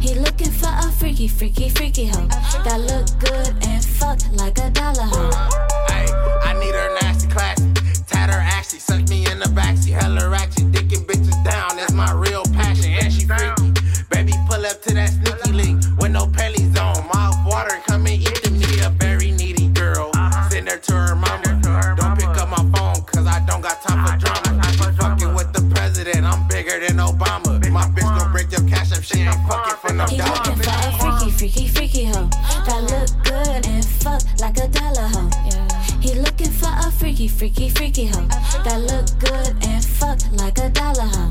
He 0.00 0.14
looking 0.14 0.50
for 0.50 0.72
a 0.72 0.90
freaky, 0.92 1.28
freaky, 1.28 1.68
freaky 1.68 2.06
hoe 2.06 2.28
that 2.64 2.80
look 2.80 3.06
good 3.20 3.52
and 3.68 3.84
fuck 3.84 4.18
like 4.32 4.56
a 4.58 4.70
dollar 4.70 5.04
hoe. 5.12 5.30
Ay, 5.92 6.06
I 6.44 6.54
need 6.58 6.74
her 6.74 6.94
nasty 7.02 7.28
classy. 7.28 7.70
Tat 8.06 8.30
her 8.30 8.40
ashy, 8.40 8.78
suck 8.78 9.06
me 9.10 9.26
in 9.30 9.38
the 9.38 9.50
backseat. 9.52 10.00
Hella 10.00 10.30
ratchet, 10.30 10.72
dicking 10.72 11.04
bitches 11.04 11.36
down. 11.44 11.76
That's 11.76 11.92
my 11.92 12.12
real 12.12 12.45
fucking 29.96 30.06
for 30.06 30.06
no 30.06 30.06
He 30.06 30.16
dollar. 30.16 30.34
looking 30.34 30.62
for 30.62 30.70
a 30.70 30.92
freaky, 30.98 31.30
freaky, 31.30 31.68
freaky 31.68 32.04
hoe 32.04 32.28
that 32.66 32.82
look 32.90 33.24
good 33.24 33.66
and 33.66 33.84
fuck 33.84 34.22
like 34.40 34.58
a 34.58 34.68
dollar 34.68 35.08
hoe. 35.08 35.30
He 36.00 36.14
looking 36.14 36.50
for 36.50 36.68
a 36.68 36.90
freaky, 36.90 37.28
freaky, 37.28 37.68
freaky 37.70 38.06
hoe 38.06 38.26
that 38.64 38.80
look 38.80 39.06
good 39.18 39.64
and 39.66 39.84
fuck 39.84 40.18
like 40.32 40.58
a 40.58 40.68
dollar 40.70 41.02
hoe. 41.02 41.30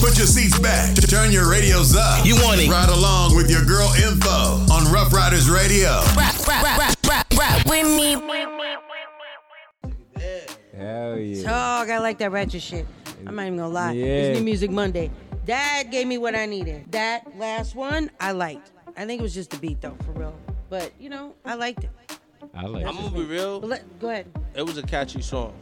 Put 0.00 0.18
your 0.18 0.26
seats 0.26 0.58
back. 0.58 0.94
Turn 0.96 1.30
your 1.30 1.48
radios 1.48 1.94
up. 1.94 2.26
You 2.26 2.34
want 2.36 2.60
it. 2.60 2.68
Ride 2.68 2.88
along 2.88 3.36
with 3.36 3.50
your 3.50 3.64
girl 3.64 3.92
info 3.94 4.66
on 4.72 4.92
Rough 4.92 5.12
Riders 5.12 5.48
Radio. 5.48 6.02
Rap, 6.16 6.34
rap, 6.46 6.48
rap, 6.48 6.64
rap, 6.64 6.78
rap 6.78 7.01
with 7.66 7.86
me. 7.96 8.12
Hell 10.76 11.18
yeah. 11.18 11.42
Dog, 11.42 11.90
I 11.90 11.98
like 11.98 12.18
that 12.18 12.32
ratchet 12.32 12.62
shit. 12.62 12.86
I'm 13.26 13.36
not 13.36 13.46
even 13.46 13.58
gonna 13.58 13.68
lie. 13.68 13.92
Yeah. 13.92 14.04
It's 14.04 14.38
New 14.38 14.44
Music 14.44 14.70
Monday. 14.70 15.10
That 15.46 15.84
gave 15.90 16.06
me 16.06 16.18
what 16.18 16.34
I 16.34 16.46
needed. 16.46 16.90
That 16.92 17.36
last 17.38 17.74
one, 17.74 18.10
I 18.20 18.32
liked. 18.32 18.70
I 18.96 19.06
think 19.06 19.20
it 19.20 19.22
was 19.22 19.34
just 19.34 19.50
the 19.50 19.58
beat 19.58 19.80
though, 19.80 19.96
for 20.04 20.12
real. 20.12 20.34
But 20.70 20.92
you 20.98 21.10
know, 21.10 21.34
I 21.44 21.54
liked 21.54 21.84
it. 21.84 21.90
I 22.54 22.66
like 22.66 22.82
it. 22.82 22.88
I'm 22.88 22.96
gonna 22.96 23.10
be 23.10 23.24
real. 23.24 23.60
Let, 23.60 24.00
go 24.00 24.08
ahead. 24.08 24.26
It 24.54 24.62
was 24.62 24.78
a 24.78 24.82
catchy 24.82 25.22
song. 25.22 25.54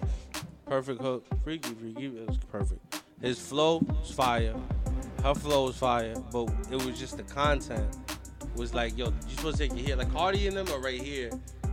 Perfect 0.66 1.00
hook. 1.00 1.24
Freaky, 1.42 1.74
freaky. 1.74 2.06
It 2.06 2.28
was 2.28 2.38
perfect. 2.50 3.02
His 3.20 3.38
flow 3.38 3.80
was 4.00 4.10
fire. 4.10 4.54
Her 5.22 5.34
flow 5.34 5.66
was 5.66 5.76
fire. 5.76 6.14
But 6.32 6.50
it 6.70 6.84
was 6.84 6.98
just 6.98 7.16
the 7.16 7.24
content 7.24 7.96
was 8.56 8.74
like, 8.74 8.96
yo, 8.96 9.06
you 9.06 9.36
supposed 9.36 9.58
to 9.58 9.68
take 9.68 9.76
your 9.76 9.86
here. 9.86 9.96
Like 9.96 10.12
Cardi 10.12 10.46
and 10.46 10.56
them 10.56 10.68
are 10.68 10.80
right 10.80 11.00
here. 11.00 11.30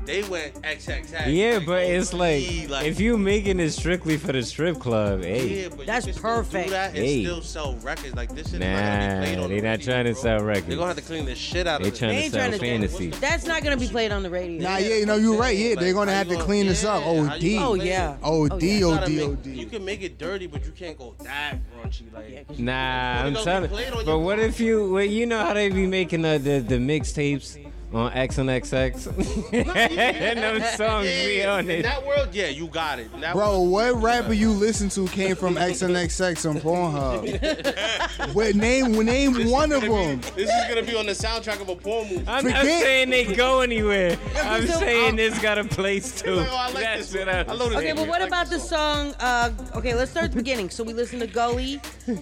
They 0.07 0.23
went 0.23 0.53
XXX. 0.63 1.33
Yeah, 1.33 1.59
but 1.59 1.83
oh, 1.83 1.91
it's 1.91 2.13
like, 2.13 2.69
like- 2.69 2.85
if 2.85 2.99
you 2.99 3.17
making 3.17 3.59
it 3.59 3.71
strictly 3.71 4.15
for 4.17 4.31
the 4.31 4.41
strip 4.41 4.79
club, 4.79 5.21
hey, 5.23 5.63
Yeah, 5.63 5.67
but 5.75 5.85
That's 5.85 6.07
you 6.07 6.13
can 6.13 6.19
still 6.19 6.31
perfect. 6.37 6.65
Do 6.67 6.71
that 6.71 6.87
and 6.95 6.97
Hey. 6.97 7.23
still 7.25 7.41
sell 7.41 7.75
records. 7.83 8.15
Like 8.15 8.33
this 8.33 8.47
shit 8.49 8.55
is 8.55 8.59
not 8.61 8.67
gonna 8.73 9.19
be 9.19 9.25
played 9.25 9.37
nah, 9.37 9.43
on 9.43 9.49
they 9.49 9.55
the 9.57 9.61
not 9.63 9.69
radio, 9.79 9.85
trying 9.85 10.05
to 10.05 10.13
bro. 10.13 10.21
sell 10.21 10.39
records. 10.39 10.67
They're 10.67 10.77
gonna 10.77 10.87
have 10.87 10.95
to 10.97 11.03
clean 11.03 11.25
the 11.25 11.35
shit 11.35 11.67
out 11.67 11.81
They 11.81 11.89
of 11.89 11.93
it. 11.93 11.97
trying 11.97 12.09
They 12.11 12.15
to 12.15 12.23
ain't 12.23 12.31
sell 12.33 12.39
trying 12.47 12.51
to 12.53 12.57
fantasy. 12.59 13.09
That's 13.09 13.45
not 13.45 13.63
gonna 13.63 13.75
be 13.77 13.87
played 13.89 14.11
on 14.13 14.23
the 14.23 14.29
radio. 14.29 14.61
Nah, 14.63 14.77
yeah, 14.77 14.95
you 14.95 15.05
know 15.05 15.15
you're 15.17 15.37
right. 15.37 15.57
Yeah, 15.57 15.75
they're 15.75 15.93
gonna 15.93 16.13
have 16.13 16.29
to 16.29 16.37
clean 16.37 16.67
this 16.67 16.85
up. 16.85 17.01
Yeah, 17.01 17.05
how 17.05 17.13
you 17.13 17.19
OD. 17.27 17.53
gonna 17.55 17.67
Oh, 17.67 17.75
play 17.75 17.87
yeah. 17.87 18.11
it? 18.13 18.17
OD, 18.23 18.23
Oh, 18.23 18.57
yeah. 18.59 18.71
You 18.77 18.79
gotta 18.87 19.03
OD, 19.05 19.09
make- 19.17 19.27
OD. 19.27 19.45
You 19.59 19.65
can 19.65 19.85
make 19.85 20.01
it 20.03 20.17
dirty, 20.17 20.47
but 20.47 20.65
you 20.65 20.71
can't 20.71 20.97
go 20.97 21.15
that 21.23 21.57
raunchy. 21.83 22.03
Like, 22.13 22.57
Nah, 22.57 22.73
What 23.17 23.25
I'm 23.25 23.27
it 23.27 23.33
gonna 23.33 23.39
be 23.39 23.43
telling. 23.43 23.69
played 23.69 23.93
on 23.93 24.05
But 24.05 24.19
what 24.19 24.39
if 24.39 24.59
you? 24.61 24.89
Well, 24.93 25.03
you 25.03 25.25
know 25.25 25.39
how 25.39 25.53
they 25.53 25.67
be 25.69 25.85
making 25.85 26.21
the 26.21 26.37
the, 26.41 26.59
the 26.59 26.75
mixtapes 26.75 27.57
on 27.93 28.11
X 28.13 28.37
and 28.37 28.49
XX, 28.49 29.53
and 29.53 30.39
those 30.39 30.73
songs 30.75 31.07
be 31.07 31.37
Yeah, 31.37 31.53
on 31.53 31.69
In 31.69 31.83
that 31.83 32.05
world, 32.05 32.29
yeah, 32.33 32.47
you 32.47 32.67
got 32.67 32.99
it. 32.99 33.09
That 33.21 33.33
Bro, 33.33 33.61
world, 33.61 33.71
what 33.71 34.03
rapper 34.03 34.33
you 34.33 34.51
listen 34.51 34.89
to 34.89 35.07
came 35.07 35.35
from 35.37 35.55
XNXX 35.55 36.49
on 36.49 36.57
Pornhub? 36.59 38.33
What 38.33 38.55
name? 38.55 38.91
Name 39.05 39.49
one 39.49 39.71
of 39.71 39.81
them. 39.81 40.19
This 40.35 40.49
is 40.49 40.67
gonna 40.67 40.83
be 40.83 40.95
on 40.95 41.05
the 41.05 41.13
soundtrack 41.13 41.61
of 41.61 41.69
a 41.69 41.75
porn 41.75 42.09
movie. 42.09 42.25
I'm 42.27 42.45
not 42.45 42.65
saying 42.65 43.09
they 43.09 43.23
go 43.33 43.61
anywhere. 43.61 44.17
I'm 44.43 44.67
so- 44.67 44.79
saying 44.79 45.15
this 45.15 45.39
got 45.41 45.57
a 45.57 45.63
place 45.63 46.21
too. 46.21 46.35
Like, 46.35 46.49
oh, 46.51 46.55
I 46.55 46.65
like 46.65 46.83
That's 46.83 47.11
this 47.11 47.25
one. 47.25 47.29
I'm 47.33 47.49
I 47.49 47.53
love 47.53 47.73
Okay, 47.73 47.93
but 47.93 48.07
what 48.07 48.19
like 48.19 48.27
about 48.27 48.49
the 48.49 48.59
song? 48.59 49.13
Uh, 49.19 49.51
okay, 49.75 49.93
let's 49.93 50.11
start 50.11 50.25
at 50.25 50.31
the 50.31 50.37
beginning. 50.37 50.69
So 50.69 50.83
we 50.83 50.93
listen 50.93 51.19
to 51.19 51.27
Gully, 51.27 51.79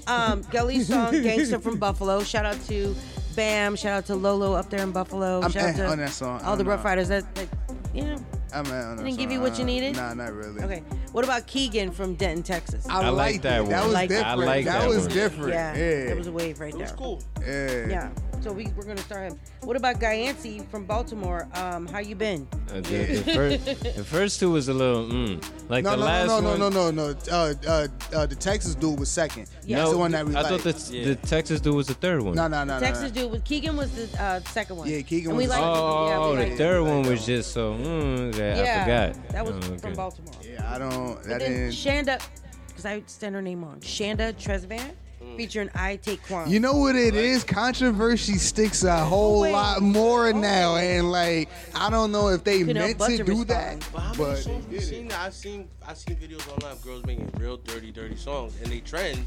um, 0.07 0.41
Gully's 0.51 0.88
song 0.89 1.11
"Gangster 1.24 1.59
from 1.59 1.78
Buffalo. 1.78 2.22
Shout 2.24 2.45
out 2.45 2.61
to 2.68 2.95
Bam. 3.36 3.76
Shout 3.76 3.94
out 3.94 4.06
to 4.08 4.16
Lolo 4.16 4.54
up 4.54 4.70
there 4.70 4.82
in 4.82 4.92
Buffalo. 4.92 5.42
I'm 5.42 5.52
Shout 5.52 5.64
eh 5.64 5.70
out 5.70 5.76
to 5.78 5.88
on 5.88 5.98
that 6.00 6.10
song. 6.12 6.42
all 6.44 6.56
the 6.56 6.64
I'm 6.64 6.70
Rough. 6.70 6.86
Riders. 6.86 7.08
That, 7.10 7.34
that 7.36 7.48
you 7.94 8.04
know. 8.04 8.18
I'm 8.54 8.66
at 8.68 8.72
on 8.86 8.96
that 8.98 9.04
Didn't 9.04 9.18
give 9.18 9.26
song. 9.26 9.32
you 9.34 9.42
what 9.42 9.58
you 9.58 9.64
Uh, 9.64 9.68
needed? 9.68 9.96
Nah, 9.98 10.14
not 10.14 10.32
really. 10.34 10.62
Okay. 10.64 10.84
What 11.12 11.26
about 11.26 11.46
Keagan 11.48 11.94
from 11.94 12.16
Denton, 12.16 12.44
Texas? 12.44 12.88
I, 12.88 13.02
I 13.02 13.10
like 13.10 13.16
liked 13.18 13.44
that 13.44 13.62
it. 13.62 13.70
That 13.70 13.78
one. 13.80 13.86
was 13.88 13.94
Like 13.94 14.10
that. 14.10 14.16
different. 14.16 14.42
I 14.42 14.46
like 14.46 14.66
that, 14.66 14.80
that 14.82 14.88
was 14.88 15.00
one. 15.00 15.10
different. 15.10 15.50
yeah, 15.54 15.76
Yeah. 15.76 16.06
that 16.06 16.18
was 16.18 16.28
a 16.28 16.32
wave 16.32 16.60
right 16.60 16.70
It 16.74 16.78
there. 16.78 16.82
was 16.82 16.92
cool. 16.94 17.22
yeah. 17.46 17.88
Yeah. 17.88 18.10
So 18.42 18.52
we, 18.54 18.68
we're 18.78 18.84
gonna 18.86 18.98
start 19.02 19.32
him. 19.32 19.40
What 19.62 19.76
about 19.76 20.00
Gyancy 20.00 20.68
from 20.70 20.86
Baltimore? 20.86 21.48
Um, 21.56 21.88
how 21.88 21.98
you 22.00 22.14
been? 22.16 22.48
Uh, 22.70 22.76
the, 22.76 22.82
the, 22.82 23.34
first, 23.34 23.66
the 23.96 24.04
first 24.04 24.40
two 24.40 24.52
was 24.52 24.68
a 24.70 24.74
little 24.74 25.04
mm. 25.08 25.44
like 25.68 25.84
No, 25.84 25.92
the 25.92 25.96
no, 25.98 26.04
last 26.06 26.28
no, 26.28 26.40
no, 26.42 26.50
one. 26.52 26.60
no, 26.60 26.70
no, 26.70 26.92
no, 26.92 27.12
no. 27.12 27.16
Uh, 27.32 27.54
uh, 27.68 27.88
uh, 28.14 28.26
the 28.28 28.36
Texas 28.36 28.76
dude 28.76 29.00
was 29.00 29.10
second. 29.10 29.50
Yeah. 29.66 29.78
That's 29.78 29.88
No, 29.88 29.94
the 29.94 29.98
one 29.98 30.12
that 30.12 30.28
we 30.28 30.36
I 30.36 30.42
liked. 30.42 30.64
thought 30.64 30.76
the, 30.76 31.04
the 31.06 31.16
Texas 31.16 31.60
dude 31.60 31.74
was 31.76 31.88
the 31.88 31.96
third 31.96 32.22
one. 32.22 32.36
No, 32.36 32.48
no, 32.48 32.64
no, 32.64 32.76
no. 32.76 32.80
Texas 32.80 33.16
no. 33.16 33.22
dude 33.24 33.32
with 33.32 33.44
Keagan 33.46 33.76
was 33.76 33.92
the 33.96 34.22
uh, 34.22 34.40
second 34.42 34.76
one. 34.78 34.90
Yeah, 34.90 34.98
Keagan 34.98 35.30
and 35.30 35.38
we 35.38 35.48
was 35.48 35.56
the 35.56 35.62
liked. 35.62 35.78
Oh, 35.80 36.08
yeah, 36.08 36.20
we 36.20 36.36
the 36.36 36.42
liked 36.42 36.52
it. 36.54 36.58
third 36.58 36.82
one 36.84 37.02
was 37.04 37.26
just 37.26 37.52
so. 37.52 37.74
Mm, 37.74 38.38
yeah, 38.38 38.52
I 38.54 39.14
forgot. 39.14 39.32
that 39.32 39.46
was 39.46 39.56
Oh, 39.56 39.78
from. 39.80 39.94
Baltimore. 39.96 40.34
Yeah, 40.44 40.72
I 40.72 40.78
don't. 40.78 41.16
But 41.16 41.24
That 41.24 41.40
then 41.40 41.52
didn't. 41.52 41.72
Chanda, 41.72 42.20
because 42.68 42.86
I 42.86 43.02
stand 43.08 43.34
her 43.34 43.42
name 43.42 43.64
on 43.64 43.80
Chanda 43.80 44.34
Tresvant, 44.34 44.92
featuring 45.38 45.70
I 45.76 45.98
Take 45.98 46.24
Quan. 46.24 46.50
You 46.50 46.60
know 46.60 46.74
what 46.74 46.96
it 46.96 47.16
is? 47.16 47.44
Controversy 47.44 48.38
sticks 48.38 48.84
a 48.84 48.98
whole 48.98 49.42
Wait. 49.42 49.52
lot 49.52 49.82
more 49.82 50.28
oh. 50.28 50.32
now, 50.32 50.76
and 50.76 51.12
like 51.12 51.50
I 51.74 51.90
don't 51.90 52.12
know 52.12 52.30
if 52.30 52.44
they 52.44 52.60
Couldn't 52.60 52.76
meant 52.76 52.88
help 52.88 52.98
but 52.98 53.08
to 53.10 53.18
to 53.18 53.24
do 53.24 53.46
that, 53.46 53.88
But 53.92 54.00
how 54.00 54.12
many 54.14 54.18
but 54.18 54.36
songs 54.38 54.66
you 54.72 54.80
seen? 54.82 55.08
that? 55.10 55.20
I've 55.20 55.34
seen 55.34 55.68
I've 55.88 55.98
seen 55.98 56.16
videos 56.16 56.48
online 56.52 56.72
of 56.72 56.82
girls 56.84 57.06
making 57.06 57.32
real 57.38 57.58
dirty, 57.58 57.92
dirty 57.92 58.16
songs, 58.16 58.54
and 58.62 58.72
they 58.72 58.80
trend. 58.80 59.26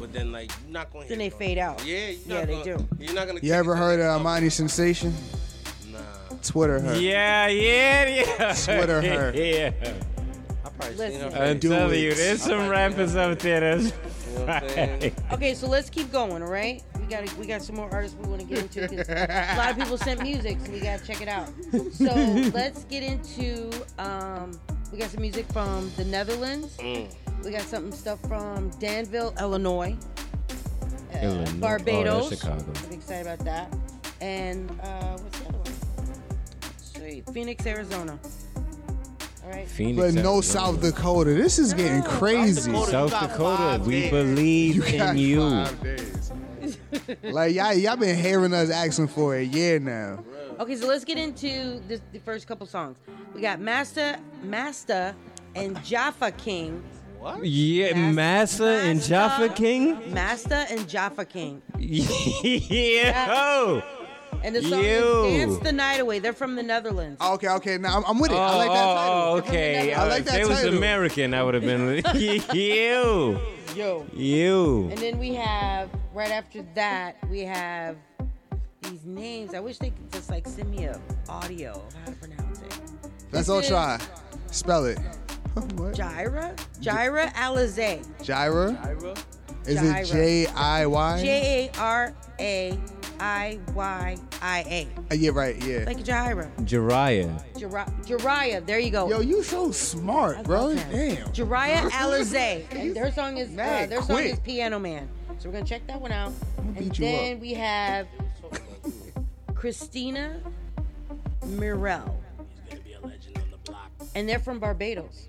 But 0.00 0.12
then 0.12 0.30
like 0.32 0.50
you're 0.62 0.72
not 0.72 0.92
going. 0.92 1.04
to 1.04 1.08
Then 1.08 1.18
they 1.18 1.30
fade 1.30 1.58
out. 1.58 1.84
Yeah, 1.84 2.10
you're 2.10 2.18
Yeah, 2.26 2.34
not 2.38 2.46
they 2.46 2.52
gonna, 2.52 2.64
do. 2.78 2.88
You're 3.00 3.14
not 3.14 3.26
gonna. 3.26 3.40
you 3.42 3.52
ever 3.52 3.74
heard 3.74 3.98
of 4.00 4.06
Amani 4.20 4.48
Sensation? 4.48 5.12
Nah. 5.90 5.98
Twitter 6.42 6.78
her. 6.78 6.96
Yeah, 6.98 7.48
yeah, 7.48 8.06
yeah. 8.38 8.52
Twitter 8.54 9.02
her. 9.02 9.32
yeah. 9.34 9.72
I 10.80 10.84
probably 10.84 10.96
Listen. 10.96 11.20
seen 11.20 11.32
her. 11.32 11.44
I'm 11.44 11.60
telling 11.60 11.94
it. 11.94 11.98
you, 12.02 12.14
there's 12.14 12.42
some 12.42 12.68
rappers 12.68 13.16
out 13.16 13.38
there 13.40 13.60
that's. 13.60 13.92
You 14.28 14.34
know 14.34 14.40
what 14.46 14.62
I'm 14.62 14.68
saying? 14.68 15.16
Okay, 15.32 15.54
so 15.54 15.66
let's 15.66 15.90
keep 15.90 16.12
going. 16.12 16.42
All 16.42 16.48
right, 16.50 16.82
we 17.00 17.06
got 17.06 17.36
we 17.38 17.46
got 17.46 17.62
some 17.62 17.76
more 17.76 17.90
artists 17.90 18.16
we 18.20 18.28
want 18.28 18.40
to 18.42 18.46
get 18.46 18.58
into. 18.58 18.86
'cause 18.86 19.08
a 19.08 19.54
lot 19.56 19.70
of 19.72 19.78
people 19.78 19.98
sent 19.98 20.22
music, 20.22 20.58
so 20.64 20.70
we 20.70 20.80
gotta 20.80 21.04
check 21.04 21.20
it 21.20 21.28
out. 21.28 21.48
So 21.92 22.04
let's 22.54 22.84
get 22.84 23.02
into. 23.02 23.70
Um, 23.98 24.58
we 24.92 24.98
got 24.98 25.10
some 25.10 25.20
music 25.22 25.46
from 25.52 25.90
the 25.96 26.04
Netherlands. 26.04 26.76
Mm. 26.78 27.12
We 27.44 27.50
got 27.50 27.62
some 27.62 27.90
stuff 27.92 28.20
from 28.28 28.70
Danville, 28.78 29.34
Illinois. 29.40 29.96
Uh, 31.14 31.18
Illinois. 31.18 31.40
Oh, 31.40 31.44
that's 31.44 31.52
Barbados. 31.54 32.28
Chicago. 32.30 32.64
I'm 32.86 32.92
excited 32.92 33.26
about 33.26 33.44
that. 33.44 33.74
And 34.20 34.70
uh, 34.82 35.16
what's 35.18 35.38
the 35.40 35.48
other 35.48 35.58
one? 35.58 35.72
Sweet. 36.78 37.24
Phoenix, 37.32 37.66
Arizona. 37.66 38.18
All 39.48 39.54
right. 39.54 39.66
Phoenix, 39.68 39.96
But 39.96 40.14
no 40.22 40.34
Arizona. 40.34 40.42
South 40.42 40.80
Dakota. 40.82 41.30
This 41.32 41.58
is 41.58 41.72
getting 41.72 42.02
crazy. 42.02 42.70
Dakota, 42.70 42.90
South 42.90 43.10
Dakota, 43.18 43.82
we 43.84 44.00
days. 44.02 44.10
believe 44.10 44.76
You 44.76 44.82
in 44.82 44.98
got 44.98 45.16
you. 45.16 45.40
like 47.32 47.54
y'all, 47.54 47.72
y'all 47.72 47.96
been 47.96 48.16
hearing 48.18 48.52
us 48.52 48.68
asking 48.70 49.08
for 49.08 49.36
a 49.36 49.42
year 49.42 49.78
now. 49.78 50.22
Okay, 50.60 50.76
so 50.76 50.86
let's 50.86 51.04
get 51.04 51.16
into 51.16 51.80
this, 51.88 52.00
the 52.12 52.18
first 52.18 52.46
couple 52.46 52.66
songs. 52.66 52.98
We 53.34 53.40
got 53.40 53.58
Masta, 53.60 54.18
Masta, 54.42 55.14
and 55.54 55.82
Jaffa 55.84 56.30
King. 56.32 56.82
What? 57.18 57.42
Yeah, 57.44 57.94
Mas- 57.94 58.60
Massa 58.60 58.66
and 58.82 59.02
Jaffa 59.02 59.48
King. 59.48 60.12
Masta 60.12 60.66
and 60.70 60.86
Jaffa 60.88 61.24
King. 61.24 61.62
yeah. 61.78 63.80
And 64.42 64.54
the 64.54 64.62
song 64.62 64.84
Yo. 64.84 65.24
is 65.24 65.46
Dance 65.46 65.58
the 65.58 65.72
Night 65.72 66.00
Away. 66.00 66.18
They're 66.18 66.32
from 66.32 66.54
the 66.54 66.62
Netherlands. 66.62 67.18
Oh, 67.20 67.34
okay, 67.34 67.48
okay, 67.48 67.78
now 67.78 67.96
I'm, 67.96 68.04
I'm 68.06 68.18
with 68.18 68.30
it. 68.30 68.34
Oh, 68.34 68.38
I 68.38 68.56
like 68.56 68.68
that 68.68 68.94
title. 68.94 69.14
oh, 69.14 69.36
okay. 69.38 69.92
I 69.94 70.08
like 70.08 70.24
that 70.24 70.34
if 70.36 70.42
it 70.42 70.48
was 70.48 70.58
title. 70.60 70.76
American, 70.78 71.34
I 71.34 71.42
would 71.42 71.54
have 71.54 71.64
been. 71.64 72.02
you. 72.54 73.38
Yo. 73.74 74.06
You. 74.12 74.88
And 74.90 74.98
then 74.98 75.18
we 75.18 75.34
have, 75.34 75.90
right 76.14 76.30
after 76.30 76.62
that, 76.74 77.16
we 77.28 77.40
have 77.40 77.96
these 78.82 79.04
names. 79.04 79.54
I 79.54 79.60
wish 79.60 79.78
they 79.78 79.90
could 79.90 80.10
just 80.12 80.30
like 80.30 80.46
send 80.46 80.70
me 80.70 80.84
a 80.84 81.00
audio 81.28 81.72
of 81.72 81.94
how 81.94 82.06
to 82.06 82.12
pronounce 82.12 82.62
it. 82.62 82.80
Let's 83.32 83.48
all 83.48 83.62
try. 83.62 84.00
Spell 84.50 84.86
it. 84.86 84.98
what? 85.74 85.94
Gyra? 85.94 86.56
Gyra 86.80 87.32
Alizé. 87.34 88.04
Gyra? 88.22 88.76
Is 89.68 89.82
it 89.82 90.06
J 90.06 90.46
I 90.46 90.86
Y? 90.86 91.20
J 91.22 91.70
A 91.74 91.78
R 91.80 92.14
A 92.40 92.78
I 93.20 93.58
Y 93.74 94.16
I 94.40 94.60
A. 94.60 94.88
Uh, 95.10 95.14
yeah, 95.14 95.30
right. 95.32 95.56
Yeah. 95.64 95.84
Like 95.86 95.98
Gyra. 95.98 96.50
Jariah. 96.64 97.42
Jari- 97.54 98.06
Jariah, 98.06 98.64
there 98.64 98.78
you 98.78 98.90
go. 98.90 99.08
Yo, 99.08 99.20
you 99.20 99.42
so 99.42 99.70
smart, 99.72 100.42
bro. 100.44 100.74
Damn. 100.74 101.28
Jariah 101.32 101.88
Alizé. 101.90 102.64
And 102.74 102.94
their 102.94 103.12
song 103.12 103.36
is 103.38 103.48
uh, 103.50 103.52
Mad 103.52 103.90
their 103.90 103.98
song 104.02 104.16
quick. 104.16 104.32
is 104.34 104.38
Piano 104.40 104.78
Man. 104.78 105.08
So 105.38 105.48
we're 105.48 105.54
gonna 105.54 105.64
check 105.66 105.86
that 105.88 106.00
one 106.00 106.12
out. 106.12 106.32
And 106.58 106.76
beat 106.76 106.98
you 106.98 107.04
then 107.04 107.34
up. 107.36 107.40
we 107.40 107.54
have 107.54 108.06
Kristina 109.54 110.40
Murrell. 111.46 112.14
And 114.14 114.28
they're 114.28 114.38
from 114.38 114.58
Barbados. 114.58 115.28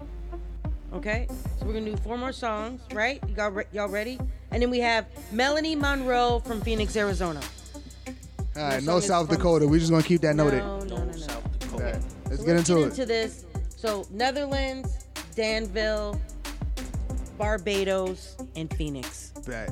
Okay? 0.94 1.28
So 1.60 1.66
we're 1.66 1.74
gonna 1.74 1.86
do 1.92 1.98
four 1.98 2.18
more 2.18 2.32
songs, 2.32 2.82
right? 2.94 3.22
You 3.28 3.36
got 3.36 3.54
re- 3.56 3.66
y'all 3.72 3.88
ready? 3.90 4.20
And 4.52 4.62
then 4.62 4.70
we 4.70 4.80
have 4.80 5.06
Melanie 5.32 5.76
Monroe 5.76 6.40
from 6.46 6.62
Phoenix, 6.62 6.96
Arizona. 6.96 7.42
All 8.56 8.64
right, 8.64 8.84
no 8.84 9.00
South 9.00 9.30
Dakota. 9.30 9.68
We're 9.68 9.80
just 9.80 9.92
gonna 9.92 10.04
keep 10.04 10.22
that 10.22 10.36
noted. 10.36 10.60
No, 10.60 10.80
no, 10.80 10.98
no, 10.98 11.04
no. 11.06 11.42
Okay, 11.76 12.00
Let's 12.26 12.40
So 12.40 12.46
get 12.46 12.56
into 12.58 12.78
it. 12.82 12.86
into 12.86 13.06
this. 13.06 13.46
So 13.76 14.06
Netherlands, 14.12 15.06
Danville, 15.36 16.20
Barbados, 17.38 18.36
and 18.56 18.74
Phoenix. 18.76 19.32
Bet. 19.46 19.70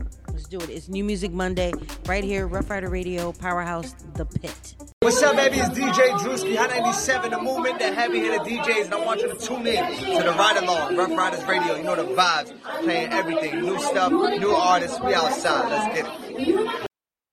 Let's 0.50 0.66
do 0.66 0.72
it. 0.72 0.78
It's 0.78 0.88
New 0.88 1.04
Music 1.04 1.34
Monday 1.34 1.74
right 2.06 2.24
here, 2.24 2.48
Rough 2.48 2.70
Rider 2.70 2.90
Radio, 2.90 3.34
Powerhouse, 3.34 3.92
The 4.16 4.24
Pit. 4.24 4.76
What's 5.02 5.22
up, 5.22 5.36
baby? 5.36 5.58
It's 5.58 5.78
DJ 5.78 6.10
Drewski, 6.20 6.56
Hot 6.56 6.70
97, 6.70 7.32
the 7.32 7.42
movement, 7.42 7.80
the 7.80 7.94
heavy 7.94 8.20
hitter 8.20 8.38
DJs, 8.46 8.86
and 8.86 8.94
I 8.94 9.06
want 9.06 9.20
you 9.20 9.28
to 9.28 9.36
tune 9.36 9.68
in 9.68 9.84
to 9.98 10.24
the 10.24 10.34
Ride 10.38 10.64
Along, 10.64 10.96
Rough 10.96 11.10
Riders 11.10 11.44
Radio. 11.44 11.76
You 11.76 11.84
know 11.84 11.96
the 11.98 12.04
vibes, 12.04 12.54
playing 12.82 13.12
everything, 13.12 13.60
new 13.60 13.78
stuff, 13.80 14.10
new 14.10 14.52
artists. 14.52 14.98
We 15.02 15.14
outside. 15.14 15.70
Let's 15.70 15.94
get 15.94 16.40
it. 16.40 16.88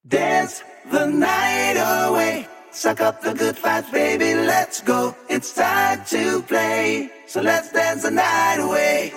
Dance 0.08 0.64
the 0.90 1.06
night 1.06 2.08
away. 2.08 2.48
Suck 2.72 3.00
up 3.00 3.22
the 3.22 3.32
good 3.32 3.54
vibes, 3.54 3.92
baby. 3.92 4.34
Let's 4.34 4.80
go. 4.80 5.14
It's 5.28 5.54
time 5.54 6.04
to 6.06 6.42
play. 6.42 7.10
So 7.28 7.42
let's 7.42 7.70
dance 7.70 8.02
the 8.02 8.10
night 8.10 8.56
away. 8.58 9.12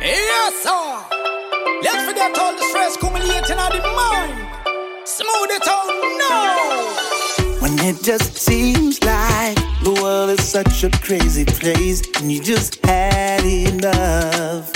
Yes, 0.00 0.54
sir. 0.64 0.85
Let's 2.16 2.38
all 2.38 2.52
the 2.52 2.62
stress 2.70 2.96
accumulating 2.96 3.58
on 3.58 3.72
the 3.72 3.82
mind. 4.00 4.34
Smooth 5.04 5.50
it 5.50 5.68
out 5.68 5.88
now. 6.18 7.60
When 7.60 7.78
it 7.80 8.02
just 8.02 8.36
seems 8.36 9.02
like 9.04 9.56
The 9.86 9.92
world 10.02 10.30
is 10.30 10.42
such 10.42 10.82
a 10.82 10.90
crazy 10.90 11.44
place, 11.44 12.02
and 12.16 12.32
you 12.32 12.42
just 12.42 12.84
had 12.84 13.44
enough. 13.44 14.72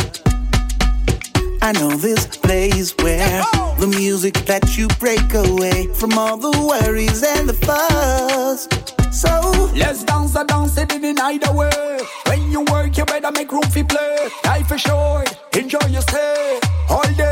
I 1.62 1.72
know 1.72 1.91
this 1.91 2.26
place 2.26 2.95
where 2.99 3.43
the 3.80 3.88
music 3.88 4.49
lets 4.49 4.78
you 4.78 4.86
break 5.01 5.34
away 5.34 5.88
from 5.95 6.16
all 6.16 6.36
the 6.36 6.53
worries 6.68 7.24
and 7.24 7.49
the 7.49 7.55
fuss. 7.55 8.68
So 9.11 9.32
let's 9.74 10.05
dance 10.05 10.36
a 10.36 10.45
dance 10.45 10.76
it 10.78 10.93
in 10.95 11.03
the 11.03 11.12
night 11.12 11.43
away. 11.49 11.99
When 12.26 12.53
you 12.53 12.61
work, 12.70 12.97
you 12.97 13.05
better 13.05 13.32
make 13.32 13.51
room 13.51 13.62
for 13.62 13.82
play. 13.82 14.28
Life 14.45 14.70
is 14.70 14.80
short, 14.82 15.36
enjoy 15.57 15.86
your 15.88 16.03
stay 16.03 16.61
all 16.88 17.03
day, 17.14 17.30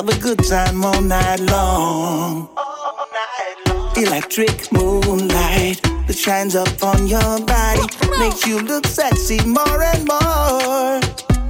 have 0.00 0.16
a 0.16 0.20
good 0.22 0.42
time 0.44 0.82
all 0.82 1.02
night 1.02 1.40
long. 1.40 2.48
Electric 3.96 4.72
moonlight 4.72 5.82
that 6.06 6.16
shines 6.16 6.56
up 6.56 6.82
on 6.82 7.06
your 7.06 7.38
body 7.44 7.82
makes 8.18 8.46
you 8.46 8.60
look 8.60 8.86
sexy 8.86 9.44
more 9.44 9.82
and 9.82 10.06
more. 10.08 11.00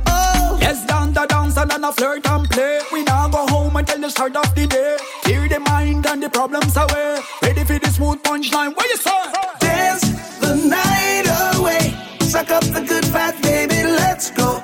Oh. 0.09 0.59
Let's 0.61 0.85
dance 0.85 1.15
the 1.15 1.27
dance 1.27 1.57
and 1.59 1.71
then 1.71 1.85
a 1.85 1.93
flirt 1.93 2.27
and 2.27 2.51
play. 2.51 2.81
We 2.93 3.05
now 3.05 3.29
go 3.29 3.47
home 3.47 3.77
until 3.77 4.01
the 4.01 4.11
start 4.11 4.35
of 4.35 4.53
the 4.57 4.67
day. 4.67 4.97
Clear 5.23 5.49
the 5.49 5.61
mind 5.61 6.07
and 6.07 6.21
the 6.21 6.29
problems 6.29 6.77
away. 6.77 7.21
Ready 7.43 7.63
for 7.63 7.79
the 7.79 7.89
smooth 7.89 8.21
punchline. 8.25 8.75
What 8.75 8.89
you 8.89 8.97
say? 8.97 9.23
Dance 9.61 10.07
the 10.41 10.57
night 10.57 11.27
away. 11.55 11.95
Suck 12.19 12.51
up 12.51 12.65
the 12.65 12.81
good 12.81 13.05
vibes, 13.05 13.41
baby. 13.43 13.85
Let's 13.85 14.33
go. 14.33 14.61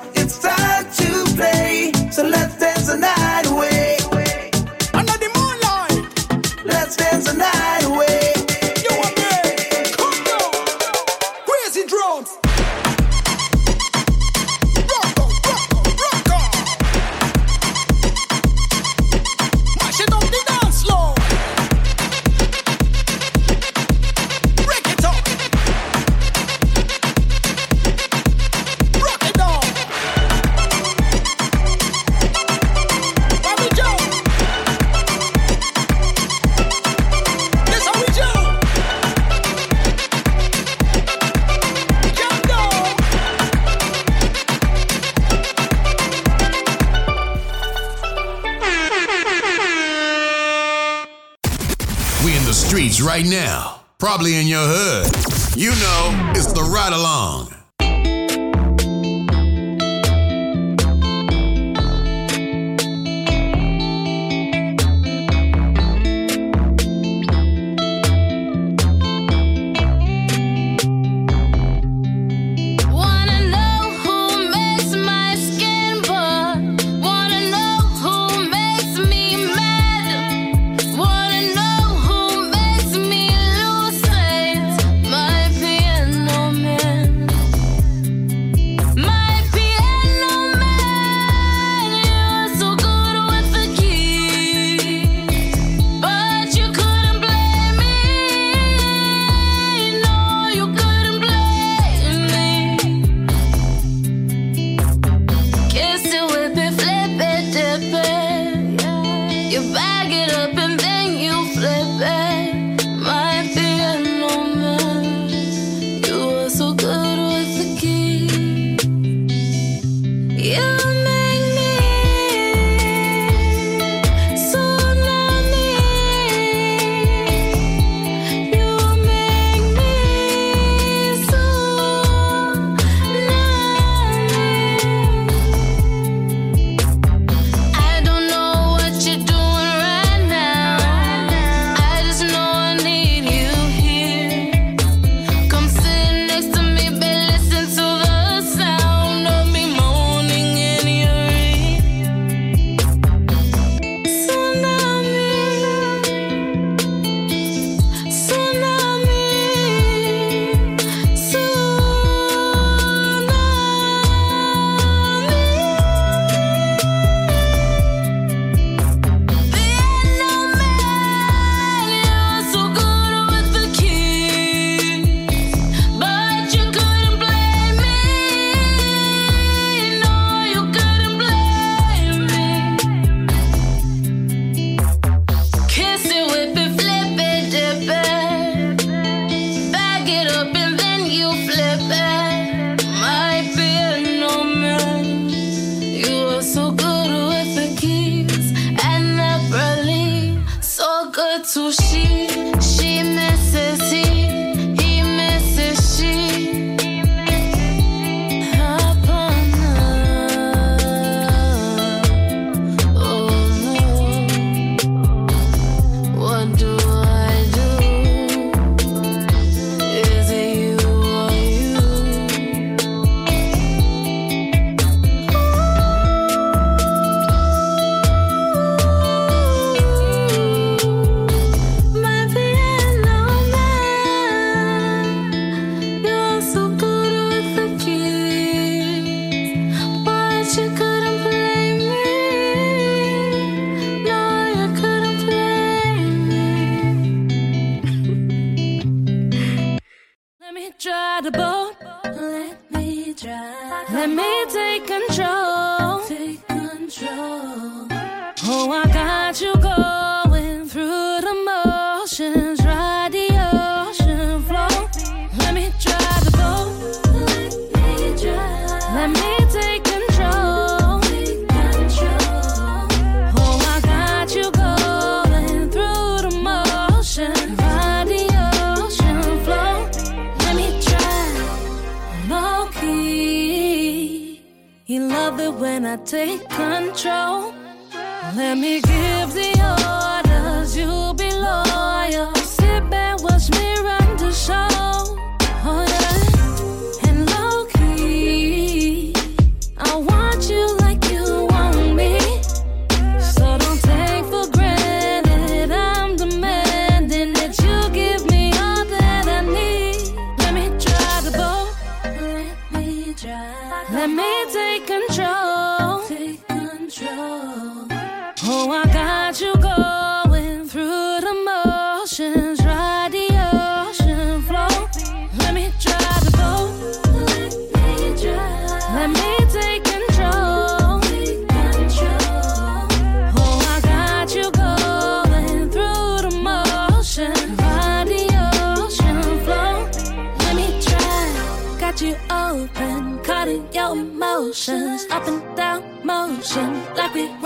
Dance 7.11 7.31
the 7.31 7.37
night 7.37 7.83
away. 7.85 8.06
Right 53.07 53.25
now, 53.25 53.79
probably 53.99 54.35
in 54.35 54.47
your 54.47 54.67
hood. 54.67 55.57
You 55.57 55.69
know, 55.69 56.33
it's 56.35 56.51
the 56.51 56.61
ride 56.61 56.91
along. 56.91 57.56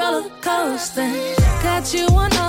Roller 0.02 0.30
coasting. 0.42 1.36
Got 1.62 1.94
you 1.94 2.08
on 2.08 2.41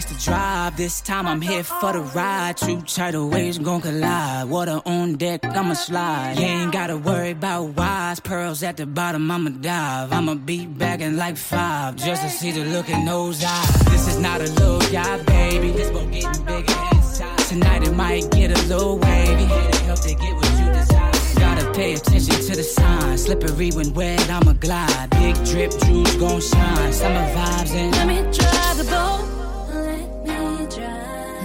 likes 0.00 0.12
to 0.12 0.24
drive. 0.24 0.76
This 0.76 1.00
time 1.00 1.26
I'm 1.26 1.40
here 1.40 1.62
for 1.62 1.92
the 1.92 2.00
ride. 2.00 2.56
Two 2.56 2.80
tidal 2.82 3.28
waves 3.28 3.58
gon' 3.58 3.80
collide. 3.80 4.48
Water 4.48 4.80
on 4.86 5.16
deck, 5.16 5.44
I'ma 5.44 5.74
slide. 5.74 6.38
You 6.38 6.44
ain't 6.44 6.72
gotta 6.72 6.96
worry 6.96 7.32
about 7.32 7.76
wise 7.76 8.20
pearls 8.20 8.62
at 8.62 8.76
the 8.76 8.86
bottom. 8.86 9.30
I'ma 9.30 9.50
dive. 9.50 10.12
I'ma 10.12 10.34
be 10.34 10.66
back 10.66 11.00
in 11.00 11.16
like 11.16 11.36
five 11.36 11.96
just 11.96 12.22
to 12.22 12.30
see 12.30 12.50
the 12.50 12.64
look 12.64 12.88
in 12.88 13.04
those 13.04 13.44
eyes. 13.44 13.84
This 13.90 14.08
is 14.08 14.18
not 14.18 14.40
a 14.40 14.50
little 14.60 14.80
guy, 14.92 15.22
baby. 15.24 15.70
This 15.70 15.90
boat 15.90 16.10
getting 16.10 16.44
bigger 16.44 16.80
inside. 16.92 17.38
Tonight 17.50 17.82
it 17.86 17.94
might 17.94 18.30
get 18.30 18.50
a 18.50 18.62
little 18.68 18.98
wavy. 18.98 19.44
Here 19.44 19.70
to 19.70 19.78
help 19.84 20.00
to 20.00 20.14
get 20.14 20.34
what 20.34 20.50
you 20.60 20.66
desire. 20.72 21.12
Gotta 21.40 21.72
pay 21.72 21.94
attention 21.94 22.36
to 22.36 22.56
the 22.56 22.62
signs. 22.62 23.24
Slippery 23.24 23.70
when 23.72 23.92
wet, 23.92 24.30
I'ma 24.30 24.54
glide. 24.54 25.10
Big 25.10 25.34
drip, 25.44 25.72
jewels 25.84 26.16
gon' 26.16 26.40
shine. 26.40 26.92
Summer 26.92 27.26
vibes 27.34 27.72
and 27.74 27.92
Let 27.92 28.06
me 28.06 28.18
try 28.32 28.74
the 28.74 28.84
boat. 28.84 29.49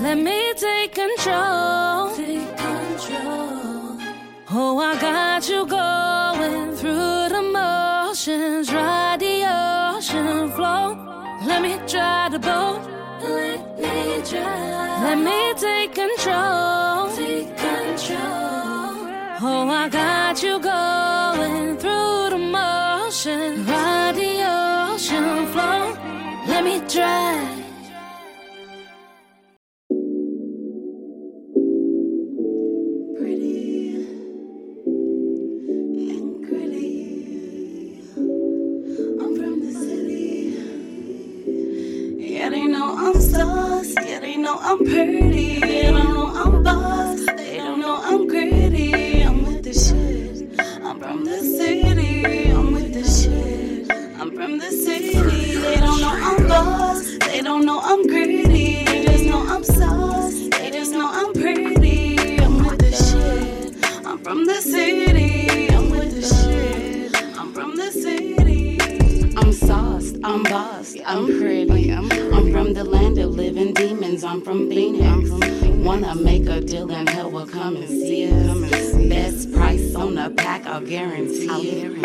Let 0.05 0.19
me 0.19 0.23
try. 0.23 0.35
Let 0.35 0.45
me 0.45 0.53
take 0.53 0.93
control. 0.93 2.15
Take 2.15 2.57
control. 2.57 3.97
Oh, 4.51 4.77
I 4.77 5.01
got 5.01 5.49
you 5.49 5.65
going 5.65 6.75
through 6.75 7.29
the 7.29 7.41
motions, 7.41 8.71
ride 8.71 9.19
the 9.19 9.35
ocean 9.97 10.51
flow. 10.51 10.95
Let 11.47 11.61
me 11.63 11.79
try 11.87 12.29
the 12.29 12.39
boat. 12.39 12.81
Let 13.21 13.79
me 13.79 14.21
try. 14.23 15.03
Let 15.05 15.17
me 15.17 15.53
take 15.57 15.95
control. 15.95 17.09
Take 17.15 17.57
control. 17.57 18.21
Oh, 19.41 19.67
I 19.69 19.89
got 19.89 20.43
you 20.43 20.59
going 20.59 21.77
through 21.77 22.29
the 22.29 22.37
motions, 22.37 23.67
ride 23.67 24.15
the 24.15 24.33
ocean 24.93 25.47
flow. 25.47 25.97
Let 26.47 26.63
me 26.63 26.79
try. 26.87 27.64
I'm 43.05 43.21
sauce. 43.21 43.93
Yeah, 44.03 44.19
they 44.19 44.35
know 44.35 44.57
I'm 44.59 44.79
pretty. 44.79 45.59
They 45.59 45.83
don't 45.83 46.11
know 46.11 46.25
I'm 46.33 46.63
boss. 46.63 47.23
They 47.37 47.57
don't 47.57 47.79
know 47.79 48.01
I'm 48.01 48.27
gritty. 48.27 49.21
I'm 49.21 49.45
with 49.45 49.63
the 49.63 49.73
shit. 49.73 50.59
I'm 50.83 50.99
from 50.99 51.23
the 51.23 51.37
city. 51.37 52.49
I'm 52.51 52.73
with 52.73 52.93
the 52.95 53.03
shit. 53.03 53.91
I'm 54.19 54.35
from 54.35 54.57
the 54.57 54.71
city. 54.71 55.55
They 55.55 55.75
don't 55.75 56.01
know 56.01 56.17
I'm 56.29 56.47
boss. 56.47 57.17
They 57.19 57.41
don't 57.41 57.63
know 57.63 57.79
I'm 57.83 58.07
gritty. 58.07 58.83
They 58.85 59.05
just 59.05 59.25
know 59.25 59.45
I'm 59.53 59.63
sauce. 59.63 60.49
They 60.57 60.71
just 60.71 60.91
know 60.91 61.07
I'm 61.07 61.31
pretty. 61.33 62.39
I'm 62.39 62.57
with 62.65 62.79
the 62.79 62.91
shit. 62.91 63.75
I'm 64.03 64.17
from 64.17 64.45
the 64.45 64.55
city. 64.55 65.69
I'm 65.69 65.91
with 65.91 66.09
the 66.09 66.23
shit. 66.23 67.37
I'm 67.37 67.53
from 67.53 67.75
the 67.75 67.91
city. 67.91 68.79
I'm 69.37 69.51
sauced, 69.51 70.15
I'm 70.23 70.43
bossed, 70.43 70.97
I'm 71.05 71.25
pretty. 71.27 71.91
I'm, 71.91 72.09
from 72.55 72.71
the 72.71 72.85
land 72.85 73.17
of 73.17 73.35
living 73.35 73.73
demons. 73.73 74.23
I'm 74.23 74.41
from 74.41 74.69
Phoenix. 74.69 75.29
Wanna 75.85 76.15
make 76.15 76.47
a 76.47 76.61
deal 76.61 76.89
and 76.89 77.09
hell 77.09 77.29
will 77.29 77.45
come 77.45 77.75
and 77.75 77.89
see 77.89 78.31
us. 78.31 78.94
Best 79.09 79.51
price 79.53 79.95
on 79.95 80.15
the 80.15 80.25
a 80.25 80.29
pack, 80.31 80.65
I'll 80.65 80.81
guarantee 80.81 81.69
it. 81.69 81.97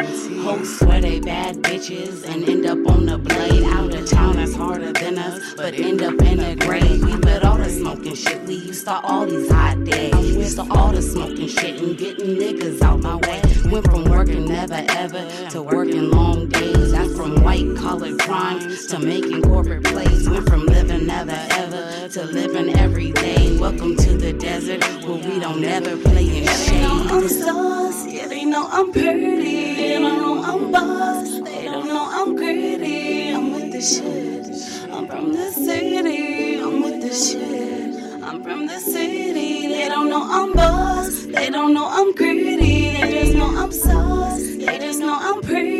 Hoes 0.42 0.78
swear 0.78 1.00
they 1.00 1.20
bad 1.20 1.56
bitches 1.56 2.28
and 2.28 2.46
end 2.46 2.66
up 2.66 2.86
on 2.86 3.06
the 3.06 3.16
blade. 3.16 3.62
Out 3.64 3.94
of 3.94 4.06
town, 4.06 4.36
that's 4.36 4.54
harder 4.54 4.92
than 4.92 5.18
us, 5.18 5.54
but 5.54 5.72
end 5.72 6.02
up 6.02 6.20
in 6.20 6.38
a 6.40 6.54
grave. 6.54 7.02
We 7.02 7.16
with 7.16 7.44
all 7.44 7.56
the 7.56 7.70
smoking 7.70 8.14
shit, 8.14 8.42
we 8.42 8.56
used 8.56 8.84
to 8.84 9.00
all 9.00 9.24
these 9.24 9.50
hot 9.50 9.82
days. 9.84 10.36
Used 10.36 10.56
to 10.56 10.66
all 10.70 10.92
the 10.92 11.00
smoking 11.00 11.48
shit 11.48 11.80
and 11.80 11.96
getting 11.96 12.36
niggas 12.36 12.82
out 12.82 13.00
my 13.00 13.16
way. 13.16 13.40
Went 13.70 13.86
from 13.86 14.04
working 14.04 14.44
never 14.46 14.84
ever 14.90 15.26
to 15.50 15.62
working 15.62 16.10
long 16.10 16.48
days. 16.48 16.92
That's 16.92 17.16
from 17.16 17.42
white 17.42 17.74
collar 17.76 18.16
crimes 18.18 18.86
to 18.88 18.98
making 18.98 19.42
corporate 19.42 19.84
plays. 19.84 20.28
Went 20.28 20.46
from 20.46 20.66
living 20.66 21.06
never 21.06 21.38
ever 21.52 22.08
to 22.10 22.24
living 22.24 22.76
every 22.76 23.12
day. 23.12 23.56
Welcome 23.58 23.96
to 23.96 24.16
the 24.18 24.34
desert 24.34 24.84
where 25.04 25.16
we 25.16 25.38
don't 25.40 25.64
ever 25.64 25.96
play 25.96 26.40
in 26.40 26.44
They 26.44 26.89
know 26.90 27.16
I'm 27.16 27.28
sauce, 27.28 28.06
yeah, 28.06 28.26
they 28.26 28.44
know 28.44 28.68
I'm 28.70 28.92
pretty. 28.92 29.74
They 29.76 29.98
don't 29.98 30.18
know 30.22 30.42
I'm 30.42 30.72
boss, 30.72 31.40
they 31.40 31.64
don't 31.64 31.86
know 31.86 32.08
I'm 32.10 32.36
gritty. 32.36 33.30
I'm 33.30 33.52
with 33.52 33.72
the 33.72 33.80
shit. 33.80 34.90
I'm 34.92 35.06
from 35.06 35.32
the 35.32 35.50
city, 35.52 36.60
I'm 36.60 36.82
with 36.82 37.00
the 37.02 37.14
shit. 37.14 38.22
I'm 38.22 38.42
from 38.42 38.66
the 38.66 38.78
city, 38.80 39.68
they 39.68 39.88
don't 39.88 40.08
know 40.10 40.22
I'm 40.22 40.52
boss, 40.52 41.26
they 41.26 41.50
don't 41.50 41.74
know 41.74 41.88
I'm 41.88 42.12
gritty. 42.14 42.92
They 42.96 43.22
just 43.22 43.34
know 43.34 43.56
I'm 43.62 43.72
sauce, 43.72 44.40
they 44.40 44.78
just 44.78 45.00
know 45.00 45.16
I'm 45.20 45.40
pretty. 45.42 45.79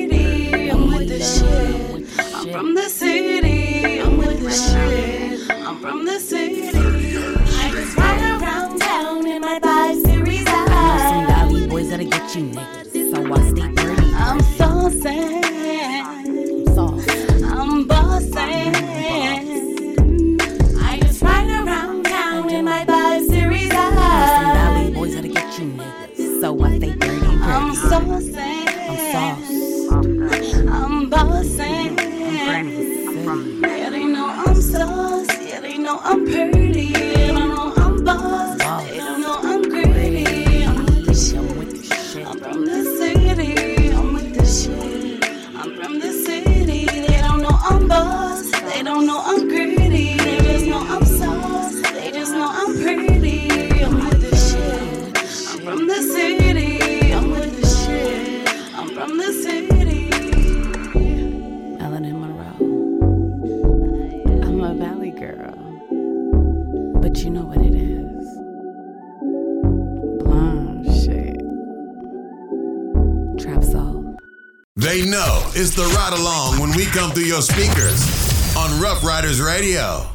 Come 76.93 77.11
through 77.13 77.25
your 77.25 77.43
speakers 77.43 78.57
on 78.57 78.81
Rough 78.81 79.05
Riders 79.05 79.41
Radio. 79.41 80.07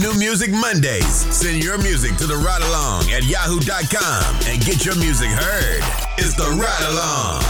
New 0.00 0.12
Music 0.18 0.50
Mondays. 0.50 1.06
Send 1.06 1.62
your 1.62 1.78
music 1.78 2.16
to 2.16 2.26
the 2.26 2.34
ride 2.36 2.62
along 2.62 3.10
at 3.12 3.22
yahoo.com 3.24 4.34
and 4.46 4.60
get 4.64 4.84
your 4.84 4.96
music 4.96 5.28
heard. 5.28 5.82
It's 6.18 6.34
the 6.34 6.50
ride 6.50 6.90
along. 6.90 7.44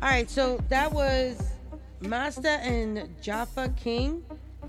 All 0.00 0.08
right, 0.10 0.30
so 0.30 0.58
that 0.68 0.92
was 0.92 1.42
Masta 2.00 2.50
and 2.62 3.08
Jaffa 3.20 3.70
King. 3.76 4.22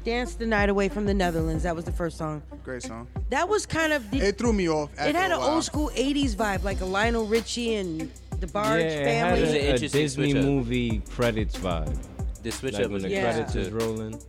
Dance 0.03 0.35
the 0.35 0.45
Night 0.45 0.69
Away 0.69 0.87
from 0.89 1.05
the 1.05 1.13
Netherlands. 1.13 1.63
That 1.63 1.75
was 1.75 1.85
the 1.85 1.91
first 1.91 2.17
song. 2.17 2.41
Great 2.63 2.83
song. 2.83 3.07
That 3.29 3.49
was 3.49 3.65
kind 3.65 3.91
of. 3.91 4.09
The, 4.11 4.19
It 4.19 4.37
threw 4.37 4.53
me 4.53 4.69
off. 4.69 4.91
it 4.99 5.15
had 5.15 5.31
an 5.31 5.39
old 5.39 5.63
school 5.63 5.89
80s 5.95 6.35
vibe, 6.35 6.63
like 6.63 6.81
a 6.81 6.85
Lionel 6.85 7.25
Richie 7.25 7.75
and 7.75 8.11
the 8.39 8.47
Barge 8.47 8.81
yeah, 8.81 8.87
it 8.87 9.17
had 9.17 9.39
family. 9.39 9.59
a, 9.67 9.73
a 9.75 9.77
Disney 9.79 10.33
movie 10.33 10.99
credits 11.11 11.55
vibe. 11.57 11.97
The 12.43 12.51
switch 12.51 12.73
like 12.73 12.83
up 12.83 12.87
when 12.91 12.93
was 12.95 13.03
the 13.03 13.09
Yeah. 13.09 13.21
credits 13.31 13.55
is 13.55 13.69
rolling, 13.69 14.21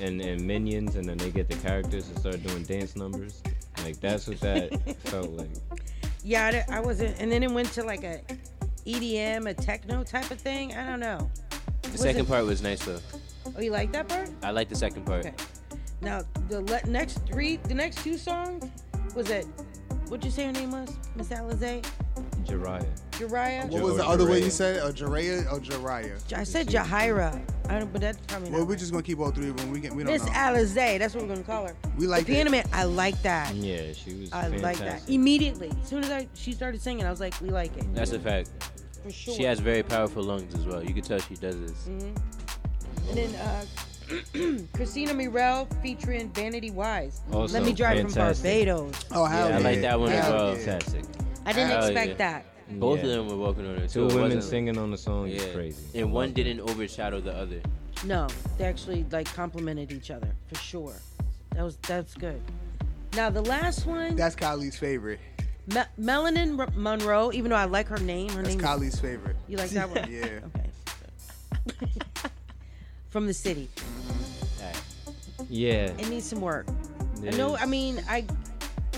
and 0.00 0.20
and 0.20 0.40
minions, 0.46 0.96
and 0.96 1.08
then 1.08 1.16
they 1.18 1.30
get 1.30 1.48
the 1.48 1.56
characters 1.56 2.08
and 2.08 2.18
start 2.18 2.42
doing 2.42 2.62
dance 2.64 2.96
numbers. 2.96 3.42
Like 3.84 3.98
that's 4.00 4.26
what 4.28 4.40
that 4.40 4.96
felt 5.04 5.30
like. 5.30 5.50
Yeah, 6.24 6.64
I 6.68 6.76
I 6.76 6.80
wasn't. 6.80 7.18
And 7.20 7.30
then 7.30 7.42
it 7.42 7.50
went 7.50 7.72
to 7.72 7.82
like 7.84 8.04
a 8.04 8.20
EDM, 8.86 9.48
a 9.48 9.54
techno 9.54 10.04
type 10.04 10.30
of 10.30 10.40
thing. 10.40 10.74
I 10.74 10.88
don't 10.88 11.00
know. 11.00 11.30
The 11.82 11.90
Was 11.92 12.00
second 12.00 12.22
it- 12.26 12.28
part 12.28 12.44
was 12.44 12.62
nice 12.62 12.84
though. 12.84 13.00
Oh, 13.56 13.60
you 13.60 13.70
like 13.70 13.92
that 13.92 14.08
part? 14.08 14.28
I 14.42 14.50
like 14.50 14.68
the 14.68 14.74
second 14.76 15.04
part. 15.06 15.26
Okay. 15.26 15.34
Now 16.02 16.22
the 16.48 16.60
le- 16.62 16.86
next 16.90 17.24
three, 17.26 17.56
the 17.56 17.74
next 17.74 18.02
two 18.04 18.18
songs 18.18 18.64
was 19.14 19.30
it? 19.30 19.46
What'd 20.08 20.24
you 20.24 20.30
say 20.30 20.44
her 20.46 20.52
name 20.52 20.70
was? 20.72 20.94
Miss 21.16 21.28
Alizé? 21.28 21.84
Jiraiya. 22.46 22.86
Jariah? 23.12 23.68
What 23.70 23.82
was 23.82 23.96
the 23.96 24.06
other 24.06 24.28
way 24.28 24.42
you 24.42 24.50
said? 24.50 24.76
it? 24.76 24.80
A 24.84 24.92
Jiraiya 25.04 25.50
or 25.52 25.58
Jiraiya? 25.60 26.32
I 26.36 26.44
said 26.44 26.68
Jahira. 26.68 27.40
I 27.68 27.78
don't, 27.78 27.92
but 27.92 28.00
that's 28.00 28.18
probably 28.26 28.50
Well, 28.50 28.60
not. 28.60 28.68
we're 28.68 28.76
just 28.76 28.92
gonna 28.92 29.02
keep 29.02 29.18
all 29.18 29.30
three 29.30 29.48
of 29.48 29.56
them. 29.56 29.70
We 29.72 29.80
can. 29.80 29.96
We 29.96 30.04
don't 30.04 30.12
Miss 30.12 30.24
know. 30.24 30.32
Alizé. 30.32 30.98
That's 30.98 31.14
what 31.14 31.22
we're 31.24 31.28
gonna 31.34 31.42
call 31.42 31.66
her. 31.66 31.74
We 31.98 32.06
like 32.06 32.26
the 32.26 32.34
Piano 32.34 32.50
Man. 32.50 32.64
I 32.72 32.84
like 32.84 33.20
that. 33.22 33.54
Yeah, 33.54 33.92
she 33.92 34.14
was. 34.14 34.32
I 34.32 34.48
like 34.48 34.78
that 34.78 35.08
immediately. 35.08 35.72
As 35.82 35.88
soon 35.88 36.04
as 36.04 36.10
I 36.10 36.28
she 36.34 36.52
started 36.52 36.80
singing, 36.80 37.04
I 37.06 37.10
was 37.10 37.20
like, 37.20 37.34
we 37.40 37.48
like 37.50 37.76
it. 37.76 37.92
That's 37.94 38.12
a 38.12 38.20
fact. 38.20 38.50
For 39.02 39.10
sure. 39.10 39.34
She 39.34 39.42
has 39.44 39.60
very 39.60 39.82
powerful 39.82 40.22
lungs 40.22 40.54
as 40.54 40.64
well. 40.66 40.82
You 40.82 40.94
can 40.94 41.02
tell 41.02 41.18
she 41.18 41.34
does 41.36 41.58
this. 41.60 41.84
hmm 41.86 42.10
And 43.08 43.16
then 43.18 43.34
uh, 43.36 43.64
Kristina 44.74 45.14
Murrell 45.16 45.66
featuring 45.82 46.30
Vanity 46.30 46.70
Wyze. 46.70 47.20
Also 47.32 47.54
Let 47.54 47.64
me 47.64 47.72
drive 47.72 47.96
fantastic. 47.98 48.44
from 48.44 48.66
Barbados. 48.66 49.04
Oh, 49.12 49.24
hell 49.24 49.52
I 49.52 49.58
like 49.58 49.80
that 49.80 49.98
one 49.98 50.12
as 50.12 50.24
Hell 50.24 50.32
well. 50.34 50.54
Fantastic. 50.56 51.04
I 51.46 51.52
didn't 51.52 51.70
Hell 51.70 51.84
expect 51.86 52.08
yeah. 52.10 52.16
that. 52.16 52.44
Both 52.80 52.98
Yeah. 52.98 53.04
of 53.04 53.10
them 53.10 53.28
were 53.28 53.36
walking 53.36 53.64
on 53.66 53.76
it. 53.76 53.88
Two 53.88 54.10
so 54.10 54.18
it 54.18 54.20
women 54.22 54.42
singing 54.42 54.76
on 54.76 54.90
the 54.90 54.98
song 54.98 55.28
is 55.28 55.44
crazy. 55.54 55.98
And 56.00 56.12
one 56.12 56.32
didn't 56.32 56.60
overshadow 56.60 57.20
the 57.20 57.32
other. 57.32 57.60
No, 58.04 58.26
they 58.58 58.64
actually 58.64 59.06
like 59.12 59.32
complimented 59.32 59.92
each 59.92 60.10
other 60.10 60.28
for 60.48 60.56
sure. 60.56 60.94
That 61.54 61.62
was 61.62 61.76
that's 61.76 62.14
good. 62.14 62.42
Now 63.14 63.30
the 63.30 63.40
last 63.42 63.86
one, 63.86 64.16
That's 64.16 64.34
Kylie's 64.36 64.76
favorite. 64.76 65.20
Me- 65.68 65.82
Melanin 65.98 66.58
R- 66.58 66.68
Monroe. 66.74 67.32
Even 67.32 67.50
though 67.50 67.56
I 67.56 67.64
like 67.64 67.86
her 67.88 67.98
name, 67.98 68.28
her 68.30 68.42
That's 68.42 68.56
name. 68.56 68.60
Kylie's 68.60 69.00
favorite. 69.00 69.36
You 69.48 69.56
like 69.56 69.70
that 69.70 69.88
one? 69.88 70.06
yeah. 70.10 70.40
Okay. 71.78 71.88
From 73.10 73.26
the 73.26 73.34
city. 73.34 73.68
Yeah. 75.48 75.86
It 75.98 76.08
needs 76.08 76.26
some 76.26 76.40
work. 76.40 76.66
I 77.24 77.30
know. 77.30 77.54
is. 77.54 77.62
I 77.62 77.66
mean, 77.66 78.02
I 78.08 78.24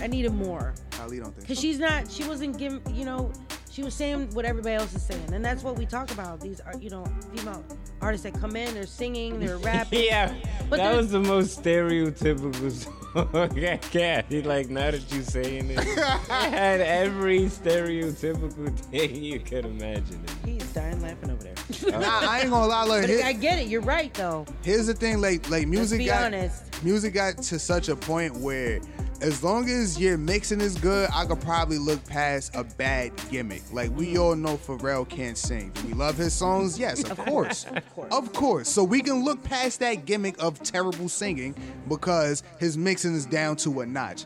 I 0.01 0.07
needed 0.07 0.33
more 0.33 0.75
Kylie 0.91 1.21
don't 1.21 1.33
think. 1.35 1.41
because 1.41 1.59
she's 1.59 1.79
not. 1.79 2.11
She 2.11 2.25
wasn't 2.25 2.59
giving. 2.59 2.81
You 2.95 3.05
know, 3.05 3.33
she 3.71 3.83
was 3.83 3.95
saying 3.95 4.31
what 4.35 4.45
everybody 4.45 4.75
else 4.75 4.95
is 4.95 5.03
saying, 5.03 5.33
and 5.33 5.45
that's 5.45 5.63
what 5.63 5.77
we 5.77 5.87
talk 5.87 6.11
about. 6.11 6.41
These 6.41 6.61
are 6.61 6.75
you 6.81 6.91
know 6.91 7.05
female 7.35 7.65
artists 8.01 8.25
that 8.25 8.39
come 8.41 8.57
in, 8.57 8.73
they're 8.75 8.87
singing, 8.87 9.41
they're 9.41 9.59
rapping. 9.71 10.05
yeah, 10.05 10.35
But 10.69 10.77
that 10.79 10.97
was 10.97 11.11
the 11.11 11.21
most 11.21 11.63
stereotypical 11.63 12.71
song. 12.71 12.95
I 13.15 13.77
can't. 13.79 14.47
Like 14.47 14.69
now 14.69 14.91
that 14.91 15.03
you're 15.13 15.23
saying 15.23 15.71
it, 15.71 15.79
it 15.87 15.99
had 16.31 16.81
every 16.81 17.41
stereotypical 17.47 18.79
thing 18.79 19.17
you 19.23 19.41
could 19.41 19.65
imagine. 19.65 20.23
He's 20.45 20.63
dying 20.73 21.01
laughing 21.01 21.31
over 21.31 21.43
there. 21.43 21.55
Nah, 22.01 22.07
I 22.29 22.41
ain't 22.41 22.51
gonna 22.51 22.67
lie. 22.67 22.85
Like, 22.85 23.03
But 23.03 23.11
here- 23.11 23.25
I 23.25 23.33
get 23.33 23.59
it. 23.59 23.69
You're 23.69 23.81
right 23.81 24.13
though. 24.15 24.47
Here's 24.63 24.87
the 24.87 24.95
thing, 24.95 25.21
like 25.21 25.49
like 25.51 25.67
music 25.67 25.99
be 25.99 26.07
got 26.07 26.27
honest. 26.27 26.83
music 26.85 27.15
got 27.15 27.39
to 27.39 27.59
such 27.59 27.89
a 27.89 27.97
point 27.97 28.37
where 28.37 28.81
as 29.21 29.43
long 29.43 29.69
as 29.69 29.99
your 29.99 30.17
mixing 30.17 30.61
is 30.61 30.77
good, 30.79 31.09
I 31.13 31.25
could 31.27 31.41
probably 31.41 31.79
look 31.79 32.05
past 32.07 32.55
a 32.55 32.63
bad 32.63 33.11
gimmick. 33.31 33.63
Like 33.73 33.91
we 33.97 34.17
all 34.19 34.37
know 34.37 34.57
Pharrell 34.59 35.09
can't 35.09 35.37
sing. 35.37 35.71
Do 35.71 35.89
we 35.89 35.95
love 35.95 36.17
his 36.17 36.33
songs? 36.35 36.79
Yes, 36.79 37.03
of 37.11 37.19
course. 37.19 37.67
Of 38.11 38.33
course. 38.33 38.69
So 38.69 38.85
we 38.85 39.01
can 39.01 39.25
look 39.25 39.43
past 39.43 39.81
that 39.81 40.05
gimmick 40.07 40.43
of 40.43 40.63
terrible 40.63 41.09
singing 41.09 41.55
because 41.89 42.43
his 42.59 42.77
mixing 42.79 43.15
is 43.15 43.27
down 43.27 43.57
to 43.57 43.81
a 43.81 43.87
notch. 43.87 44.25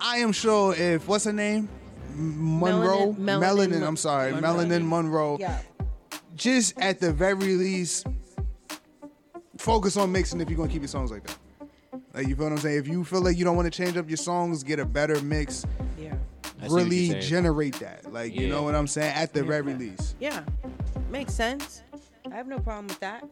I 0.00 0.18
am 0.18 0.32
sure 0.32 0.74
if 0.74 1.06
what's 1.08 1.24
her 1.24 1.32
name? 1.32 1.68
Monroe? 2.14 3.14
Melanin- 3.14 3.16
Melanin 3.16 3.68
Melanin, 3.72 3.86
I'm 3.86 3.96
sorry. 3.96 4.32
Monroe. 4.32 4.54
Melanin 4.54 4.86
Monroe. 4.86 5.36
Yeah. 5.40 5.58
Just 6.34 6.78
at 6.78 6.98
the 7.00 7.12
very 7.12 7.34
least, 7.56 8.06
focus 9.58 9.96
on 9.96 10.10
mixing 10.12 10.40
if 10.40 10.48
you're 10.48 10.56
gonna 10.56 10.70
keep 10.70 10.82
your 10.82 10.88
songs 10.88 11.10
like 11.10 11.24
that. 11.26 11.38
Like 12.14 12.26
you 12.28 12.36
feel 12.36 12.46
what 12.46 12.52
I'm 12.52 12.58
saying? 12.58 12.78
If 12.78 12.88
you 12.88 13.04
feel 13.04 13.22
like 13.22 13.36
you 13.38 13.44
don't 13.44 13.56
want 13.56 13.72
to 13.72 13.76
change 13.76 13.96
up 13.96 14.08
your 14.08 14.16
songs, 14.16 14.62
get 14.62 14.78
a 14.78 14.84
better 14.84 15.20
mix. 15.22 15.64
I 16.60 16.68
see 16.68 16.74
what 16.74 16.82
really 16.84 17.20
generate 17.20 17.74
that. 17.80 18.12
Like 18.12 18.34
you 18.34 18.48
know 18.48 18.62
what 18.62 18.74
I'm 18.74 18.86
saying? 18.86 19.14
At 19.14 19.32
the 19.32 19.42
very 19.42 19.74
least. 19.74 20.14
Yeah, 20.20 20.42
makes 21.10 21.34
sense. 21.34 21.82
I 22.32 22.36
have 22.36 22.46
no 22.46 22.58
problem 22.58 22.86
with 22.86 23.00
that. 23.00 23.24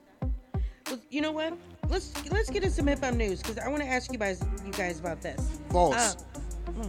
But 0.85 1.01
you 1.11 1.21
know 1.23 1.33
what? 1.33 1.57
Let's 1.89 2.13
let's 2.31 2.51
get 2.51 2.63
into 2.63 2.75
some 2.75 2.87
hip 2.87 3.01
hop 3.03 3.15
news 3.15 3.41
because 3.43 3.59
I 3.59 3.69
want 3.69 3.83
to 3.83 3.89
ask 3.89 4.13
you 4.13 4.19
guys 4.19 4.45
you 4.65 4.73
guys 4.73 5.01
about 5.01 5.21
this. 5.23 5.59
False. 5.71 6.17
Uh, 6.17 6.23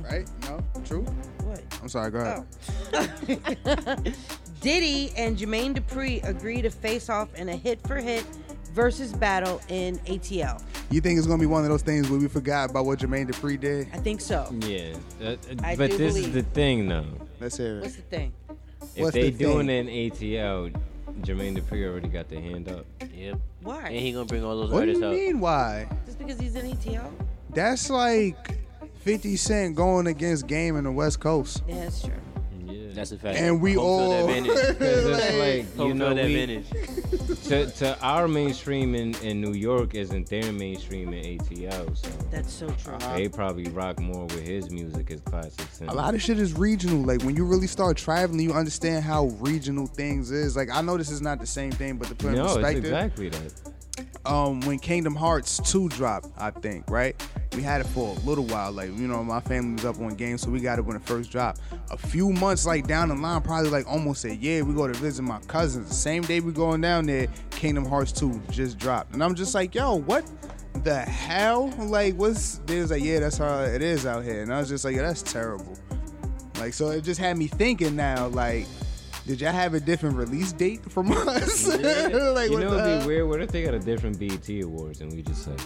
Right? 0.09 0.30
No? 0.43 0.64
True? 0.86 1.01
What? 1.43 1.62
I'm 1.82 1.89
sorry, 1.89 2.12
go 2.12 2.20
ahead. 2.20 2.45
Diddy 4.62 5.12
and 5.18 5.36
Jermaine 5.36 5.74
Dupri 5.76 6.24
agree 6.24 6.62
to 6.62 6.70
face 6.70 7.09
off 7.09 7.34
in 7.34 7.49
a 7.49 7.55
hit 7.55 7.86
for 7.88 7.95
hit 7.97 8.24
versus 8.74 9.12
battle 9.12 9.59
in 9.70 9.97
ATL. 9.99 10.62
You 10.91 11.01
think 11.01 11.18
it's 11.18 11.26
gonna 11.28 11.39
be 11.39 11.47
one 11.47 11.64
of 11.64 11.70
those 11.70 11.82
things 11.82 12.09
where 12.09 12.20
we 12.20 12.28
forgot 12.28 12.70
about 12.70 12.86
what 12.86 12.99
Jermaine 12.99 13.28
Dupri 13.30 13.59
did? 13.59 13.88
I 13.91 13.97
think 13.97 14.22
so. 14.22 14.53
Yeah, 14.59 14.93
uh, 15.22 15.26
uh, 15.26 15.36
I 15.64 15.76
but 15.76 15.89
do 15.89 15.97
this 15.97 16.14
believe. 16.14 16.28
is 16.28 16.34
the 16.34 16.43
thing 16.51 16.88
though. 16.88 17.05
Let's 17.39 17.57
hear 17.57 17.80
it. 17.80 17.82
What's 17.82 17.95
the 17.95 18.01
thing? 18.03 18.34
If 18.95 19.01
What's 19.01 19.14
they 19.14 19.32
the 19.32 19.38
doing 19.43 19.68
thing? 19.68 19.88
it 19.89 19.91
in 19.91 20.12
ATL, 20.12 20.76
Jermaine 21.22 21.57
Dupri 21.57 21.86
already 21.88 22.07
got 22.07 22.30
the 22.30 22.39
hand 22.39 22.70
up. 22.70 22.86
Yep. 23.14 23.39
Why? 23.62 23.88
And 23.88 23.95
he 23.95 24.12
gonna 24.12 24.26
bring 24.26 24.43
all 24.43 24.57
those 24.57 24.72
What 24.72 24.86
do 24.86 24.89
artists 24.89 25.01
you 25.01 25.07
out. 25.07 25.14
mean 25.14 25.39
why? 25.39 25.88
Just 26.05 26.18
because 26.18 26.39
he's 26.39 26.55
in 26.55 26.66
ATL? 26.72 27.12
That's 27.53 27.89
like 27.89 28.57
50 29.01 29.36
Cent 29.36 29.76
going 29.76 30.07
against 30.07 30.47
Game 30.47 30.76
in 30.78 30.84
the 30.86 30.91
West 30.91 31.20
Coast. 31.20 31.64
Yeah, 31.68 31.76
that's 31.84 32.01
true. 32.01 32.14
That's 32.95 33.11
a 33.11 33.17
fact. 33.17 33.37
And 33.37 33.61
we 33.61 33.73
Home 33.73 33.99
field 33.99 34.13
all- 34.13 34.29
advantage. 34.29 34.77
Because 34.79 35.39
like 35.39 35.75
Home 35.77 35.87
you 35.87 35.93
know 35.93 36.15
field 36.15 36.27
we, 36.27 36.41
advantage. 36.41 37.43
to 37.43 37.71
to 37.71 37.99
our 38.01 38.27
mainstream 38.27 38.95
in, 38.95 39.15
in 39.23 39.41
New 39.41 39.53
York 39.53 39.95
isn't 39.95 40.27
their 40.29 40.51
mainstream 40.51 41.13
in 41.13 41.37
ATL. 41.39 41.97
So 41.97 42.09
That's 42.29 42.51
so 42.51 42.67
true. 42.67 42.97
they 42.99 43.25
uh-huh. 43.25 43.29
probably 43.35 43.69
rock 43.69 43.99
more 43.99 44.25
with 44.25 44.41
his 44.41 44.69
music, 44.69 45.09
his 45.09 45.21
classics. 45.21 45.81
A 45.81 45.93
lot 45.93 46.13
of 46.13 46.21
shit 46.21 46.39
is 46.39 46.53
regional. 46.53 47.01
Like 47.01 47.23
when 47.23 47.35
you 47.35 47.45
really 47.45 47.67
start 47.67 47.97
traveling, 47.97 48.41
you 48.41 48.53
understand 48.53 49.03
how 49.03 49.25
regional 49.39 49.87
things 49.87 50.31
is. 50.31 50.55
Like 50.55 50.69
I 50.71 50.81
know 50.81 50.97
this 50.97 51.11
is 51.11 51.21
not 51.21 51.39
the 51.39 51.47
same 51.47 51.71
thing, 51.71 51.97
but 51.97 52.07
to 52.07 52.15
put 52.15 52.29
in 52.29 52.35
no, 52.35 52.45
it's 52.57 52.77
exactly 52.77 53.29
that. 53.29 53.51
Um, 54.26 54.61
when 54.61 54.80
Kingdom 54.80 55.15
Hearts 55.15 55.59
2 55.72 55.89
dropped, 55.89 56.28
I 56.38 56.51
think, 56.51 56.89
right? 56.89 57.15
We 57.55 57.61
had 57.61 57.82
it 57.82 57.88
for 57.88 58.15
a 58.15 58.19
little 58.22 58.45
while. 58.45 58.72
Like, 58.72 58.88
you 58.89 59.07
know, 59.07 59.24
my 59.24 59.41
family 59.41 59.74
was 59.74 59.86
up 59.86 59.99
on 59.99 60.15
games, 60.15 60.41
so 60.41 60.49
we 60.49 60.59
got 60.59 60.80
it 60.80 60.86
when 60.86 60.95
it 60.95 61.03
first 61.03 61.32
dropped. 61.32 61.59
A 61.89 61.97
few 61.97 62.32
months, 62.32 62.65
like, 62.65 62.88
down 62.88 63.09
the 63.09 63.15
line, 63.15 63.41
probably 63.41 63.69
like 63.69 63.88
almost 63.88 64.26
a 64.26 64.36
year, 64.36 64.63
we 64.63 64.74
go 64.74 64.88
to 64.88 64.93
visit 64.93 65.24
my 65.24 65.39
cousins. 65.47 65.89
The 65.89 65.95
same 65.95 66.22
day 66.22 66.39
we 66.39 66.51
going 66.51 66.82
down 66.82 67.05
there, 67.05 67.28
Kingdom 67.49 67.86
Hearts 67.86 68.11
2 68.13 68.41
just 68.49 68.78
dropped. 68.78 69.13
And 69.13 69.24
I'm 69.24 69.36
just 69.36 69.53
like, 69.53 69.76
yo, 69.76 69.95
what 69.95 70.30
the 70.84 70.99
hell? 70.99 71.67
Like, 71.78 72.15
what's, 72.15 72.59
they 72.65 72.80
was 72.80 72.91
like, 72.91 73.03
yeah, 73.03 73.19
that's 73.19 73.38
how 73.38 73.61
it 73.63 73.82
is 73.82 74.05
out 74.05 74.24
here. 74.24 74.41
And 74.41 74.53
I 74.53 74.59
was 74.59 74.69
just 74.69 74.86
like, 74.86 74.95
yeah, 74.95 75.03
that's 75.03 75.24
terrible. 75.24 75.78
Like, 76.59 76.74
so 76.74 76.89
it 76.89 77.01
just 77.01 77.19
had 77.19 77.38
me 77.38 77.47
thinking 77.47 77.95
now, 77.95 78.28
like, 78.28 78.67
did 79.26 79.41
y'all 79.41 79.51
have 79.51 79.74
a 79.74 79.80
different 79.80 80.15
release 80.15 80.51
date 80.51 80.89
from 80.91 81.11
us? 81.11 81.67
like, 81.67 81.82
you 81.82 82.57
what 82.57 82.63
know, 82.63 82.74
it'd 82.74 83.01
be 83.01 83.07
weird. 83.07 83.28
What 83.28 83.41
if 83.41 83.51
they 83.51 83.63
got 83.63 83.74
a 83.74 83.80
different 83.80 84.19
BET 84.19 84.49
awards 84.63 85.01
and 85.01 85.11
we 85.11 85.22
just 85.22 85.47
like, 85.47 85.59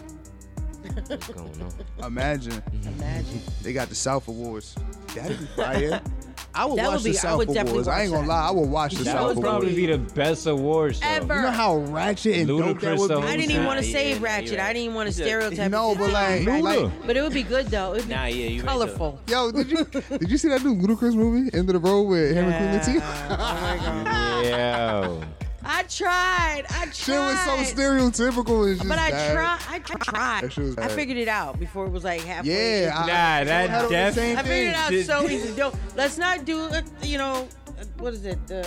what's 0.90 1.28
going 1.28 1.62
on? 1.62 2.06
Imagine. 2.08 2.62
Imagine. 2.98 3.42
They 3.62 3.74
got 3.74 3.90
the 3.90 3.96
South 3.96 4.28
Awards. 4.28 4.76
That'd 5.16 5.40
be 5.40 5.46
fire. 5.46 6.02
I 6.58 6.64
would 6.66 6.78
That 6.80 6.88
watch 6.88 6.94
would 6.94 7.04
be- 7.04 7.12
the 7.12 7.18
I 7.18 7.22
South 7.22 7.38
would 7.40 7.58
Awards. 7.58 7.88
I 7.90 8.02
ain't 8.04 8.12
gonna 8.12 8.22
that. 8.28 8.34
lie. 8.34 8.48
I 8.48 8.52
would 8.52 8.70
watch 8.70 8.94
the 8.94 9.04
That 9.04 9.18
South 9.18 9.36
would 9.36 9.44
probably 9.44 9.68
Awards. 9.72 9.76
be 9.76 9.86
the 9.88 9.98
best 10.16 10.46
awards 10.48 11.00
show. 11.02 11.08
Ever. 11.10 11.36
You 11.36 11.42
know 11.42 11.52
how 11.52 11.78
ratchet 11.78 12.36
and 12.38 12.48
dope 12.48 12.80
that 12.80 12.98
would 12.98 13.10
be. 13.10 13.14
I 13.16 13.36
didn't 13.36 13.52
even 13.52 13.66
want 13.66 13.82
to 13.82 13.86
Nah, 13.86 13.92
say 13.92 14.12
yeah, 14.14 14.18
ratchet. 14.22 14.52
you're 14.52 14.58
right. 14.60 14.66
I 14.70 14.74
didn't 14.74 14.84
even 14.86 14.96
want 14.96 15.08
to 15.08 15.14
stereotype. 15.14 15.70
No, 15.72 15.96
but 15.96 16.12
like, 16.12 16.46
like, 16.46 16.90
but 17.06 17.18
it 17.18 17.22
would 17.24 17.34
be 17.34 17.44
good 17.44 17.66
though. 17.68 17.94
It'd 17.96 18.08
be 18.08 18.14
Nah, 18.14 18.26
yeah, 18.28 18.48
you 18.48 18.62
right, 18.62 18.70
colorful. 18.70 19.20
yo, 19.28 19.52
did 19.52 19.70
you 19.70 19.84
did 20.18 20.32
you 20.32 20.38
see 20.38 20.48
that 20.48 20.64
new 20.64 20.76
Ludacris 20.76 21.16
movie, 21.16 21.50
End 21.58 21.70
of 21.70 21.74
the 21.74 21.80
Road 21.90 22.04
with 22.04 22.34
him 22.34 22.46
and 22.50 22.84
Queen 22.86 23.00
Latifah? 23.02 23.28
oh 23.32 23.62
my 23.62 23.78
god. 24.06 24.46
Yeah. 24.46 25.26
I 25.68 25.84
tried. 25.84 26.64
I 26.70 26.86
tried. 26.86 26.94
Shit 26.96 27.18
was 27.20 27.40
so 27.44 27.76
stereotypical. 27.76 28.70
It's 28.72 28.80
just 28.80 28.90
But 28.90 29.00
I 29.00 29.12
bad. 29.12 29.34
tried. 29.34 29.60
I 29.76 29.80
tried. 29.80 30.44
That 30.44 30.54
shit 30.54 30.64
was 30.64 30.78
I 30.78 30.82
bad. 30.82 30.92
figured 30.92 31.18
it 31.18 31.28
out 31.28 31.60
before 31.60 31.86
it 31.88 31.92
was 31.92 32.04
like 32.04 32.22
halfway. 32.22 32.84
Yeah. 32.84 32.94
I, 32.96 33.00
Nah, 33.00 33.06
that 33.06 33.48
I 33.50 33.62
had 33.68 33.90
the 33.90 34.40
I 34.40 34.44
figured 34.44 34.74
it 34.74 34.76
out 34.76 34.94
so 35.06 35.30
easy. 35.30 35.54
Yo, 35.54 35.74
let's 35.96 36.18
not 36.18 36.46
do. 36.46 36.60
uh, 36.62 36.82
You 37.02 37.18
know, 37.18 37.48
uh, 37.80 37.84
what 37.98 38.14
is 38.14 38.26
it? 38.26 38.46
The 38.48 38.62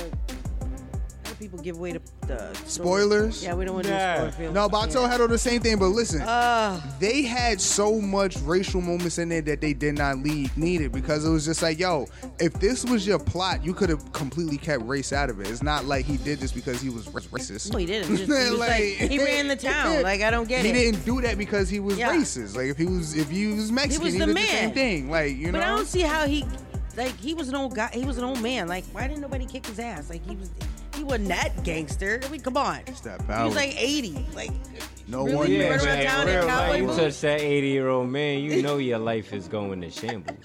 how 1.38 1.42
people 1.44 1.58
give 1.60 1.76
away 1.76 1.92
the, 1.92 2.00
the 2.26 2.54
Spoilers? 2.66 3.42
Yeah, 3.42 3.54
we 3.54 3.64
don't 3.64 3.74
want 3.74 3.86
to 3.86 3.92
Nah. 3.92 4.24
do 4.26 4.32
spoilers. 4.32 4.54
No, 4.54 4.68
but 4.68 4.78
I 4.78 4.86
told 4.88 5.10
Hedo 5.10 5.28
the 5.28 5.38
same 5.38 5.60
thing. 5.60 5.78
But 5.78 5.88
listen, 5.88 6.20
Uh, 6.22 6.80
they 6.98 7.22
had 7.22 7.60
so 7.60 8.00
much 8.00 8.36
racial 8.40 8.80
moments 8.80 9.18
in 9.18 9.28
there 9.28 9.42
that 9.42 9.60
they 9.60 9.72
did 9.72 9.96
not 9.96 10.18
lead, 10.18 10.56
need 10.56 10.80
it 10.80 10.92
because 10.92 11.24
it 11.24 11.30
was 11.30 11.44
just 11.44 11.62
like, 11.62 11.78
yo, 11.78 12.06
if 12.38 12.52
this 12.54 12.84
was 12.84 13.06
your 13.06 13.18
plot, 13.18 13.64
you 13.64 13.72
could 13.74 13.88
have 13.88 14.12
completely 14.12 14.58
kept 14.58 14.84
race 14.84 15.12
out 15.12 15.30
of 15.30 15.40
it. 15.40 15.48
It's 15.48 15.62
not 15.62 15.84
like 15.84 16.04
he 16.04 16.16
did 16.18 16.40
this 16.40 16.52
because 16.52 16.80
he 16.80 16.90
was 16.90 17.06
racist. 17.06 17.72
no, 17.72 17.78
he 17.78 17.86
didn't. 17.86 18.08
Just, 18.16 18.24
he, 18.24 18.50
was 18.50 18.58
like, 18.58 18.82
he 18.82 19.18
ran 19.18 19.48
the 19.48 19.56
town. 19.56 20.02
Like 20.08 20.22
I 20.22 20.30
don't 20.30 20.48
get 20.48 20.64
he 20.64 20.70
it. 20.70 20.76
He 20.76 20.82
didn't 20.92 21.04
do 21.04 21.20
that 21.22 21.36
because 21.38 21.68
he 21.68 21.80
was 21.80 21.98
Yeah. 21.98 22.14
racist. 22.14 22.56
Like 22.56 22.66
if 22.66 22.76
he 22.78 22.86
was 22.86 23.14
if 23.16 23.28
he 23.30 23.46
was 23.48 23.70
Mexican, 23.72 24.04
was 24.04 24.12
he 24.14 24.18
the 24.20 24.26
did 24.26 24.34
man. 24.34 24.44
the 24.44 24.50
same 24.50 24.70
thing. 24.72 25.10
Like 25.10 25.36
you 25.36 25.46
know. 25.46 25.58
but 25.58 25.62
I 25.62 25.68
don't 25.76 25.86
see 25.86 26.00
how 26.00 26.26
he, 26.26 26.44
like, 26.96 27.16
he 27.18 27.34
was 27.34 27.48
an 27.48 27.54
old 27.54 27.74
guy. 27.74 27.90
He 27.92 28.04
was 28.04 28.16
an 28.18 28.24
old 28.24 28.40
man. 28.42 28.68
Like, 28.68 28.84
why 28.92 29.06
didn't 29.06 29.20
nobody 29.20 29.44
kick 29.46 29.66
his 29.66 29.78
ass? 29.78 30.08
Like, 30.08 30.24
he 30.28 30.36
was, 30.36 30.50
he 30.98 31.04
wasn't 31.04 31.28
that 31.28 31.62
gangster. 31.64 32.20
I 32.24 32.28
mean, 32.28 32.40
come 32.40 32.56
on. 32.56 32.80
it's 32.86 33.00
that 33.02 33.20
He 33.22 33.26
was 33.44 33.54
like 33.54 33.74
80. 33.80 34.26
Like, 34.34 34.50
no 35.06 35.24
really? 35.24 35.36
one 35.36 35.50
You 35.50 35.58
man. 35.58 35.70
run 35.70 35.78
around 35.86 35.86
man, 35.98 36.06
town 36.06 36.28
in 36.28 36.34
real, 36.36 36.46
cowboy 36.46 36.68
like, 36.70 36.80
you 36.80 36.86
boots? 36.86 36.98
touch 36.98 37.20
that 37.22 37.40
80 37.40 37.68
year 37.68 37.88
old 37.88 38.08
man, 38.10 38.40
you 38.40 38.62
know 38.66 38.76
your 38.78 38.98
life 38.98 39.32
is 39.32 39.48
going 39.48 39.80
to 39.80 39.90
shambles. 39.90 40.38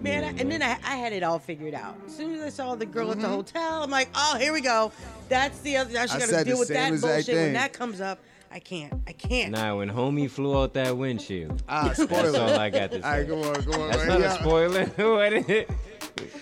man, 0.00 0.24
I, 0.24 0.40
and 0.40 0.50
then 0.50 0.62
I, 0.62 0.72
I 0.84 0.96
had 0.96 1.12
it 1.12 1.22
all 1.22 1.38
figured 1.38 1.74
out. 1.74 1.96
As 2.06 2.16
soon 2.16 2.34
as 2.34 2.40
I 2.42 2.48
saw 2.50 2.74
the 2.74 2.86
girl 2.86 3.10
at 3.12 3.20
the 3.20 3.28
hotel, 3.28 3.82
I'm 3.82 3.90
like, 3.90 4.08
oh, 4.14 4.36
here 4.38 4.52
we 4.52 4.60
go. 4.60 4.92
That's 5.28 5.60
the 5.60 5.76
other. 5.78 5.92
Now 5.92 6.06
she 6.06 6.18
Mm-hmm. 6.18 6.30
Got 6.30 6.38
to 6.40 6.44
deal 6.44 6.58
with 6.58 6.68
that 6.68 6.92
exact 6.92 7.26
bullshit 7.26 7.34
when 7.34 7.52
that 7.54 7.72
comes 7.72 8.00
up. 8.00 8.18
I 8.54 8.58
can't. 8.58 8.92
I 9.06 9.12
can't. 9.12 9.52
Nah, 9.52 9.76
when 9.76 9.88
homie 9.90 10.28
flew 10.28 10.58
out 10.60 10.74
that 10.74 10.94
windshield. 10.94 11.62
Ah, 11.70 11.90
spoiler. 11.94 12.32
That's 12.32 12.36
all 12.36 12.60
I 12.60 12.68
got 12.68 12.90
to 12.90 13.00
say. 13.00 13.08
All 13.08 13.16
right, 13.16 13.26
come 13.26 13.38
on, 13.38 13.62
go 13.64 13.82
on. 13.82 13.88
That's 13.90 13.98
right, 14.00 14.08
not 14.08 14.20
yeah. 14.20 14.34
a 14.34 14.38
spoiler. 14.40 14.84
What 15.14 15.32
is 15.32 15.48
it? 15.48 15.70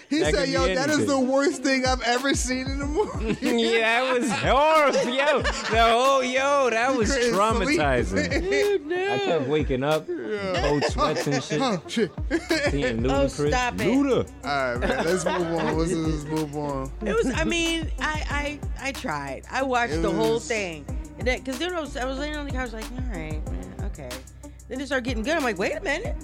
He 0.08 0.18
That 0.20 0.34
said, 0.34 0.44
could 0.44 0.48
"Yo, 0.52 0.66
be 0.68 0.74
that 0.74 0.90
is 0.90 1.06
the 1.06 1.18
worst 1.18 1.62
thing 1.62 1.86
I've 1.86 2.02
ever 2.02 2.34
seen 2.34 2.66
in 2.66 2.80
a 2.80 2.86
movie." 2.86 3.36
yeah, 3.46 4.02
that 4.02 4.18
was 4.20 4.30
horrible. 4.30 5.10
Yo, 5.14 5.42
the 5.42 5.82
whole 5.92 6.22
yo, 6.22 6.70
that 6.70 6.94
was 6.96 7.12
couldn't 7.12 7.34
traumatizing. 7.34 8.06
sleep. 8.86 9.10
I 9.10 9.18
kept 9.18 9.46
waking 9.48 9.82
up, 9.84 10.06
cold 10.06 10.84
sweats 10.84 11.26
and 11.26 11.42
shit. 11.42 11.60
Huh, 11.60 11.78
shit. 11.86 12.12
Seeing 12.70 13.06
Oh, 13.10 13.24
Ludacris. 13.26 13.48
stop 13.48 13.74
it. 13.74 13.78
Luda. 13.80 14.30
All 14.44 14.50
right, 14.74 14.80
man. 14.80 15.04
Let's 15.04 15.24
move 15.24 15.58
on. 15.58 15.78
Let's, 15.78 15.92
let's 15.92 16.24
move 16.24 16.56
on. 16.56 16.90
It 17.04 17.14
was. 17.14 17.26
I 17.34 17.44
mean, 17.44 17.90
I 18.00 18.58
I 18.80 18.88
I 18.88 18.92
tried. 18.92 19.44
I 19.50 19.62
watched 19.62 19.94
It 19.94 20.02
the 20.02 20.10
whole 20.10 20.38
thing, 20.40 20.84
and 21.18 21.24
because 21.26 21.58
then 21.58 21.74
I 21.74 21.80
was 21.80 21.96
I 21.96 22.04
was 22.04 22.18
laying 22.18 22.36
on 22.36 22.46
the 22.46 22.52
couch 22.52 22.72
like, 22.72 22.84
all 22.92 22.98
right, 23.12 23.44
man, 23.50 23.74
okay. 23.86 24.10
Then 24.68 24.80
it 24.80 24.86
started 24.86 25.04
getting 25.04 25.22
good. 25.24 25.36
I'm 25.36 25.42
like, 25.42 25.58
wait 25.58 25.72
a 25.76 25.80
minute. 25.80 26.16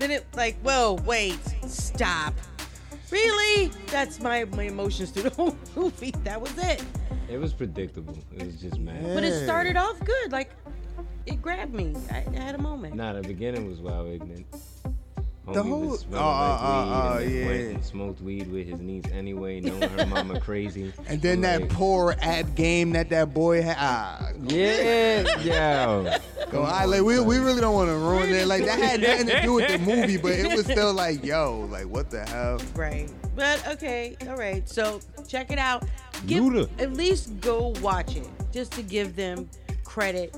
Then 0.00 0.10
it 0.10 0.26
like, 0.34 0.56
whoa, 0.62 0.94
wait, 1.06 1.38
stop. 1.68 2.34
Really? 3.12 3.70
That's 3.88 4.20
my 4.20 4.46
my 4.56 4.64
emotions 4.64 5.10
through 5.10 5.24
the 5.24 5.30
whole 5.36 5.56
movie. 5.76 6.12
That 6.24 6.40
was 6.40 6.56
it. 6.56 6.82
It 7.28 7.38
was 7.38 7.52
predictable. 7.52 8.16
It 8.34 8.46
was 8.46 8.60
just 8.60 8.78
mad. 8.78 9.14
But 9.14 9.22
it 9.22 9.44
started 9.44 9.76
off 9.76 10.00
good. 10.00 10.32
Like 10.32 10.50
it 11.26 11.42
grabbed 11.42 11.74
me. 11.74 11.94
I, 12.10 12.24
I 12.26 12.40
had 12.40 12.54
a 12.54 12.62
moment. 12.62 12.94
Nah, 12.94 13.12
the 13.12 13.22
beginning 13.22 13.68
was 13.68 13.80
wild 13.80 14.08
ignorant. 14.08 14.46
The 15.50 15.60
whole- 15.62 15.80
was 15.88 16.00
smelling 16.00 16.24
oh, 16.24 16.28
like 16.28 16.60
oh, 16.62 17.16
weed 17.18 17.24
oh, 17.24 17.38
and 17.40 17.46
went 17.46 17.72
yeah. 17.72 17.80
smoked 17.82 18.20
weed 18.20 18.52
with 18.52 18.66
his 18.68 18.80
niece 18.80 19.04
anyway, 19.12 19.60
knowing 19.60 19.82
her 19.82 20.06
mama 20.10 20.38
crazy. 20.40 20.92
And 21.08 21.20
then 21.20 21.40
that 21.40 21.62
Like, 21.62 21.70
poor 21.70 22.14
ad 22.20 22.54
game 22.54 22.92
that 22.92 23.10
that 23.10 23.34
boy 23.34 23.60
had. 23.62 23.76
Ah, 23.78 24.30
Yeah, 24.40 25.38
yo. 25.40 26.16
go, 26.52 26.62
I, 26.62 26.84
like 26.84 27.02
we, 27.02 27.18
we 27.20 27.38
really 27.38 27.60
don't 27.60 27.74
want 27.74 27.88
to 27.90 27.96
ruin 27.96 28.28
it. 28.32 28.46
Like 28.46 28.64
that 28.66 28.78
had 28.78 29.00
nothing 29.00 29.26
to 29.26 29.42
do 29.42 29.54
with 29.54 29.68
the 29.68 29.78
movie, 29.78 30.16
but 30.16 30.32
it 30.32 30.54
was 30.56 30.64
still 30.64 30.92
like, 30.94 31.24
yo, 31.24 31.66
like 31.70 31.86
what 31.86 32.08
the 32.10 32.24
hell? 32.24 32.60
Right. 32.76 33.10
But 33.34 33.66
okay, 33.66 34.16
all 34.28 34.36
right. 34.36 34.68
So 34.68 35.00
check 35.26 35.50
it 35.50 35.58
out. 35.58 35.84
Give, 36.26 36.44
Luda. 36.44 36.68
At 36.80 36.92
least 36.92 37.40
go 37.40 37.74
watch 37.82 38.14
it, 38.14 38.28
just 38.52 38.70
to 38.72 38.82
give 38.82 39.16
them 39.16 39.50
credit 39.82 40.36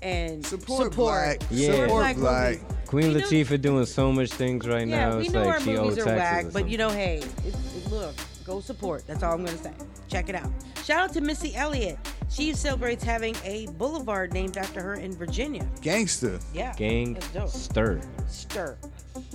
and 0.00 0.44
Support, 0.46 0.92
support. 0.92 1.38
black. 1.40 1.42
Yeah. 1.50 1.72
Support 1.72 1.88
Black 1.88 2.16
black. 2.16 2.60
Movies. 2.92 3.12
Queen 3.12 3.14
We 3.14 3.20
know- 3.20 3.44
Latifah 3.54 3.60
doing 3.60 3.86
so 3.86 4.12
much 4.12 4.30
things 4.30 4.66
right 4.66 4.86
Yeah, 4.86 5.08
now. 5.10 5.16
we 5.18 5.24
It's 5.24 5.32
know 5.32 5.40
like 5.40 5.48
our 5.48 5.60
she 5.60 5.72
movies 5.72 5.98
owed 5.98 6.08
are 6.08 6.16
taxes 6.16 6.44
whack, 6.44 6.52
but 6.52 6.68
you 6.70 6.78
know, 6.78 6.90
hey, 6.90 7.16
it, 7.18 7.26
it- 7.46 7.90
look, 7.90 8.14
go 8.44 8.60
support. 8.60 9.04
That's 9.06 9.22
all 9.22 9.34
I'm 9.34 9.44
gonna 9.44 9.58
say. 9.58 9.72
Check 10.08 10.28
it 10.28 10.34
out. 10.34 10.50
Shout 10.84 11.00
out 11.00 11.12
to 11.14 11.20
Missy 11.20 11.54
Elliott. 11.54 11.98
She 12.30 12.52
celebrates 12.54 13.02
having 13.04 13.34
a 13.44 13.66
boulevard 13.78 14.32
named 14.32 14.56
after 14.56 14.80
her 14.82 14.94
in 14.94 15.12
Virginia. 15.16 15.66
Gangster. 15.80 16.38
Yeah, 16.54 16.74
Gang 16.76 17.14
that's 17.14 17.28
dope. 17.32 17.48
stir. 17.48 18.00
Stir. 18.28 18.76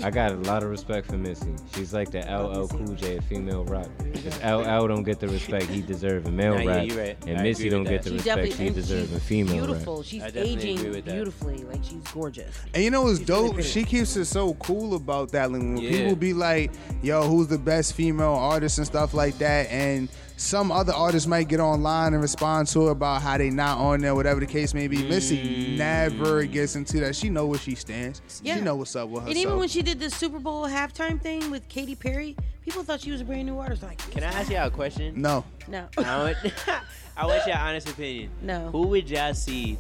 I 0.04 0.10
got 0.12 0.32
a 0.32 0.36
lot 0.36 0.64
of 0.64 0.70
respect 0.70 1.08
for 1.08 1.18
Missy. 1.18 1.54
She's 1.76 1.94
like 1.94 2.12
the 2.12 2.20
LL 2.20 2.68
Cool 2.68 2.96
J 2.96 3.18
of 3.18 3.26
female 3.26 3.64
rap. 3.66 3.88
Because 4.12 4.38
LL 4.44 4.88
don't 4.88 5.04
get 5.04 5.20
the 5.20 5.28
respect 5.28 5.66
he 5.66 5.82
deserves 5.82 6.28
in 6.28 6.36
male 6.36 6.58
Nah, 6.58 6.66
rap, 6.72 6.88
you 6.88 7.00
right. 7.00 7.18
and 7.28 7.38
I 7.40 7.44
Missy 7.44 7.70
don't 7.70 7.84
with 7.84 7.90
get 7.92 8.04
that. 8.04 8.10
the 8.10 8.16
She's 8.18 8.26
respect 8.26 8.38
definitely 8.38 8.58
she 8.58 8.68
and 8.68 8.76
deserves 8.76 9.04
she's 9.08 9.14
in 9.14 9.20
female 9.20 9.66
beautiful. 9.66 9.96
rap. 9.98 10.06
She's 10.06 10.22
I 10.24 10.26
definitely 10.28 10.52
aging 10.54 10.78
agree 10.80 10.90
with 10.92 11.06
that. 11.06 11.16
beautifully. 11.16 11.58
Like 11.64 11.84
she's 11.84 12.04
gorgeous. 12.14 12.56
And 12.74 12.84
you 12.84 12.92
know 12.92 13.04
what's 13.04 13.20
She's 13.20 13.30
really 13.30 13.44
dope? 13.48 13.54
pretty. 13.56 13.70
she 13.70 13.84
keeps 13.84 14.16
it 14.16 14.26
so 14.26 14.54
cool 14.56 14.96
about 14.96 15.32
that. 15.32 15.52
Like 15.52 15.62
when 15.62 15.78
Yeah. 15.78 15.90
people 15.92 16.16
be 16.16 16.34
like, 16.34 16.72
"Yo, 17.02 17.24
who's 17.24 17.48
the 17.48 17.58
best 17.58 17.94
female 17.94 18.34
artist?" 18.34 18.78
and 18.78 18.88
stuff 18.88 19.14
like 19.14 19.38
that, 19.40 19.70
and 19.72 20.10
some 20.42 20.72
other 20.72 20.92
artists 20.92 21.28
might 21.28 21.48
get 21.48 21.60
online 21.60 22.14
and 22.14 22.22
respond 22.22 22.68
to 22.70 22.88
it 22.88 22.92
about 22.92 23.22
how 23.22 23.38
they 23.38 23.50
not 23.50 23.78
on 23.78 24.02
there, 24.02 24.16
whatever 24.16 24.40
the 24.40 24.46
case 24.46 24.74
may 24.74 24.88
be. 24.88 24.98
Mm. 24.98 25.10
Missy 25.10 25.76
never 25.78 26.44
gets 26.46 26.76
into 26.76 27.00
that. 27.02 27.16
She 27.16 27.30
know 27.30 27.46
where 27.46 27.60
she 27.60 27.76
stands. 27.76 28.42
Yeah. 28.44 28.56
She 28.56 28.62
know 28.62 28.76
what's 28.76 28.96
up 28.96 29.08
with 29.10 29.24
her. 29.24 29.30
And 29.30 29.38
even 29.38 29.58
when 29.58 29.68
she 29.70 29.84
did 29.84 30.00
the 30.00 30.10
Super 30.10 30.40
Bowl 30.40 30.68
halftime 30.68 31.22
thing 31.22 31.52
with 31.52 31.68
Katy 31.70 31.96
Perry, 31.96 32.36
people 32.64 32.84
thought 32.84 33.02
she 33.02 33.12
was 33.12 33.22
a 33.22 33.26
brand 33.26 33.46
new 33.46 33.60
artist. 33.60 33.84
Like, 33.84 34.00
Can 34.12 34.24
I 34.24 34.28
ask 34.28 34.50
y'all 34.50 34.68
a 34.68 34.72
question? 34.72 35.22
no, 35.22 35.46
no, 35.68 35.88
I 35.98 36.18
want, 36.18 36.38
I 37.18 37.26
want 37.28 37.46
your 37.46 37.58
honest 37.58 37.90
opinion. 37.90 38.32
No. 38.42 38.70
Who 38.72 38.88
would 38.88 39.10
y'all 39.10 39.36
see 39.36 39.78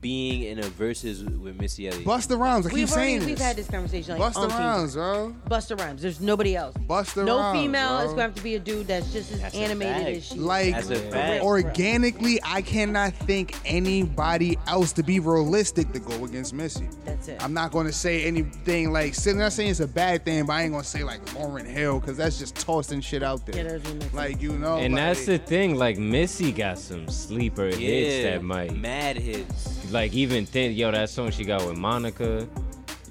being 0.00 0.42
in 0.44 0.58
a 0.58 0.62
versus 0.62 1.22
with 1.24 1.60
Missy 1.60 1.88
Elliott? 1.88 2.04
Busta 2.06 2.38
Rhymes. 2.38 2.66
I 2.66 2.70
keep 2.70 2.74
we've 2.78 2.88
saying 2.90 3.16
already, 3.18 3.26
we've 3.26 3.38
this. 3.38 3.46
had 3.46 3.56
this 3.56 3.68
conversation. 3.68 4.18
Like, 4.18 4.32
Busta 4.32 4.48
umpteen 4.48 4.58
Rhymes, 4.58 4.94
times. 4.94 4.94
bro. 4.94 5.36
Busta 5.48 5.78
Rhymes. 5.78 6.02
There's 6.02 6.20
nobody 6.20 6.56
else. 6.56 6.74
Busta 6.76 7.24
no 7.24 7.38
Rhymes, 7.38 7.60
female 7.60 7.88
bro. 7.88 7.98
is 7.98 8.04
going 8.06 8.16
to 8.16 8.22
have 8.22 8.34
to 8.34 8.42
be 8.42 8.54
a 8.54 8.58
dude 8.58 8.86
that's 8.86 9.12
just 9.12 9.32
as 9.32 9.40
That's 9.40 9.54
a 9.54 9.58
animated 9.58 9.94
fact. 9.96 10.08
as 10.16 10.24
she. 10.26 10.34
Like 10.36 10.74
That's 10.74 10.90
a 10.90 10.96
fact. 10.96 11.44
organically, 11.44 12.40
I 12.44 12.62
cannot 12.62 13.12
think 13.14 13.54
anybody 13.64 14.58
else 14.66 14.92
to 14.94 15.02
be 15.02 15.20
realistic 15.20 15.92
to 15.92 15.98
go 16.00 16.24
against 16.24 16.54
Missy. 16.54 16.88
That's 17.04 17.28
it. 17.28 17.42
I'm 17.42 17.52
not 17.54 17.72
going 17.72 17.86
to 17.86 17.92
say 17.92 18.24
anything 18.24 18.92
like. 18.92 19.14
I'm 19.26 19.38
not 19.38 19.52
saying 19.52 19.70
it's 19.70 19.80
a 19.80 19.86
bad 19.88 20.24
thing, 20.24 20.46
but 20.46 20.54
I 20.54 20.62
ain't 20.62 20.72
going 20.72 20.82
to 20.82 20.88
say 20.88 21.04
like 21.04 21.24
Lauryn 21.26 21.66
Hill 21.66 22.00
because 22.00 22.16
that's 22.16 22.38
just 22.38 22.54
tossing 22.56 23.00
shit 23.00 23.22
out 23.22 23.42
Yeah, 23.46 23.54
there. 23.54 23.64
there's 23.78 23.90
a 23.90 23.94
mix. 23.94 24.14
Like 24.14 24.40
you 24.42 24.52
know, 24.58 24.78
And 24.78 24.94
like, 24.94 25.02
that's 25.04 25.26
the 25.26 25.38
thing, 25.38 25.76
like 25.76 25.98
Missy 25.98 26.52
got 26.52 26.78
some 26.78 27.08
sleeper 27.08 27.66
hits 27.66 28.24
that 28.24 28.42
might, 28.42 28.74
mad 28.76 29.16
hits. 29.16 29.89
Like 29.92 30.12
even 30.12 30.46
thin, 30.46 30.72
yo, 30.72 30.90
that 30.90 31.10
song 31.10 31.30
she 31.30 31.44
got 31.44 31.66
with 31.66 31.76
Monica. 31.76 32.46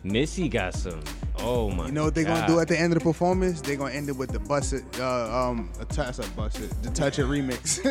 Missy 0.03 0.47
got 0.47 0.73
some. 0.73 1.01
Oh 1.39 1.69
my. 1.69 1.88
You 1.88 1.91
know 1.91 2.05
what 2.05 2.15
they're 2.15 2.25
gonna 2.25 2.47
do 2.47 2.59
at 2.59 2.67
the 2.67 2.80
end 2.80 2.93
of 2.93 2.99
the 2.99 3.03
performance? 3.03 3.61
They're 3.61 3.75
gonna 3.75 3.93
end 3.93 4.09
it 4.09 4.15
with 4.15 4.32
the 4.32 4.39
bust 4.39 4.73
it, 4.73 4.84
uh, 4.99 5.49
um, 5.49 5.69
a 5.80 5.86
touch, 5.86 6.19
a 6.19 6.30
bust 6.32 6.59
it, 6.59 6.69
the 6.84 6.89
touch 6.89 7.19
it 7.19 7.25
remix. 7.25 7.82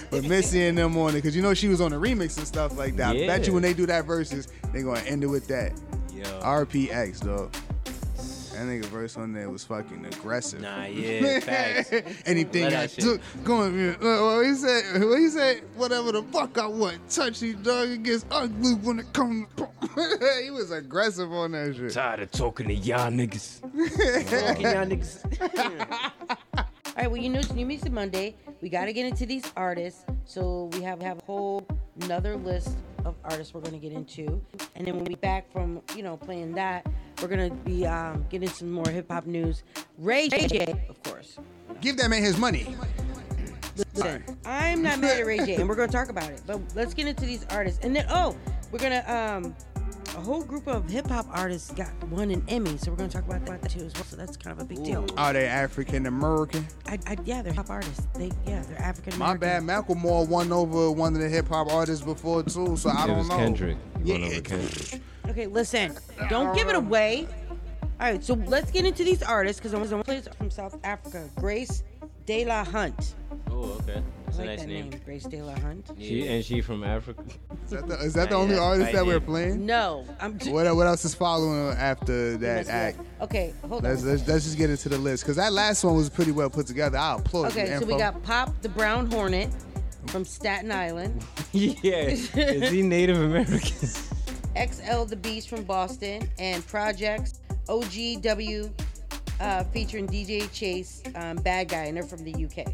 but 0.10 0.24
Missy 0.24 0.66
and 0.66 0.78
them 0.78 0.96
on 0.98 1.14
it, 1.16 1.22
cause 1.22 1.34
you 1.34 1.42
know 1.42 1.54
she 1.54 1.68
was 1.68 1.80
on 1.80 1.90
the 1.90 1.96
remix 1.96 2.36
and 2.38 2.46
stuff 2.46 2.76
like 2.76 2.96
that. 2.96 3.16
I 3.16 3.26
bet 3.26 3.46
you 3.46 3.52
when 3.52 3.62
they 3.62 3.74
do 3.74 3.86
that 3.86 4.04
verses, 4.04 4.48
they're 4.72 4.82
gonna 4.82 5.00
end 5.00 5.24
it 5.24 5.28
with 5.28 5.46
that. 5.48 5.72
Yo. 6.12 6.24
RPX, 6.40 7.24
dog. 7.24 7.54
That 8.58 8.66
nigga 8.66 8.86
verse 8.86 9.16
on 9.16 9.32
there 9.32 9.48
was 9.48 9.62
fucking 9.62 10.04
aggressive. 10.04 10.60
Nah, 10.60 10.84
yeah, 10.86 11.38
facts. 11.38 11.92
Anything 12.26 12.64
Love 12.64 12.72
I 12.72 12.76
that 12.76 12.90
shit. 12.90 13.04
took, 13.04 13.20
going. 13.44 13.94
Uh, 13.94 13.96
what 14.00 14.46
he 14.46 14.54
said? 14.54 15.04
What 15.04 15.20
he 15.20 15.28
said? 15.28 15.62
Whatever 15.76 16.10
the 16.10 16.24
fuck 16.24 16.58
I 16.58 16.66
want. 16.66 17.08
Touch 17.08 17.38
these 17.38 17.54
dog. 17.54 17.88
It 17.88 18.02
gets 18.02 18.24
ugly 18.32 18.74
when 18.74 18.98
it 18.98 19.12
comes. 19.12 19.46
he 20.42 20.50
was 20.50 20.72
aggressive 20.72 21.32
on 21.32 21.52
that 21.52 21.76
shit. 21.76 21.92
Tired 21.92 22.18
of 22.18 22.32
talking 22.32 22.66
to 22.66 22.74
y'all 22.74 23.12
niggas. 23.12 23.60
Fucking 23.60 24.62
y'all 24.62 24.86
niggas. 24.86 26.10
All 26.58 26.64
right, 26.96 27.08
well, 27.12 27.22
you 27.22 27.28
know, 27.28 27.38
it's 27.38 27.52
New 27.52 27.64
Music 27.64 27.92
Monday. 27.92 28.34
We 28.60 28.68
got 28.68 28.86
to 28.86 28.92
get 28.92 29.06
into 29.06 29.24
these 29.24 29.44
artists. 29.56 30.04
So 30.24 30.70
we 30.72 30.82
have, 30.82 31.00
have 31.00 31.18
a 31.18 31.24
whole 31.24 31.66
another 32.02 32.36
list 32.36 32.76
of 33.04 33.14
artists 33.24 33.54
we're 33.54 33.60
going 33.60 33.72
to 33.72 33.78
get 33.78 33.92
into. 33.92 34.40
And 34.74 34.86
then 34.86 34.96
when 34.96 35.04
we 35.04 35.14
back 35.16 35.50
from, 35.52 35.80
you 35.96 36.02
know, 36.02 36.16
playing 36.16 36.52
that, 36.54 36.86
we're 37.22 37.28
going 37.28 37.50
to 37.50 37.56
be 37.56 37.86
um, 37.86 38.24
getting 38.28 38.48
some 38.48 38.70
more 38.70 38.88
hip 38.88 39.10
hop 39.10 39.26
news. 39.26 39.62
Ray 39.98 40.28
J, 40.28 40.86
of 40.88 41.02
course. 41.02 41.38
Give 41.80 41.96
that 41.98 42.10
man 42.10 42.22
his 42.22 42.36
money. 42.36 42.76
Listen, 43.94 44.24
I'm 44.44 44.82
not 44.82 44.98
mad 44.98 45.20
at 45.20 45.26
Ray 45.26 45.38
J, 45.38 45.54
and 45.56 45.68
we're 45.68 45.76
going 45.76 45.88
to 45.90 45.96
talk 45.96 46.08
about 46.08 46.30
it. 46.30 46.42
But 46.46 46.60
let's 46.74 46.94
get 46.94 47.06
into 47.06 47.24
these 47.24 47.46
artists. 47.50 47.84
And 47.84 47.94
then, 47.94 48.06
oh, 48.10 48.36
we're 48.72 48.80
going 48.80 48.92
to, 48.92 49.14
um, 49.14 49.54
a 50.16 50.20
whole 50.20 50.42
group 50.42 50.66
of 50.66 50.88
hip 50.88 51.06
hop 51.06 51.26
artists 51.30 51.70
got 51.72 51.90
won 52.08 52.30
an 52.30 52.42
Emmy. 52.48 52.76
So 52.78 52.90
we're 52.90 52.96
going 52.96 53.08
to 53.10 53.16
talk 53.16 53.26
about 53.26 53.44
that 53.46 53.70
too 53.70 53.84
as 53.84 53.94
well. 53.94 54.04
So 54.04 54.16
that's 54.16 54.36
kind 54.36 54.56
of 54.58 54.64
a 54.64 54.66
big 54.68 54.84
deal. 54.84 55.06
Are 55.16 55.32
they 55.32 55.46
African 55.46 56.06
American? 56.06 56.66
I, 56.86 56.98
I, 57.06 57.16
yeah, 57.24 57.42
they're 57.42 57.52
hip 57.52 57.66
hop 57.66 57.70
artists. 57.70 58.06
They, 58.14 58.30
yeah, 58.46 58.62
they're 58.68 58.80
African 58.80 59.14
American. 59.14 59.18
My 59.18 59.32
American. 59.32 59.66
bad. 59.66 59.86
Macklemore 59.86 60.28
won 60.28 60.52
over 60.52 60.90
one 60.90 61.14
of 61.14 61.20
the 61.20 61.28
hip 61.28 61.48
hop 61.48 61.72
artists 61.72 62.04
before 62.04 62.42
too, 62.42 62.76
so 62.76 62.90
I 62.90 63.04
it 63.04 63.06
don't 63.06 63.18
was 63.18 63.28
know. 63.28 63.36
Kendrick. 63.36 63.76
He 64.04 64.12
won 64.12 64.20
Yeah. 64.22 64.26
over 64.28 64.40
Kendrick. 64.40 65.00
Okay, 65.28 65.46
listen. 65.46 65.96
Don't 66.28 66.54
give 66.54 66.68
it 66.68 66.74
away. 66.74 67.28
All 68.00 68.06
right, 68.10 68.22
so 68.24 68.34
let's 68.46 68.70
get 68.70 68.84
into 68.86 69.02
these 69.04 69.22
artists 69.22 69.60
because 69.60 69.72
I'm 69.74 69.80
going 69.82 70.02
to 70.02 70.04
play 70.04 70.20
from 70.38 70.50
South 70.50 70.78
Africa. 70.84 71.28
Grace 71.36 71.82
De 72.26 72.44
La 72.44 72.64
Hunt. 72.64 73.14
Oh, 73.60 73.76
okay. 73.82 73.98
I 73.98 74.02
That's 74.26 74.36
a 74.36 74.40
like 74.40 74.46
nice 74.50 74.60
that 74.60 74.68
name. 74.68 74.90
name. 74.90 75.00
Grace 75.04 75.24
De 75.24 75.42
La 75.42 75.54
Hunt. 75.58 75.90
She 75.98 76.28
and 76.28 76.44
she 76.44 76.60
from 76.60 76.84
Africa. 76.84 77.24
Is 77.64 77.70
that 77.70 77.88
the, 77.88 77.94
is 77.98 78.14
that 78.14 78.28
the 78.30 78.36
Nah, 78.36 78.40
only 78.42 78.54
yeah, 78.54 78.60
artist 78.60 78.84
right 78.86 78.94
that 78.94 79.04
we're 79.06 79.12
there. 79.18 79.20
playing? 79.20 79.66
No, 79.66 80.04
I'm 80.20 80.38
just. 80.38 80.50
What 80.52 80.74
what 80.76 80.86
else 80.86 81.04
is 81.04 81.14
following 81.14 81.76
after 81.76 82.36
that 82.36 82.68
act? 82.68 83.00
Okay, 83.20 83.52
hold 83.68 83.82
Let's, 83.82 84.02
on. 84.02 84.08
let's 84.10 84.28
let's 84.28 84.44
just 84.44 84.56
get 84.58 84.70
into 84.70 84.88
the 84.88 84.98
list 84.98 85.24
because 85.24 85.36
that 85.36 85.52
last 85.52 85.82
one 85.82 85.96
was 85.96 86.08
pretty 86.08 86.30
well 86.30 86.48
put 86.50 86.66
together. 86.68 86.98
I 86.98 87.16
applaud 87.16 87.54
you. 87.56 87.62
Okay, 87.62 87.66
so 87.78 87.84
we 87.84 87.94
Info. 87.94 87.98
got 87.98 88.22
Pop 88.22 88.62
the 88.62 88.68
Brown 88.68 89.10
Hornet 89.10 89.50
from 90.06 90.24
Staten 90.24 90.70
Island, 90.70 91.24
yeah. 91.52 91.92
Is 92.10 92.70
he 92.70 92.82
Native 92.82 93.20
American? 93.20 93.58
XL 94.56 95.04
the 95.04 95.18
Beast 95.20 95.48
from 95.48 95.64
Boston, 95.64 96.28
and 96.38 96.64
Projects 96.68 97.40
OGW 97.68 98.70
uh, 99.40 99.64
featuring 99.64 100.06
DJ 100.06 100.50
Chase, 100.52 101.02
um, 101.16 101.36
Bad 101.38 101.68
Guy, 101.68 101.84
and 101.84 101.96
they're 101.96 102.04
from 102.04 102.24
the 102.24 102.32
UK. 102.46 102.72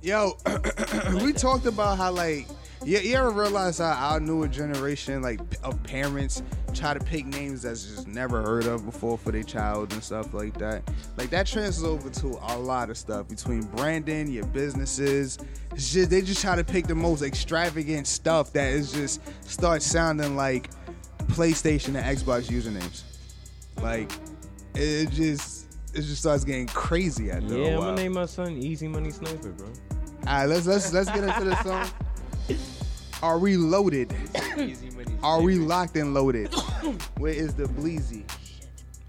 Yo, 0.00 0.36
we 1.24 1.32
talked 1.32 1.66
about 1.66 1.98
how 1.98 2.12
like 2.12 2.46
you, 2.84 2.98
you 2.98 3.16
ever 3.16 3.30
realize 3.30 3.78
how 3.78 3.90
our 3.90 4.20
newer 4.20 4.46
generation 4.46 5.22
like 5.22 5.40
of 5.64 5.82
parents 5.82 6.40
try 6.72 6.94
to 6.94 7.00
pick 7.00 7.26
names 7.26 7.62
that's 7.62 7.82
just 7.82 8.06
never 8.06 8.40
heard 8.40 8.66
of 8.66 8.84
before 8.84 9.18
for 9.18 9.32
their 9.32 9.42
child 9.42 9.92
and 9.92 10.02
stuff 10.02 10.32
like 10.32 10.56
that. 10.58 10.88
Like 11.16 11.30
that 11.30 11.48
transfers 11.48 11.82
over 11.82 12.10
to 12.10 12.38
a 12.40 12.56
lot 12.56 12.90
of 12.90 12.96
stuff 12.96 13.28
between 13.28 13.62
branding, 13.62 14.30
your 14.30 14.46
businesses. 14.46 15.36
It's 15.72 15.92
just 15.92 16.10
they 16.10 16.22
just 16.22 16.42
try 16.42 16.54
to 16.54 16.64
pick 16.64 16.86
the 16.86 16.94
most 16.94 17.22
extravagant 17.22 18.06
stuff 18.06 18.52
that 18.52 18.72
is 18.72 18.92
just 18.92 19.20
starts 19.48 19.84
sounding 19.84 20.36
like 20.36 20.70
PlayStation 21.26 21.96
and 21.96 22.18
Xbox 22.18 22.48
usernames. 22.48 23.02
Like 23.82 24.12
it 24.76 25.10
just 25.10 25.57
it 25.98 26.02
just 26.02 26.20
starts 26.20 26.44
getting 26.44 26.66
crazy 26.68 27.30
after 27.30 27.58
yeah, 27.58 27.74
I'm 27.74 27.80
gonna 27.80 27.96
name 27.96 28.12
my 28.12 28.26
son 28.26 28.52
Easy 28.52 28.86
Money 28.86 29.10
Sniper, 29.10 29.50
bro. 29.50 29.66
All 29.66 29.72
right, 30.26 30.46
let's 30.46 30.66
let's 30.66 30.92
let's 30.92 31.10
get 31.10 31.24
into 31.24 31.44
the 31.44 31.62
song. 31.62 31.88
Are 33.22 33.38
we 33.38 33.56
loaded? 33.56 34.14
Easy 34.56 34.90
money. 34.90 35.16
Are 35.24 35.42
we 35.42 35.56
locked 35.56 35.96
and 35.96 36.14
loaded? 36.14 36.54
Where 37.18 37.32
is 37.32 37.54
the 37.54 37.64
bleezy? 37.64 38.22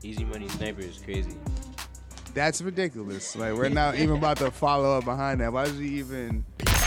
Easy 0.02 0.26
money 0.26 0.48
sniper 0.48 0.82
is 0.82 0.98
crazy. 0.98 1.38
That's 2.34 2.62
ridiculous. 2.62 3.36
Like 3.36 3.54
we're 3.54 3.70
not 3.70 3.96
even 3.96 4.18
about 4.18 4.38
to 4.38 4.50
follow 4.50 4.98
up 4.98 5.06
behind 5.06 5.42
that. 5.42 5.54
Why 5.54 5.64
is 5.66 5.78
he 5.78 6.00
even? 6.00 6.44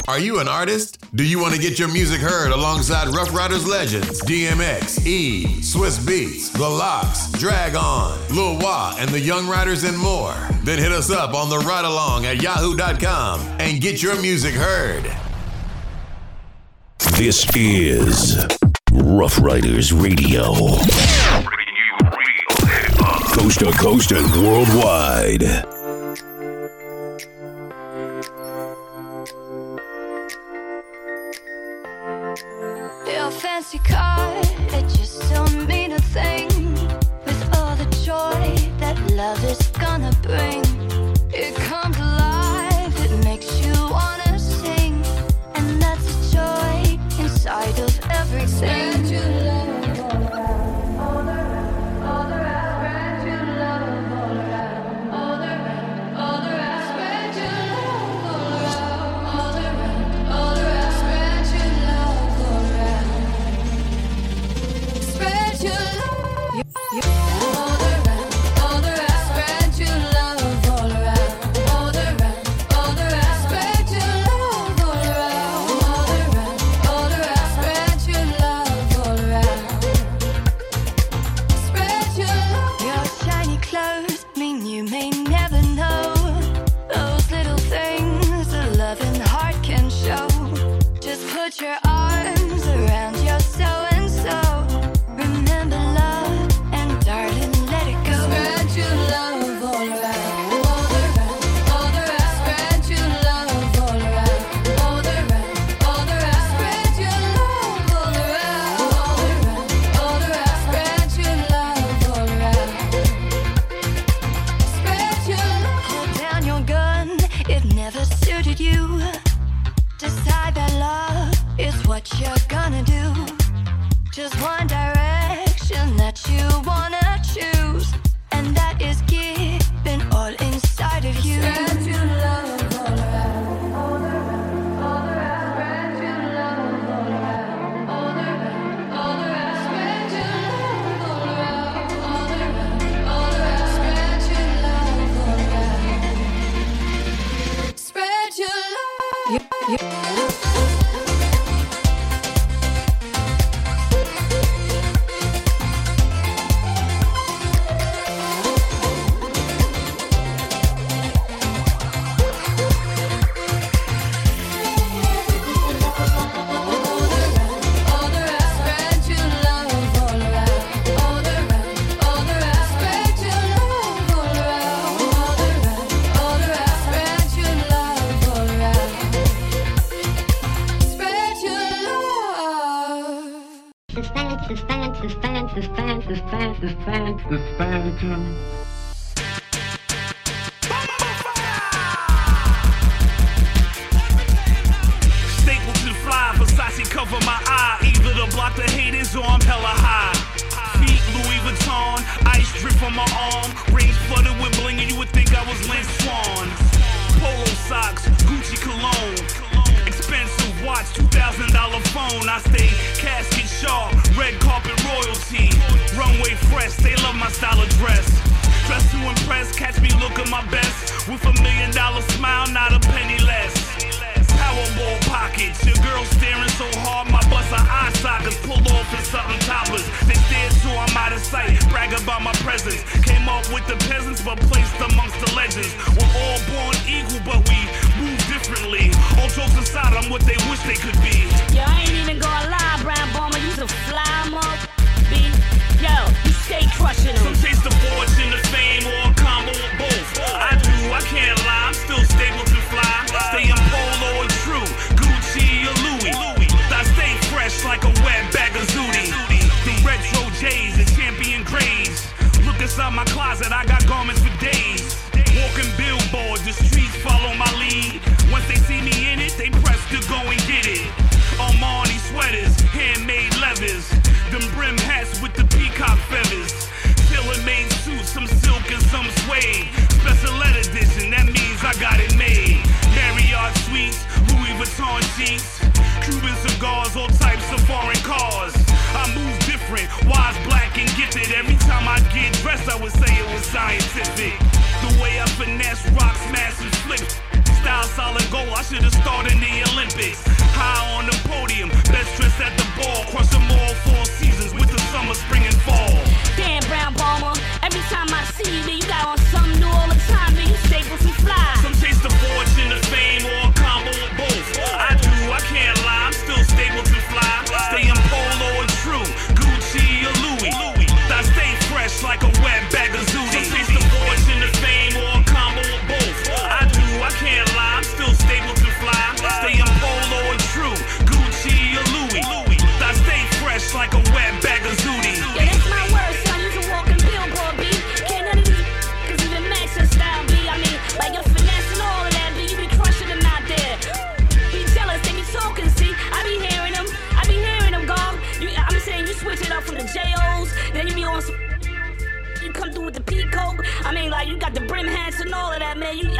Are 0.09 0.19
you 0.19 0.41
an 0.41 0.49
artist? 0.49 0.99
Do 1.15 1.25
you 1.25 1.39
want 1.39 1.55
to 1.55 1.61
get 1.61 1.79
your 1.79 1.87
music 1.87 2.21
heard 2.21 2.51
alongside 2.51 3.09
Ruff 3.15 3.33
Ryders 3.33 3.67
legends 3.67 4.21
DMX, 4.23 5.07
E, 5.07 5.45
Swizz 5.61 6.01
Beatz, 6.01 6.53
The 6.53 6.69
LOX, 6.69 7.31
Drag 7.33 7.77
On, 7.77 8.19
Lil 8.35 8.59
Wah, 8.59 8.97
and 8.99 9.09
the 9.11 9.21
Young 9.21 9.47
Riders 9.47 9.85
and 9.85 9.97
more? 9.97 10.35
Then 10.65 10.79
hit 10.79 10.91
us 10.91 11.11
up 11.11 11.35
on 11.35 11.49
the 11.51 11.59
ride 11.59 11.85
along 11.85 12.27
at 12.27 12.43
yahoo.com 12.43 13.41
and 13.61 13.81
get 13.81 14.03
your 14.03 14.21
music 14.21 14.55
heard. 14.55 15.05
This 17.17 17.47
is 17.55 18.45
Ruff 18.91 19.41
Ryders 19.41 19.93
Radio. 19.93 20.53
Coast 23.37 23.61
to 23.61 23.73
coast 23.79 24.11
and 24.11 24.27
worldwide. 24.43 25.43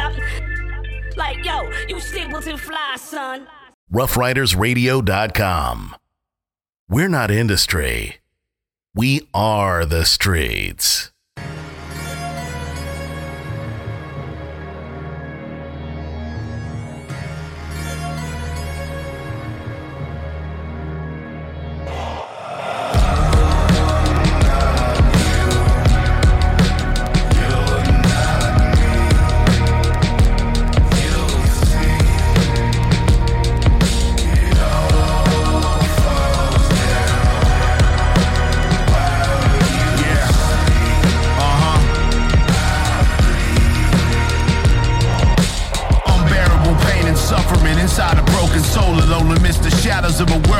I'm 0.03 0.15
like, 1.15 1.45
yo, 1.45 1.69
you 1.87 1.99
Stapleton 1.99 2.57
fly, 2.57 2.95
son. 2.97 3.47
RuffRydersRadio.com. 3.91 5.95
We're 6.89 7.09
not 7.09 7.31
industry. 7.31 8.17
We 8.93 9.27
are 9.33 9.85
the 9.85 10.05
streets. 10.05 11.12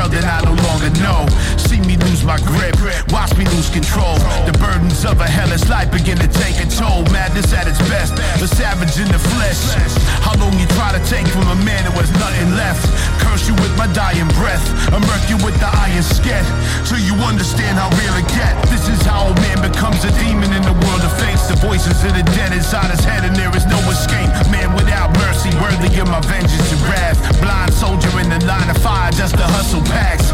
world 0.04 0.12
that 0.12 0.24
I 0.24 0.44
no 0.44 0.54
longer 0.62 0.90
know 1.00 1.63
my 2.24 2.40
grip. 2.40 2.74
Watch 3.12 3.36
me 3.36 3.44
lose 3.52 3.68
control. 3.68 4.16
The 4.48 4.56
burdens 4.56 5.04
of 5.04 5.20
a 5.20 5.28
hellish 5.28 5.68
life 5.68 5.92
begin 5.92 6.16
to 6.18 6.28
take 6.28 6.56
a 6.58 6.66
toll. 6.66 7.04
Madness 7.12 7.52
at 7.52 7.68
its 7.68 7.78
best, 7.92 8.16
the 8.40 8.48
savage 8.48 8.96
in 8.96 9.08
the 9.12 9.20
flesh. 9.20 9.60
How 10.24 10.34
long 10.40 10.56
you 10.58 10.66
try 10.74 10.96
to 10.96 11.02
take 11.06 11.28
from 11.28 11.46
a 11.48 11.58
man 11.62 11.84
who 11.84 12.00
has 12.00 12.10
nothing 12.16 12.56
left? 12.56 12.82
Curse 13.20 13.46
you 13.48 13.54
with 13.60 13.76
my 13.76 13.86
dying 13.92 14.28
breath, 14.40 14.64
immerse 14.88 15.28
you 15.28 15.36
with 15.44 15.54
the 15.60 15.68
iron 15.68 16.04
sket. 16.04 16.44
Till 16.88 17.00
you 17.00 17.14
understand 17.24 17.76
how 17.76 17.92
real 18.00 18.16
it 18.16 18.28
get. 18.32 18.56
This 18.72 18.88
is 18.88 19.00
how 19.04 19.28
a 19.28 19.34
man 19.44 19.60
becomes 19.60 20.02
a 20.04 20.12
demon 20.18 20.50
in 20.52 20.64
the 20.64 20.76
world 20.88 21.04
of 21.04 21.12
fakes. 21.20 21.46
The 21.46 21.60
voices 21.60 22.00
of 22.04 22.12
the 22.16 22.24
dead 22.34 22.56
inside 22.56 22.90
his 22.90 23.04
head, 23.04 23.24
and 23.24 23.36
there 23.36 23.52
is 23.54 23.68
no 23.68 23.78
escape. 23.92 24.32
Man 24.48 24.72
without 24.72 25.12
mercy, 25.20 25.52
worthy 25.60 25.92
of 26.00 26.08
my 26.08 26.20
vengeance 26.24 26.72
and 26.72 26.82
wrath. 26.88 27.20
Blind 27.40 27.72
soldier 27.72 28.12
in 28.20 28.32
the 28.32 28.40
line 28.48 28.70
of 28.70 28.78
fire, 28.80 29.12
just 29.12 29.36
to 29.36 29.44
hustle 29.44 29.84
packs 29.84 30.32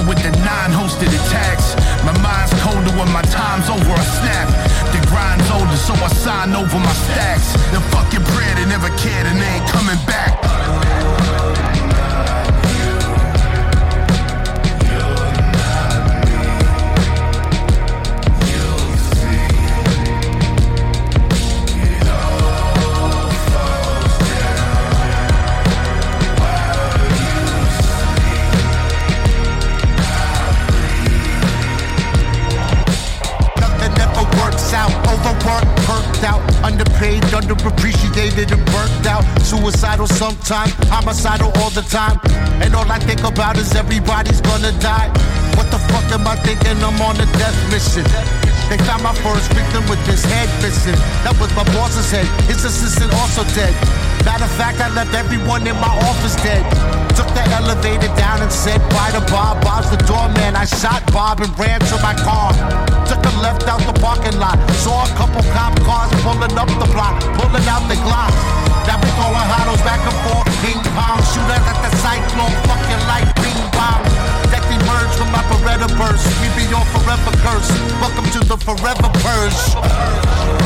with 0.00 0.22
the 0.22 0.30
nine 0.44 0.72
hosted 0.72 1.12
attacks. 1.12 1.76
My 2.04 2.16
mind's 2.22 2.52
colder 2.62 2.92
when 2.96 3.10
my 3.12 3.22
time's 3.22 3.68
over 3.68 3.92
a 3.92 4.06
snap. 4.20 4.48
The 4.92 5.00
grind's 5.08 5.48
older, 5.50 5.76
so 5.76 5.92
I 5.94 6.08
sign 6.08 6.54
over 6.54 6.78
my 6.78 6.92
stacks. 7.10 7.52
The 7.72 7.80
fucking 7.92 8.24
bread, 8.32 8.56
they 8.56 8.66
never 8.66 8.88
cared 8.96 9.26
and 9.26 9.40
they 9.40 9.60
ain't 9.60 9.68
coming 9.68 9.98
back. 10.06 10.51
stressed 36.22 36.24
out, 36.24 36.64
underpaid, 36.64 37.22
underappreciated, 37.34 38.52
and 38.52 38.64
burnt 38.66 39.06
out. 39.06 39.24
Suicidal 39.42 40.06
sometimes, 40.06 40.72
homicidal 40.88 41.50
all 41.56 41.70
the 41.70 41.82
time. 41.82 42.18
And 42.62 42.74
all 42.74 42.90
I 42.90 42.98
think 42.98 43.22
about 43.24 43.56
is 43.56 43.74
everybody's 43.74 44.40
gonna 44.40 44.72
die. 44.80 45.08
What 45.56 45.70
the 45.70 45.78
fuck 45.90 46.04
am 46.12 46.26
I 46.26 46.36
thinking? 46.36 46.82
I'm 46.82 47.00
on 47.02 47.16
a 47.16 47.26
death 47.38 47.58
mission. 47.70 48.04
They 48.70 48.78
found 48.86 49.02
my 49.02 49.14
first 49.20 49.52
victim 49.52 49.84
with 49.88 50.00
his 50.06 50.24
head 50.24 50.48
missing. 50.62 50.96
That 51.24 51.36
was 51.40 51.50
my 51.54 51.64
boss's 51.74 52.10
head. 52.10 52.26
His 52.48 52.64
assistant 52.64 53.12
also 53.14 53.44
dead. 53.54 53.74
Matter 54.24 54.44
of 54.44 54.54
fact, 54.54 54.78
I 54.78 54.88
left 54.94 55.14
everyone 55.14 55.66
in 55.66 55.74
my 55.82 55.90
office 56.06 56.36
dead. 56.46 56.62
Took 57.18 57.26
the 57.34 57.42
elevator 57.58 58.08
down 58.14 58.40
and 58.40 58.52
said 58.52 58.78
bye 58.94 59.10
to 59.10 59.20
Bob. 59.28 59.58
Bob's 59.66 59.90
the 59.90 59.98
doorman. 60.06 60.54
I 60.54 60.64
shot 60.64 61.02
Bob 61.12 61.40
and 61.42 61.50
ran 61.58 61.80
to 61.90 61.96
my 61.98 62.14
car. 62.14 62.54
Took 63.10 63.18
a 63.18 63.32
left 63.42 63.66
out 63.66 63.82
the 63.82 63.92
parking 63.98 64.38
lot. 64.38 64.56
Saw 64.78 65.04
a 65.04 65.10
couple 65.18 65.42
cop 65.50 65.74
cars 65.82 66.10
pulling 66.22 66.54
up 66.54 66.70
the 66.78 66.88
block, 66.94 67.18
pulling 67.36 67.66
out 67.66 67.82
the 67.90 67.98
Glock. 68.06 68.32
Now 68.86 68.98
we 69.02 69.10
throwing 69.18 69.48
hollows 69.52 69.82
back 69.82 70.00
and 70.06 70.18
forth, 70.26 70.48
ping 70.62 70.80
pong. 70.94 71.18
Shooters 71.34 71.66
at 71.66 71.78
the 71.82 71.90
cyclone, 71.98 72.54
fucking 72.70 73.02
like 73.10 73.28
ping 73.42 73.62
pong. 73.74 74.02
That 74.54 74.62
emerged 74.70 75.18
from 75.18 75.34
my 75.34 75.42
Beretta 75.50 75.90
burst. 75.98 76.24
We 76.38 76.46
be 76.54 76.64
your 76.70 76.86
forever 76.94 77.34
curse. 77.42 77.70
Welcome 77.98 78.30
to 78.38 78.40
the 78.46 78.56
forever 78.56 79.10
purge. 79.18 80.61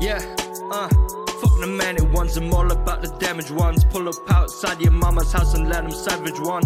Yeah, 0.00 0.18
uh, 0.72 0.88
fuck 0.88 1.60
the 1.60 1.66
manic 1.66 2.10
ones, 2.10 2.34
I'm 2.38 2.52
all 2.54 2.72
about 2.72 3.02
the 3.02 3.08
damaged 3.18 3.50
ones. 3.50 3.84
Pull 3.84 4.08
up 4.08 4.14
outside 4.30 4.80
your 4.80 4.92
mama's 4.92 5.30
house 5.30 5.52
and 5.54 5.68
let 5.68 5.82
them 5.82 5.90
savage 5.90 6.40
one. 6.40 6.62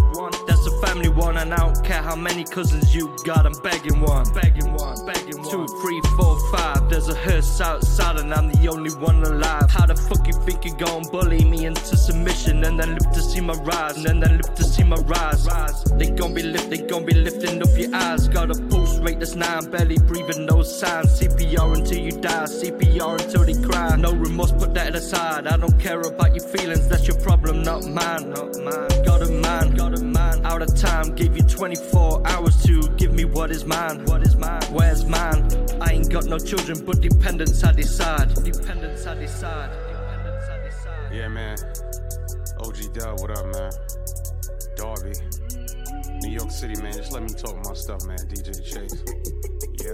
That's 0.46 0.64
a 0.66 0.86
family 0.86 1.08
one, 1.08 1.36
and 1.38 1.52
I 1.52 1.56
don't 1.56 1.84
care 1.84 2.00
how 2.00 2.14
many 2.14 2.44
cousins 2.44 2.94
you 2.94 3.14
got, 3.24 3.44
I'm 3.44 3.60
begging 3.62 4.00
one. 4.00 4.24
Begging 4.32 4.72
one, 4.74 5.04
begging 5.04 5.42
one. 5.42 5.50
Two, 5.50 5.66
three, 5.80 6.00
four, 6.16 6.38
five. 6.52 6.88
There's 6.88 7.08
a 7.08 7.14
hearse 7.14 7.60
outside, 7.60 8.20
and 8.20 8.32
I'm 8.32 8.52
the 8.52 8.68
only 8.68 8.94
one 8.94 9.22
alive. 9.24 9.68
How 9.68 9.86
the 9.86 9.96
fuck 9.96 10.26
you 10.28 10.34
think 10.44 10.64
you're 10.64 10.76
gonna 10.76 11.08
bully 11.10 11.44
me 11.44 11.66
into 11.66 11.96
submission 11.96 12.62
and 12.62 12.78
then 12.78 12.90
live 12.90 13.10
to 13.14 13.20
see 13.20 13.40
my 13.40 13.54
rise, 13.54 13.96
and 13.96 14.22
then, 14.22 14.36
live 14.36 14.54
to 14.54 14.62
see 14.62 14.84
my 14.84 14.96
rise? 14.96 15.48
They 15.96 16.10
gon' 16.10 16.34
be 16.34 16.42
lift, 16.42 16.70
they 16.70 16.78
gon' 16.78 17.04
be 17.04 17.14
lifting 17.14 17.62
up 17.62 17.76
your 17.76 17.94
eyes. 17.94 18.28
Got 18.28 18.50
a 18.50 18.60
pulse 18.68 18.83
rate 19.04 19.18
that's 19.20 19.34
nine, 19.34 19.70
barely 19.70 19.98
breathing, 19.98 20.46
no 20.46 20.62
signs. 20.62 21.20
CPR 21.20 21.76
until 21.76 21.98
you 21.98 22.12
die, 22.12 22.44
CPR 22.44 23.20
until 23.22 23.44
they 23.44 23.60
cry. 23.62 23.96
No 23.96 24.12
remorse, 24.12 24.52
put 24.52 24.72
that 24.74 24.94
aside. 24.94 25.46
I 25.46 25.56
don't 25.56 25.78
care 25.78 26.00
about 26.00 26.34
your 26.34 26.46
feelings, 26.48 26.88
that's 26.88 27.06
your 27.06 27.18
problem, 27.20 27.62
not 27.62 27.84
mine. 27.84 28.30
Not 28.30 28.56
mine. 28.58 29.04
Got 29.04 29.22
a 29.22 29.30
man, 29.30 29.74
got 29.74 29.98
a 29.98 30.02
man. 30.02 30.46
Out 30.46 30.62
of 30.62 30.74
time, 30.74 31.14
gave 31.14 31.36
you 31.36 31.42
24 31.42 32.26
hours 32.26 32.62
to 32.64 32.88
give 32.96 33.12
me 33.12 33.24
what 33.24 33.50
is 33.50 33.64
mine. 33.64 34.04
What 34.06 34.22
is 34.22 34.36
mine? 34.36 34.62
Where's 34.70 35.04
mine? 35.04 35.46
I 35.80 35.92
ain't 35.92 36.10
got 36.10 36.24
no 36.24 36.38
children, 36.38 36.84
but 36.84 37.00
dependents 37.00 37.62
I 37.62 37.72
decide. 37.72 38.34
Dependents 38.34 39.06
I 39.06 39.14
decide. 39.14 39.70
Yeah, 41.12 41.28
man. 41.28 41.58
OG 42.58 42.94
Dub, 42.94 43.20
what 43.20 43.30
up, 43.30 43.46
man? 43.52 43.70
New 46.24 46.32
York 46.32 46.50
City, 46.50 46.80
man. 46.80 46.92
Just 46.94 47.12
let 47.12 47.22
me 47.22 47.28
talk 47.28 47.54
my 47.66 47.74
stuff, 47.74 48.06
man. 48.06 48.16
DJ 48.16 48.56
Chase. 48.64 49.04
Yeah. 49.76 49.92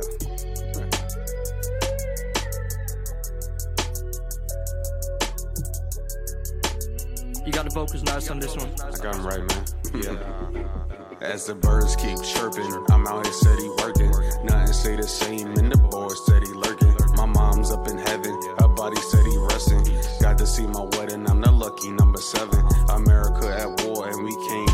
You 7.45 7.53
got 7.53 7.65
the 7.65 7.71
vocals 7.75 8.05
nice 8.05 8.31
on 8.31 8.39
this 8.39 8.57
one. 8.57 8.71
I 8.81 8.97
got 9.03 9.17
him 9.17 9.27
right, 9.27 9.41
man. 9.41 9.65
Yeah. 9.93 10.81
As 11.21 11.47
the 11.47 11.55
birds 11.57 11.97
keep 11.97 12.23
chirping, 12.23 12.73
I'm 12.91 13.07
out 13.09 13.27
here 13.27 13.35
steady 13.35 13.69
working. 13.79 14.11
Nothing 14.45 14.73
stay 14.73 14.97
the 14.97 15.03
same, 15.03 15.49
and 15.59 15.73
the 15.73 15.79
boys 15.79 16.23
steady 16.25 16.53
lurking. 16.55 16.95
My 17.17 17.27
mom's 17.27 17.73
up 17.73 17.89
in 17.89 17.99
heaven, 17.99 18.41
her 18.61 18.69
body 18.69 19.01
steady 19.01 19.37
resting. 19.37 19.85
Got 20.23 20.39
to 20.39 20.47
see 20.47 20.67
my 20.67 20.85
wedding, 20.97 21.29
I'm 21.29 21.41
the 21.41 21.51
lucky 21.51 21.91
number 21.91 22.21
seven. 22.21 22.65
America 22.89 23.49
at 23.49 23.85
war, 23.85 24.09
and 24.09 24.25
we 24.25 24.31
came 24.49 24.70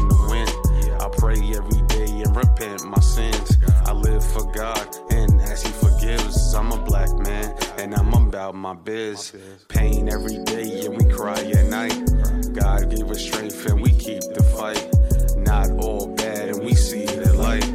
my 2.85 3.01
sins. 3.01 3.57
I 3.85 3.93
live 3.93 4.25
for 4.25 4.45
God, 4.53 4.97
and 5.11 5.41
as 5.41 5.63
He 5.63 5.71
forgives, 5.71 6.55
I'm 6.55 6.73
a 6.73 6.79
black 6.79 7.13
man, 7.19 7.55
and 7.79 7.95
I'm 7.95 8.13
about 8.13 8.55
my 8.55 8.75
biz. 8.75 9.33
Pain 9.69 10.09
every 10.13 10.39
day, 10.45 10.85
and 10.85 10.97
we 10.97 11.05
cry 11.13 11.39
at 11.39 11.67
night. 11.67 11.95
God 12.55 12.91
gave 12.91 13.09
us 13.11 13.23
strength, 13.23 13.65
and 13.67 13.81
we 13.81 13.91
keep 13.91 14.21
the 14.35 14.43
fight. 14.57 14.83
Not 15.39 15.71
all 15.85 16.09
bad, 16.15 16.49
and 16.49 16.65
we 16.65 16.75
see 16.75 17.07
the 17.07 17.33
light. 17.35 17.67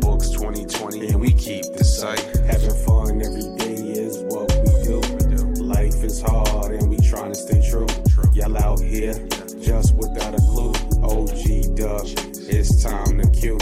Books 0.00 0.30
2020, 0.30 1.08
and 1.08 1.20
we 1.20 1.32
keep 1.32 1.64
the 1.76 1.84
sight. 1.84 2.20
Having 2.46 2.76
fun 2.84 3.22
every 3.24 3.48
day 3.56 3.80
is 4.04 4.18
what 4.24 4.52
we 4.64 4.72
do. 4.84 5.00
Life 5.62 6.04
is 6.04 6.20
hard, 6.20 6.72
and 6.72 6.90
we 6.90 6.98
trying 6.98 7.32
to 7.32 7.38
stay 7.38 7.62
true. 7.70 7.86
Y'all 8.34 8.56
out 8.58 8.80
here 8.80 9.14
just 9.62 9.94
without 9.94 10.34
a 10.34 10.42
clue. 10.52 10.72
OG 11.02 11.74
Dub, 11.76 12.06
it's 12.48 12.82
time 12.82 13.18
to 13.18 13.30
cue. 13.30 13.58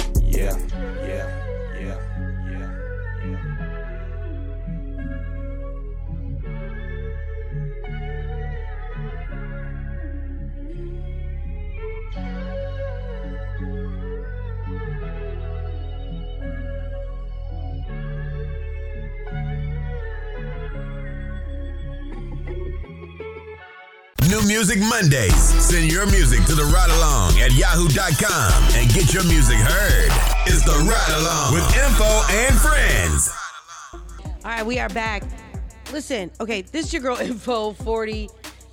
New 24.44 24.48
Music 24.48 24.78
Mondays. 24.78 25.34
Send 25.64 25.90
your 25.90 26.06
music 26.06 26.44
to 26.44 26.54
the 26.54 26.64
ride 26.64 26.90
along 26.90 27.40
at 27.40 27.52
yahoo.com 27.52 28.74
and 28.74 28.92
get 28.92 29.12
your 29.14 29.24
music 29.24 29.56
heard. 29.56 30.10
It's 30.46 30.62
the 30.64 30.72
ride 30.72 31.18
along 31.18 31.54
with 31.54 31.64
info 31.76 32.04
and 32.30 32.54
friends. 32.56 33.32
All 34.44 34.50
right, 34.50 34.66
we 34.66 34.78
are 34.78 34.88
back. 34.90 35.22
Listen, 35.92 36.30
okay, 36.40 36.62
this 36.62 36.86
is 36.86 36.92
your 36.92 37.00
girl 37.00 37.16
Info 37.20 37.72
40, 37.72 38.28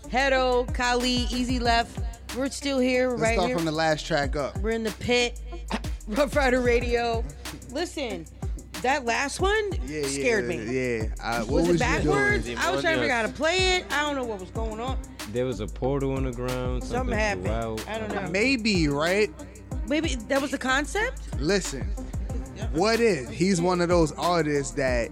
Hedo, 0.10 0.74
Kali, 0.74 1.28
Easy 1.32 1.60
Left. 1.60 2.00
We're 2.36 2.50
still 2.50 2.80
here, 2.80 3.10
Let's 3.10 3.22
right 3.22 3.34
start 3.36 3.48
here. 3.48 3.58
from 3.58 3.66
the 3.66 3.72
last 3.72 4.06
track 4.06 4.36
up. 4.36 4.58
We're 4.58 4.72
in 4.72 4.84
the 4.84 4.92
pit, 5.00 5.40
Ruff 6.08 6.36
Ryder 6.36 6.60
Radio. 6.60 7.24
Listen, 7.70 8.26
that 8.82 9.06
last 9.06 9.40
one 9.40 9.72
Yeah, 9.86 10.06
scared 10.08 10.52
yeah, 10.52 10.58
me. 10.58 11.00
Yeah. 11.00 11.14
I, 11.24 11.40
what 11.40 11.50
was, 11.50 11.68
was, 11.68 11.76
it 11.78 11.80
backwards? 11.80 12.50
I 12.58 12.72
was 12.72 12.82
trying 12.82 12.96
to 12.96 13.02
figure 13.02 13.16
out 13.16 13.26
how 13.26 13.32
to 13.32 13.34
play 13.38 13.76
it. 13.76 13.86
I 13.92 14.02
don't 14.02 14.16
know 14.16 14.26
what 14.26 14.40
was 14.40 14.52
going 14.52 14.80
on. 14.82 14.98
There 15.32 15.46
was 15.46 15.60
a 15.60 15.68
portal 15.68 16.16
on 16.16 16.26
the 16.26 16.32
ground. 16.32 16.84
Something 16.84 16.98
Something, 16.98 17.18
happened. 17.18 17.46
flew 17.46 17.54
out. 17.54 17.88
I 17.88 18.00
don't 18.00 18.14
know. 18.14 18.30
Maybe, 18.30 18.88
right? 18.88 19.32
Maybe 19.88 20.16
that 20.28 20.42
was 20.42 20.52
the 20.52 20.58
concept. 20.58 21.22
Listen, 21.40 21.84
what 22.74 23.00
if 23.00 23.30
he's 23.30 23.62
one 23.62 23.82
of 23.82 23.90
those 23.90 24.12
artists 24.14 24.74
that 24.76 25.10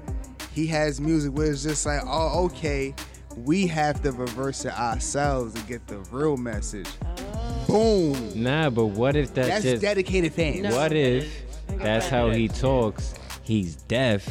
he 0.53 0.67
has 0.67 0.99
music 0.99 1.31
where 1.33 1.51
it's 1.51 1.63
just 1.63 1.85
like, 1.85 2.01
oh, 2.05 2.45
okay, 2.45 2.93
we 3.37 3.67
have 3.67 4.01
to 4.03 4.11
reverse 4.11 4.65
it 4.65 4.77
ourselves 4.77 5.53
to 5.53 5.61
get 5.61 5.85
the 5.87 5.97
real 6.11 6.37
message. 6.37 6.89
Oh. 7.05 7.65
Boom. 7.67 8.43
Nah, 8.43 8.69
but 8.69 8.87
what 8.87 9.15
if 9.15 9.33
that's, 9.33 9.47
That's 9.47 9.63
just 9.63 9.81
dedicated 9.81 10.33
fans. 10.33 10.73
What 10.73 10.91
if 10.91 11.45
that's 11.67 12.07
how 12.07 12.31
he 12.31 12.47
talks? 12.47 13.13
He's 13.43 13.75
deaf. 13.75 14.27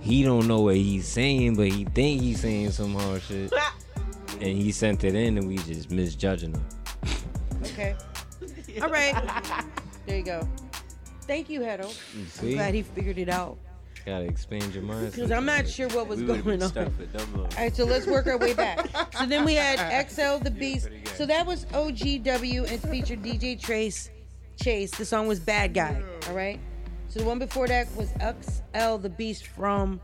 He 0.00 0.22
don't 0.22 0.48
know 0.48 0.62
what 0.62 0.76
he's 0.76 1.06
saying, 1.06 1.56
but 1.56 1.68
he 1.68 1.84
think 1.84 2.22
he's 2.22 2.40
saying 2.40 2.70
some 2.70 2.94
hard 2.94 3.22
shit. 3.22 3.52
And 4.42 4.56
he 4.58 4.72
sent 4.72 5.04
it 5.04 5.14
in, 5.14 5.38
and 5.38 5.46
we 5.48 5.56
just 5.58 5.90
misjudging 5.90 6.52
him. 6.52 6.64
Okay. 7.64 7.94
All 8.82 8.88
right. 8.90 9.14
There 10.04 10.16
you 10.18 10.24
go. 10.24 10.48
Thank 11.28 11.48
you, 11.48 11.60
Hedo. 11.60 11.84
I'm 11.84 12.26
see? 12.26 12.54
glad 12.54 12.74
he 12.74 12.82
figured 12.82 13.18
it 13.18 13.28
out. 13.28 13.56
Gotta 14.04 14.24
expand 14.24 14.74
your 14.74 14.82
mind. 14.82 15.12
Because 15.12 15.30
I'm 15.30 15.44
not 15.46 15.68
sure 15.68 15.88
what 15.90 16.08
was 16.08 16.18
We 16.18 16.26
would've 16.26 16.44
going 16.44 16.58
been 16.58 16.64
on. 16.64 16.70
stuck 16.70 16.92
for 16.96 17.04
Dumbo. 17.04 17.38
All 17.38 17.48
right, 17.56 17.74
so 17.74 17.84
let's 17.84 18.04
work 18.08 18.26
our 18.26 18.36
way 18.36 18.52
back. 18.52 18.88
So 19.16 19.26
then 19.26 19.44
we 19.44 19.54
had 19.54 20.08
XL 20.10 20.38
the 20.42 20.50
Beast. 20.50 20.88
So 21.14 21.24
that 21.26 21.46
was 21.46 21.66
OGW 21.66 22.68
and 22.68 22.82
featured 22.90 23.22
DJ 23.22 23.60
Trace 23.62 24.10
Chase. 24.60 24.90
The 24.90 25.04
song 25.04 25.28
was 25.28 25.38
Bad 25.38 25.72
Guy. 25.72 26.02
All 26.28 26.34
right. 26.34 26.58
So 27.08 27.20
the 27.20 27.26
one 27.26 27.38
before 27.38 27.68
that 27.68 27.86
was 27.94 28.08
XL 28.18 28.96
the 28.96 29.08
Beast 29.16 29.46
from 29.46 30.00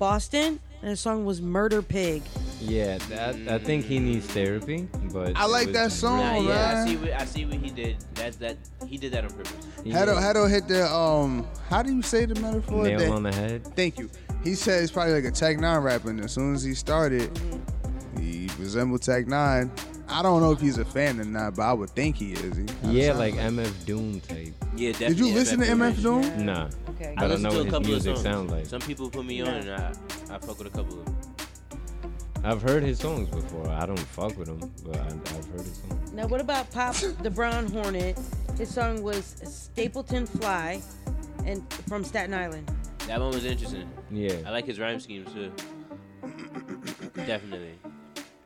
Boston, 0.00 0.58
and 0.82 0.90
the 0.90 0.96
song 0.96 1.24
was 1.24 1.40
Murder 1.40 1.80
Pig. 1.80 2.22
Yeah, 2.60 2.98
that, 3.10 3.36
I 3.48 3.58
think 3.58 3.84
he 3.84 3.98
needs 3.98 4.26
therapy, 4.26 4.88
but 5.12 5.36
I 5.36 5.44
like 5.46 5.68
it 5.68 5.72
that 5.74 5.92
song, 5.92 6.20
Nah, 6.20 6.32
really- 6.34 6.48
yeah, 6.48 6.70
I 6.70 6.74
man. 6.74 6.88
see. 6.88 6.96
What, 6.96 7.12
I 7.12 7.24
see 7.26 7.44
what 7.44 7.54
he 7.56 7.70
did. 7.70 7.96
That's 8.14 8.36
that. 8.36 8.56
He 8.86 8.96
did 8.96 9.12
that 9.12 9.24
on 9.24 9.30
purpose. 9.30 9.52
Hedo, 9.84 10.16
Hedo 10.18 10.48
hit 10.50 10.66
the 10.66 10.90
um. 10.92 11.46
How 11.68 11.82
do 11.82 11.94
you 11.94 12.02
say 12.02 12.24
the 12.24 12.40
metaphor? 12.40 12.82
Nail 12.84 12.98
That- 12.98 13.10
on 13.10 13.22
the 13.24 13.32
head. 13.34 13.64
Thank 13.76 13.98
you. 13.98 14.08
He 14.42 14.54
said 14.54 14.80
he's 14.80 14.90
probably 14.90 15.14
like 15.14 15.24
a 15.24 15.30
Tech 15.30 15.58
N9ne 15.58 15.82
rapper, 15.82 16.10
and 16.10 16.20
as 16.24 16.32
soon 16.32 16.54
as 16.54 16.62
he 16.62 16.72
started, 16.74 17.32
Mm-hmm. 17.34 18.20
he 18.22 18.48
resembled 18.58 19.02
Tech 19.02 19.26
N9ne. 19.26 19.70
I 20.08 20.22
don't 20.22 20.40
know 20.40 20.52
if 20.52 20.60
he's 20.60 20.78
a 20.78 20.84
fan 20.84 21.20
or 21.20 21.24
not, 21.24 21.56
but 21.56 21.62
I 21.62 21.72
would 21.72 21.90
think 21.90 22.16
he 22.16 22.32
is. 22.32 22.40
He 22.56 22.64
kinda 22.64 22.74
Yeah, 22.92 23.08
sound 23.08 23.18
like 23.18 23.34
MF 23.34 23.84
Doom 23.86 24.20
type. 24.20 24.54
Yeah, 24.76 24.92
definitely. 24.92 24.92
Did 24.92 25.00
you 25.00 25.08
definitely 25.08 25.32
listen 25.34 25.58
to 25.60 25.66
MF 25.66 26.02
Doom? 26.02 26.46
Nah. 26.46 26.68
Okay. 26.90 27.14
I 27.18 27.20
don't 27.22 27.30
listened 27.30 27.42
know 27.42 27.50
to 27.50 27.56
what 27.56 27.64
his 27.64 27.72
couple 27.72 27.88
music 27.88 28.12
of 28.12 28.16
songs. 28.18 28.22
sound 28.22 28.50
like. 28.50 28.66
Some 28.66 28.80
people 28.82 29.10
put 29.10 29.26
me 29.26 29.42
on, 29.42 29.48
and 29.48 29.70
I, 29.70 29.92
I 30.30 30.38
fuck 30.38 30.58
with 30.58 30.68
a 30.68 30.70
couple 30.70 31.00
of 31.00 31.04
them. 31.06 31.16
I've 32.46 32.62
heard 32.62 32.84
his 32.84 33.00
songs 33.00 33.28
before. 33.28 33.68
I 33.68 33.86
don't 33.86 33.98
fuck 33.98 34.38
with 34.38 34.46
him, 34.46 34.72
but 34.84 34.96
I, 34.96 35.06
I've 35.08 35.46
heard 35.48 35.60
his 35.62 35.82
songs. 35.88 36.12
Now, 36.12 36.28
what 36.28 36.40
about 36.40 36.70
Pop 36.70 36.94
the 37.20 37.28
Brown 37.30 37.66
Hornet? 37.66 38.16
His 38.56 38.72
song 38.72 39.02
was 39.02 39.34
Stapleton 39.44 40.26
Fly, 40.26 40.80
and 41.44 41.60
from 41.88 42.04
Staten 42.04 42.32
Island. 42.32 42.70
That 43.08 43.20
one 43.20 43.30
was 43.32 43.44
interesting. 43.44 43.90
Yeah. 44.12 44.34
I 44.46 44.50
like 44.50 44.64
his 44.64 44.78
rhyme 44.78 45.00
schemes 45.00 45.28
too. 45.32 45.50
Definitely. 47.26 47.72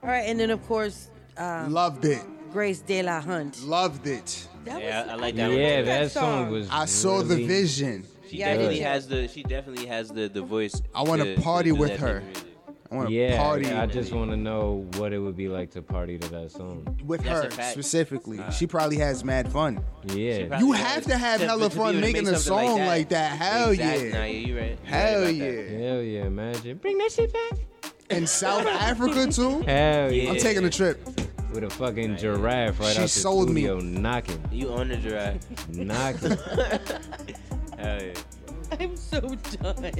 All 0.03 0.09
right, 0.09 0.25
and 0.25 0.41
then 0.41 0.49
of 0.51 0.67
course, 0.67 1.11
um, 1.37 1.71
loved 1.71 2.07
it. 2.07 2.23
Grace 2.53 2.81
De 2.81 3.03
La 3.03 3.21
Hunt. 3.21 3.63
Loved 3.65 4.07
it. 4.07 4.49
That 4.65 4.81
yeah, 4.81 5.03
was, 5.03 5.11
I 5.11 5.15
like 5.17 5.35
that 5.37 5.49
one. 5.51 5.59
Yeah, 5.59 5.81
too. 5.81 5.85
that 5.85 6.11
song 6.11 6.51
was. 6.51 6.71
I 6.71 6.87
saw 6.87 7.23
the 7.23 7.37
vision. 7.37 8.07
She 8.29 8.39
Yeah, 8.39 8.53
definitely 8.55 8.81
has 8.81 9.09
the. 9.09 9.29
She 9.29 9.43
definitely 9.43 9.87
has 9.87 10.09
the 10.09 10.27
the 10.29 10.41
voice. 10.41 10.81
I 10.95 11.03
want 11.03 11.21
to- 11.21 11.37
to 11.37 11.43
party 11.43 11.73
with 11.73 11.99
her. 11.99 12.19
of 12.19 12.25
music. 12.25 12.50
I 12.91 12.97
want 12.97 13.09
to 13.09 13.15
Yeah, 13.15 13.37
party 13.41 13.71
I 13.71 13.87
just 13.87 14.13
want 14.13 14.31
to 14.33 14.37
know 14.37 14.85
what 14.97 15.13
it 15.13 15.19
would 15.19 15.37
be 15.37 15.49
like 15.49 15.71
to 15.73 15.83
party 15.83 16.19
to 16.19 16.29
that 16.31 16.51
song. 16.51 16.99
with 17.05 17.23
That's 17.23 17.45
her 17.45 17.51
fact. 17.51 17.73
specifically. 17.73 18.41
She 18.51 18.67
probably 18.67 18.97
has 18.99 19.23
mad 19.23 19.51
fun. 19.53 19.85
Yeah. 20.07 20.59
You 20.59 20.73
have 20.73 21.05
to 21.05 21.17
have 21.17 21.41
To- 21.41 21.47
hella 21.47 21.71
to 21.71 21.77
fun 21.77 22.01
making 22.01 22.27
a 22.27 22.37
song 22.37 22.81
like 22.81 23.11
that. 23.11 23.39
Hell 23.39 23.71
Exactly. 23.71 24.09
yeah. 24.09 24.19
Nah, 24.19 24.25
you 24.25 24.59
right. 24.59 24.71
You 24.71 24.77
Hell 24.85 25.21
right 25.23 25.29
about 25.31 25.39
that. 25.39 25.71
yeah. 25.71 25.79
Hell 25.89 26.03
yeah, 26.03 26.25
imagine. 26.27 26.77
Bring 26.79 26.99
that 26.99 27.13
shit 27.13 27.33
back. 27.33 27.59
In 28.11 28.27
South 28.27 28.67
Africa 28.67 29.31
too. 29.31 29.61
Hell 29.67 30.11
yeah. 30.13 30.31
I'm 30.31 30.37
taking 30.39 30.65
a 30.65 30.71
trip. 30.71 31.01
With 31.53 31.63
a 31.65 31.71
fucking 31.71 32.17
giraffe 32.17 32.79
right 32.81 32.93
She 32.93 32.99
out 32.99 33.03
the 33.03 33.09
sold 33.09 33.51
me. 33.51 33.67
knocking. 33.73 34.41
You 34.51 34.71
on 34.73 34.89
the 34.89 34.97
giraffe. 34.97 35.39
Knocking. 35.69 36.31
Hell 37.79 38.03
yeah. 38.03 38.13
I'm 38.79 38.97
so 38.97 39.21
done. 39.21 39.91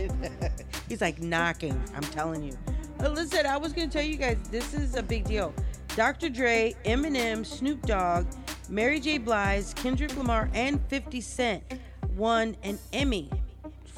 He's 0.89 1.01
like 1.01 1.21
knocking. 1.21 1.81
I'm 1.95 2.03
telling 2.03 2.43
you. 2.45 2.53
But 3.01 3.15
listen, 3.15 3.47
I 3.47 3.57
was 3.57 3.73
gonna 3.73 3.89
tell 3.89 4.03
you 4.05 4.17
guys 4.17 4.37
this 4.51 4.75
is 4.75 4.95
a 4.95 5.03
big 5.03 5.25
deal. 5.25 5.55
Dr. 5.97 6.29
Dre, 6.29 6.75
Eminem, 6.85 7.47
Snoop 7.47 7.81
Dogg, 7.87 8.27
Mary 8.69 9.01
J. 9.01 9.17
Blige, 9.17 9.75
Kendrick 9.75 10.15
Lamar, 10.17 10.51
and 10.53 10.81
50 10.89 11.21
Cent 11.23 11.63
won 12.15 12.57
an 12.63 12.79
Emmy 12.93 13.31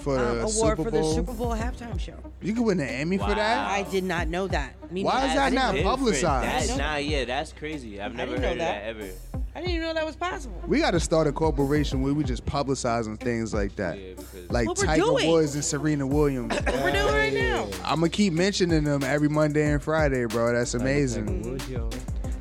For 0.03 0.19
um, 0.19 0.25
the 0.39 0.43
award 0.43 0.53
Super 0.53 0.77
for 0.85 0.91
the 0.91 1.01
Bowl. 1.01 1.15
Super 1.15 1.33
Bowl 1.33 1.51
halftime 1.55 1.99
show. 2.01 2.15
You 2.41 2.55
could 2.55 2.65
win 2.65 2.81
an 2.81 2.89
Emmy 2.89 3.19
for 3.19 3.29
that. 3.35 3.71
I 3.71 3.83
did 3.85 4.05
not 4.05 4.29
know 4.29 4.47
that. 4.49 4.91
Me 4.93 5.05
Why 5.05 5.19
is 5.19 5.23
neither. 5.29 5.35
that 5.35 5.39
I 5.47 5.51
didn't 5.51 5.55
not 5.55 5.67
know. 5.67 5.73
Different. 5.79 5.97
publicized? 5.99 6.71
That, 6.71 6.79
nah, 6.79 6.97
yeah, 6.97 7.25
that's 7.25 7.53
crazy. 7.53 8.01
I've 8.01 8.15
never 8.15 8.33
didn't 8.33 8.43
know 8.43 8.49
heard 8.49 8.53
of 8.55 8.59
that. 8.59 8.81
that 8.83 9.05
ever. 9.05 9.09
I 9.55 9.61
didn't 9.61 9.73
even 9.75 9.87
know 9.87 9.95
that 9.95 10.07
was 10.07 10.17
possible. 10.17 10.61
We 10.67 10.81
got 10.81 10.93
to 10.93 11.01
start 11.01 11.27
a 11.27 11.33
corporation 11.33 12.01
where 12.03 12.15
we 12.15 12.25
just 12.25 12.45
publicizing 12.47 13.21
things 13.21 13.53
like 13.53 13.77
that, 13.77 13.99
Yeah, 13.99 14.15
because 14.17 14.51
like 14.51 14.67
What 14.67 14.79
we're 14.79 14.87
Tiger 14.87 15.03
doing. 15.03 15.31
Woods 15.31 15.55
and 15.55 15.65
Serena 15.65 16.07
Williams. 16.07 16.55
What 16.55 16.67
we're 16.83 16.91
doing 16.93 17.15
right 17.15 17.33
now. 17.35 17.69
I'm 17.85 17.97
gonna 18.01 18.09
keep 18.09 18.33
mentioning 18.33 18.83
them 18.85 19.03
every 19.05 19.29
Monday 19.29 19.71
and 19.71 19.83
Friday, 19.83 20.25
bro. 20.25 20.53
That's 20.55 20.73
amazing. 20.75 21.43
Would 21.51 21.69
yo? 21.69 21.91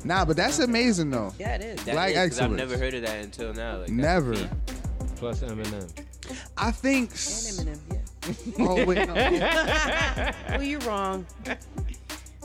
Nah, 0.04 0.24
but 0.24 0.36
that's 0.36 0.58
amazing 0.58 1.10
though. 1.10 1.32
Yeah, 1.38 1.56
it 1.56 1.60
is. 1.62 1.84
That 1.84 1.92
Black 1.92 2.08
is, 2.10 2.14
'cause 2.16 2.24
excellence. 2.26 2.60
I've 2.62 2.68
never 2.70 2.82
heard 2.82 2.94
of 2.94 3.02
that 3.02 3.22
until 3.24 3.52
now. 3.54 3.72
Like, 3.76 3.80
that's 3.88 3.92
Never. 3.92 4.34
deep. 4.34 4.48
Plus 5.16 5.40
Eminem. 5.40 5.88
I 6.56 6.70
think. 6.70 7.10
And 7.10 7.12
s- 7.18 7.58
Eminem, 7.64 7.78
yeah. 7.90 8.66
Oh 8.66 8.84
wait, 8.84 9.08
no. 9.08 9.14
well, 10.48 10.62
you're 10.62 10.80
wrong. 10.80 11.26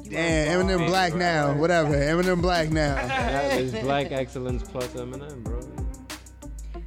You 0.03 0.11
Damn, 0.11 0.59
are 0.59 0.59
wrong. 0.61 0.69
Eminem 0.69 0.87
Black 0.87 1.13
now. 1.15 1.53
Whatever. 1.53 1.93
Eminem 1.95 2.41
Black 2.41 2.69
now. 2.69 2.95
That 3.07 3.59
is 3.61 3.71
Black 3.73 4.11
Excellence 4.11 4.63
plus 4.63 4.87
Eminem, 4.89 5.43
bro. 5.43 5.59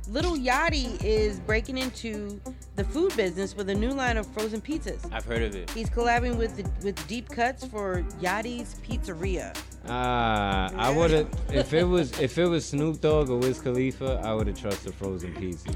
Little 0.08 0.36
Yachty 0.36 1.02
is 1.04 1.38
breaking 1.38 1.78
into 1.78 2.40
the 2.74 2.82
food 2.82 3.16
business 3.16 3.54
with 3.56 3.68
a 3.70 3.74
new 3.74 3.90
line 3.92 4.16
of 4.16 4.26
frozen 4.26 4.60
pizzas. 4.60 5.08
I've 5.12 5.24
heard 5.24 5.42
of 5.42 5.54
it. 5.54 5.70
He's 5.70 5.88
collabing 5.88 6.36
with 6.36 6.56
with 6.82 7.06
Deep 7.06 7.28
Cuts 7.28 7.64
for 7.64 8.02
Yachty's 8.20 8.74
Pizzeria. 8.86 9.56
Ah, 9.89 10.70
I 10.77 10.90
would 10.90 11.11
have 11.11 11.28
if 11.52 11.73
it 11.73 11.85
was 11.85 12.19
if 12.20 12.39
it 12.39 12.47
was 12.47 12.66
Snoop 12.66 13.01
Dogg 13.01 13.31
or 13.31 13.39
Wiz 13.39 13.61
Khalifa, 13.61 14.20
I 14.23 14.35
would 14.35 14.47
have 14.47 14.61
trusted 14.61 14.94
frozen 14.94 15.35
pieces. 15.35 15.74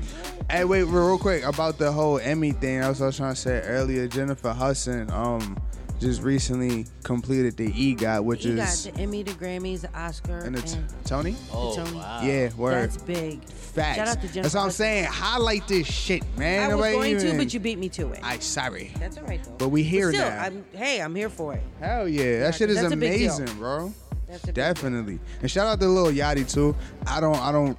Hey, 0.51 0.65
wait, 0.65 0.85
real 0.85 1.19
quick 1.19 1.43
about 1.45 1.79
the 1.79 1.91
whole 1.91 2.19
Emmy 2.19 2.53
thing. 2.53 2.83
I 2.83 2.89
was 2.91 3.01
also 3.01 3.17
trying 3.17 3.35
to 3.35 3.41
say 3.41 3.61
earlier. 3.63 4.07
Jennifer 4.07 4.53
Hudson, 4.53 5.11
um, 5.11 5.57
just 6.05 6.23
recently 6.23 6.87
completed 7.03 7.57
the 7.57 7.69
EGOT, 7.69 8.25
which 8.25 8.45
He 8.45 8.51
is 8.51 8.85
got 8.85 8.95
the 8.95 9.01
Emmy, 9.01 9.23
the 9.23 9.33
Grammys, 9.33 9.81
the 9.81 9.99
Oscar, 9.99 10.39
and 10.39 10.55
and, 10.55 10.57
the 10.57 10.63
t- 10.63 10.79
Tony. 11.05 11.35
Oh, 11.51 11.75
Tony. 11.75 11.97
wow. 11.97 12.21
Yeah, 12.23 12.51
word. 12.57 12.91
That's 12.91 12.99
big. 12.99 13.43
Facts. 13.45 13.97
Shout 13.97 14.09
out 14.09 14.15
to 14.21 14.21
Jennifer 14.21 14.43
That's 14.43 14.55
what 14.55 14.65
I'm 14.65 14.71
saying. 14.71 15.05
Highlight 15.07 15.67
this 15.67 15.87
shit, 15.87 16.23
man. 16.37 16.71
I 16.71 16.75
was 16.75 16.85
Nobody 16.93 17.15
going 17.15 17.33
to, 17.33 17.39
but 17.39 17.55
you 17.55 17.61
beat 17.61 17.79
me 17.79 17.89
to 17.91 18.13
it. 18.13 18.21
I 18.23 18.39
sorry. 18.39 18.93
That's 18.99 19.17
all 19.17 19.25
right 19.25 19.43
though. 19.43 19.55
But 19.57 19.71
we 19.71 19.83
here 19.83 20.13
still, 20.13 20.29
now. 20.29 20.43
I'm, 20.43 20.65
hey, 20.73 21.01
I'm 21.01 21.15
here 21.15 21.31
for 21.31 21.55
it. 21.55 21.63
Hell 21.81 22.07
yeah, 22.07 22.41
that 22.41 22.55
shit 22.55 22.69
is 22.69 22.81
that's 22.81 22.93
a 22.93 22.97
big 22.97 23.19
deal. 23.19 23.35
amazing, 23.35 23.59
bro. 23.59 23.93
That's 24.29 24.45
a 24.45 24.53
Definitely. 24.53 25.19
And 25.41 25.51
shout 25.51 25.67
out 25.67 25.81
to 25.81 25.89
Lil 25.89 26.13
Yachty 26.13 26.51
too. 26.53 26.77
I 27.07 27.21
don't, 27.21 27.37
I 27.37 27.51
don't 27.51 27.79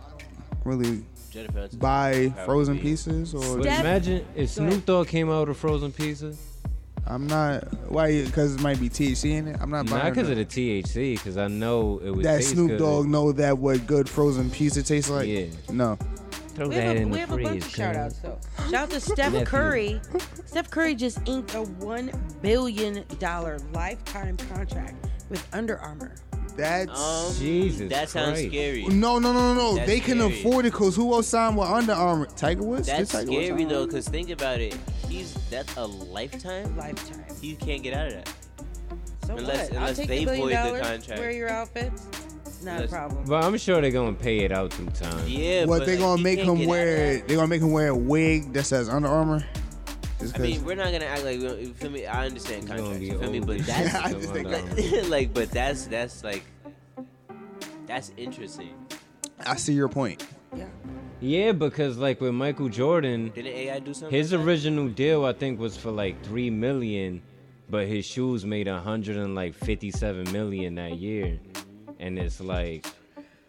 really 0.64 1.04
buy 1.78 2.34
frozen 2.46 2.80
pieces 2.80 3.36
or. 3.36 3.58
But 3.58 3.66
Steph- 3.66 3.80
imagine 3.82 4.26
if 4.36 4.56
Go. 4.56 4.68
Snoop 4.68 4.86
Dogg 4.86 5.08
came 5.08 5.30
out 5.30 5.48
with 5.48 5.58
a 5.58 5.60
frozen 5.60 5.92
pizza. 5.92 6.34
I'm 7.08 7.28
not. 7.28 7.64
Why? 7.90 8.24
Because 8.24 8.56
it 8.56 8.62
might 8.62 8.80
be 8.80 8.90
THC 8.90 9.32
in 9.32 9.48
it. 9.50 9.58
I'm 9.62 9.70
not 9.70 9.86
buying. 9.90 10.04
Not 10.04 10.14
because 10.14 10.30
of 10.30 10.38
the 10.38 10.46
THC, 10.46 11.14
because 11.16 11.38
I 11.38 11.48
know 11.48 12.00
it 12.04 12.10
would 12.12 12.26
that 12.26 12.38
taste 12.38 12.52
Snoop. 12.52 12.80
Dogg 12.80 13.08
know 13.08 13.32
that 13.34 13.58
what 13.58 13.86
good 13.86 14.10
frozen 14.10 14.50
pizza 14.50 14.82
tastes 14.82 15.10
like. 15.10 15.28
Yeah. 15.28 15.46
No. 15.72 15.98
Throw 16.56 16.70
We 16.70 16.76
that 16.76 16.84
have, 16.84 16.96
a, 16.96 17.00
in 17.02 17.10
we 17.10 17.14
the 17.16 17.20
have 17.20 17.32
a 17.32 17.38
bunch 17.38 17.66
of 17.66 17.70
shout 17.70 17.96
outs 17.96 18.18
though. 18.20 18.40
Shout 18.64 18.74
out 18.74 18.90
to 18.92 19.00
Steph 19.02 19.46
Curry. 19.46 20.00
Steph 20.46 20.72
Curry 20.72 20.96
just 20.96 21.20
inked 21.28 21.54
a 21.54 21.62
one 21.64 22.12
billion 22.42 23.04
dollar 23.20 23.60
lifetime 23.74 24.38
contract 24.38 24.96
with 25.30 25.46
Under 25.54 25.78
Armour. 25.80 26.16
That's. 26.56 26.90
Um, 26.98 27.34
Jesus 27.38 27.90
That 27.90 28.08
sounds 28.10 28.40
Christ. 28.40 28.48
scary. 28.48 28.86
no, 28.88 29.20
no, 29.20 29.34
no, 29.34 29.54
no, 29.54 29.76
no. 29.76 29.86
They 29.86 30.00
can 30.00 30.20
scary. 30.20 30.40
afford 30.40 30.66
it 30.66 30.72
because 30.72 30.96
who 30.96 31.14
else 31.14 31.28
signed 31.28 31.58
with 31.58 31.68
Under 31.68 31.92
Armour? 31.92 32.28
Tiger 32.38 32.64
Woods. 32.64 32.88
That's 32.88 33.12
Tiger 33.12 33.28
scary 33.28 33.60
sign? 33.60 33.68
though, 33.68 33.86
cause 33.88 34.08
think 34.08 34.30
about 34.30 34.62
it. 34.62 34.78
He's 35.16 35.34
that's 35.50 35.76
a 35.78 35.86
lifetime. 35.86 36.76
Lifetime. 36.78 37.24
He 37.42 37.56
can't 37.56 37.82
get 37.84 37.94
out 37.94 38.08
of 38.08 38.14
that. 38.16 38.34
So 39.26 39.38
Unless- 39.38 39.70
what? 39.70 39.78
I'll 39.78 39.78
unless 39.84 39.98
take 39.98 40.08
they 40.08 40.26
the 40.26 40.36
void 40.36 40.52
the 40.52 40.80
contract. 40.82 41.20
Wear 41.20 41.32
your 41.32 41.50
outfits. 41.50 42.06
Not 42.64 42.84
a 42.86 42.88
problem. 42.88 43.24
But 43.26 43.44
I'm 43.44 43.58
sure 43.58 43.80
they're 43.82 43.92
gonna 43.92 44.14
pay 44.14 44.40
it 44.40 44.52
out 44.52 44.74
sometime. 44.74 45.28
Yeah, 45.28 45.66
What 45.66 45.86
they 45.86 45.94
like, 45.94 46.00
gonna 46.00 46.22
make 46.22 46.40
can't 46.40 46.50
him 46.50 46.56
get 46.58 46.62
out 46.64 46.64
of 46.64 46.70
wear? 46.70 47.14
that. 47.18 47.28
They 47.28 47.36
gonna 47.36 47.48
make 47.48 47.62
him 47.62 47.72
wear 47.72 47.88
a 47.90 47.96
wig 47.96 48.54
that 48.54 48.64
says 48.64 48.90
Under 48.90 49.08
Armour. 49.08 49.44
Just 50.20 50.34
I 50.36 50.38
'cause- 50.38 50.48
mean, 50.48 50.64
we're 50.66 50.76
not 50.76 50.92
gonna 50.92 51.06
act 51.06 51.24
like 51.24 51.40
we 51.40 51.48
don't- 51.48 51.60
you 51.60 51.74
feel 51.74 51.92
me. 51.92 52.06
I 52.08 52.26
understand 52.26 52.68
contracts. 52.68 53.00
be 53.00 53.06
You 53.06 53.20
feel 53.20 53.32
me? 53.32 53.40
But 53.40 53.60
that's 53.66 54.12
just 54.14 54.34
think 54.34 54.48
like, 54.50 55.04
like, 55.10 55.34
but 55.34 55.52
that's 55.52 55.86
that's 55.86 56.24
like 56.24 56.44
that's 57.86 58.12
interesting. 58.18 58.74
I 59.46 59.56
see 59.58 59.74
your 59.74 59.90
point. 59.90 60.26
Yeah. 60.56 60.66
Yeah, 61.22 61.52
because 61.54 61.98
like 61.98 62.22
with 62.22 62.34
Michael 62.34 62.70
Jordan, 62.70 63.32
Didn't 63.34 63.54
AI 63.54 63.80
do 63.80 63.94
something? 63.94 64.16
his 64.16 64.32
like 64.32 64.42
that? 64.42 64.48
original 64.48 64.88
deal 64.90 65.26
I 65.26 65.34
think 65.34 65.60
was 65.60 65.78
for 65.78 65.92
like 65.92 66.22
three 66.24 66.50
million, 66.50 67.22
but 67.70 67.88
his 67.88 68.06
shoes 68.06 68.46
made 68.46 68.68
a 68.68 68.80
hundred 68.80 69.18
and 69.18 69.34
like 69.34 69.54
fifty-seven 69.56 70.32
million 70.32 70.76
that 70.76 70.98
year, 70.98 71.40
and 72.00 72.20
it's 72.20 72.42
like 72.42 72.86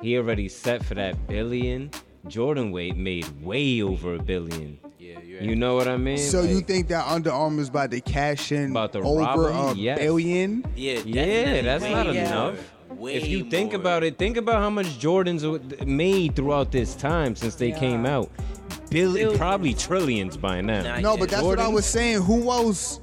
he 0.00 0.16
already 0.16 0.48
set 0.48 0.84
for 0.84 0.94
that 0.94 1.26
billion. 1.26 1.90
Jordan 2.28 2.72
weight 2.72 2.96
made 2.96 3.24
way 3.44 3.82
over 3.82 4.14
a 4.14 4.18
billion. 4.22 4.78
Yeah, 4.98 5.20
you're 5.20 5.42
You 5.42 5.54
know 5.54 5.76
what 5.76 5.86
I 5.86 5.96
mean? 5.96 6.18
So 6.18 6.40
Like, 6.40 6.50
you 6.50 6.60
think 6.60 6.88
that 6.88 7.06
Under 7.06 7.30
Armour 7.30 7.62
is 7.62 7.68
about 7.68 7.92
to 7.92 8.00
cash 8.00 8.50
in 8.50 8.72
About 8.72 8.90
the 8.92 8.98
over 9.00 9.20
rob 9.42 9.76
a? 9.76 9.78
Yes. 9.78 9.98
billion? 10.00 10.64
Yeah, 10.74 10.98
Yeah, 11.04 11.62
that's 11.62 11.84
not 11.84 12.06
more. 12.06 12.14
enough. 12.16 12.72
Way 12.96 13.14
if 13.16 13.28
you 13.28 13.44
think 13.44 13.72
more. 13.72 13.80
about 13.80 14.04
it, 14.04 14.16
think 14.16 14.36
about 14.36 14.56
how 14.56 14.70
much 14.70 14.86
Jordans 14.98 15.86
made 15.86 16.34
throughout 16.34 16.72
this 16.72 16.94
time 16.94 17.36
since 17.36 17.54
they 17.54 17.72
came 17.72 18.06
out. 18.06 18.30
Billion, 18.90 19.36
probably 19.36 19.74
trillions 19.74 20.36
by 20.36 20.60
now. 20.60 20.98
No, 21.00 21.16
but 21.16 21.28
that's 21.28 21.42
what 21.42 21.58
I 21.58 21.68
was 21.68 21.84
saying. 21.84 22.22
Who 22.22 22.50
else 22.50 23.00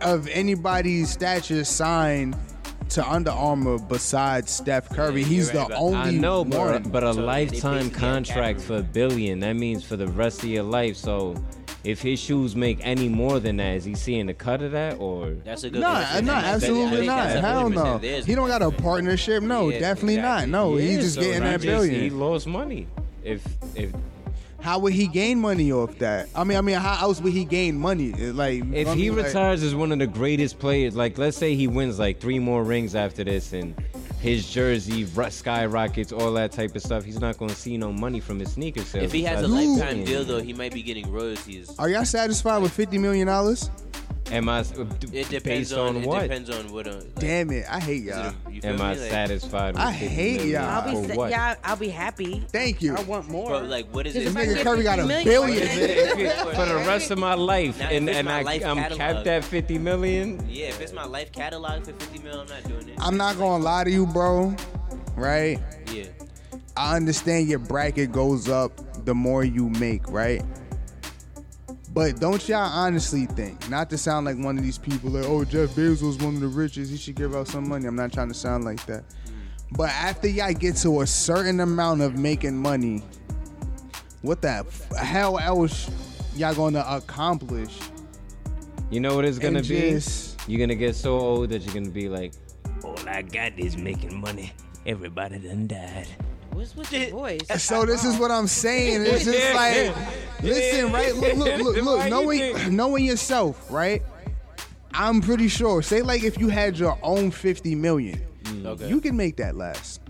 of 0.00 0.28
anybody's 0.28 1.10
stature 1.10 1.64
signed 1.64 2.36
to 2.90 3.08
Under 3.08 3.30
Armour 3.30 3.78
besides 3.78 4.50
Steph 4.50 4.90
Curry? 4.90 5.22
He's 5.22 5.50
the 5.50 5.74
only 5.74 5.96
I 5.96 6.10
know, 6.10 6.42
one. 6.42 6.82
but, 6.82 6.92
but 6.92 7.02
a 7.04 7.12
lifetime 7.12 7.90
contract 7.90 8.60
for 8.60 8.78
a 8.78 8.82
billion. 8.82 9.40
That 9.40 9.54
means 9.54 9.84
for 9.84 9.96
the 9.96 10.08
rest 10.08 10.42
of 10.42 10.48
your 10.48 10.64
life. 10.64 10.96
So, 10.96 11.36
if 11.86 12.02
his 12.02 12.18
shoes 12.18 12.56
make 12.56 12.78
any 12.82 13.08
more 13.08 13.38
than 13.38 13.58
that, 13.58 13.76
is 13.76 13.84
he 13.84 13.94
seeing 13.94 14.26
the 14.26 14.34
cut 14.34 14.60
of 14.60 14.72
that, 14.72 14.98
or 14.98 15.30
That's 15.44 15.62
a 15.62 15.70
Nah, 15.70 16.20
nah, 16.20 16.32
absolutely 16.32 17.06
not. 17.06 17.28
Hell 17.30 17.70
no. 17.70 17.98
He 17.98 18.34
don't 18.34 18.48
got 18.48 18.60
a 18.62 18.70
partnership. 18.72 19.42
No, 19.42 19.68
Yeah, 19.68 19.78
definitely 19.78 20.14
exactly. 20.16 20.50
not. 20.50 20.64
No, 20.64 20.76
Yeah, 20.76 20.82
he's 20.90 21.04
just 21.04 21.14
so 21.14 21.20
getting 21.20 21.44
that 21.44 21.60
billion. 21.60 22.00
He 22.00 22.10
lost 22.10 22.46
money. 22.48 22.88
If 23.22 23.46
if 23.76 23.92
How 24.60 24.80
would 24.80 24.94
he 24.94 25.06
gain 25.06 25.40
money 25.40 25.70
off 25.70 25.96
that? 25.98 26.28
I 26.34 26.42
mean, 26.42 26.58
I 26.58 26.60
mean, 26.60 26.76
how 26.76 27.00
else 27.02 27.20
would 27.20 27.32
he 27.32 27.44
gain 27.44 27.78
money? 27.78 28.10
Like, 28.12 28.64
if 28.72 28.92
he 28.94 29.10
like- 29.12 29.26
retires 29.26 29.62
as 29.62 29.74
one 29.76 29.92
of 29.92 30.00
the 30.00 30.08
greatest 30.08 30.58
players, 30.58 30.96
like 30.96 31.18
let's 31.18 31.36
say 31.36 31.54
he 31.54 31.68
wins 31.68 32.00
like 32.00 32.20
three 32.20 32.40
more 32.40 32.64
rings 32.64 32.96
after 32.96 33.22
this, 33.22 33.52
and 33.52 33.76
his 34.20 34.48
jersey 34.48 35.06
skyrockets, 35.30 36.12
all 36.12 36.32
that 36.32 36.52
type 36.52 36.74
of 36.74 36.82
stuff, 36.82 37.04
he's 37.04 37.20
not 37.20 37.38
going 37.38 37.50
to 37.50 37.56
see 37.56 37.76
no 37.76 37.92
money 37.92 38.20
from 38.20 38.38
his 38.38 38.52
sneaker 38.52 38.80
sales. 38.80 39.04
If 39.04 39.12
he 39.12 39.22
has 39.22 39.42
a 39.42 39.48
besides 39.48 39.68
lifetime 39.78 40.04
deal, 40.04 40.24
though, 40.24 40.40
he 40.40 40.52
might 40.52 40.72
be 40.72 40.82
getting 40.82 41.10
royalties. 41.10 41.74
Are 41.78 41.88
y'all 41.88 42.04
satisfied 42.04 42.62
with 42.62 42.72
fifty 42.72 42.98
million 42.98 43.26
dollars? 43.26 43.70
Am 44.30 44.48
I? 44.48 44.60
It 44.60 44.66
depends 45.28 45.42
based 45.44 45.72
on, 45.74 45.96
on 45.96 46.02
it 46.02 46.06
what? 46.08 46.22
depends 46.22 46.50
on 46.50 46.72
what. 46.72 46.88
Uh, 46.88 47.00
Damn 47.18 47.50
it, 47.52 47.64
I 47.70 47.78
hate 47.78 48.02
y'all. 48.02 48.32
you 48.50 48.60
Am? 48.64 48.80
I 48.80 48.90
Like- 48.94 48.98
satisfied? 48.98 49.74
With 49.74 49.82
I 49.84 49.92
hate 49.92 50.42
y'all. 50.46 50.64
I'll 50.64 51.02
be 51.02 51.08
sa- 51.08 51.14
what? 51.14 51.30
yeah, 51.30 51.54
I'll 51.62 51.76
be 51.76 51.88
happy. 51.88 52.44
Thank 52.50 52.82
you. 52.82 52.96
I 52.96 53.02
want 53.02 53.28
more. 53.28 53.50
But 53.50 53.66
like, 53.66 53.86
what 53.94 54.04
is 54.06 54.14
Just 54.14 54.26
it? 54.26 54.30
if 54.30 54.36
I 54.36 54.46
nigga 54.46 54.62
Curry 54.64 54.82
got 54.82 54.98
a 54.98 55.06
50 55.06 55.24
million, 55.24 55.28
billion. 55.28 55.62
If 55.68 55.78
it- 55.78 55.90
if 55.90 56.18
it- 56.48 56.56
for 56.56 56.66
the 56.66 56.74
rest 56.74 57.10
of 57.12 57.18
my 57.18 57.34
life, 57.34 57.78
Now, 57.78 57.88
and 57.90 58.10
and 58.10 58.26
my 58.26 58.40
I, 58.40 58.42
life 58.42 58.64
I'm 58.64 58.76
catalog- 58.78 58.98
capped 58.98 59.26
at 59.28 59.44
50 59.44 59.78
million. 59.78 60.44
Yeah, 60.48 60.66
if 60.66 60.80
it's 60.80 60.92
my 60.92 61.04
life 61.04 61.30
catalog 61.30 61.84
for 61.84 61.92
50 61.92 62.18
mil, 62.24 62.40
I'm 62.40 62.48
not 62.48 62.64
doing 62.64 62.88
it. 62.88 62.98
I'm 63.00 63.16
not 63.16 63.38
gonna 63.38 63.62
lie 63.62 63.84
to 63.84 63.90
you, 63.90 64.06
bro. 64.06 64.56
Right? 65.14 65.60
Yeah. 65.92 66.04
I 66.76 66.96
understand 66.96 67.48
your 67.48 67.58
bracket 67.60 68.10
goes 68.12 68.48
up 68.48 69.04
the 69.04 69.14
more 69.14 69.44
you 69.44 69.70
make, 69.70 70.08
right? 70.10 70.42
But 71.96 72.20
don't 72.20 72.46
y'all 72.46 72.58
honestly 72.58 73.24
think, 73.24 73.70
not 73.70 73.88
to 73.88 73.96
sound 73.96 74.26
like 74.26 74.36
one 74.36 74.58
of 74.58 74.62
these 74.62 74.76
people 74.76 75.08
like, 75.08 75.24
oh, 75.26 75.46
Jeff 75.46 75.70
Bezos 75.70 76.02
was 76.02 76.18
one 76.18 76.34
of 76.34 76.42
the 76.42 76.46
richest, 76.46 76.90
he 76.90 76.98
should 76.98 77.14
give 77.14 77.34
out 77.34 77.48
some 77.48 77.66
money. 77.66 77.86
I'm 77.86 77.96
not 77.96 78.12
trying 78.12 78.28
to 78.28 78.34
sound 78.34 78.64
like 78.64 78.84
that. 78.84 79.02
But 79.72 79.88
after 79.88 80.28
y'all 80.28 80.52
get 80.52 80.76
to 80.76 81.00
a 81.00 81.06
certain 81.06 81.58
amount 81.58 82.02
of 82.02 82.18
making 82.18 82.54
money, 82.54 83.02
what 84.20 84.42
the 84.42 84.50
f- 84.50 84.94
hell 84.94 85.38
else 85.38 85.90
y'all 86.36 86.54
gonna 86.54 86.84
accomplish? 86.86 87.78
You 88.90 89.00
know 89.00 89.16
what 89.16 89.24
it's 89.24 89.38
gonna 89.38 89.60
And 89.60 89.66
be? 89.68 89.80
just- 89.92 90.36
You're 90.46 90.60
gonna 90.60 90.74
get 90.74 90.96
so 90.96 91.18
old 91.18 91.48
that 91.48 91.62
you're 91.62 91.72
gonna 91.72 91.88
be 91.88 92.10
like, 92.10 92.34
all 92.84 92.94
I 93.08 93.22
got 93.22 93.58
is 93.58 93.74
making 93.78 94.20
money. 94.20 94.52
Everybody 94.84 95.38
done 95.38 95.66
died. 95.66 96.08
What's 96.56 96.74
with 96.74 96.90
your 96.90 97.10
voice? 97.10 97.62
So 97.62 97.84
this 97.84 98.02
is 98.02 98.16
what 98.18 98.30
I'm 98.30 98.46
saying. 98.46 99.02
It's 99.04 99.24
just 99.24 99.54
like, 99.54 100.42
listen, 100.42 100.90
right? 100.90 101.14
Look, 101.14 101.34
look, 101.36 101.58
look, 101.60 101.84
look. 101.84 102.08
Knowing, 102.08 102.74
knowing 102.74 103.04
yourself, 103.04 103.70
right? 103.70 104.02
I'm 104.94 105.20
pretty 105.20 105.48
sure. 105.48 105.82
Say 105.82 106.00
like 106.00 106.24
if 106.24 106.38
you 106.38 106.48
had 106.48 106.78
your 106.78 106.98
own 107.02 107.30
50 107.30 107.74
million, 107.74 108.22
Okay. 108.64 108.88
you 108.88 109.02
can 109.02 109.14
make 109.18 109.36
that 109.36 109.54
last. 109.54 110.00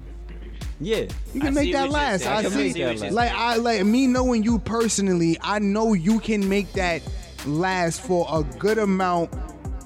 Yeah. 0.78 1.06
You 1.34 1.40
can 1.40 1.48
I 1.48 1.50
make 1.50 1.72
that 1.72 1.90
last. 1.90 2.24
I 2.26 2.36
I 2.36 2.42
can 2.42 2.52
see. 2.52 2.58
make 2.58 2.74
that 2.74 3.00
last. 3.00 3.12
Like 3.12 3.32
I 3.32 3.56
like 3.56 3.84
me 3.84 4.06
knowing 4.06 4.44
you 4.44 4.60
personally. 4.60 5.36
I 5.40 5.58
know 5.58 5.94
you 5.94 6.20
can 6.20 6.48
make 6.48 6.70
that 6.74 7.02
last 7.44 8.02
for 8.02 8.24
a 8.30 8.44
good 8.58 8.78
amount. 8.78 9.32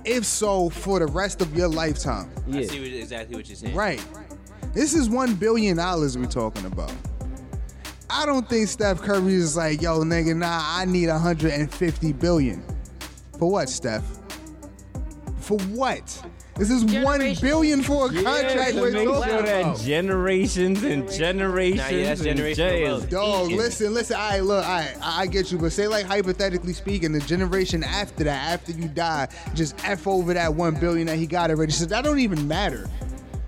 If 0.05 0.27
so, 0.27 0.69
for 0.69 0.99
the 0.99 1.07
rest 1.07 1.41
of 1.41 1.57
your 1.57 1.69
lifetime. 1.69 2.31
I 2.53 2.65
see 2.65 2.81
what, 2.81 2.89
exactly 2.89 3.37
what 3.37 3.49
you're 3.49 3.57
saying. 3.57 3.75
Right. 3.75 4.05
This 4.73 4.95
is 4.95 5.09
one 5.09 5.35
billion 5.35 5.77
dollars 5.77 6.17
we're 6.17 6.27
talking 6.27 6.65
about. 6.67 6.93
I 8.09 8.27
don't 8.27 8.49
think 8.49 8.69
Steph 8.69 9.01
Curry 9.03 9.35
is 9.35 9.57
like, 9.57 9.81
yo, 9.81 10.01
nigga, 10.01 10.37
nah, 10.37 10.61
I 10.63 10.85
need 10.85 11.09
150 11.09 12.13
billion. 12.15 12.63
For 13.39 13.51
what, 13.51 13.69
Steph? 13.69 14.05
For 15.39 15.59
what? 15.59 16.27
This 16.57 16.71
is 16.71 16.85
one 17.03 17.21
billion 17.41 17.83
for 17.83 18.11
a 18.11 18.13
Yeah, 18.13 18.23
contract 18.23 18.75
to 18.75 18.81
we're 18.83 18.91
make 18.93 19.09
talking 19.09 19.31
sure 19.31 19.43
that 19.43 19.79
generations 19.79 20.83
and 20.83 21.11
generations 21.11 21.91
Nah, 21.91 21.97
yeah, 21.97 22.05
that's 22.05 22.21
and 22.21 22.39
generational 22.39 22.55
gen- 22.57 22.83
wealth. 22.83 23.11
Dog, 23.11 23.51
listen, 23.53 23.95
listen. 23.95 24.17
All 24.17 24.29
right, 24.31 24.41
look, 24.41 24.65
all 24.67 24.71
right, 24.71 24.95
I 25.01 25.23
I 25.23 25.27
get 25.27 25.51
you, 25.51 25.57
but 25.57 25.73
say 25.73 25.89
like 25.89 26.05
hypothetically 26.05 26.75
speaking, 26.75 27.13
the 27.13 27.21
generation 27.21 27.83
after 27.83 28.25
that, 28.25 28.53
after 28.53 28.73
you 28.73 28.89
die, 28.89 29.29
just 29.55 29.75
f 29.89 30.07
over 30.07 30.35
that 30.35 30.53
one 30.55 30.75
billion 30.75 31.07
that 31.07 31.17
he 31.17 31.27
got 31.27 31.49
already. 31.51 31.73
So 31.73 31.87
that 31.87 32.05
don't 32.05 32.19
even 32.19 32.47
matter. 32.47 32.87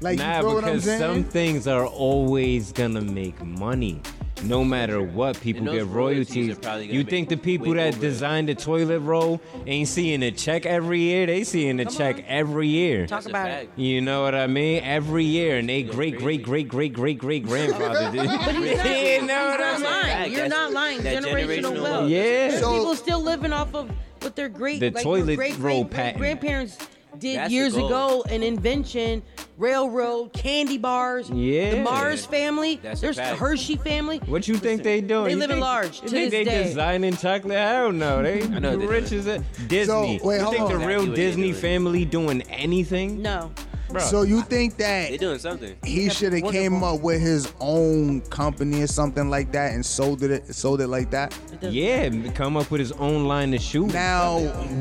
Like 0.02 0.18
nah, 0.18 0.36
you 0.36 0.42
feel 0.42 0.54
what 0.54 0.64
I'm 0.64 0.70
because 0.70 0.84
saying? 0.84 1.00
some 1.00 1.24
things 1.24 1.66
are 1.66 1.86
always 1.86 2.72
gonna 2.72 3.00
make 3.00 3.40
money. 3.44 4.00
No 4.44 4.64
matter 4.64 5.00
what, 5.00 5.40
people 5.40 5.66
get 5.66 5.86
royalties 5.86 5.94
royalties. 5.94 6.56
are 6.56 6.60
probably 6.60 6.86
gonna 6.88 6.98
You 6.98 7.04
think 7.04 7.28
the 7.28 7.36
people 7.36 7.74
that 7.74 7.92
over. 7.94 8.00
designed 8.00 8.48
the 8.48 8.56
toilet 8.56 8.98
roll 8.98 9.40
ain't 9.68 9.86
seeing 9.86 10.20
a 10.24 10.32
check 10.32 10.66
every 10.66 10.98
year? 10.98 11.26
They 11.26 11.44
seeing 11.44 11.78
a 11.78 11.84
check 11.84 12.24
every 12.26 12.66
year. 12.66 13.06
Talk 13.06 13.26
about 13.26 13.50
it. 13.50 13.70
You 13.76 14.00
know 14.00 14.22
what 14.22 14.34
I 14.34 14.48
mean? 14.48 14.82
Every 14.82 15.24
year, 15.24 15.58
and 15.58 15.68
they 15.68 15.84
great, 15.84 16.18
great, 16.18 16.42
great, 16.42 16.66
great, 16.66 16.92
great, 16.94 17.18
great 17.18 17.44
grandfather 17.46 18.10
did. 18.10 18.26
But 18.26 18.54
he's 18.56 18.76
not, 18.78 18.86
you 18.96 19.22
know 19.28 19.46
what 19.46 19.60
I 19.60 19.72
not 19.72 19.80
mean? 19.80 19.84
lying. 19.84 20.32
You're 20.32 20.48
not 20.48 20.72
lying. 20.72 20.98
Generational 21.02 21.22
generational 21.22 21.72
wealth. 21.74 21.82
wealth. 21.84 22.10
Yeah. 22.10 22.58
So- 22.58 22.72
people 22.78 22.94
still 22.96 23.20
living 23.22 23.52
off 23.52 23.72
of 23.76 23.90
what 24.22 24.34
their 24.34 24.48
great, 24.48 24.80
The 24.80 24.90
like 24.90 25.04
toilet 25.04 25.36
great, 25.36 25.56
roll 25.58 25.84
great, 25.84 25.90
great 25.90 25.90
patent. 25.90 26.18
grandparents 26.18 26.78
did 27.18 27.36
That's 27.36 27.52
years 27.52 27.76
ago. 27.76 28.24
An 28.28 28.42
invention, 28.42 29.22
railroad, 29.58 30.32
candy 30.32 30.78
bars. 30.78 31.30
Yeah. 31.30 31.70
The 31.72 31.80
Mars 31.82 32.24
family. 32.26 32.80
That's 32.82 33.00
There's 33.00 33.16
fact. 33.16 33.38
Hershey 33.38 33.76
family. 33.76 34.18
What 34.26 34.48
you 34.48 34.56
think 34.56 34.82
they 34.82 35.00
doing? 35.00 35.24
They 35.24 35.30
You 35.32 35.36
living 35.36 35.56
think- 35.56 35.64
large 35.64 35.96
You 36.02 36.08
to 36.08 36.08
think 36.08 36.30
this 36.30 36.30
they 36.30 36.44
day. 36.44 36.64
designing 36.64 37.16
chocolate? 37.16 37.58
Hell 37.58 37.92
no. 37.92 38.22
They 38.22 38.42
I 38.42 38.58
know 38.58 38.76
they 38.76 38.86
rich 38.86 39.10
do. 39.10 39.18
as 39.18 39.26
a 39.26 39.38
Disney. 39.68 40.20
wait, 40.22 40.40
you 40.40 40.50
think 40.50 40.60
on. 40.62 40.72
the 40.80 40.86
real 40.86 41.06
what 41.06 41.14
Disney 41.16 41.50
doing. 41.50 41.54
family 41.60 42.04
doing 42.04 42.42
anything? 42.42 43.22
No. 43.22 43.52
Bro. 43.90 44.00
So 44.00 44.22
you 44.22 44.40
think 44.40 44.78
that 44.78 45.10
They 45.10 45.18
doing 45.18 45.38
something. 45.38 45.76
he 45.84 46.08
should 46.08 46.32
have 46.32 46.50
came 46.50 46.82
up 46.82 47.02
with 47.02 47.20
his 47.20 47.52
own 47.60 48.22
company 48.22 48.80
or 48.82 48.86
something 48.86 49.28
like 49.28 49.52
that 49.52 49.74
and 49.74 49.84
sold 49.84 50.22
it 50.22 50.54
sold 50.54 50.80
it 50.80 50.86
like 50.86 51.10
that? 51.10 51.36
yeah, 51.60 52.08
come 52.34 52.56
up 52.56 52.70
with 52.70 52.78
his 52.80 52.92
own 52.92 53.26
line 53.26 53.52
of 53.52 53.60
shoes. 53.60 53.92
Now, 53.92 54.38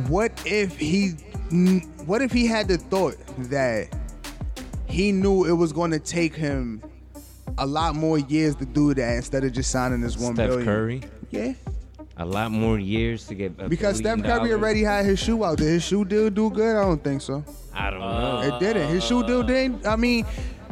what 0.07 0.31
if 0.45 0.77
he 0.77 1.09
what 2.05 2.21
if 2.21 2.31
he 2.31 2.45
had 2.45 2.69
the 2.69 2.77
thought 2.77 3.17
that 3.49 3.89
he 4.91 5.11
knew 5.11 5.45
it 5.45 5.53
was 5.53 5.71
going 5.73 5.91
to 5.91 5.99
take 5.99 6.35
him 6.35 6.81
a 7.57 7.65
lot 7.65 7.95
more 7.95 8.17
years 8.19 8.55
to 8.57 8.65
do 8.65 8.93
that 8.93 9.15
instead 9.15 9.43
of 9.43 9.51
just 9.53 9.71
signing 9.71 10.01
this 10.01 10.17
one 10.17 10.35
Steph 10.35 10.49
billion? 10.49 10.65
Curry, 10.65 11.01
Yeah. 11.31 11.53
a 12.17 12.25
lot 12.25 12.51
more 12.51 12.77
years 12.79 13.25
to 13.27 13.35
get 13.35 13.57
Because 13.69 13.97
Steph 13.97 14.19
Curry 14.19 14.27
dollars. 14.27 14.51
already 14.53 14.83
had 14.83 15.05
his 15.05 15.19
shoe 15.19 15.43
out. 15.43 15.57
Did 15.57 15.67
his 15.67 15.83
shoe 15.83 16.05
deal 16.05 16.29
do 16.29 16.49
good? 16.49 16.75
I 16.75 16.83
don't 16.83 17.03
think 17.03 17.21
so. 17.21 17.43
I 17.73 17.89
don't 17.89 17.99
know. 17.99 18.41
It 18.55 18.59
didn't. 18.59 18.89
His 18.89 19.03
shoe 19.03 19.25
deal 19.25 19.43
didn't. 19.43 19.85
I 19.87 19.95
mean, 19.95 20.25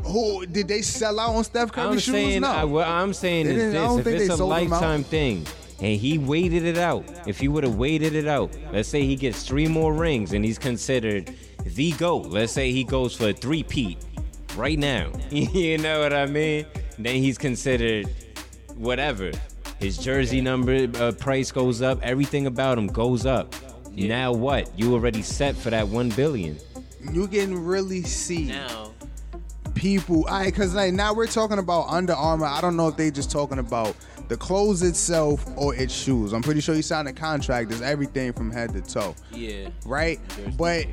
who 0.04 0.46
did 0.46 0.68
they 0.68 0.82
sell 0.82 1.20
out 1.20 1.36
on 1.36 1.44
Steph 1.44 1.72
Curry 1.72 1.86
I'm 1.88 1.94
shoes? 1.94 2.14
saying, 2.14 2.41
no. 2.41 2.50
I, 2.52 2.64
what 2.66 2.88
I'm 2.88 3.14
saying 3.14 3.48
They 3.48 3.56
is 3.56 3.74
this: 3.74 3.98
if 4.00 4.08
it's 4.08 4.34
a 4.34 4.38
sold 4.38 4.52
them 4.52 4.58
out. 4.74 4.82
lifetime 4.82 5.04
thing, 5.04 5.46
and 5.82 6.00
he 6.00 6.18
waited 6.18 6.64
it 6.66 6.78
out, 6.78 7.06
if 7.28 7.40
he 7.40 7.48
would 7.48 7.64
have 7.64 7.76
waited 7.76 8.16
it 8.16 8.28
out, 8.28 8.52
let's 8.72 8.88
say 8.90 9.06
he 9.06 9.16
gets 9.16 9.44
three 9.44 9.68
more 9.68 9.94
rings 9.94 10.34
and 10.34 10.44
he's 10.46 10.60
considered 10.60 11.34
the 11.66 11.91
GOAT. 11.94 12.28
Let's 12.28 12.52
say 12.54 12.72
he 12.72 12.84
goes 12.86 13.16
for 13.16 13.30
a 13.30 13.34
three-peat 13.34 13.98
right 14.60 14.77
now. 14.77 15.11
you 15.31 15.77
know 15.77 15.99
what 16.02 16.14
I 16.14 16.26
mean? 16.26 16.65
Then 16.98 17.15
he's 17.15 17.38
considered 17.38 18.07
whatever. 18.76 19.31
His 19.80 19.98
jersey 19.98 20.41
number 20.41 20.88
uh, 20.99 21.14
price 21.14 21.52
goes 21.52 21.81
up. 21.81 21.99
Everything 22.03 22.45
about 22.48 22.77
him 22.77 22.88
goes 22.88 23.26
up. 23.26 23.56
Now 23.95 24.31
what? 24.34 24.69
You 24.77 24.94
already 24.94 25.22
set 25.22 25.56
for 25.56 25.69
that 25.69 25.88
one 25.88 26.10
billion. 26.10 26.57
you 27.11 27.27
can 27.27 27.65
really 27.65 28.03
see 28.03 28.45
Now, 28.45 28.91
people. 29.76 30.26
I 30.30 30.45
because 30.45 30.76
like 30.76 30.94
now 30.94 31.14
we're 31.14 31.27
talking 31.27 31.57
about 31.60 31.88
Under 31.90 32.14
Armour. 32.14 32.45
I 32.45 32.61
don't 32.61 32.76
know 32.76 32.88
if 32.88 32.98
they 32.98 33.11
just 33.11 33.31
talking 33.31 33.60
about 33.60 33.95
the 34.27 34.38
clothes 34.38 34.84
itself 34.84 35.44
or 35.57 35.73
its 35.76 35.94
shoes. 35.94 36.34
I'm 36.34 36.41
pretty 36.44 36.61
sure 36.61 36.76
you 36.76 36.81
signed 36.81 37.07
a 37.07 37.14
contract. 37.14 37.69
There's 37.69 37.81
everything 37.81 38.31
from 38.34 38.52
head 38.52 38.73
to 38.73 38.81
toe. 38.81 39.15
yeah. 39.34 39.69
right? 39.86 40.19
But 40.57 40.86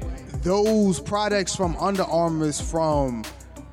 those 0.42 0.98
products 1.00 1.54
from 1.54 1.76
Under 1.76 2.04
Armour's 2.04 2.60
from 2.60 3.24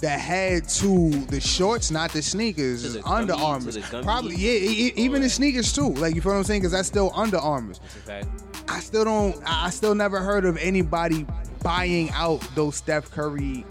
that 0.04 0.20
had 0.20 0.68
to 0.68 1.10
the 1.28 1.40
shorts, 1.40 1.90
not 1.90 2.12
the 2.12 2.22
sneakers, 2.22 2.84
To 2.84 2.90
the 3.00 3.08
Under 3.08 3.34
Armour. 3.34 3.72
to 3.72 3.80
the 3.80 3.88
gummy 3.90 4.04
Probably, 4.04 4.36
yeah, 4.36 4.52
e- 4.52 4.88
e- 4.88 4.94
even 4.98 5.22
the 5.22 5.30
sneakers 5.30 5.72
too. 5.72 5.94
Like 5.94 6.14
you 6.14 6.22
feel 6.22 6.34
what 6.34 6.40
I'm 6.40 6.44
saying? 6.44 6.60
Because 6.60 6.74
that's 6.74 6.90
still 6.90 7.10
Under 7.16 7.38
Armour. 7.38 7.74
I 8.68 8.80
still 8.82 9.06
don't. 9.06 9.36
I 9.46 9.68
I 9.68 9.70
still 9.70 9.96
never 9.96 10.20
heard 10.20 10.44
of 10.44 10.58
anybody 10.58 11.26
buying 11.64 12.10
out 12.12 12.42
those 12.54 12.76
Steph 12.76 13.10
Curry 13.12 13.66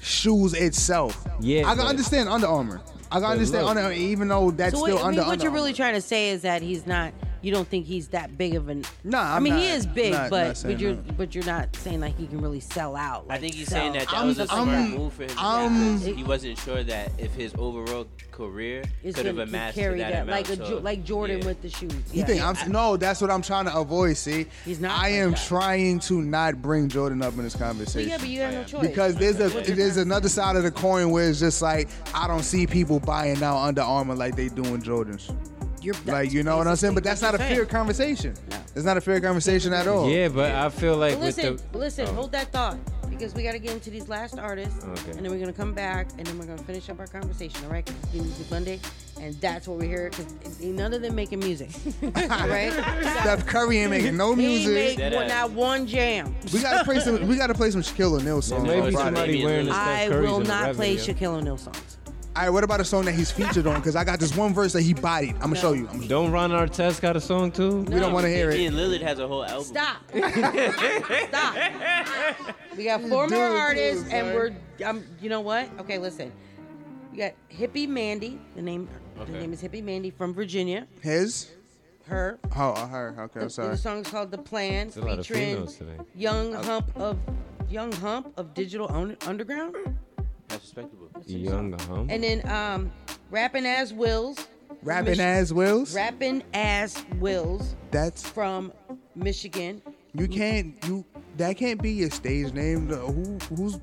shoes 0.00 0.52
itself. 0.52 1.26
Yeah, 1.40 1.66
I 1.66 1.74
can 1.74 1.86
understand 1.86 2.28
Under 2.28 2.46
Armour. 2.46 2.80
I 3.10 3.14
can 3.14 3.22
But 3.22 3.30
understand 3.30 3.64
look- 3.66 3.76
Under 3.76 3.92
even 3.92 4.28
though 4.28 4.50
that's 4.50 4.74
so 4.74 4.84
still 4.84 4.96
wait, 4.96 5.02
I 5.02 5.06
under 5.06 5.20
mean, 5.22 5.26
what 5.28 5.32
Under 5.32 5.42
you're 5.44 5.50
Armour. 5.50 5.60
really 5.62 5.72
trying 5.72 5.94
to 5.94 6.00
say 6.02 6.28
is 6.30 6.42
that 6.42 6.60
he's 6.62 6.86
not. 6.86 7.12
You 7.44 7.52
don't 7.52 7.68
think 7.68 7.84
he's 7.84 8.08
that 8.08 8.38
big 8.38 8.54
of 8.54 8.70
an. 8.70 8.84
Nah, 9.04 9.18
I 9.20 9.36
I'm 9.36 9.42
mean 9.42 9.54
he 9.54 9.66
is 9.68 9.84
big, 9.84 10.12
not- 10.14 10.30
but 10.30 10.46
not 10.46 10.62
but 10.64 10.80
you're 10.80 10.94
that. 10.94 11.16
but 11.18 11.34
you're 11.34 11.44
not 11.44 11.76
saying 11.76 12.00
like 12.00 12.16
he 12.16 12.26
can 12.26 12.40
really 12.40 12.60
sell 12.60 12.96
out. 12.96 13.26
I 13.28 13.36
think 13.36 13.54
he's 13.54 13.68
sell. 13.68 13.80
saying 13.80 13.92
that 13.92 14.06
that 14.08 14.14
I'm- 14.14 14.26
was 14.28 14.38
a 14.38 14.50
I'm- 14.50 14.64
smart 14.64 14.90
move 14.98 15.12
for 15.12 15.22
him 15.24 15.28
to 15.28 15.34
I'm- 15.38 16.00
take 16.00 16.16
he 16.16 16.24
wasn't 16.24 16.56
sure 16.58 16.82
that 16.82 17.12
if 17.18 17.34
his 17.34 17.52
overall 17.58 18.06
career 18.32 18.82
Is 19.02 19.14
could 19.14 19.26
have 19.26 19.36
gonna 19.36 19.46
amassed 19.48 19.76
to 19.76 19.82
that, 19.90 19.96
that, 19.98 20.12
amount. 20.22 20.30
like 20.30 20.48
a 20.48 20.56
so, 20.56 20.78
like 20.78 21.04
Jordan 21.04 21.40
yeah. 21.40 21.46
with 21.46 21.60
the 21.60 21.68
shoes. 21.68 21.92
You 22.14 22.24
think 22.24 22.42
I'm 22.42 22.56
no? 22.72 22.96
That's 22.96 23.20
what 23.20 23.30
I'm 23.30 23.42
trying 23.42 23.66
to 23.66 23.76
avoid. 23.76 24.16
See, 24.16 24.46
He's 24.64 24.80
not 24.80 24.98
I 24.98 25.10
am 25.10 25.32
that. 25.32 25.44
trying 25.44 26.00
to 26.00 26.22
not 26.22 26.62
bring 26.62 26.88
Jordan 26.88 27.20
up 27.22 27.34
in 27.34 27.44
this 27.44 27.54
But 27.54 27.64
conversation. 27.66 28.08
yeah, 28.08 28.16
but 28.18 28.28
you 28.28 28.40
have 28.40 28.54
no 28.54 28.60
oh, 28.60 28.64
choice. 28.64 28.80
because 28.88 29.16
there's 29.16 29.38
a 29.38 29.48
there's 29.74 29.98
another 29.98 30.30
side 30.30 30.56
of 30.56 30.62
the 30.62 30.70
coin 30.70 31.10
where 31.10 31.28
it's 31.28 31.40
just 31.40 31.60
like 31.60 31.88
I 32.14 32.26
don't 32.26 32.42
see 32.42 32.66
people 32.66 33.00
buying 33.00 33.38
now 33.38 33.58
Under 33.58 33.82
Armour 33.82 34.14
like 34.14 34.34
they 34.34 34.48
doing 34.48 34.80
Jordans. 34.82 35.30
You're, 35.84 35.94
like 36.06 36.32
you 36.32 36.42
know 36.42 36.56
what 36.56 36.66
I'm 36.66 36.76
saying, 36.76 36.94
but 36.94 37.04
that's 37.04 37.20
not 37.22 37.34
a 37.34 37.38
fair 37.38 37.64
conversation. 37.66 38.34
It's 38.74 38.84
not 38.84 38.96
a 38.96 39.00
fair 39.00 39.20
conversation 39.20 39.72
at 39.72 39.86
all. 39.86 40.08
Yeah, 40.10 40.28
but 40.28 40.50
I 40.52 40.68
feel 40.70 40.96
like 40.96 41.14
But 41.14 41.20
listen, 41.24 41.58
the 41.72 41.78
listen, 41.78 42.06
oh. 42.08 42.12
hold 42.14 42.32
that 42.32 42.50
thought 42.52 42.78
because 43.10 43.34
we 43.34 43.42
got 43.44 43.52
to 43.52 43.58
get 43.60 43.70
into 43.72 43.90
these 43.90 44.08
last 44.08 44.38
artists, 44.38 44.82
Okay. 44.84 45.12
and 45.12 45.24
then 45.24 45.30
we're 45.30 45.38
gonna 45.38 45.52
come 45.52 45.72
back, 45.74 46.08
and 46.18 46.26
then 46.26 46.36
we're 46.38 46.46
gonna 46.46 46.62
finish 46.64 46.88
up 46.88 46.98
our 46.98 47.06
conversation. 47.06 47.64
All 47.66 47.70
right? 47.70 47.84
'Cause 47.86 47.94
it's 48.02 48.14
Music 48.14 48.50
Monday, 48.50 48.80
and 49.20 49.34
that's 49.40 49.68
what 49.68 49.78
we're 49.78 49.88
here 49.88 50.10
because 50.10 50.60
none 50.60 50.92
of 50.94 51.02
them 51.02 51.14
making 51.14 51.38
music. 51.40 51.70
all 52.02 52.48
right? 52.48 52.72
Steph 52.72 53.46
Curry 53.46 53.78
ain't 53.78 53.90
making 53.90 54.16
no 54.16 54.34
He 54.34 54.46
music. 54.66 54.98
made 54.98 55.14
one, 55.14 55.28
not 55.28 55.50
one 55.52 55.86
jam. 55.86 56.34
We 56.52 56.60
gotta 56.60 56.82
play 56.84 56.98
some. 57.00 57.28
We 57.28 57.36
gotta 57.36 57.54
play 57.54 57.70
some 57.70 57.82
Shaquille 57.82 58.18
O'Neal 58.20 58.42
songs. 58.42 58.64
may 58.66 58.80
on 58.80 58.88
be 58.88 58.94
Friday. 58.96 59.06
somebody 59.14 59.44
wearing 59.44 59.68
a 59.68 59.72
Steph 59.72 60.10
I 60.12 60.20
will 60.20 60.40
not 60.40 60.74
play 60.74 60.96
revenue. 60.96 61.14
Shaquille 61.14 61.34
O'Neal 61.38 61.56
songs. 61.58 61.98
All 62.36 62.42
right, 62.42 62.50
what 62.50 62.64
about 62.64 62.80
a 62.80 62.84
song 62.84 63.04
that 63.04 63.12
he's 63.14 63.30
featured 63.30 63.64
on? 63.68 63.76
Because 63.76 63.94
I 63.94 64.02
got 64.02 64.18
this 64.18 64.36
one 64.36 64.52
verse 64.52 64.72
that 64.72 64.82
he 64.82 64.92
bodied. 64.92 65.34
I'm 65.36 65.42
gonna 65.42 65.56
show 65.56 65.72
you. 65.72 65.88
I'm 65.92 66.08
Don't 66.08 66.32
Ron 66.32 66.50
Artest 66.50 67.00
got 67.00 67.14
a 67.14 67.20
song 67.20 67.52
too? 67.52 67.82
We 67.82 68.00
don't 68.00 68.12
want 68.12 68.24
to 68.24 68.30
hear 68.30 68.50
He 68.50 68.64
it. 68.64 68.68
and 68.68 68.76
Lillard 68.76 69.02
has 69.02 69.20
a 69.20 69.28
whole 69.28 69.44
album. 69.44 69.62
Stop. 69.64 69.98
Stop. 71.28 71.54
We 72.76 72.84
got 72.84 73.02
four 73.02 73.08
more 73.08 73.24
it, 73.26 73.28
do 73.28 73.36
it, 73.36 73.56
artists, 73.56 74.02
and 74.10 74.26
son. 74.26 74.34
we're. 74.34 74.52
Um, 74.84 75.04
you 75.20 75.28
know 75.30 75.42
what? 75.42 75.68
Okay, 75.78 75.98
listen. 75.98 76.32
We 77.12 77.18
got 77.18 77.34
Hippie 77.52 77.86
Mandy. 77.88 78.40
The 78.56 78.62
name. 78.62 78.88
The 79.14 79.22
Okay. 79.22 79.32
name 79.32 79.52
is 79.52 79.62
Hippie 79.62 79.84
Mandy 79.84 80.10
from 80.10 80.34
Virginia. 80.34 80.88
His. 81.02 81.52
Her. 82.06 82.40
Oh, 82.56 82.70
uh, 82.72 82.88
her. 82.88 83.14
Okay, 83.18 83.40
The, 83.44 83.50
sorry. 83.50 83.68
the 83.70 83.76
song 83.76 84.00
is 84.00 84.08
called 84.08 84.32
"The 84.32 84.38
Plan," 84.38 84.88
There's 84.88 84.96
a 84.96 85.02
lot 85.02 85.18
of 85.20 85.26
featuring 85.26 85.50
females 85.54 85.76
today. 85.76 85.96
Young 86.16 86.52
Hump 86.52 86.90
of 86.96 87.16
Young 87.70 87.92
Hump 87.92 88.32
of 88.36 88.52
Digital 88.54 88.90
Un- 88.90 89.16
Underground, 89.24 89.76
That's 89.84 89.96
respectable. 90.64 91.08
Young 91.26 91.72
Hum. 91.80 92.06
and 92.10 92.22
then 92.24 92.48
um, 92.48 92.92
Rapping 93.30 93.66
As 93.66 93.92
Wills. 93.92 94.38
Rapping 94.82 95.12
Mich- 95.12 95.20
as 95.20 95.52
Wills. 95.52 95.94
Rapping 95.94 96.42
As 96.52 97.04
Wills 97.18 97.74
That's 97.90 98.26
from 98.28 98.72
Michigan. 99.14 99.80
you 100.14 100.26
can't 100.28 100.74
you 100.86 101.04
that 101.36 101.56
can't 101.56 101.80
be 101.82 101.90
your 101.92 102.10
stage 102.10 102.52
name. 102.52 102.88
Who 102.88 103.38
who's 103.54 103.78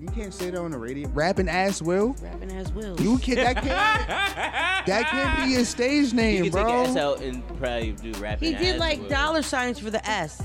you 0.00 0.08
can't 0.08 0.32
say 0.34 0.50
that 0.50 0.60
on 0.60 0.70
the 0.72 0.78
radio. 0.78 1.08
Rapping 1.10 1.48
ass 1.48 1.80
Will. 1.82 2.14
Rapping 2.20 2.52
As 2.52 2.72
Wills. 2.72 3.00
You 3.00 3.18
can't. 3.18 3.38
that 3.38 3.54
can't 3.56 4.86
that 4.86 5.06
can't 5.10 5.44
be 5.46 5.54
your 5.54 5.64
stage 5.64 6.12
name, 6.12 6.44
You 6.44 6.50
name, 6.50 6.52
can 6.52 6.60
take 6.60 6.66
bro. 6.66 6.84
an 6.84 6.90
S 6.90 6.96
out 6.96 7.20
and 7.22 7.48
probably 7.58 7.92
do 7.92 8.12
rapping. 8.20 8.48
He 8.52 8.54
did 8.58 8.74
as 8.74 8.80
like 8.80 9.00
well. 9.00 9.08
dollar 9.08 9.42
signs 9.42 9.78
for 9.78 9.90
the 9.90 10.06
S. 10.08 10.40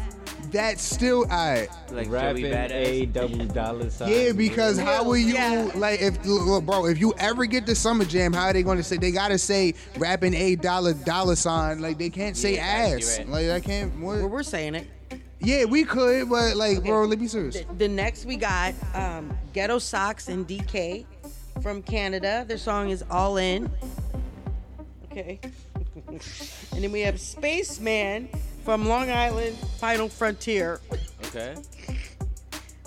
That's 0.52 0.82
still 0.82 1.26
I. 1.30 1.68
like 1.92 2.06
Joey 2.08 2.14
Rapping 2.14 2.46
Badass. 2.46 2.72
a 2.72 3.06
double 3.06 3.46
dollar 3.46 3.90
sign. 3.90 4.12
Yeah, 4.12 4.32
because 4.32 4.80
how 4.80 5.04
will 5.04 5.18
you 5.18 5.34
Yeah. 5.34 5.70
like 5.76 6.02
if 6.02 6.24
look, 6.26 6.66
bro? 6.66 6.86
If 6.88 7.00
you 7.00 7.14
ever 7.18 7.46
get 7.46 7.66
to 7.68 7.76
summer 7.76 8.06
jam, 8.06 8.34
how 8.34 8.46
are 8.46 8.54
they 8.54 8.64
going 8.64 8.78
to 8.78 8.84
say? 8.84 8.98
They 8.98 9.12
gotta 9.12 9.38
say 9.38 9.74
rapping 9.98 10.34
a 10.34 10.56
dollar 10.56 10.94
dollar 10.94 11.36
sign. 11.36 11.82
Like 11.82 11.98
they 11.98 12.10
can't 12.10 12.36
say 12.38 12.56
Yeah, 12.56 12.62
actually, 12.66 13.04
ass. 13.04 13.18
right. 13.20 13.30
Like 13.30 13.50
I 13.50 13.60
can't. 13.60 13.94
What? 14.00 14.18
Well, 14.18 14.30
we're 14.30 14.44
saying 14.44 14.76
it. 14.76 14.88
Yeah, 15.42 15.66
we 15.66 15.86
could, 15.86 16.30
but 16.30 16.58
like, 16.58 16.84
bro, 16.84 17.02
let 17.06 17.12
me 17.18 17.26
be 17.26 17.28
serious. 17.28 17.56
The, 17.62 17.66
the 17.76 17.88
next 17.88 18.26
we 18.26 18.36
got 18.36 18.74
um, 18.94 19.38
GhettoSocks 19.54 20.28
and 20.28 20.46
DK 20.48 21.06
from 21.62 21.82
Canada. 21.82 22.44
Their 22.48 22.58
song 22.58 22.90
is 22.90 23.06
All 23.10 23.38
In. 23.38 23.72
Okay. 25.06 25.40
and 26.10 26.84
then 26.84 26.92
we 26.92 27.00
have 27.02 27.20
Spaceman 27.22 28.28
from 28.70 28.88
Long 28.88 29.10
Island, 29.10 29.58
Final 29.80 30.08
Frontier. 30.08 30.80
Okay. 31.26 31.56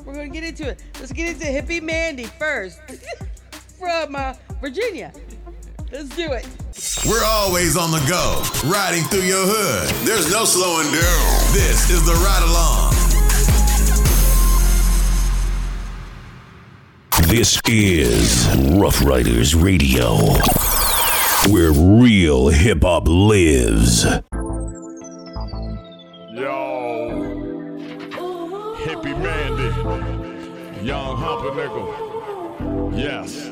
We're 0.05 0.15
gonna 0.15 0.29
get 0.29 0.45
into 0.45 0.69
it. 0.69 0.81
Let's 1.01 1.11
get 1.11 1.31
into 1.31 1.45
Hippie 1.45 1.83
Mandy 1.83 2.23
first 2.23 2.79
from 3.81 4.15
uh, 4.15 4.35
Virginia. 4.61 5.13
Let's 5.91 6.15
do 6.15 6.31
it. 6.35 6.47
We're 7.05 7.25
always 7.25 7.77
on 7.77 7.91
the 7.91 7.99
go, 8.09 8.45
riding 8.71 9.03
through 9.07 9.23
your 9.23 9.45
hood. 9.45 10.07
There's 10.07 10.31
no 10.31 10.45
slowing 10.45 10.87
down. 10.87 11.53
This 11.53 11.91
is 11.91 12.07
the 12.07 12.13
ride 12.13 12.45
along. 12.45 12.95
This 17.27 17.61
is 17.67 18.47
Ruff 18.79 19.05
Ryders 19.05 19.57
Radio, 19.57 20.17
where 21.51 21.73
real 21.73 22.51
hip 22.51 22.83
hop 22.83 23.09
lives. 23.09 24.07
Young 30.83 31.17
humper 31.17 31.51
nigga. 31.51 32.99
Yes. 32.99 33.49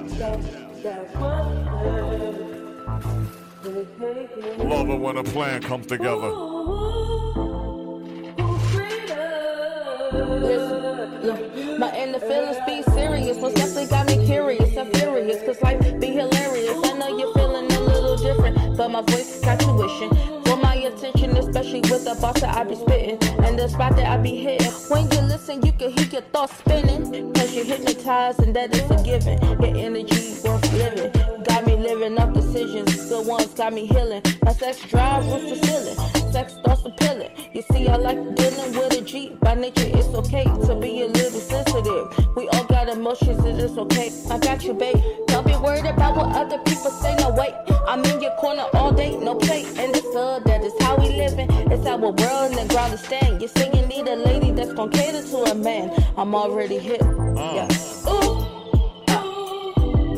Love 4.58 4.90
it 4.90 5.00
when 5.00 5.16
a 5.16 5.24
plan 5.24 5.62
comes 5.62 5.86
together. 5.86 6.30
Listen, 10.40 11.78
my 11.78 11.96
inner 11.96 12.18
feelings 12.18 12.56
be 12.66 12.82
serious. 12.92 13.38
Most 13.38 13.56
definitely 13.56 13.86
got 13.86 14.06
me 14.06 14.26
curious 14.26 14.76
and 14.76 14.96
furious. 14.96 15.42
Cause 15.44 15.62
life 15.62 15.80
be 16.00 16.08
hilarious. 16.08 16.78
I 16.84 16.92
know 16.98 17.16
you're 17.16 17.32
feeling 17.34 17.70
a 17.70 17.80
little 17.80 18.16
different, 18.16 18.76
but 18.76 18.88
my 18.90 19.02
voice 19.02 19.40
got 19.40 19.60
wishing 19.76 20.10
for 20.44 20.56
my 20.56 20.74
attention, 20.74 21.19
with 21.82 22.04
the 22.04 22.14
boss 22.20 22.40
that 22.40 22.56
I 22.56 22.64
be 22.64 22.74
spitting 22.74 23.18
and 23.44 23.58
the 23.58 23.68
spot 23.68 23.96
that 23.96 24.06
I 24.06 24.16
be 24.16 24.36
hitting. 24.36 24.72
When 24.88 25.10
you 25.10 25.20
listen, 25.22 25.64
you 25.64 25.72
can 25.72 25.90
hear 25.90 26.06
your 26.06 26.22
thoughts 26.22 26.56
spinning. 26.58 27.32
Cause 27.32 27.54
you're 27.54 27.64
hypnotized, 27.64 28.40
and 28.40 28.54
that 28.56 28.74
is 28.74 28.90
a 28.90 29.02
given. 29.02 29.40
Your 29.62 29.76
energy 29.76 30.36
worth 30.44 30.72
living. 30.72 31.12
Got 31.44 31.66
me 31.66 31.76
living 31.76 32.18
up 32.18 32.32
decisions. 32.32 33.08
Good 33.08 33.26
ones 33.26 33.46
got 33.54 33.72
me 33.72 33.86
healing. 33.86 34.22
My 34.42 34.52
sex 34.52 34.82
drive 34.88 35.26
was 35.26 35.42
the 35.42 35.66
ceiling. 35.66 36.19
Sex 36.32 36.54
starts 36.54 36.84
appealing. 36.84 37.30
You 37.52 37.62
see, 37.72 37.88
I 37.88 37.96
like 37.96 38.36
dealing 38.36 38.72
with 38.74 38.98
a 38.98 39.00
G. 39.02 39.36
By 39.40 39.54
nature, 39.54 39.86
it's 39.86 40.08
okay 40.08 40.44
to 40.44 40.76
be 40.76 41.02
a 41.02 41.06
little 41.06 41.40
sensitive. 41.40 42.36
We 42.36 42.48
all 42.50 42.64
got 42.64 42.88
emotions, 42.88 43.44
and 43.44 43.58
it's 43.60 43.76
okay. 43.76 44.12
I 44.30 44.38
got 44.38 44.62
you, 44.62 44.74
babe. 44.74 44.96
Don't 45.26 45.44
be 45.44 45.56
worried 45.56 45.86
about 45.86 46.16
what 46.16 46.36
other 46.36 46.58
people 46.58 46.90
say. 46.90 47.16
No, 47.16 47.30
wait. 47.30 47.54
I'm 47.88 48.04
in 48.04 48.22
your 48.22 48.34
corner 48.36 48.66
all 48.74 48.92
day, 48.92 49.16
no 49.16 49.34
play. 49.34 49.64
And 49.76 49.94
it's 49.96 50.02
good, 50.02 50.44
that 50.44 50.62
is 50.62 50.72
how 50.80 50.96
we 50.96 51.08
living. 51.08 51.50
It's 51.72 51.84
our 51.86 51.98
world 51.98 52.16
and 52.22 52.56
the 52.56 52.66
ground 52.68 52.94
is 52.94 53.00
staying. 53.00 53.40
You 53.40 53.48
say 53.48 53.68
you 53.74 53.84
need 53.86 54.06
a 54.06 54.14
lady 54.14 54.52
that's 54.52 54.72
gonna 54.72 54.92
cater 54.92 55.22
to 55.22 55.36
a 55.50 55.54
man. 55.56 55.90
I'm 56.16 56.34
already 56.34 56.78
hit. 56.78 57.00
Yeah. 57.02 57.66
Ooh. 58.08 58.46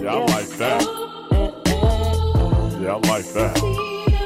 Yeah, 0.02 0.12
I 0.12 0.26
like 0.26 0.48
that. 0.58 0.82
Yeah, 2.82 2.96
I 2.96 3.08
like 3.08 3.24
that. 3.32 3.54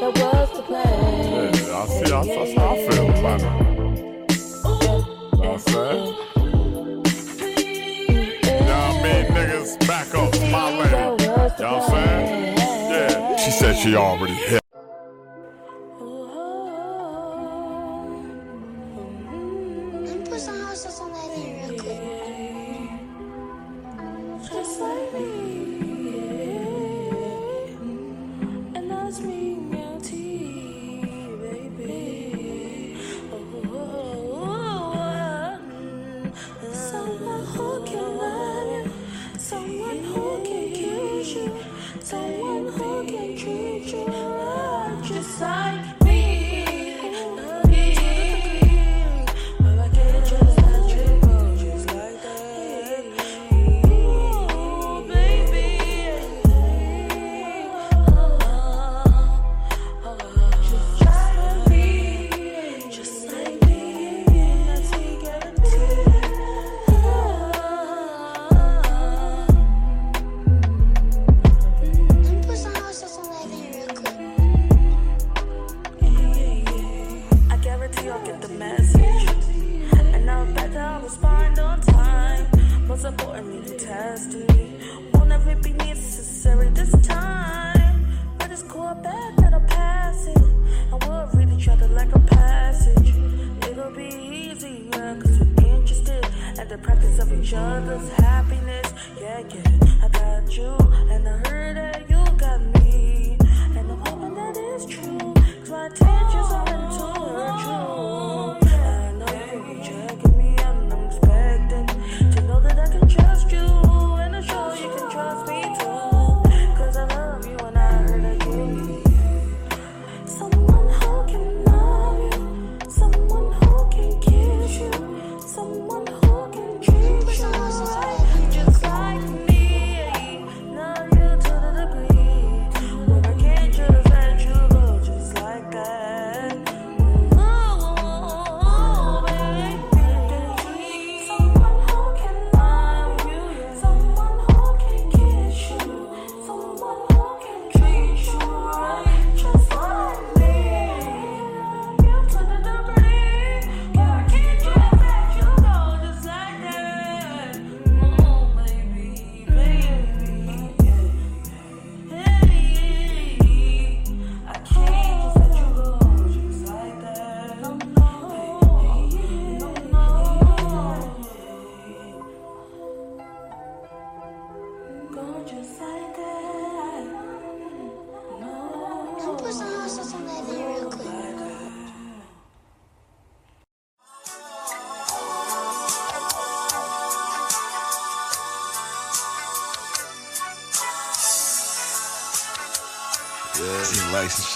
That 0.00 0.12
was 0.18 0.56
the 0.56 0.62
plan. 0.62 1.56
I 1.77 1.86
see. 1.89 2.11
How 2.11 2.23
I 2.23 2.89
feel 2.89 3.11
about 3.11 3.40
it. 3.43 3.47
You 8.16 8.61
know 8.61 8.81
I 8.81 9.03
mean? 9.03 9.24
Niggas 9.36 9.86
back 9.86 10.09
up 10.15 10.32
my. 10.51 10.70
You 10.73 10.90
know 10.90 11.16
what 11.16 11.61
I'm 11.61 11.90
saying? 11.90 12.57
Yeah. 12.57 13.36
She 13.36 13.51
said 13.51 13.77
she 13.77 13.94
already 13.94 14.32
hit. 14.32 14.62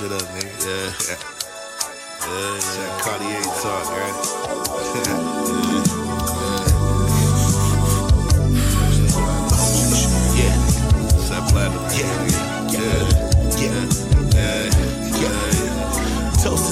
Shit 0.01 0.13
up, 0.13 0.23
nigga. 0.35 0.49
Yeah. 0.65 1.17
Yeah, 2.21 2.61
yeah. 2.77 3.01
Cartier 3.01 3.43
talk, 3.61 3.87
right? 3.91 4.17
Yeah. 10.37 10.57
Platinum. 11.49 11.85
Yeah. 11.91 12.29
Yeah. 12.71 13.03
Yeah. 13.59 13.85
Yeah. 14.35 14.71
Yeah. 15.21 15.71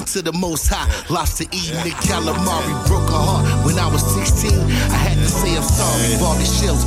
To 0.09 0.23
the 0.23 0.33
most 0.33 0.69
high, 0.69 0.89
lobster 1.13 1.45
eating 1.53 1.77
the 1.85 1.91
calamari 2.01 2.73
broke 2.89 3.11
her 3.11 3.21
heart 3.21 3.67
when 3.67 3.79
I 3.79 3.87
was 3.93 4.01
16. 4.15 4.51
I 4.59 4.97
had 4.97 5.19
to 5.19 5.29
say 5.29 5.55
I'm 5.57 5.63
sorry 5.63 6.17
for 6.17 6.25
all 6.33 6.35
the 6.35 6.45
shells. 6.45 6.85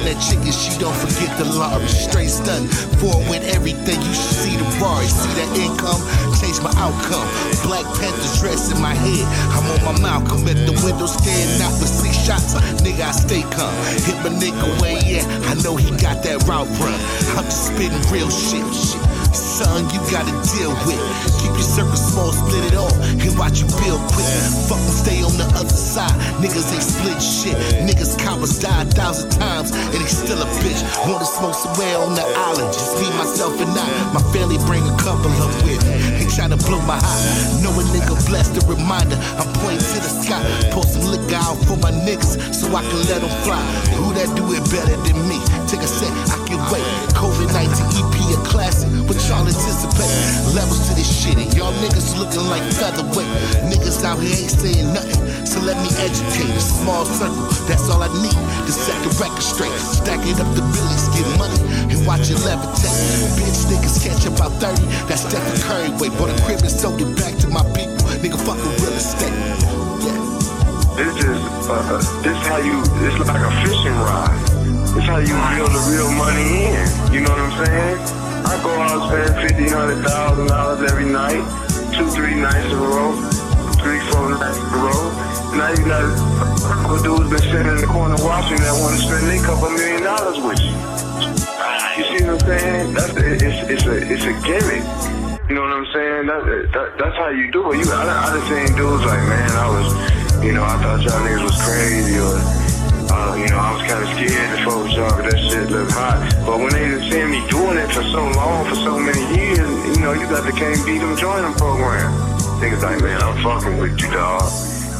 Cooking 0.00 0.14
that 0.14 0.22
chicken, 0.22 0.52
she 0.52 0.78
don't 0.78 0.96
forget 0.96 1.36
the 1.36 1.44
lobby. 1.44 1.86
Straight 1.86 2.30
stun, 2.30 2.68
forward 2.98 3.28
with 3.28 3.44
everything. 3.54 4.00
You 4.00 4.14
should 4.14 4.36
see 4.36 4.56
the 4.56 4.64
Rari. 4.80 5.06
See 5.06 5.28
that 5.36 5.50
income, 5.58 6.00
change 6.40 6.60
my 6.62 6.72
outcome. 6.80 7.26
Black 7.64 7.84
Panther 8.00 8.40
dress 8.40 8.72
in 8.72 8.80
my 8.80 8.94
head. 8.94 9.24
I'm 9.52 9.64
on 9.72 9.84
my 9.84 10.00
Malcolm 10.00 10.46
at 10.48 10.56
the 10.66 10.72
window 10.84 11.06
staring 11.06 11.60
out 11.60 11.76
with 11.80 11.88
six 11.88 12.16
shots. 12.16 12.54
Nigga, 12.80 13.08
I 13.08 13.12
stay 13.12 13.42
calm. 13.42 13.74
Hit 14.04 14.16
my 14.24 14.30
nigga 14.32 14.64
he 15.02 15.18
at. 15.18 15.26
I 15.48 15.54
know 15.62 15.76
he 15.76 15.90
got 16.00 16.22
that 16.24 16.46
route 16.48 16.68
run. 16.80 17.00
I'm 17.36 17.44
just 17.44 17.66
spitting 17.68 18.00
real 18.10 18.30
shit. 18.30 18.64
shit. 18.72 19.09
Son, 19.32 19.84
you 19.94 20.00
gotta 20.10 20.32
deal 20.56 20.72
with. 20.86 21.00
Keep 21.38 21.54
your 21.54 21.68
circle 21.68 21.96
small, 21.96 22.32
split 22.32 22.72
it 22.72 22.76
off, 22.76 22.94
and 22.98 23.32
watch 23.38 23.60
you 23.60 23.68
build 23.82 24.00
quick. 24.12 24.26
Fuck 24.66 24.82
stay 24.90 25.22
on 25.22 25.34
the 25.38 25.46
other 25.54 25.76
side. 25.76 26.12
Niggas 26.42 26.66
ain't 26.72 26.82
split 26.82 27.20
shit. 27.22 27.56
Niggas 27.86 28.18
cowards 28.18 28.58
die 28.58 28.82
a 28.82 28.84
thousand 28.86 29.30
times, 29.30 29.70
and 29.72 30.00
they 30.00 30.10
still 30.10 30.40
a 30.40 30.48
bitch. 30.60 30.82
Wanna 31.06 31.24
smoke 31.24 31.54
somewhere 31.54 31.98
on 31.98 32.14
the 32.14 32.26
island, 32.26 32.72
just 32.72 32.98
me, 32.98 33.08
myself, 33.16 33.54
and 33.60 33.70
I. 33.70 33.88
My 34.12 34.22
family 34.32 34.58
bring 34.66 34.82
a 34.82 34.96
couple 34.98 35.30
up 35.38 35.54
with. 35.62 35.82
Ain't 36.18 36.30
tryna 36.30 36.58
blow 36.66 36.80
my 36.82 36.98
high. 36.98 37.62
Know 37.62 37.72
a 37.76 37.84
nigga 37.94 38.18
blessed, 38.26 38.58
a 38.58 38.66
reminder. 38.66 39.16
I'm 39.38 39.50
pointing 39.62 39.84
to 39.84 39.98
the 40.02 40.12
sky. 40.24 40.42
Pour 40.72 40.84
some 40.84 41.06
liquor 41.06 41.36
out 41.36 41.56
for 41.68 41.76
my 41.78 41.92
niggas, 41.92 42.54
so 42.54 42.66
I 42.74 42.82
can 42.82 43.00
let 43.06 43.20
them 43.22 43.34
fly. 43.46 43.62
Who 43.94 44.12
that 44.14 44.30
do 44.34 44.42
it 44.52 44.64
better 44.70 44.96
than 45.06 45.18
me? 45.28 45.38
Take 45.68 45.80
a 45.80 45.90
sec, 45.90 46.10
I 46.34 46.39
COVID 47.18 47.50
19 47.50 47.66
EP 47.98 48.16
a 48.30 48.38
classic. 48.46 48.86
What 49.10 49.18
y'all 49.26 49.42
anticipate? 49.42 50.12
Levels 50.54 50.88
to 50.88 50.94
this 50.94 51.10
shit, 51.10 51.36
and 51.36 51.50
y'all 51.54 51.74
niggas 51.82 52.18
looking 52.18 52.46
like 52.46 52.62
featherweight. 52.78 53.26
Niggas 53.66 54.04
out 54.04 54.22
here 54.22 54.30
ain't 54.30 54.54
saying 54.54 54.92
nothing, 54.94 55.46
so 55.46 55.58
let 55.60 55.76
me 55.82 55.90
educate. 55.98 56.54
A 56.54 56.60
small 56.60 57.04
circle, 57.04 57.50
that's 57.66 57.90
all 57.90 58.02
I 58.02 58.08
need 58.22 58.38
the 59.02 59.10
record 59.18 59.42
straight. 59.42 59.72
Stacking 59.74 60.38
up 60.38 60.46
the 60.54 60.62
billies, 60.62 61.08
get 61.10 61.26
money, 61.38 61.58
and 61.90 62.06
watch 62.06 62.30
it 62.30 62.38
levitate. 62.46 62.94
Bitch 63.34 63.66
niggas 63.66 63.98
catch 64.02 64.26
about 64.26 64.52
30, 64.60 64.78
that's 65.08 65.26
Stephen 65.26 65.56
Curry 65.66 65.90
way. 65.98 66.08
Bought 66.16 66.30
a 66.30 66.38
crib 66.44 66.60
and 66.60 66.70
sold 66.70 67.00
it 67.00 67.10
back 67.16 67.34
to 67.42 67.48
my 67.48 67.64
people. 67.74 67.98
Nigga, 68.22 68.38
fuck 68.38 68.56
with 68.62 68.78
real 68.82 68.94
estate. 68.94 69.34
Yeah. 70.06 70.20
This 70.96 71.16
is 71.24 71.68
uh, 71.68 71.98
this 72.22 72.38
how 72.46 72.58
you. 72.58 72.78
It's 73.06 73.18
like 73.26 73.42
a 73.42 73.50
fishing 73.64 73.96
rod. 74.06 74.39
This 74.90 75.06
how 75.06 75.22
you 75.22 75.30
reel 75.30 75.70
the 75.70 75.82
real 75.86 76.10
money 76.18 76.66
in. 76.66 77.14
You 77.14 77.22
know 77.22 77.30
what 77.30 77.46
I'm 77.46 77.54
saying? 77.62 77.94
I 78.42 78.58
go 78.58 78.74
out 78.74 79.06
spend 79.06 79.38
fifty, 79.38 79.70
hundred 79.70 80.02
thousand 80.02 80.50
dollars 80.50 80.82
every 80.90 81.06
night, 81.06 81.38
two, 81.94 82.10
three 82.10 82.34
nights 82.34 82.66
in 82.66 82.74
a 82.74 82.90
row, 82.90 83.14
three, 83.78 84.02
four 84.10 84.34
nights 84.34 84.58
in 84.58 84.66
a 84.66 84.82
row. 84.82 85.14
Now 85.54 85.70
you 85.70 85.86
got 85.86 86.02
a 86.02 87.02
dudes 87.06 87.30
been 87.30 87.38
sitting 87.38 87.70
in 87.70 87.78
the 87.78 87.86
corner 87.86 88.18
watching 88.18 88.58
that 88.58 88.74
want 88.82 88.98
to 88.98 89.02
spend 89.06 89.30
a 89.30 89.38
couple 89.46 89.70
million 89.70 90.02
dollars 90.02 90.42
with 90.42 90.58
you. 90.58 90.74
You 90.74 92.04
see 92.10 92.26
what 92.26 92.42
I'm 92.42 92.50
saying? 92.50 92.94
That's 92.94 93.14
it's 93.14 93.60
it's 93.70 93.86
a 93.86 93.94
it's 93.94 94.26
a 94.26 94.34
gimmick. 94.42 94.82
You 95.46 95.54
know 95.54 95.62
what 95.62 95.70
I'm 95.70 95.86
saying? 95.94 96.26
That, 96.26 96.42
that 96.74 96.88
that's 96.98 97.14
how 97.14 97.30
you 97.30 97.46
do 97.54 97.70
it. 97.70 97.78
You 97.78 97.86
I, 97.94 98.10
I 98.10 98.34
done 98.34 98.42
seen 98.50 98.74
dudes 98.74 99.06
like, 99.06 99.22
man, 99.22 99.50
I 99.54 99.70
was, 99.70 99.88
you 100.42 100.50
know, 100.50 100.66
I 100.66 100.74
thought 100.82 100.98
y'all 101.06 101.22
niggas 101.22 101.46
was 101.46 101.58
crazy 101.62 102.18
or. 102.18 102.59
Uh, 103.10 103.34
you 103.34 103.48
know, 103.50 103.58
I 103.58 103.74
was 103.74 103.82
kind 103.90 104.06
of 104.06 104.08
scared 104.14 104.30
to 104.30 104.64
fuck 104.64 104.82
with 104.84 104.92
y'all 104.92 105.10
that 105.18 105.38
shit 105.50 105.68
looked 105.70 105.92
hot. 105.92 106.22
But 106.46 106.58
when 106.58 106.70
they 106.70 106.86
done 106.86 107.10
seen 107.10 107.30
me 107.30 107.42
doing 107.50 107.76
it 107.76 107.90
for 107.90 108.06
so 108.06 108.22
long, 108.38 108.68
for 108.68 108.76
so 108.76 108.98
many 108.98 109.20
years, 109.34 109.58
you 109.58 110.00
know, 110.00 110.12
you 110.12 110.30
got 110.30 110.46
the 110.46 110.52
Can't 110.52 110.78
join 111.18 111.42
them 111.42 111.54
program. 111.54 112.12
Niggas 112.62 112.82
like, 112.82 113.02
man, 113.02 113.20
I'm 113.20 113.42
fucking 113.42 113.78
with 113.78 114.00
you, 114.00 114.10
dog. 114.10 114.42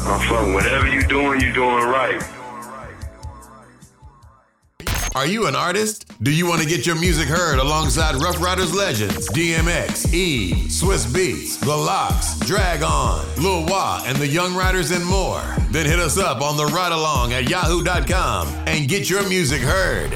I'm 0.05 0.19
fucking. 0.27 0.53
Whatever 0.53 0.87
you 0.87 1.07
doing, 1.07 1.39
you 1.39 1.53
doing 1.53 1.85
right. 1.87 2.21
Are 5.13 5.25
you 5.25 5.47
an 5.47 5.55
artist? 5.57 6.05
Do 6.23 6.31
you 6.31 6.47
want 6.47 6.61
to 6.61 6.67
get 6.67 6.85
your 6.85 6.95
music 6.95 7.27
heard 7.27 7.59
alongside 7.59 8.15
Ruff 8.15 8.41
Ryders 8.41 8.73
legends 8.73 9.27
DMX, 9.31 10.13
E, 10.13 10.53
Swizz 10.69 11.05
Beatz, 11.05 11.59
The 11.59 11.75
LOX, 11.75 12.39
Drag 12.39 12.81
On, 12.81 13.25
Lil 13.35 13.65
Wah, 13.65 14.01
and 14.05 14.17
the 14.17 14.27
Young 14.27 14.55
Riders 14.55 14.91
and 14.91 15.05
more? 15.05 15.43
Then 15.69 15.85
hit 15.85 15.99
us 15.99 16.17
up 16.17 16.41
on 16.41 16.55
the 16.55 16.65
ride 16.67 16.93
along 16.93 17.33
at 17.33 17.49
yahoo.com 17.49 18.47
and 18.67 18.87
get 18.87 19.09
your 19.09 19.27
music 19.27 19.61
heard. 19.61 20.13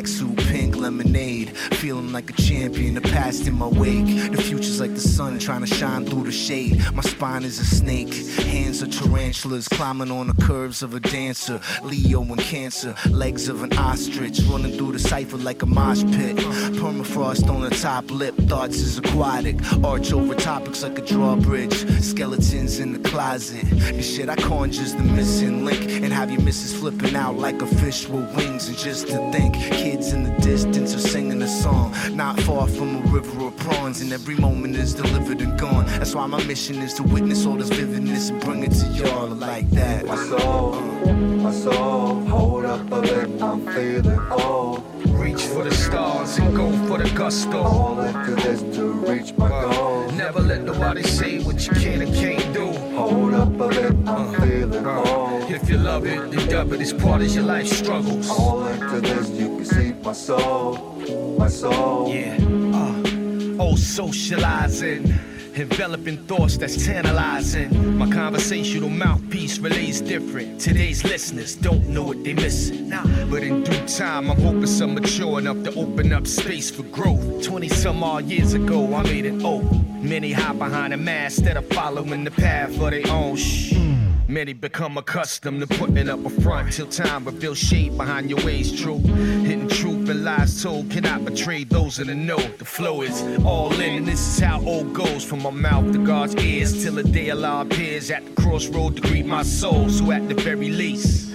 Tracksuit, 0.00 0.39
lemonade. 0.90 1.56
Feeling 1.80 2.12
like 2.12 2.30
a 2.30 2.32
champion, 2.34 2.94
the 2.94 3.00
past 3.00 3.46
in 3.46 3.54
my 3.54 3.66
wake. 3.66 4.32
The 4.32 4.42
future's 4.42 4.80
like 4.80 4.94
the 4.94 5.00
sun 5.00 5.38
trying 5.38 5.60
to 5.60 5.66
shine 5.66 6.04
through 6.04 6.24
the 6.24 6.32
shade. 6.32 6.82
My 6.92 7.02
spine 7.02 7.44
is 7.44 7.60
a 7.60 7.64
snake, 7.64 8.12
hands 8.44 8.82
are 8.82 8.88
tarantulas 8.88 9.68
climbing 9.68 10.10
on 10.10 10.26
the 10.26 10.34
curves 10.42 10.82
of 10.82 10.94
a 10.94 11.00
dancer. 11.00 11.60
Leo 11.84 12.22
and 12.22 12.40
Cancer, 12.40 12.94
legs 13.10 13.48
of 13.48 13.62
an 13.62 13.72
ostrich 13.78 14.40
running 14.48 14.76
through 14.76 14.92
the 14.92 14.98
cipher 14.98 15.36
like 15.36 15.62
a 15.62 15.66
mosh 15.66 16.02
pit. 16.16 16.36
Permafrost 16.80 17.48
on 17.48 17.60
the 17.60 17.70
top 17.70 18.10
lip, 18.10 18.34
thoughts 18.48 18.78
is 18.78 18.98
aquatic. 18.98 19.56
Arch 19.84 20.12
over 20.12 20.34
topics 20.34 20.82
like 20.82 20.98
a 20.98 21.02
drawbridge. 21.02 21.74
Skeletons 22.02 22.80
in 22.80 22.92
the 22.94 23.08
closet. 23.08 23.64
The 23.70 24.02
shit 24.02 24.28
I 24.28 24.36
conjure's 24.36 24.94
the 24.94 25.04
missing 25.04 25.64
link, 25.64 25.82
and 26.02 26.12
have 26.12 26.30
your 26.30 26.40
missus 26.42 26.74
flipping 26.78 27.14
out 27.14 27.36
like 27.36 27.62
a 27.62 27.66
fish 27.66 28.08
with 28.08 28.34
wings. 28.36 28.68
And 28.68 28.76
just 28.76 29.06
to 29.08 29.30
think, 29.30 29.54
kids 29.54 30.12
in 30.12 30.24
the 30.24 30.32
distance 30.40 30.79
are 30.80 30.98
singing 30.98 31.42
a 31.42 31.48
song, 31.48 31.94
not 32.16 32.40
far 32.40 32.66
from 32.66 32.96
a 32.96 33.00
river 33.10 33.46
of 33.46 33.56
prawns, 33.58 34.00
and 34.00 34.12
every 34.12 34.36
moment 34.36 34.76
is 34.76 34.94
delivered 34.94 35.40
and 35.40 35.58
gone. 35.58 35.84
That's 35.86 36.14
why 36.14 36.26
my 36.26 36.42
mission 36.44 36.76
is 36.76 36.94
to 36.94 37.02
witness 37.02 37.44
all 37.44 37.56
this 37.56 37.68
vividness 37.68 38.30
and 38.30 38.40
bring 38.40 38.62
it 38.62 38.72
to 38.72 38.86
y'all 38.86 39.28
like 39.28 39.68
that. 39.70 40.06
My 40.06 40.16
soul, 40.16 40.80
my 41.12 41.52
soul, 41.52 42.20
hold 42.26 42.64
up 42.64 42.90
a 42.90 43.02
bit, 43.02 43.42
I'm 43.42 43.66
feeling 43.66 44.20
old. 44.30 44.89
Reach 45.20 45.42
for 45.42 45.64
the 45.64 45.74
stars 45.74 46.38
and 46.38 46.56
go 46.56 46.72
for 46.86 46.96
the 46.96 47.10
gusto. 47.14 47.62
All 47.62 48.00
I 48.00 48.10
do 48.24 48.36
is 48.36 48.62
to 48.76 48.84
reach 48.92 49.36
my 49.36 49.48
goal. 49.48 50.10
Never 50.12 50.40
let 50.40 50.62
nobody 50.62 51.02
say 51.02 51.42
what 51.44 51.66
you 51.66 51.72
can 51.74 52.00
and 52.00 52.14
can't 52.14 52.54
do. 52.54 52.72
Hold 52.96 53.34
up 53.34 53.60
a 53.60 53.68
bit, 53.68 53.94
I'm 54.08 54.32
feeling 54.40 54.86
old. 54.86 55.50
If 55.50 55.68
you 55.68 55.76
love 55.76 56.06
it, 56.06 56.30
then 56.30 56.48
dub 56.48 56.72
it. 56.72 56.80
It's 56.80 56.94
part 56.94 57.20
of 57.20 57.34
your 57.34 57.44
life 57.44 57.66
struggles. 57.66 58.30
All 58.30 58.66
into 58.66 59.00
this, 59.02 59.28
you 59.30 59.56
can 59.56 59.64
see 59.66 59.92
my 60.02 60.12
soul, 60.12 60.96
my 61.38 61.48
soul. 61.48 62.08
Yeah. 62.08 62.38
Uh, 62.72 63.62
oh, 63.62 63.76
socializing. 63.76 65.12
Enveloping 65.54 66.24
thoughts 66.26 66.56
that's 66.56 66.86
tantalizing. 66.86 67.98
My 67.98 68.08
conversational 68.10 68.88
mouthpiece 68.88 69.58
relays 69.58 70.00
different. 70.00 70.60
Today's 70.60 71.02
listeners 71.04 71.56
don't 71.56 71.88
know 71.88 72.04
what 72.04 72.22
they 72.22 72.34
missing. 72.34 72.90
But 73.30 73.42
in 73.42 73.62
due 73.64 73.86
time, 73.86 74.30
I'm 74.30 74.40
hoping 74.40 74.66
some 74.66 74.94
mature 74.94 75.38
enough 75.38 75.62
to 75.64 75.74
open 75.74 76.12
up 76.12 76.26
space 76.26 76.70
for 76.70 76.84
growth. 76.84 77.44
20 77.44 77.68
some 77.68 78.02
odd 78.02 78.24
years 78.26 78.54
ago, 78.54 78.94
I 78.94 79.02
made 79.02 79.26
an 79.26 79.44
oath. 79.44 79.70
Many 80.02 80.32
hide 80.32 80.58
behind 80.58 80.94
a 80.94 80.96
mask 80.96 81.38
instead 81.38 81.56
of 81.56 81.66
following 81.68 82.24
the 82.24 82.30
path 82.30 82.70
of 82.80 82.90
their 82.90 83.02
own 83.10 83.36
shh. 83.36 83.74
Many 84.28 84.52
become 84.52 84.96
accustomed 84.96 85.60
to 85.60 85.66
putting 85.66 86.08
up 86.08 86.24
a 86.24 86.30
front 86.30 86.72
till 86.72 86.86
time 86.86 87.24
reveals 87.24 87.58
shade 87.58 87.96
behind 87.96 88.30
your 88.30 88.38
ways. 88.44 88.70
True, 88.80 89.00
truth 89.00 89.50
and 89.50 89.68
lies 90.20 90.62
told 90.62 90.90
cannot 90.90 91.24
betray 91.24 91.64
those 91.64 91.98
in 91.98 92.06
the 92.06 92.14
know. 92.14 92.38
The 92.58 92.64
flow 92.64 93.02
is 93.02 93.22
all 93.44 93.72
in, 93.80 93.96
and 93.96 94.06
this 94.06 94.20
is 94.20 94.38
how 94.38 94.62
old 94.64 94.92
goes 94.92 95.24
from 95.24 95.42
my 95.42 95.50
mouth 95.50 95.92
to 95.92 96.04
God's 96.04 96.34
ears 96.36 96.82
till 96.82 96.94
the 96.94 97.02
day 97.02 97.30
Allah 97.30 97.62
appears 97.62 98.10
at 98.10 98.24
the 98.24 98.32
crossroad 98.42 98.96
to 98.96 99.02
greet 99.02 99.26
my 99.26 99.42
soul. 99.42 99.88
So 99.88 100.12
at 100.12 100.28
the 100.28 100.34
very 100.34 100.70
least. 100.70 101.29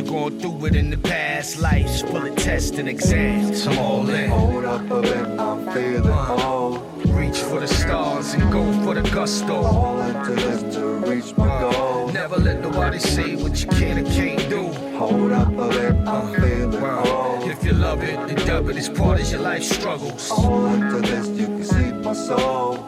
Those 0.00 0.10
gone 0.10 0.40
through 0.40 0.66
it 0.66 0.76
in 0.76 0.90
the 0.90 0.96
past 0.96 1.58
lives, 1.58 2.02
full 2.02 2.26
of 2.26 2.36
tests 2.36 2.78
and 2.78 2.88
exams, 2.88 3.66
I'm 3.66 3.78
all 3.78 4.08
in. 4.08 4.30
Hold 4.30 4.64
up 4.64 4.90
a 4.90 5.02
bit, 5.02 5.26
I'm 5.38 5.70
feeling 5.72 6.10
uh, 6.10 6.46
old. 6.46 7.06
Reach 7.10 7.38
for 7.38 7.60
the 7.60 7.68
stars 7.68 8.32
and 8.34 8.50
go 8.50 8.72
for 8.82 8.94
the 8.94 9.02
gusto. 9.10 9.54
All 9.54 10.00
into 10.00 10.34
this 10.34 10.74
to 10.74 10.86
reach 11.06 11.36
my 11.36 11.48
uh, 11.48 11.70
goal. 11.70 12.08
Never 12.12 12.36
let 12.36 12.60
nobody 12.60 12.98
say 12.98 13.36
what 13.36 13.60
you 13.60 13.68
can 13.68 13.98
and 13.98 14.06
can't 14.06 14.48
do. 14.48 14.68
Hold 14.96 15.32
up 15.32 15.48
a 15.48 15.68
bit, 15.68 15.92
I'm 15.92 16.06
uh, 16.08 16.32
feeling 16.34 16.84
old. 16.84 17.50
If 17.50 17.64
you 17.64 17.72
love 17.72 18.02
it, 18.02 18.16
then 18.26 18.46
dub 18.46 18.68
it. 18.70 18.76
It's 18.76 18.88
part 18.88 19.20
of 19.20 19.30
your 19.30 19.40
life 19.40 19.64
struggles. 19.64 20.30
All 20.30 20.66
into 20.66 21.00
this, 21.00 21.28
you 21.28 21.46
can 21.46 21.64
see 21.64 21.92
my 21.92 22.12
soul, 22.14 22.78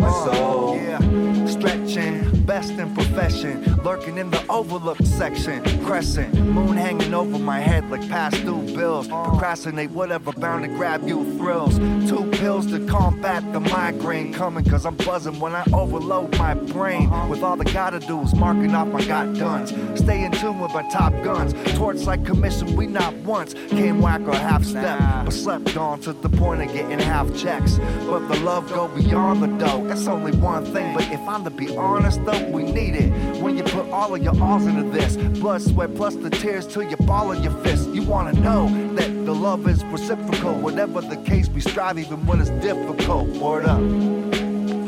my 0.00 0.10
soul. 0.24 0.76
Yeah, 0.76 1.46
stretching, 1.46 2.41
best 2.46 2.72
in 2.72 2.92
profession, 2.94 3.62
lurking 3.82 4.18
in 4.18 4.30
the 4.30 4.44
overlooked 4.48 5.06
section, 5.06 5.62
crescent, 5.84 6.34
moon 6.34 6.76
hanging 6.76 7.14
over 7.14 7.38
my 7.38 7.60
head 7.60 7.88
like 7.90 8.06
past 8.08 8.44
due 8.44 8.62
bills. 8.74 9.08
Procrastinate 9.08 9.90
whatever 9.90 10.32
bound 10.32 10.64
to 10.64 10.68
grab 10.68 11.06
you 11.06 11.24
thrills. 11.38 11.78
Two 12.08 12.28
pills 12.32 12.66
to 12.66 12.84
combat 12.86 13.42
the 13.52 13.60
migraine 13.60 14.32
coming, 14.32 14.64
cause 14.64 14.84
I'm 14.84 14.96
buzzing 14.96 15.38
when 15.40 15.54
I 15.54 15.64
overload 15.72 16.36
my 16.38 16.54
brain. 16.54 17.08
Uh-huh. 17.08 17.28
With 17.28 17.42
all 17.42 17.56
the 17.56 17.64
gotta 17.64 18.00
do's, 18.00 18.34
marking 18.34 18.74
off 18.74 18.88
my 18.88 19.04
got 19.04 19.34
guns. 19.36 19.70
Stay 19.98 20.24
in 20.24 20.32
tune 20.32 20.58
with 20.60 20.72
my 20.72 20.88
top 20.90 21.12
guns. 21.22 21.54
Torch 21.76 21.98
like 22.02 22.24
commission, 22.24 22.76
we 22.76 22.86
not 22.86 23.14
once 23.18 23.54
came 23.54 24.00
whack 24.00 24.20
or 24.22 24.34
half 24.34 24.64
step, 24.64 24.98
but 25.24 25.32
slept 25.32 25.76
on 25.76 26.00
to 26.00 26.12
the 26.12 26.28
point 26.28 26.62
of 26.62 26.72
getting 26.72 26.98
half 26.98 27.34
checks. 27.36 27.78
But 28.06 28.28
the 28.28 28.38
love 28.40 28.68
go 28.68 28.88
beyond 28.88 29.42
the 29.42 29.48
dough. 29.64 29.86
It's 29.90 30.06
only 30.06 30.32
one 30.36 30.64
thing, 30.64 30.94
but 30.94 31.04
if 31.10 31.20
I'm 31.20 31.44
to 31.44 31.50
be 31.50 31.76
honest 31.76 32.24
though, 32.24 32.31
we 32.48 32.62
need 32.64 32.94
it. 32.94 33.10
When 33.42 33.56
you 33.56 33.64
put 33.64 33.88
all 33.90 34.14
of 34.14 34.22
your 34.22 34.40
alls 34.42 34.66
into 34.66 34.84
this, 34.90 35.16
blood, 35.38 35.62
sweat, 35.62 35.94
plus 35.94 36.14
the 36.14 36.30
tears 36.30 36.66
till 36.66 36.82
you 36.82 36.96
ball 36.96 37.32
in 37.32 37.42
your 37.42 37.52
fist. 37.64 37.88
You 37.90 38.02
wanna 38.02 38.32
know 38.32 38.68
that 38.94 39.08
the 39.24 39.34
love 39.34 39.66
is 39.68 39.84
reciprocal. 39.84 40.54
Whatever 40.54 41.00
the 41.00 41.16
case, 41.16 41.48
we 41.48 41.60
strive 41.60 41.98
even 41.98 42.24
when 42.26 42.40
it's 42.40 42.50
difficult. 42.50 43.28
Word 43.28 43.66
up. 43.66 43.80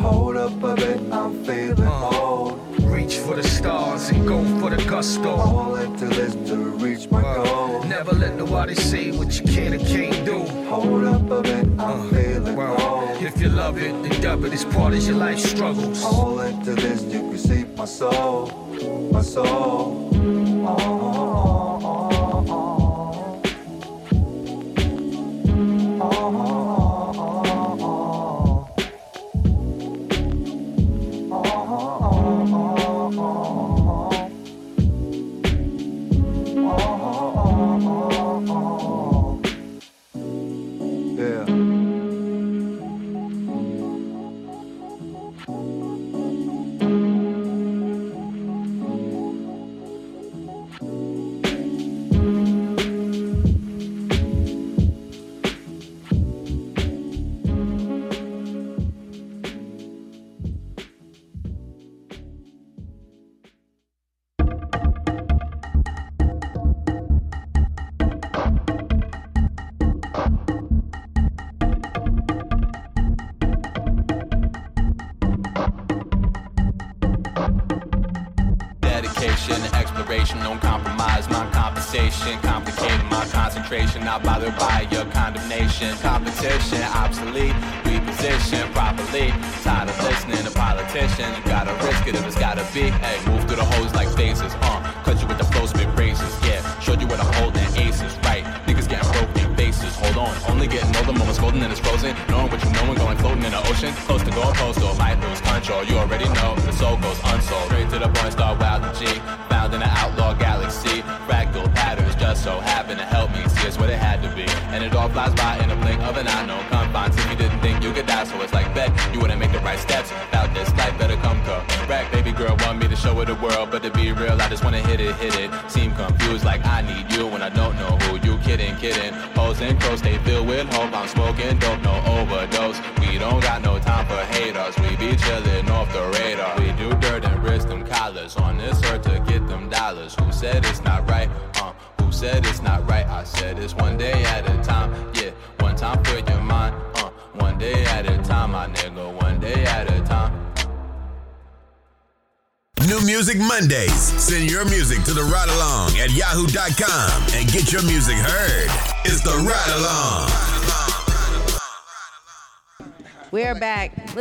Hold 0.01 0.37
up 0.37 0.63
a 0.63 0.75
bit, 0.75 1.01
I'm 1.13 1.45
feeling 1.45 1.81
uh-huh. 1.81 2.21
old. 2.21 2.54
Reach 3.05 3.19
for 3.19 3.37
the 3.37 3.43
stars 3.43 4.09
and 4.09 4.27
go 4.27 4.43
for 4.59 4.71
the 4.71 4.83
gusto. 4.89 5.29
All 5.29 5.75
into 5.75 6.07
this 6.07 6.35
to 6.49 6.57
reach 6.57 7.11
my 7.11 7.21
goal. 7.21 7.85
Never 7.85 8.13
let 8.13 8.35
nobody 8.35 8.75
say 8.75 9.11
what 9.11 9.39
you 9.39 9.45
can 9.45 9.75
and 9.75 9.87
can't 9.87 10.25
do. 10.25 10.39
Hold 10.71 11.05
up 11.05 11.31
a 11.31 11.43
bit, 11.43 11.65
I'm 11.79 11.81
uh, 11.81 12.09
feeling 12.09 12.59
old. 12.59 13.23
If 13.23 13.39
you 13.43 13.51
love 13.51 13.77
it, 13.77 13.93
then 14.03 14.23
dub 14.23 14.45
it. 14.45 14.55
It's 14.55 14.65
part 14.65 14.95
of 14.95 15.07
your 15.07 15.17
life 15.17 15.39
struggles. 15.39 16.03
All 16.03 16.41
into 16.41 16.75
this, 16.75 17.03
you 17.03 17.21
can 17.21 17.37
see 17.37 17.65
my 17.77 17.85
soul, 17.85 18.47
my 19.13 19.21
soul. 19.21 20.09
Oh, 20.67 21.14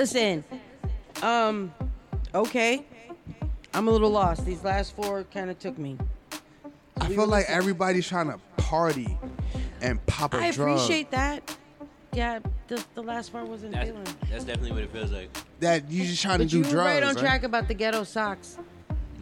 Listen, 0.04 0.44
um, 1.22 1.74
okay. 2.36 2.86
I'm 3.74 3.88
a 3.88 3.92
little 3.92 4.10
lost. 4.10 4.46
These 4.46 4.62
last 4.62 4.94
four 4.98 5.24
kind 5.34 5.50
of 5.50 5.58
took 5.60 5.78
me. 5.78 5.98
I 7.00 7.08
feel 7.08 7.26
like 7.26 7.44
listening- 7.48 7.58
everybody's 7.58 8.06
trying 8.10 8.28
to 8.30 8.38
party 8.58 9.18
and 9.82 10.06
pop 10.06 10.34
a 10.34 10.40
I 10.40 10.52
drug. 10.52 10.72
appreciate 10.72 11.10
that. 11.12 11.56
Yeah, 12.12 12.40
the, 12.68 12.84
the 12.96 13.02
last 13.02 13.32
part 13.32 13.48
wasn't 13.48 13.72
That's, 13.72 13.92
feeling. 13.92 14.04
that's 14.30 14.44
definitely 14.44 14.74
what 14.74 14.82
it 14.84 14.92
feels 14.92 15.14
like. 15.14 15.30
That 15.62 15.90
you 15.90 16.04
just 16.06 16.22
trying 16.22 16.40
But 16.40 16.44
to 16.44 16.50
do 16.50 16.58
you 16.58 16.64
were 16.66 16.70
drugs. 16.70 16.86
right 16.86 17.04
on 17.04 17.16
right? 17.16 17.22
track 17.24 17.44
about 17.44 17.70
the 17.70 17.74
ghetto 17.74 18.04
socks. 18.04 18.58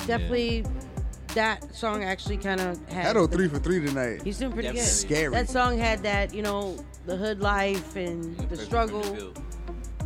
Definitely, 0.07 0.65
that 1.35 1.75
song 1.75 2.03
actually 2.03 2.37
kind 2.37 2.59
of 2.59 2.79
had. 2.89 3.03
Ghetto 3.03 3.27
the- 3.27 3.37
three 3.37 3.47
for 3.47 3.59
three 3.59 3.85
tonight. 3.85 4.23
He's 4.23 4.39
doing 4.39 4.51
pretty 4.51 4.69
good. 4.71 4.79
Scary. 4.79 5.31
That 5.31 5.47
song 5.47 5.77
had 5.77 6.01
that, 6.01 6.33
you 6.33 6.41
know, 6.41 6.75
the 7.05 7.15
hood 7.15 7.39
life 7.39 7.95
and 7.95 8.35
the 8.49 8.57
struggle. 8.57 9.31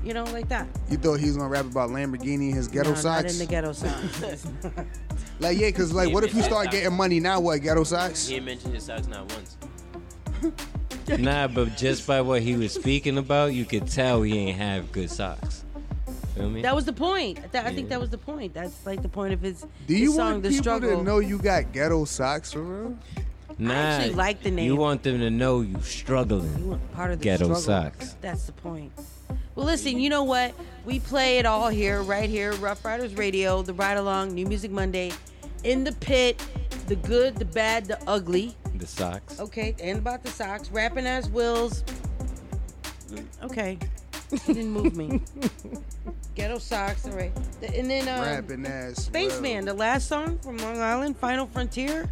You 0.06 0.14
know, 0.14 0.24
like 0.26 0.48
that. 0.50 0.68
You 0.90 0.98
thought 0.98 1.20
he 1.20 1.26
was 1.26 1.36
gonna 1.36 1.50
rap 1.50 1.66
about 1.66 1.90
Lamborghini 1.90 2.50
and 2.50 2.54
his 2.54 2.68
ghetto 2.68 2.90
no, 2.90 2.96
socks? 2.96 3.24
Not 3.24 3.32
in 3.32 3.40
the 3.40 3.46
ghetto 3.48 3.72
socks. 3.74 4.48
Like 5.38 5.58
yeah, 5.60 5.70
cause 5.72 5.92
like, 5.92 6.08
He 6.08 6.14
what 6.14 6.24
if 6.24 6.34
you 6.34 6.42
start 6.42 6.72
his 6.72 6.82
getting 6.82 6.96
money 6.96 7.20
now? 7.20 7.42
What 7.42 7.62
ghetto 7.62 7.84
socks? 7.84 8.28
He 8.28 8.36
ain't 8.36 8.46
mentioned 8.46 8.74
his 8.74 8.86
socks 8.86 9.06
not 9.08 9.30
once. 9.34 9.58
Nah, 11.20 11.48
but 11.48 11.76
just 11.76 12.08
by 12.08 12.22
what 12.22 12.42
he 12.42 12.56
was 12.56 12.74
speaking 12.74 13.18
about, 13.18 13.54
you 13.54 13.66
could 13.66 13.86
tell 13.88 14.22
he 14.22 14.38
ain't 14.38 14.58
have 14.58 14.94
good 14.94 15.12
socks. 15.12 15.66
Feel 16.36 16.50
me? 16.50 16.62
that 16.62 16.76
was 16.76 16.86
the 16.86 16.94
point. 16.94 17.52
That, 17.52 17.66
I 17.66 17.74
think 17.74 17.90
that 17.90 18.00
was 18.00 18.10
the 18.10 18.18
point. 18.18 18.54
That's 18.54 18.86
like 18.86 19.02
the 19.02 19.10
point 19.10 19.34
of 19.34 19.42
his, 19.42 19.66
Do 19.88 19.94
his 19.94 20.00
you 20.02 20.14
song, 20.14 20.32
want 20.32 20.44
The 20.44 20.50
people 20.50 20.64
Struggle. 20.64 20.98
to 20.98 21.04
know 21.04 21.20
you 21.20 21.38
got 21.38 21.72
ghetto 21.72 22.06
socks 22.06 22.54
for 22.54 22.62
real? 22.62 22.98
Nah, 23.58 23.74
actually 23.74 24.16
like 24.16 24.42
the 24.42 24.52
name. 24.52 24.66
You 24.66 24.76
want 24.76 25.04
them 25.04 25.20
to 25.20 25.30
know 25.30 25.62
you 25.62 25.82
struggling. 25.82 26.80
part 26.94 27.12
of 27.12 27.20
the 27.20 27.24
ghetto 27.24 27.54
struggle. 27.56 27.62
socks. 27.62 28.16
That's 28.22 28.46
the 28.46 28.52
point. 28.54 28.92
Well, 29.56 29.66
listen, 29.66 29.98
you 30.00 30.10
know 30.10 30.24
what? 30.24 30.54
We 30.86 31.00
play 31.00 31.38
it 31.38 31.46
all 31.46 31.70
here, 31.70 32.02
right 32.04 32.30
here, 32.30 32.54
Ruff 32.56 32.84
Ryders 32.84 33.16
Radio, 33.16 33.62
the 33.62 33.74
Ride 33.74 33.98
Along, 33.98 34.34
New 34.34 34.46
Music 34.46 34.70
Monday, 34.70 35.12
in 35.64 35.84
the 35.84 35.94
pit, 35.94 36.44
the 36.88 36.96
good, 36.98 37.36
the 37.38 37.46
bad, 37.46 37.86
the 37.86 37.98
ugly. 38.08 38.56
The 38.76 38.86
socks. 38.86 39.40
Okay, 39.40 39.74
and 39.82 39.98
about 40.00 40.24
the 40.24 40.30
socks, 40.30 40.70
rapping 40.70 41.08
as 41.08 41.30
wills. 41.30 41.84
Okay, 43.44 43.78
He 44.46 44.54
didn't 44.54 44.72
move 44.72 44.98
me. 44.98 45.22
Ghetto 46.36 46.58
socks, 46.58 47.06
all 47.06 47.14
right. 47.14 47.32
The- 47.62 47.74
And 47.78 47.90
then 47.90 48.10
um, 48.10 48.22
Rapping 48.26 48.66
ass. 48.66 49.06
Spaceman, 49.06 49.64
the 49.64 49.74
last 49.74 50.10
song 50.10 50.38
from 50.40 50.58
Long 50.58 50.80
Island, 50.82 51.16
Final 51.18 51.46
Frontier. 51.48 52.12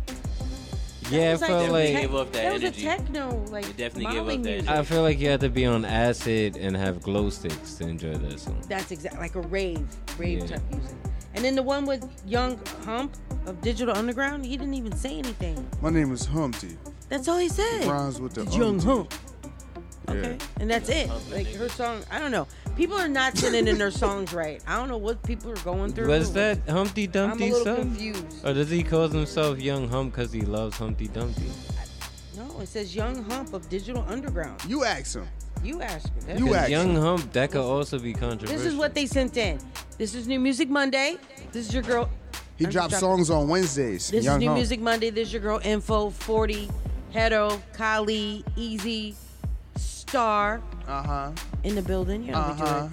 Yeah, 1.14 1.30
I 1.30 1.31
was 1.31 1.41
like 1.41 1.49
felt 1.49 1.64
some 1.64 1.72
like 1.73 1.88
gave 1.88 2.15
off 2.15 2.31
that 2.31 2.44
that 2.44 2.53
was 2.53 2.64
a 2.64 2.72
techno, 2.72 3.45
like 3.49 3.65
It 3.69 3.77
definitely 3.77 4.06
gave 4.14 4.23
Molly 4.23 4.38
off 4.38 4.44
that 4.44 4.49
music. 4.52 4.69
I 4.69 4.84
feel 4.84 5.02
like 5.02 5.19
you 5.19 5.30
have 5.30 5.40
to 5.41 5.49
be 5.49 5.65
on 5.65 5.85
acid 5.85 6.57
and 6.57 6.76
have 6.76 7.02
glow 7.02 7.30
sticks 7.30 7.76
to 7.76 7.88
enjoy 7.88 8.14
that 8.15 8.40
song. 8.40 8.61
That's 8.68 8.91
exactly 8.91 9.19
like 9.19 9.35
a 9.35 9.41
rave, 9.41 9.85
rave 10.18 10.40
Yeah. 10.40 10.45
type 10.57 10.61
music. 10.72 10.95
And 11.35 11.44
then 11.44 11.56
the 11.56 11.64
one 11.64 11.85
with 11.85 12.03
Young 12.27 12.60
Hump 12.85 13.15
of 13.48 13.60
Digital 13.61 13.95
Underground, 13.95 14.45
he 14.45 14.56
didn't 14.57 14.76
even 14.76 14.95
say 14.95 15.18
anything. 15.18 15.68
My 15.81 15.90
name 15.90 16.11
is 16.11 16.26
Humpty. 16.26 16.77
That's 17.10 17.27
all 17.27 17.38
he 17.38 17.49
said. 17.49 17.85
Rhymes 17.85 18.19
with 18.22 18.34
the 18.34 18.44
Young 18.45 18.80
Humpty. 18.80 18.85
Hump. 18.88 19.14
Yeah. 20.07 20.13
Okay. 20.13 20.38
And 20.59 20.69
that's 20.69 20.89
it. 20.89 21.09
Like 21.31 21.47
her 21.55 21.69
song, 21.69 22.01
I 22.11 22.19
don't 22.19 22.31
know. 22.31 22.47
People 22.75 22.97
are 22.97 23.07
not 23.07 23.38
singing 23.38 23.67
in 23.67 23.77
their 23.77 23.91
songs 24.03 24.34
right. 24.34 24.61
I 24.67 24.75
don't 24.77 24.89
know 24.89 24.97
what 24.97 25.21
people 25.23 25.51
are 25.51 25.55
going 25.63 25.93
through. 25.93 26.07
Was 26.07 26.34
that 26.34 26.59
Humpty 26.67 27.09
I'm 27.15 27.31
a 27.31 27.35
little 27.35 27.63
son? 27.63 27.75
confused. 27.77 28.45
Or 28.45 28.53
does 28.53 28.69
he 28.69 28.84
call 28.84 29.07
himself 29.07 29.59
Young 29.59 29.88
Hump 29.88 30.13
because 30.13 30.31
he 30.31 30.41
loves 30.41 30.77
Humpty 30.77 31.07
Dumpty? 31.07 31.49
No, 32.35 32.59
it 32.61 32.67
says 32.67 32.95
Young 32.95 33.23
Hump 33.25 33.53
of 33.53 33.69
Digital 33.69 34.03
Underground. 34.07 34.63
You 34.67 34.84
ask 34.84 35.15
him. 35.15 35.27
You 35.63 35.81
ask 35.81 36.07
him. 36.07 36.13
That's- 36.25 36.43
Because 36.43 36.69
Young 36.69 36.95
Hump, 36.95 37.31
that 37.34 37.51
could 37.51 37.61
also 37.61 37.99
be 37.99 38.13
controversial. 38.13 38.57
This 38.57 38.65
is 38.65 38.75
what 38.75 38.93
they 38.93 39.05
sent 39.05 39.38
in. 39.38 39.59
This 39.97 40.15
is 40.15 40.27
New 40.27 40.39
Music 40.39 40.69
Monday. 40.69 41.17
This 41.51 41.67
is 41.67 41.73
your 41.73 41.84
girl. 41.84 42.09
He 42.57 42.65
I'm 42.65 42.71
drops 42.71 42.99
songs 42.99 43.30
on 43.30 43.47
Wednesdays. 43.47 44.09
This 44.09 44.25
Young 44.25 44.35
is 44.38 44.39
New 44.41 44.47
Hump. 44.47 44.57
Music 44.57 44.80
Monday. 44.81 45.09
This 45.11 45.27
is 45.30 45.34
your 45.34 45.41
girl 45.41 45.61
Info 45.63 46.09
40, 46.09 46.69
Hedo, 47.13 47.61
Kali, 47.73 48.43
Easy, 48.55 49.15
Star. 50.18 50.61
Uh 50.88 51.02
huh. 51.02 51.31
In 51.64 51.73
the 51.73 51.81
building. 51.81 52.23
You 52.23 52.34
know, 52.34 52.53
we 52.53 52.57
do 52.60 52.64
Uh-huh. 52.65 52.88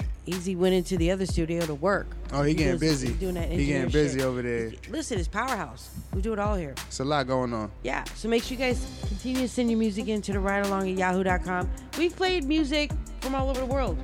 it. 0.00 0.06
Easy 0.34 0.56
went 0.56 0.74
into 0.74 0.96
the 0.96 1.12
other 1.12 1.24
studio 1.24 1.64
to 1.64 1.74
work. 1.76 2.08
Oh, 2.32 2.42
he 2.42 2.54
getting 2.54 2.72
does- 2.72 2.80
busy. 2.80 3.06
he's 3.08 3.16
doing 3.18 3.34
that 3.34 3.52
He 3.52 3.66
getting 3.66 3.88
busy 3.88 4.18
shit. 4.18 4.26
over 4.26 4.42
there. 4.42 4.72
Listen, 4.90 5.20
it's 5.20 5.28
Powerhouse. 5.28 5.90
We 6.12 6.22
do 6.22 6.32
it 6.32 6.40
all 6.40 6.56
here. 6.56 6.74
It's 6.88 6.98
a 6.98 7.04
lot 7.04 7.28
going 7.28 7.54
on. 7.54 7.70
Yeah, 7.84 8.02
so 8.16 8.26
make 8.28 8.42
sure 8.42 8.58
you 8.58 8.64
guys 8.64 8.84
continue 9.06 9.42
to 9.42 9.48
send 9.48 9.70
your 9.70 9.78
music 9.78 10.08
in 10.08 10.22
to 10.22 10.32
the 10.32 10.40
ride 10.40 10.66
along 10.66 10.90
at 10.90 10.98
yahoo.com. 10.98 11.70
We've 11.96 12.14
played 12.16 12.42
music 12.44 12.90
from 13.20 13.36
all 13.36 13.48
over 13.48 13.60
the 13.60 13.66
world. 13.66 13.96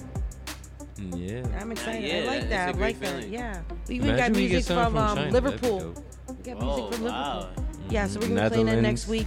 Yeah. 0.98 1.44
I'm 1.60 1.73
excited. 1.73 2.05
yeah, 2.05 2.31
I 2.31 2.36
like 2.36 2.48
that. 2.48 2.68
I 2.68 2.73
great 2.73 3.01
like 3.02 3.12
that. 3.12 3.28
Yeah. 3.28 3.60
We 3.89 3.97
even 3.97 4.10
Imagine 4.10 4.32
got 4.35 4.39
music 4.39 4.64
from, 4.66 4.85
from 4.93 4.97
um, 4.97 5.16
China. 5.16 5.32
That'd 5.32 5.32
be 5.32 5.51
Liverpool. 5.66 6.05
We 6.28 6.35
got 6.52 6.62
Oh, 6.62 6.77
music 6.77 6.94
from 6.94 7.05
wow. 7.06 7.39
Liverpool. 7.40 7.64
Yeah, 7.90 8.06
so 8.06 8.20
we're 8.20 8.28
gonna 8.28 8.43
be 8.44 8.48
playing 8.51 8.66
that 8.66 8.82
next 8.82 9.09
week. 9.09 9.27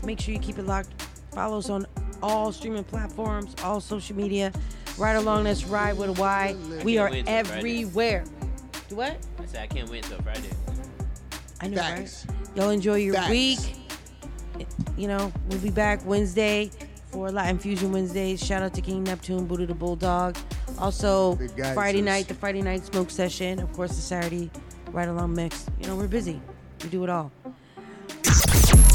So 0.00 0.06
make 0.06 0.18
sure 0.20 0.34
you 0.34 0.40
keep 0.40 0.58
it 0.58 0.66
locked. 0.66 0.90
Follow 1.32 1.58
us 1.58 1.70
on 1.70 1.86
all 2.26 2.50
streaming 2.52 2.84
platforms, 2.84 3.54
all 3.62 3.80
social 3.80 4.16
media. 4.16 4.52
Right 4.98 5.14
along, 5.14 5.44
that's 5.44 5.64
Ride 5.64 5.96
with 5.96 6.10
a 6.10 6.20
Y. 6.20 6.56
We 6.84 6.98
are 6.98 7.10
wait 7.10 7.26
till 7.26 7.44
Friday. 7.44 7.48
everywhere. 7.58 8.24
Do 8.88 8.96
what? 8.96 9.16
I 9.38 9.46
said 9.46 9.62
I 9.62 9.66
can't 9.66 9.88
wait 9.90 10.04
until 10.04 10.20
Friday. 10.22 10.50
I 11.60 11.68
know, 11.68 11.76
Facts. 11.76 12.26
right? 12.28 12.56
Y'all 12.56 12.70
enjoy 12.70 12.96
your 12.96 13.14
Facts. 13.14 13.30
week. 13.30 13.58
You 14.96 15.08
know, 15.08 15.32
we'll 15.48 15.58
be 15.60 15.70
back 15.70 16.00
Wednesday 16.06 16.70
for 17.12 17.30
Latin 17.30 17.58
Fusion 17.58 17.92
Wednesdays. 17.92 18.42
Shout 18.44 18.62
out 18.62 18.74
to 18.74 18.80
King 18.80 19.04
Neptune, 19.04 19.46
Buddha 19.46 19.66
the 19.66 19.74
Bulldog. 19.74 20.36
Also, 20.78 21.36
Big 21.36 21.50
Friday 21.74 22.02
night, 22.02 22.26
the 22.28 22.34
Friday 22.34 22.62
night 22.62 22.84
smoke 22.84 23.10
session. 23.10 23.60
Of 23.60 23.72
course, 23.72 23.90
the 23.94 24.02
Saturday 24.02 24.50
right 24.92 25.08
along 25.08 25.34
mix. 25.34 25.66
You 25.80 25.86
know, 25.88 25.96
we're 25.96 26.08
busy. 26.08 26.40
We 26.82 26.88
do 26.88 27.04
it 27.04 27.10
all. 27.10 27.30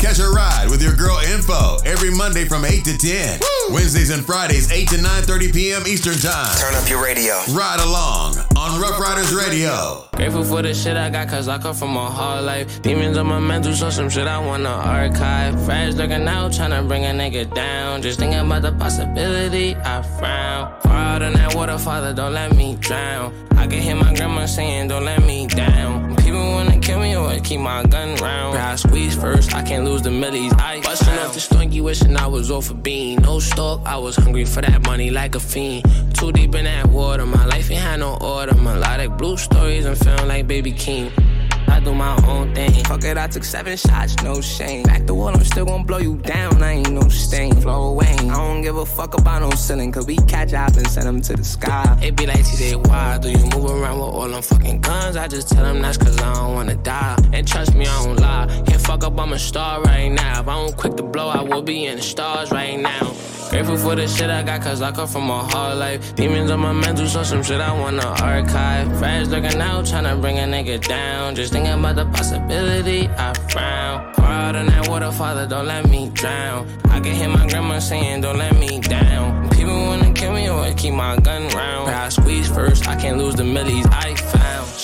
Catch 0.02 0.18
a 0.18 0.28
ride 0.32 0.68
with 0.72 0.82
your 0.82 0.96
girl 0.96 1.20
Info 1.20 1.78
every 1.86 2.10
Monday 2.10 2.46
from 2.46 2.66
8 2.66 2.84
to 2.86 2.98
10. 2.98 3.40
Wednesdays 3.70 4.10
and 4.10 4.26
Fridays, 4.26 4.72
8 4.72 4.90
to 4.90 4.96
9.30 4.96 5.54
p.m. 5.54 5.84
Eastern 5.86 6.16
Time. 6.16 6.58
Turn 6.58 6.74
up 6.74 6.90
your 6.90 7.04
radio. 7.04 7.40
Ride 7.52 7.80
along 7.80 8.36
on 8.58 8.82
Ruff 8.82 9.00
Ryders 9.00 9.32
Radio. 9.32 10.10
Grateful 10.14 10.44
for 10.44 10.64
the 10.64 10.74
shit 10.74 10.98
I 10.98 11.12
got, 11.12 11.28
cause 11.28 11.48
I 11.48 11.60
come 11.60 11.76
from 11.76 11.96
a 11.96 12.10
hard 12.10 12.46
life. 12.46 12.82
Demons 12.82 13.16
on 13.16 13.28
my 13.28 13.40
mental, 13.40 13.74
so 13.74 13.92
some 13.92 14.10
shit 14.10 14.26
I 14.26 14.40
wanna 14.40 14.70
archive. 14.70 15.64
Friends 15.66 15.96
looking 15.96 16.28
out, 16.28 16.52
trying 16.52 16.72
to 16.72 16.82
bring 16.82 17.06
a 17.06 17.10
nigga 17.10 17.54
down. 17.54 18.02
Just 18.02 18.18
thinking 18.18 18.40
about 18.40 18.64
the 18.64 18.72
possibility, 18.72 19.76
I 19.76 20.02
frown. 20.02 20.82
Far 20.82 20.94
out 20.94 21.22
in 21.22 21.34
that 21.34 21.54
water, 21.54 21.78
father, 21.78 22.12
don't 22.12 22.34
let 22.34 22.56
me 22.56 22.76
drown. 22.80 23.36
I 23.56 23.68
can 23.68 23.80
hear 23.80 23.96
my 23.96 24.16
grandma 24.16 24.48
saying, 24.48 24.88
don't 24.88 25.06
let 25.06 25.22
me 25.24 25.46
down. 25.46 26.11
Wanna 26.42 26.80
kill 26.80 27.00
me 27.00 27.16
or 27.16 27.40
keep 27.40 27.60
my 27.60 27.84
gun 27.84 28.16
round. 28.16 28.58
I 28.58 28.76
squeeze 28.76 29.16
first, 29.16 29.54
I 29.54 29.62
can't 29.62 29.86
lose 29.86 30.02
the 30.02 30.12
millies. 30.12 30.54
I 30.54 30.82
bustin' 30.82 31.18
off 31.20 31.34
the 31.34 31.40
stonky, 31.40 31.82
wishing 31.82 32.16
I 32.16 32.28
was 32.28 32.50
off 32.52 32.70
a 32.72 32.74
bean. 32.74 33.22
No 33.22 33.40
stalk, 33.40 33.82
I 33.86 33.98
was 33.98 34.16
hungry 34.16 34.46
for 34.46 34.62
that 34.62 34.86
money 34.86 35.10
like 35.10 35.36
a 35.36 35.40
fiend. 35.40 35.84
Too 36.16 36.32
deep 36.32 36.56
in 36.56 36.66
that 36.66 36.88
water, 36.88 37.26
my 37.26 37.46
life 37.46 37.70
ain't 37.72 37.82
had 37.82 38.00
no 38.00 38.18
order. 38.22 38.56
Melodic 38.56 39.18
blue 39.18 39.38
stories, 39.38 39.86
I'm 39.86 39.96
feeling 39.96 40.28
like 40.28 40.48
Baby 40.48 40.72
King. 40.72 41.12
I 41.72 41.80
do 41.80 41.94
my 41.96 42.16
own 42.28 42.54
thing. 42.54 42.84
Fuck 42.86 43.04
it, 43.06 43.18
I 43.18 43.28
took 43.28 43.44
seven 43.44 43.78
shots, 43.78 44.16
no 44.24 44.42
shame. 44.42 44.84
Back 44.84 45.06
the 45.06 45.14
wall, 45.14 45.30
I'm 45.30 45.44
still 45.44 45.66
gonna 45.66 45.84
blow 45.84 46.00
you 46.00 46.18
down. 46.18 46.62
I 46.62 46.74
ain't 46.74 46.92
no 46.92 47.08
stain, 47.10 47.56
flow 47.56 47.92
away. 47.92 48.14
I 48.20 48.26
don't 48.26 48.62
give 48.62 48.78
a 48.78 48.86
fuck 48.86 49.18
about 49.18 49.42
no 49.42 49.50
ceiling, 49.52 49.92
cause 49.92 50.06
we 50.06 50.18
catch 50.18 50.54
up 50.54 50.76
and 50.76 50.88
send 50.88 51.08
them 51.08 51.22
to 51.22 51.34
the 51.34 51.44
sky. 51.44 51.98
It 52.02 52.16
be 52.16 52.26
like 52.26 52.40
TJ, 52.40 52.88
why 52.88 53.18
do 53.18 53.30
you 53.30 53.46
move 53.54 53.72
around 53.72 54.00
with 54.00 54.14
all 54.16 54.28
them 54.28 54.42
fucking 54.42 54.82
guns? 54.82 55.16
I 55.16 55.28
just 55.28 55.50
tell 55.50 55.64
them 55.64 55.82
that's 55.82 55.98
cause 55.98 56.20
I 56.22 56.34
don't 56.34 56.54
wanna 56.54 56.76
die. 56.76 57.18
And 57.34 57.48
trust 57.48 57.74
me, 57.74 57.86
I 57.88 58.06
don't 58.06 58.20
lie. 58.20 58.48
Can't 58.68 58.82
fuck 58.82 59.04
up, 59.04 59.20
I'm 59.20 59.34
a 59.34 59.40
star 59.40 59.82
right 59.82 60.10
now. 60.10 60.42
If 60.42 60.48
I 60.48 60.54
don't 60.54 60.76
quick 60.76 60.96
to 60.98 61.04
blow, 61.04 61.30
I 61.30 61.42
will 61.42 61.62
be 61.62 61.86
in 61.86 61.96
the 61.98 62.04
stars 62.04 62.52
right 62.52 62.80
now. 62.80 63.14
Grateful 63.62 63.90
for 63.90 63.96
the 63.96 64.08
shit 64.08 64.28
I 64.28 64.42
got, 64.42 64.60
cause 64.64 64.82
I 64.82 64.92
come 64.92 65.08
from 65.08 65.30
a 65.30 65.44
hard 65.44 65.78
life. 65.78 66.16
Demons 66.16 66.50
on 66.50 66.62
my 66.62 66.74
mental, 66.74 67.06
so 67.06 67.22
some 67.22 67.44
shit 67.44 67.62
I 67.62 67.72
wanna 67.80 68.08
archive. 68.08 68.88
Friends 68.98 69.30
looking 69.30 69.62
out, 69.62 69.86
tryna 69.86 70.20
bring 70.20 70.40
a 70.40 70.46
nigga 70.46 70.84
down. 70.88 71.36
Just 71.36 71.54
thinking 71.54 71.72
about 71.72 71.96
the 71.96 72.06
possibility, 72.06 73.08
I 73.08 73.34
frown. 73.52 74.16
Far 74.16 74.26
out 74.26 74.56
in 74.56 74.66
that 74.66 74.88
water, 74.90 75.12
father, 75.12 75.46
don't 75.46 75.68
let 75.68 75.88
me 75.88 76.10
drown. 76.10 76.68
I 76.86 77.00
can 77.02 77.14
hear 77.14 77.30
my 77.30 77.48
grandma 77.48 77.78
saying, 77.78 78.22
don't 78.22 78.40
let 78.40 78.58
me 78.58 78.80
down. 78.80 79.48
People 79.52 79.78
wanna 79.86 80.12
kill 80.12 80.34
me 80.34 80.50
or 80.50 80.74
keep 80.74 80.96
my 80.96 81.18
gun 81.18 81.48
round. 81.50 81.92
I 81.92 82.10
squeeze 82.10 82.50
first, 82.50 82.88
I 82.88 82.96
can't 82.96 83.20
lose 83.20 83.36
the 83.36 83.44
millies 83.44 83.86
I. 83.92 84.11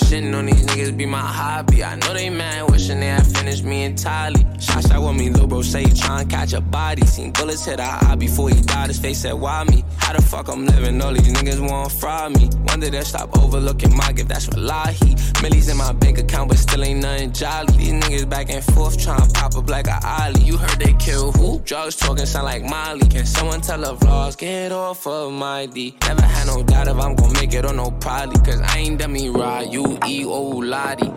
Shitting 0.08 0.34
on 0.34 0.46
these 0.46 0.64
niggas 0.64 0.96
be 0.96 1.04
my 1.04 1.18
hobby. 1.20 1.84
I 1.84 1.94
know 1.96 2.14
they 2.14 2.30
mad, 2.30 2.70
wishing 2.70 2.98
they 2.98 3.08
had 3.08 3.26
finished 3.26 3.62
me 3.62 3.84
entirely. 3.84 4.46
Shot 4.58 4.82
shot 4.88 5.02
with 5.02 5.16
me, 5.16 5.28
little 5.28 5.46
bro 5.46 5.60
say 5.60 5.82
he 5.82 5.90
tryna 5.90 6.30
catch 6.30 6.54
a 6.54 6.62
body. 6.62 7.04
Seen 7.04 7.30
bullets 7.30 7.66
hit 7.66 7.78
our 7.78 8.02
eye 8.06 8.14
before 8.14 8.48
he 8.48 8.58
died. 8.62 8.88
His 8.88 8.98
face 8.98 9.18
said, 9.18 9.34
why 9.34 9.64
me? 9.64 9.84
How 9.98 10.14
the 10.14 10.22
fuck 10.22 10.48
I'm 10.48 10.64
living? 10.64 10.98
All 11.02 11.12
these 11.12 11.30
niggas 11.30 11.60
wanna 11.60 11.90
fry 11.90 12.30
me. 12.30 12.48
Wonder 12.68 12.88
they'll 12.88 13.04
stop 13.04 13.36
overlooking 13.38 13.94
my 13.94 14.10
gift, 14.12 14.30
that's 14.30 14.48
Wallahi. 14.48 15.14
Millies 15.42 15.68
in 15.68 15.76
my 15.76 15.92
bank 15.92 16.16
account, 16.16 16.48
but 16.48 16.56
still 16.56 16.82
ain't 16.82 17.02
nothing 17.02 17.30
jolly. 17.32 17.76
These 17.76 17.92
niggas 17.92 18.30
back 18.30 18.48
and 18.48 18.64
forth 18.64 18.96
tryna 18.96 19.34
pop 19.34 19.56
up 19.56 19.68
like 19.68 19.88
a 19.88 20.00
ollie. 20.02 20.40
You 20.40 20.56
heard 20.56 20.80
they 20.80 20.94
kill 20.94 21.32
who? 21.32 21.60
Drugs 21.60 21.96
talking 21.96 22.24
sound 22.24 22.46
like 22.46 22.64
Molly. 22.64 23.06
Can 23.08 23.26
someone 23.26 23.60
tell 23.60 23.78
the 23.78 23.94
vlogs, 23.94 24.38
get 24.38 24.72
off 24.72 25.06
of 25.06 25.34
my 25.34 25.66
D? 25.66 25.94
Never 26.06 26.22
had 26.22 26.46
no 26.46 26.62
doubt 26.62 26.88
if 26.88 26.96
I'm 26.96 27.14
gon' 27.14 27.34
make 27.34 27.52
it 27.52 27.66
or 27.66 27.74
no 27.74 27.90
probably. 27.90 28.38
Cause 28.38 28.62
I 28.62 28.78
ain't 28.78 28.98
dummy 28.98 29.28
ride, 29.28 29.70
you 29.70 29.97
E 30.06 30.24
O 30.24 30.40
Lottie. 30.58 31.12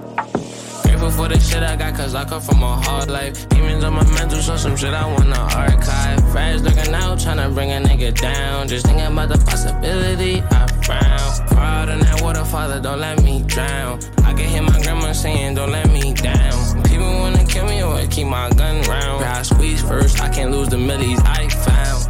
Grateful 0.84 1.12
for 1.12 1.28
the 1.28 1.40
shit 1.40 1.64
I 1.64 1.76
got, 1.76 1.96
cause 1.96 2.16
I 2.16 2.26
come 2.26 2.42
from 2.42 2.64
a 2.64 2.76
hard 2.76 3.10
life. 3.10 3.48
Demons 3.50 3.84
on 3.84 3.94
my 3.94 4.04
mental, 4.14 4.42
so 4.42 4.56
some 4.56 4.76
shit 4.76 4.94
I 4.94 5.06
wanna 5.06 5.40
archive. 5.56 6.32
Friends 6.32 6.62
looking 6.64 6.94
out, 6.94 7.18
tryna 7.18 7.54
bring 7.54 7.72
a 7.72 7.80
nigga 7.80 8.14
down. 8.20 8.68
Just 8.68 8.86
thinking 8.86 9.06
about 9.06 9.30
the 9.30 9.38
possibility, 9.40 10.42
I 10.42 10.68
frown. 10.84 11.48
Far 11.50 11.66
out 11.66 11.90
in 11.90 12.00
that 12.00 12.22
water, 12.22 12.46
father, 12.46 12.80
don't 12.80 13.00
let 13.00 13.22
me 13.24 13.44
drown. 13.44 14.00
I 14.24 14.34
can 14.34 14.48
hear 14.50 14.62
my 14.62 14.80
grandma 14.82 15.12
saying, 15.12 15.56
don't 15.56 15.72
let 15.72 15.90
me 15.92 16.14
down. 16.14 16.84
People 16.84 17.12
wanna 17.20 17.46
kill 17.46 17.66
me 17.66 17.84
or 17.84 18.06
keep 18.08 18.28
my 18.28 18.50
gun 18.52 18.82
round. 18.84 19.24
I 19.24 19.42
squeeze 19.44 19.82
first, 19.82 20.22
I 20.22 20.30
can't 20.30 20.52
lose 20.52 20.70
the 20.70 20.78
millies 20.78 21.20
I 21.24 21.50
found. 21.50 22.02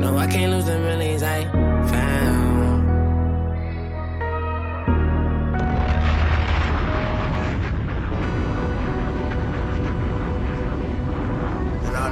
No, 0.00 0.16
I 0.16 0.26
can't 0.26 0.52
lose 0.52 0.64
the 0.64 0.78
millies 0.78 1.22
I 1.22 1.69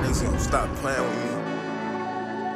niggas 0.08 0.24
gonna 0.24 0.40
stop 0.40 0.74
playing 0.76 1.02
with 1.02 1.16
me. 1.24 1.30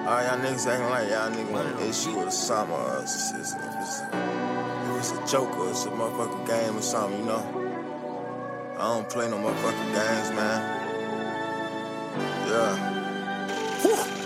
All 0.06 0.22
y'all 0.22 0.38
niggas 0.38 0.66
acting 0.66 0.88
like 0.88 1.10
y'all 1.10 1.30
niggas 1.30 1.50
want 1.50 1.68
an 1.68 1.88
issue 1.88 2.18
with 2.18 2.28
a 2.28 2.32
summer 2.32 2.74
or 2.74 3.00
it's, 3.02 3.32
it's, 3.32 3.54
it's, 3.54 4.00
if 4.00 4.96
it's 4.98 5.12
a 5.12 5.26
joke 5.26 5.56
or 5.58 5.70
it's 5.70 5.84
a 5.84 5.90
motherfucking 5.90 6.46
game 6.46 6.76
or 6.76 6.82
something, 6.82 7.20
you 7.20 7.26
know? 7.26 8.74
I 8.78 8.94
don't 8.94 9.08
play 9.08 9.28
no 9.28 9.36
motherfucking 9.36 9.92
games, 9.92 10.30
man. 10.34 10.80
Yeah. 12.48 14.18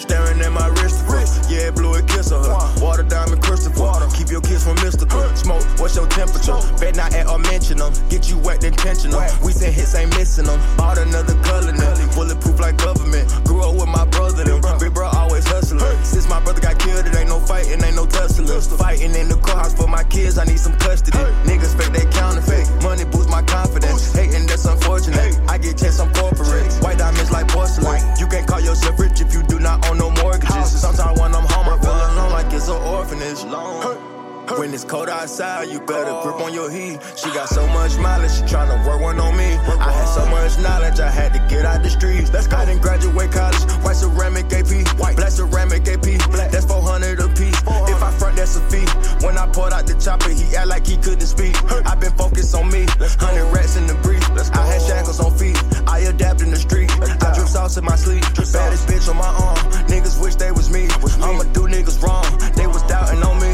Staring 0.00 0.40
at 0.40 0.52
my 0.52 0.66
wrist, 0.80 1.04
yeah, 1.50 1.70
blue 1.70 1.94
it 1.94 2.06
kiss 2.08 2.30
her. 2.30 2.40
Water 2.80 3.02
diamond 3.02 3.42
Christopher. 3.42 4.08
Keep 4.16 4.30
your 4.30 4.40
kiss 4.40 4.64
from 4.64 4.76
mystical. 4.76 5.20
Smoke, 5.36 5.62
what's 5.78 5.94
your 5.94 6.06
temperature? 6.06 6.56
Bet 6.80 6.96
not 6.96 7.12
act 7.12 7.28
or 7.28 7.38
mention 7.38 7.78
them. 7.78 7.92
Um. 7.92 8.08
Get 8.08 8.30
you 8.30 8.38
wet 8.38 8.64
intentional. 8.64 9.20
We 9.44 9.52
send 9.52 9.74
hits, 9.74 9.94
ain't 9.94 10.16
missing 10.16 10.46
them. 10.46 10.60
Bought 10.76 10.98
another 10.98 11.34
color 11.42 11.72
now. 11.72 11.94
Bulletproof 12.14 12.60
like 12.60 12.78
government. 12.78 13.28
Grew 13.44 13.60
up 13.60 13.74
with 13.74 13.88
my 13.88 14.06
brother, 14.06 14.44
them. 14.44 14.60
Big 14.78 14.94
bro 14.94 15.08
always 15.08 15.46
hustling. 15.46 15.80
Since 16.04 16.28
my 16.28 16.40
brother 16.40 16.60
got 16.60 16.78
killed, 16.78 17.06
it 17.06 17.14
ain't 17.16 17.28
no 17.28 17.38
fighting, 17.40 17.82
ain't 17.82 17.96
no 17.96 18.06
tussling. 18.06 18.48
Fighting 18.78 19.14
in 19.14 19.28
the 19.28 19.36
courthouse 19.36 19.74
for 19.74 19.86
my 19.86 20.04
kids, 20.04 20.38
I 20.38 20.44
need 20.44 20.60
some 20.60 20.76
custody. 20.78 21.18
Niggas 21.44 21.76
fake, 21.76 21.92
they 21.92 22.06
counterfeit. 22.10 22.66
Money 22.82 23.04
boosts 23.04 23.30
my 23.30 23.42
confidence. 23.42 24.12
Hating, 24.14 24.46
that's 24.46 24.64
unfortunate. 24.64 25.38
I 25.48 25.58
get 25.58 25.76
checks, 25.78 26.00
I'm 26.00 26.12
corporate. 26.14 26.72
White 26.80 26.98
diamonds 26.98 27.30
like 27.30 27.48
porcelain. 27.48 28.00
You 28.18 28.26
can't 28.26 28.46
call 28.46 28.60
yourself 28.60 28.98
rich 28.98 29.20
if 29.20 29.34
you 29.34 29.42
not 29.60 29.88
own 29.90 29.98
no 29.98 30.10
mortgages. 30.10 30.80
Sometimes 30.80 31.20
when 31.20 31.34
I'm 31.34 31.44
home, 31.44 31.68
I 31.68 31.78
feel 31.80 31.92
alone 31.92 32.32
like 32.32 32.52
it's 32.52 32.68
an 32.68 32.80
orphanage. 32.82 33.44
When 34.58 34.74
it's 34.74 34.84
cold 34.84 35.08
outside, 35.08 35.68
you 35.68 35.80
better 35.80 36.10
grip 36.22 36.40
on 36.40 36.52
your 36.52 36.70
heat. 36.70 36.98
She 37.16 37.30
got 37.30 37.48
so 37.48 37.66
much 37.68 37.96
mileage, 37.98 38.32
she 38.32 38.42
tryna 38.42 38.84
work 38.84 39.00
one 39.00 39.20
on 39.20 39.36
me. 39.36 39.44
I 39.78 39.92
had 39.92 40.06
so 40.06 40.26
much 40.26 40.58
knowledge, 40.58 40.98
I 40.98 41.08
had 41.08 41.32
to 41.34 41.38
get 41.48 41.64
out 41.64 41.82
the 41.82 41.90
streets. 41.90 42.32
Let's 42.32 42.48
go. 42.48 42.56
I 42.56 42.64
didn't 42.64 42.82
graduate 42.82 43.30
college, 43.30 43.62
white 43.84 43.96
ceramic 43.96 44.52
AP, 44.52 44.98
white 44.98 45.16
black 45.16 45.30
ceramic 45.30 45.86
AP, 45.86 46.02
black. 46.30 46.50
That's 46.50 46.66
400 46.66 47.20
a 47.20 47.28
piece. 47.28 47.56
If 47.88 48.02
I 48.02 48.10
front, 48.18 48.36
that's 48.36 48.56
a 48.56 48.60
fee. 48.70 48.86
When 49.24 49.38
I 49.38 49.46
pulled 49.46 49.72
out 49.72 49.86
the 49.86 49.94
chopper, 49.94 50.30
he 50.30 50.56
act 50.56 50.66
like 50.66 50.86
he 50.86 50.96
couldn't 50.96 51.26
speak. 51.26 51.54
i 51.86 51.94
been 51.94 52.12
focused 52.12 52.54
on 52.54 52.70
me, 52.70 52.86
100 52.98 53.52
rats 53.52 53.76
in 53.76 53.86
the 53.86 53.94
brief. 54.02 54.19
I 54.54 54.66
had 54.66 54.80
shackles 54.82 55.20
on 55.20 55.32
feet, 55.36 55.58
I 55.86 56.00
adapt 56.00 56.42
in 56.42 56.50
the 56.50 56.56
street. 56.56 56.90
I 56.92 57.34
drip 57.34 57.48
sauce 57.48 57.76
in 57.76 57.84
my 57.84 57.96
sleep, 57.96 58.22
baddest 58.52 58.86
bitch 58.86 59.08
on 59.08 59.16
my 59.16 59.26
arm. 59.26 59.58
Niggas 59.88 60.20
wish 60.22 60.36
they 60.36 60.50
was 60.52 60.70
me. 60.70 60.88
I'ma 61.22 61.44
do 61.52 61.66
niggas 61.66 62.00
wrong, 62.02 62.26
they 62.54 62.66
was 62.66 62.82
doubting 62.84 63.22
on 63.22 63.40
me. 63.40 63.52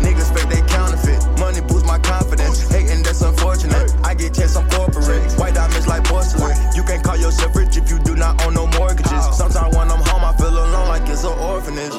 Niggas 0.00 0.32
fake 0.32 0.48
they 0.48 0.62
counterfeit. 0.66 1.20
Money 1.38 1.60
boosts 1.60 1.86
my 1.86 1.98
confidence. 1.98 2.60
Hating 2.70 3.02
that's 3.02 3.22
unfortunate. 3.22 3.94
I 4.02 4.14
get 4.14 4.34
checks, 4.34 4.56
I'm 4.56 4.68
corporate. 4.70 5.32
White 5.38 5.54
diamonds 5.54 5.86
like 5.86 6.04
porcelain. 6.04 6.56
You 6.74 6.82
can't 6.82 7.04
call 7.04 7.16
yourself 7.16 7.54
rich 7.54 7.76
if 7.76 7.90
you 7.90 7.98
do 7.98 8.16
not 8.16 8.42
own 8.44 8.54
no 8.54 8.66
mortgages. 8.78 9.24
Sometimes 9.36 9.76
when 9.76 9.90
I'm 9.90 10.02
home, 10.08 10.24
I 10.24 10.32
feel 10.36 10.48
alone 10.48 10.88
like 10.88 11.08
it's 11.08 11.24
an 11.24 11.38
orphanage. 11.38 11.92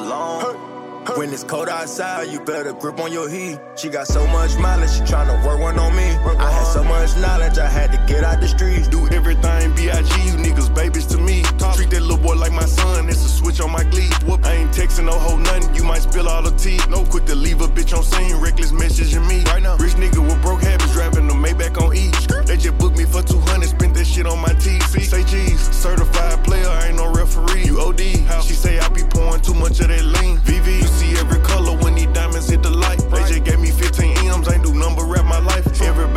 When 1.16 1.32
it's 1.32 1.44
cold 1.44 1.68
outside, 1.68 2.28
you 2.28 2.40
better 2.40 2.72
grip 2.72 2.98
on 2.98 3.12
your 3.12 3.28
heat. 3.28 3.58
She 3.76 3.88
got 3.88 4.06
so 4.06 4.26
much 4.28 4.56
mileage, 4.56 4.90
she 4.92 5.00
tryna 5.00 5.44
work 5.44 5.60
one 5.60 5.78
on 5.78 5.94
me. 5.94 6.04
I 6.04 6.50
had 6.50 6.64
so 6.64 6.82
much 6.82 7.16
knowledge, 7.18 7.58
I 7.58 7.68
had 7.68 7.92
to 7.92 7.98
get 8.06 8.24
out 8.24 8.40
the 8.40 8.48
streets. 8.48 8.88
Do 8.88 9.06
everything 9.08 9.74
B.I.G. 9.74 10.08
You 10.26 10.34
niggas 10.36 10.74
babies 10.74 11.06
to 11.06 11.18
me. 11.18 11.42
Talk. 11.58 11.76
Treat 11.76 11.90
that 11.90 12.00
little 12.00 12.16
boy 12.16 12.34
like 12.34 12.52
my 12.52 12.64
son. 12.64 13.08
It's 13.08 13.24
a 13.24 13.28
switch 13.28 13.60
on 13.60 13.70
my 13.70 13.84
glee. 13.84 14.10
Whoop, 14.26 14.44
I 14.44 14.54
ain't 14.54 14.70
texting 14.70 15.04
no 15.04 15.18
hoe 15.18 15.36
nothing. 15.36 15.74
You 15.74 15.84
might 15.84 16.02
spill 16.02 16.28
all 16.28 16.42
the 16.42 16.50
tea. 16.52 16.80
No 16.88 17.04
quick 17.04 17.26
to 17.26 17.34
leave 17.34 17.60
a 17.60 17.68
bitch 17.68 17.96
on 17.96 18.02
scene. 18.04 18.36
Reckless 18.40 18.72
messaging 18.72 19.26
me 19.28 19.44
right 19.44 19.62
now. 19.62 19.76
Rich 19.76 19.94
nigga 19.94 20.24
with 20.24 20.40
broke 20.40 20.62
habits 20.62 20.92
driving 20.92 21.26
the 21.28 21.34
Maybach 21.34 21.76
on 21.80 21.94
E. 21.94 22.10
They 22.46 22.56
just 22.56 22.78
booked 22.78 22.96
me 22.96 23.04
for 23.04 23.22
200. 23.22 23.68
Spent 23.68 23.91
that 24.02 24.08
shit 24.08 24.26
on 24.26 24.40
my 24.40 24.52
teeth. 24.54 24.82
Say 24.88 25.22
cheese. 25.24 25.60
Certified 25.70 26.42
player. 26.44 26.66
I 26.66 26.88
ain't 26.88 26.96
no 26.96 27.12
referee. 27.12 27.64
You 27.64 27.80
OD. 27.80 28.00
She 28.42 28.54
say 28.54 28.78
I 28.78 28.88
be 28.88 29.02
pouring 29.02 29.42
too 29.42 29.54
much 29.54 29.80
of 29.80 29.88
that 29.88 30.04
lean. 30.04 30.38
VV. 30.38 30.82
You 30.82 30.88
see 30.88 31.12
every 31.18 31.40
color 31.42 31.76
when 31.78 31.94
these 31.94 32.08
diamonds 32.08 32.48
hit 32.48 32.62
the 32.62 32.70
light. 32.70 32.98
They 32.98 33.22
just 33.30 33.44
gave 33.44 33.60
me 33.60 33.70
15 33.70 34.28
M's. 34.28 34.48
Ain't 34.48 34.64
do 34.64 34.74
number 34.74 35.04
rap 35.04 35.24
my 35.24 35.38
life. 35.38 35.66
Everybody 35.82 36.11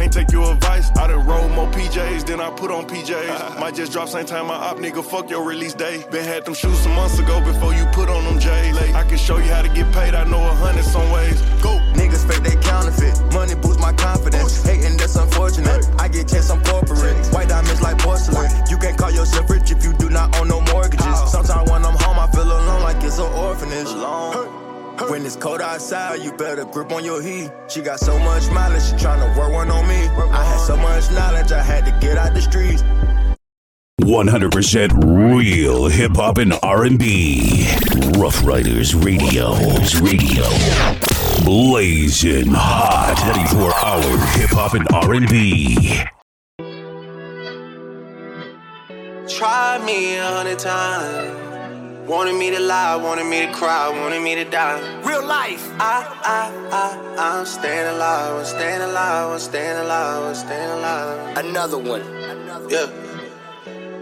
can't 0.00 0.12
take 0.12 0.32
your 0.32 0.52
advice. 0.52 0.90
I 0.96 1.08
done 1.08 1.26
roll 1.26 1.48
more 1.50 1.68
PJs 1.68 2.24
than 2.24 2.40
I 2.40 2.48
put 2.50 2.70
on 2.70 2.86
PJs. 2.86 3.60
Might 3.60 3.74
just 3.74 3.92
drop 3.92 4.08
same 4.08 4.24
time 4.24 4.46
my 4.46 4.54
op 4.54 4.78
nigga. 4.78 5.04
Fuck 5.04 5.28
your 5.28 5.44
release 5.44 5.74
day. 5.74 6.04
Been 6.10 6.24
had 6.24 6.46
them 6.46 6.54
shoes 6.54 6.78
some 6.78 6.94
months 6.94 7.18
ago 7.18 7.38
before 7.44 7.74
you 7.74 7.84
put 7.92 8.08
on 8.08 8.24
them 8.24 8.38
J's. 8.38 8.78
I 8.94 9.04
can 9.04 9.18
show 9.18 9.36
you 9.36 9.52
how 9.52 9.60
to 9.60 9.68
get 9.68 9.92
paid. 9.92 10.14
I 10.14 10.24
know 10.24 10.42
a 10.42 10.54
hundred 10.54 10.84
some 10.84 11.10
ways. 11.10 11.38
Go. 11.62 11.76
Niggas 11.92 12.26
fake 12.26 12.42
they 12.42 12.56
counterfeit. 12.62 13.14
Money 13.34 13.54
boosts 13.54 13.80
my 13.80 13.92
confidence. 13.92 14.64
Hating 14.64 14.96
that's 14.96 15.16
unfortunate. 15.16 15.84
I 15.98 16.08
get 16.08 16.28
checks, 16.28 16.48
I'm 16.48 16.62
corporate. 16.64 17.26
White 17.34 17.48
diamonds 17.48 17.82
like 17.82 17.98
porcelain. 17.98 18.50
You 18.70 18.78
can't 18.78 18.96
call 18.96 19.10
yourself 19.10 19.50
rich 19.50 19.70
if 19.70 19.84
you 19.84 19.92
do 19.94 20.08
not 20.08 20.34
own 20.38 20.48
no 20.48 20.62
mortgages. 20.72 21.30
Sometimes 21.30 21.70
when 21.70 21.84
I'm 21.84 21.96
home, 22.04 22.18
I 22.18 22.26
feel 22.32 22.44
alone 22.44 22.82
like 22.82 23.02
it's 23.04 23.18
an 23.18 23.30
orphanage. 23.34 24.69
When 25.08 25.24
it's 25.24 25.34
cold 25.36 25.62
outside, 25.62 26.20
you 26.20 26.32
better 26.32 26.66
grip 26.66 26.92
on 26.92 27.04
your 27.04 27.22
heat. 27.22 27.50
She 27.68 27.80
got 27.80 28.00
so 28.00 28.18
much 28.18 28.50
mileage, 28.50 28.82
she 28.82 28.92
tryna 28.92 29.34
work 29.36 29.52
one 29.52 29.70
on 29.70 29.88
me. 29.88 29.94
I 29.94 30.44
had 30.44 30.58
so 30.58 30.76
much 30.76 31.10
knowledge, 31.12 31.52
I 31.52 31.62
had 31.62 31.86
to 31.86 32.06
get 32.06 32.18
out 32.18 32.34
the 32.34 32.42
streets. 32.42 32.82
100% 34.02 35.34
real 35.34 35.86
hip 35.86 36.16
hop 36.16 36.38
and 36.38 36.52
R&B. 36.62 37.66
Ruff 38.18 38.44
Ryders 38.44 38.94
Radio. 38.94 39.54
Radio. 40.00 40.44
Blazing 41.44 42.48
hot 42.50 43.16
24 43.54 43.74
hour 43.76 44.26
hip 44.36 44.50
hop 44.50 44.74
and 44.74 44.86
R&B. 44.92 46.02
Try 49.28 49.78
me 49.84 50.16
a 50.16 50.24
hundred 50.24 50.58
times. 50.58 51.39
Wanted 52.10 52.34
me 52.34 52.50
to 52.50 52.58
lie, 52.58 52.96
wanted 52.96 53.26
me 53.26 53.46
to 53.46 53.52
cry, 53.52 53.88
wanted 53.88 54.20
me 54.20 54.34
to 54.34 54.42
die. 54.42 54.80
Real 55.02 55.24
life. 55.24 55.70
I, 55.78 56.02
I, 56.24 56.50
I, 56.72 57.38
I'm 57.38 57.46
staying 57.46 57.86
alive, 57.86 58.34
I'm 58.34 58.44
staying 58.44 58.82
alive, 58.82 59.32
I'm 59.32 59.38
staying 59.38 59.76
alive, 59.76 60.22
I'm 60.24 60.34
staying 60.34 60.70
alive. 60.70 61.36
Another 61.38 61.78
one. 61.78 62.02
Yeah. 62.68 62.90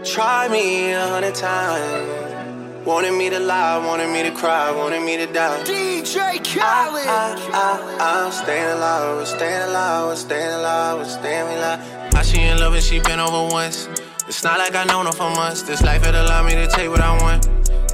Try 0.03 0.47
me 0.47 0.91
a 0.93 1.07
hundred 1.07 1.35
times. 1.35 2.83
Wanted 2.83 3.11
me 3.11 3.29
to 3.29 3.39
lie, 3.39 3.77
wanted 3.85 4.11
me 4.11 4.23
to 4.23 4.31
cry, 4.31 4.71
wanted 4.71 5.03
me 5.03 5.15
to 5.17 5.31
die. 5.31 5.61
DJ 5.61 6.43
Khaled. 6.43 7.05
I, 7.05 7.37
I, 7.53 7.97
I, 7.99 8.25
I'm 8.25 8.31
staying 8.31 8.71
alive, 8.71 9.19
I'm 9.19 9.25
staying 9.27 9.69
alive, 9.69 10.09
I'm 10.09 10.17
staying 10.17 10.53
alive, 10.55 10.99
I'm 10.99 11.05
staying 11.05 11.57
alive. 11.57 12.15
I 12.15 12.23
she 12.23 12.41
in 12.41 12.57
love 12.57 12.73
and 12.73 12.81
she 12.83 13.01
been 13.01 13.19
over 13.19 13.53
once. 13.53 13.87
It's 14.27 14.43
not 14.43 14.57
like 14.57 14.73
I 14.73 14.83
know 14.85 15.03
her 15.03 15.11
for 15.11 15.29
months. 15.29 15.61
This 15.61 15.83
life 15.83 16.03
it 16.07 16.15
allow 16.15 16.41
me 16.43 16.55
to 16.55 16.67
take 16.69 16.89
what 16.89 17.01
I 17.01 17.15
want. 17.21 17.47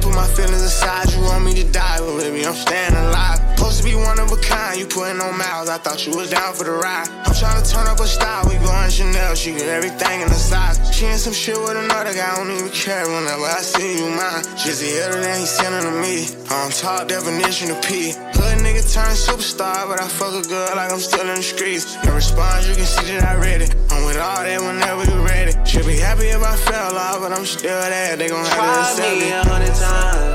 Put 0.00 0.14
my 0.14 0.26
feelings 0.26 0.62
aside, 0.62 1.12
you 1.12 1.20
want 1.20 1.44
me 1.44 1.52
to 1.54 1.64
die, 1.72 1.98
but 2.00 2.16
baby, 2.16 2.46
I'm 2.46 2.54
staying 2.54 2.94
alive. 2.94 3.38
Supposed 3.56 3.78
to 3.80 3.84
be 3.84 3.94
one 3.94 4.18
of 4.18 4.32
a 4.32 4.36
kind, 4.40 4.80
you 4.80 4.86
putting 4.86 5.20
on 5.20 5.36
miles, 5.36 5.68
I 5.68 5.76
thought 5.76 6.06
you 6.06 6.16
was 6.16 6.30
down 6.30 6.54
for 6.54 6.64
the 6.64 6.72
ride. 6.72 7.08
I'm 7.28 7.34
trying 7.34 7.62
to 7.62 7.70
turn 7.70 7.86
up 7.86 8.00
a 8.00 8.06
style, 8.06 8.48
we 8.48 8.56
going 8.64 8.88
Chanel, 8.90 9.34
she 9.34 9.52
get 9.52 9.68
everything 9.68 10.22
in 10.22 10.28
the 10.28 10.40
size. 10.40 10.80
She 10.96 11.04
in 11.04 11.18
some 11.18 11.34
shit 11.34 11.60
with 11.60 11.76
another 11.76 12.14
guy, 12.14 12.32
I 12.32 12.36
don't 12.36 12.50
even 12.50 12.70
care 12.70 13.04
whenever 13.04 13.44
I 13.44 13.60
see 13.60 14.00
you 14.00 14.08
mine. 14.08 14.42
Just 14.56 14.80
the 14.80 15.04
other 15.04 15.20
day 15.20 15.40
he 15.40 15.44
sending 15.44 15.84
to 15.84 15.94
me, 16.00 16.32
on 16.48 16.70
top 16.72 17.08
definition 17.08 17.70
of 17.70 17.84
P. 17.84 18.16
Hood 18.40 18.64
nigga 18.64 18.80
turned 18.88 19.20
superstar, 19.20 19.84
but 19.84 20.00
I 20.00 20.08
fuck 20.08 20.32
a 20.32 20.48
girl 20.48 20.72
like 20.74 20.90
I'm 20.90 20.98
still 20.98 21.28
in 21.28 21.36
the 21.36 21.42
streets. 21.42 22.00
No 22.04 22.14
response, 22.14 22.66
you 22.66 22.74
can 22.74 22.88
see 22.88 23.12
that 23.12 23.28
I 23.28 23.36
read 23.36 23.60
it. 23.60 23.76
I'm 23.90 24.04
with 24.06 24.16
all 24.16 24.42
that 24.42 24.60
whenever 24.60 25.04
you 25.04 25.20
ready. 25.20 25.52
Should 25.68 25.84
be 25.84 25.98
happy 25.98 26.32
if 26.32 26.42
I 26.42 26.56
fell 26.56 26.96
off, 26.96 27.20
but 27.20 27.32
I'm 27.32 27.44
still 27.44 27.78
there. 27.80 28.16
They 28.16 28.28
gon' 28.28 28.44
have 28.44 28.56
to 28.56 28.80
accept 28.80 29.20
me 29.20 29.30
a 29.30 29.44
hundred 29.44 29.74
times 29.76 29.89
time. 29.90 30.34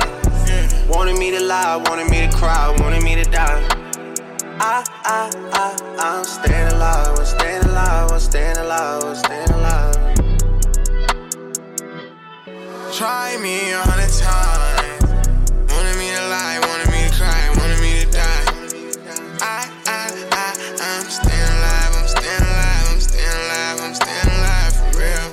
Wanted 0.88 1.18
me 1.18 1.32
to 1.32 1.41
lie, 1.41 1.77
wanted 1.88 2.10
me 2.10 2.27
to 2.27 2.32
cry, 2.36 2.76
wanted 2.82 3.03
me 3.03 3.15
to 3.15 3.23
die. 3.23 3.61
I, 4.60 4.84
I, 5.03 5.22
I, 5.64 5.68
I'm 5.99 6.23
staying 6.23 6.69
alive, 6.76 7.19
I'm 7.19 7.26
staying 7.26 7.64
alive, 7.64 8.11
I'm 8.11 8.19
staying 8.19 8.57
alive, 8.57 9.03
I'm 9.03 9.15
staying 9.15 9.52
alive. 9.60 9.95
Try 12.99 13.38
me 13.45 13.56
a 13.72 13.82
hundred 13.90 14.14
times. 14.23 15.03
Wanted 15.72 15.98
me 16.02 16.07
to 16.15 16.23
lie, 16.34 16.57
wanted 16.68 16.90
me 16.95 16.99
to 17.07 17.14
cry, 17.19 17.41
wanted 17.60 17.80
me 17.86 17.91
to 18.02 18.07
die. 18.11 18.45
I, 19.41 19.68
I, 19.86 20.02
I, 20.44 20.48
I'm 20.90 21.07
staying 21.19 21.52
alive, 21.57 21.91
I'm 21.99 22.07
staying 22.15 22.45
alive, 22.52 22.86
I'm 22.91 23.02
staying 23.10 23.40
alive, 23.44 23.77
I'm 23.86 23.94
staying 24.02 24.30
alive 24.38 24.73
for 24.80 24.90
real. 25.02 25.27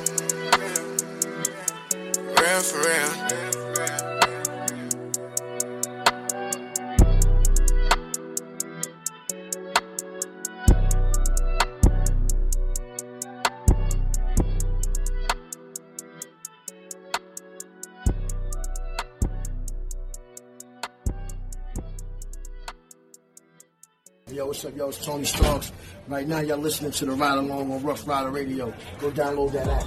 Real 2.40 2.60
for 2.70 2.80
real. 2.88 3.31
Yo, 24.32 24.46
what's 24.46 24.64
up, 24.64 24.74
yo? 24.74 24.88
It's 24.88 25.04
Tony 25.04 25.26
Strong. 25.26 25.62
Right 26.08 26.26
now, 26.26 26.40
y'all 26.40 26.56
listening 26.56 26.90
to 26.92 27.04
the 27.04 27.12
Ride 27.12 27.36
Along 27.36 27.70
on 27.70 27.82
Ruff 27.82 28.08
Ryder 28.08 28.30
Radio. 28.30 28.72
Go 28.98 29.10
download 29.10 29.52
that 29.52 29.68
app. 29.68 29.80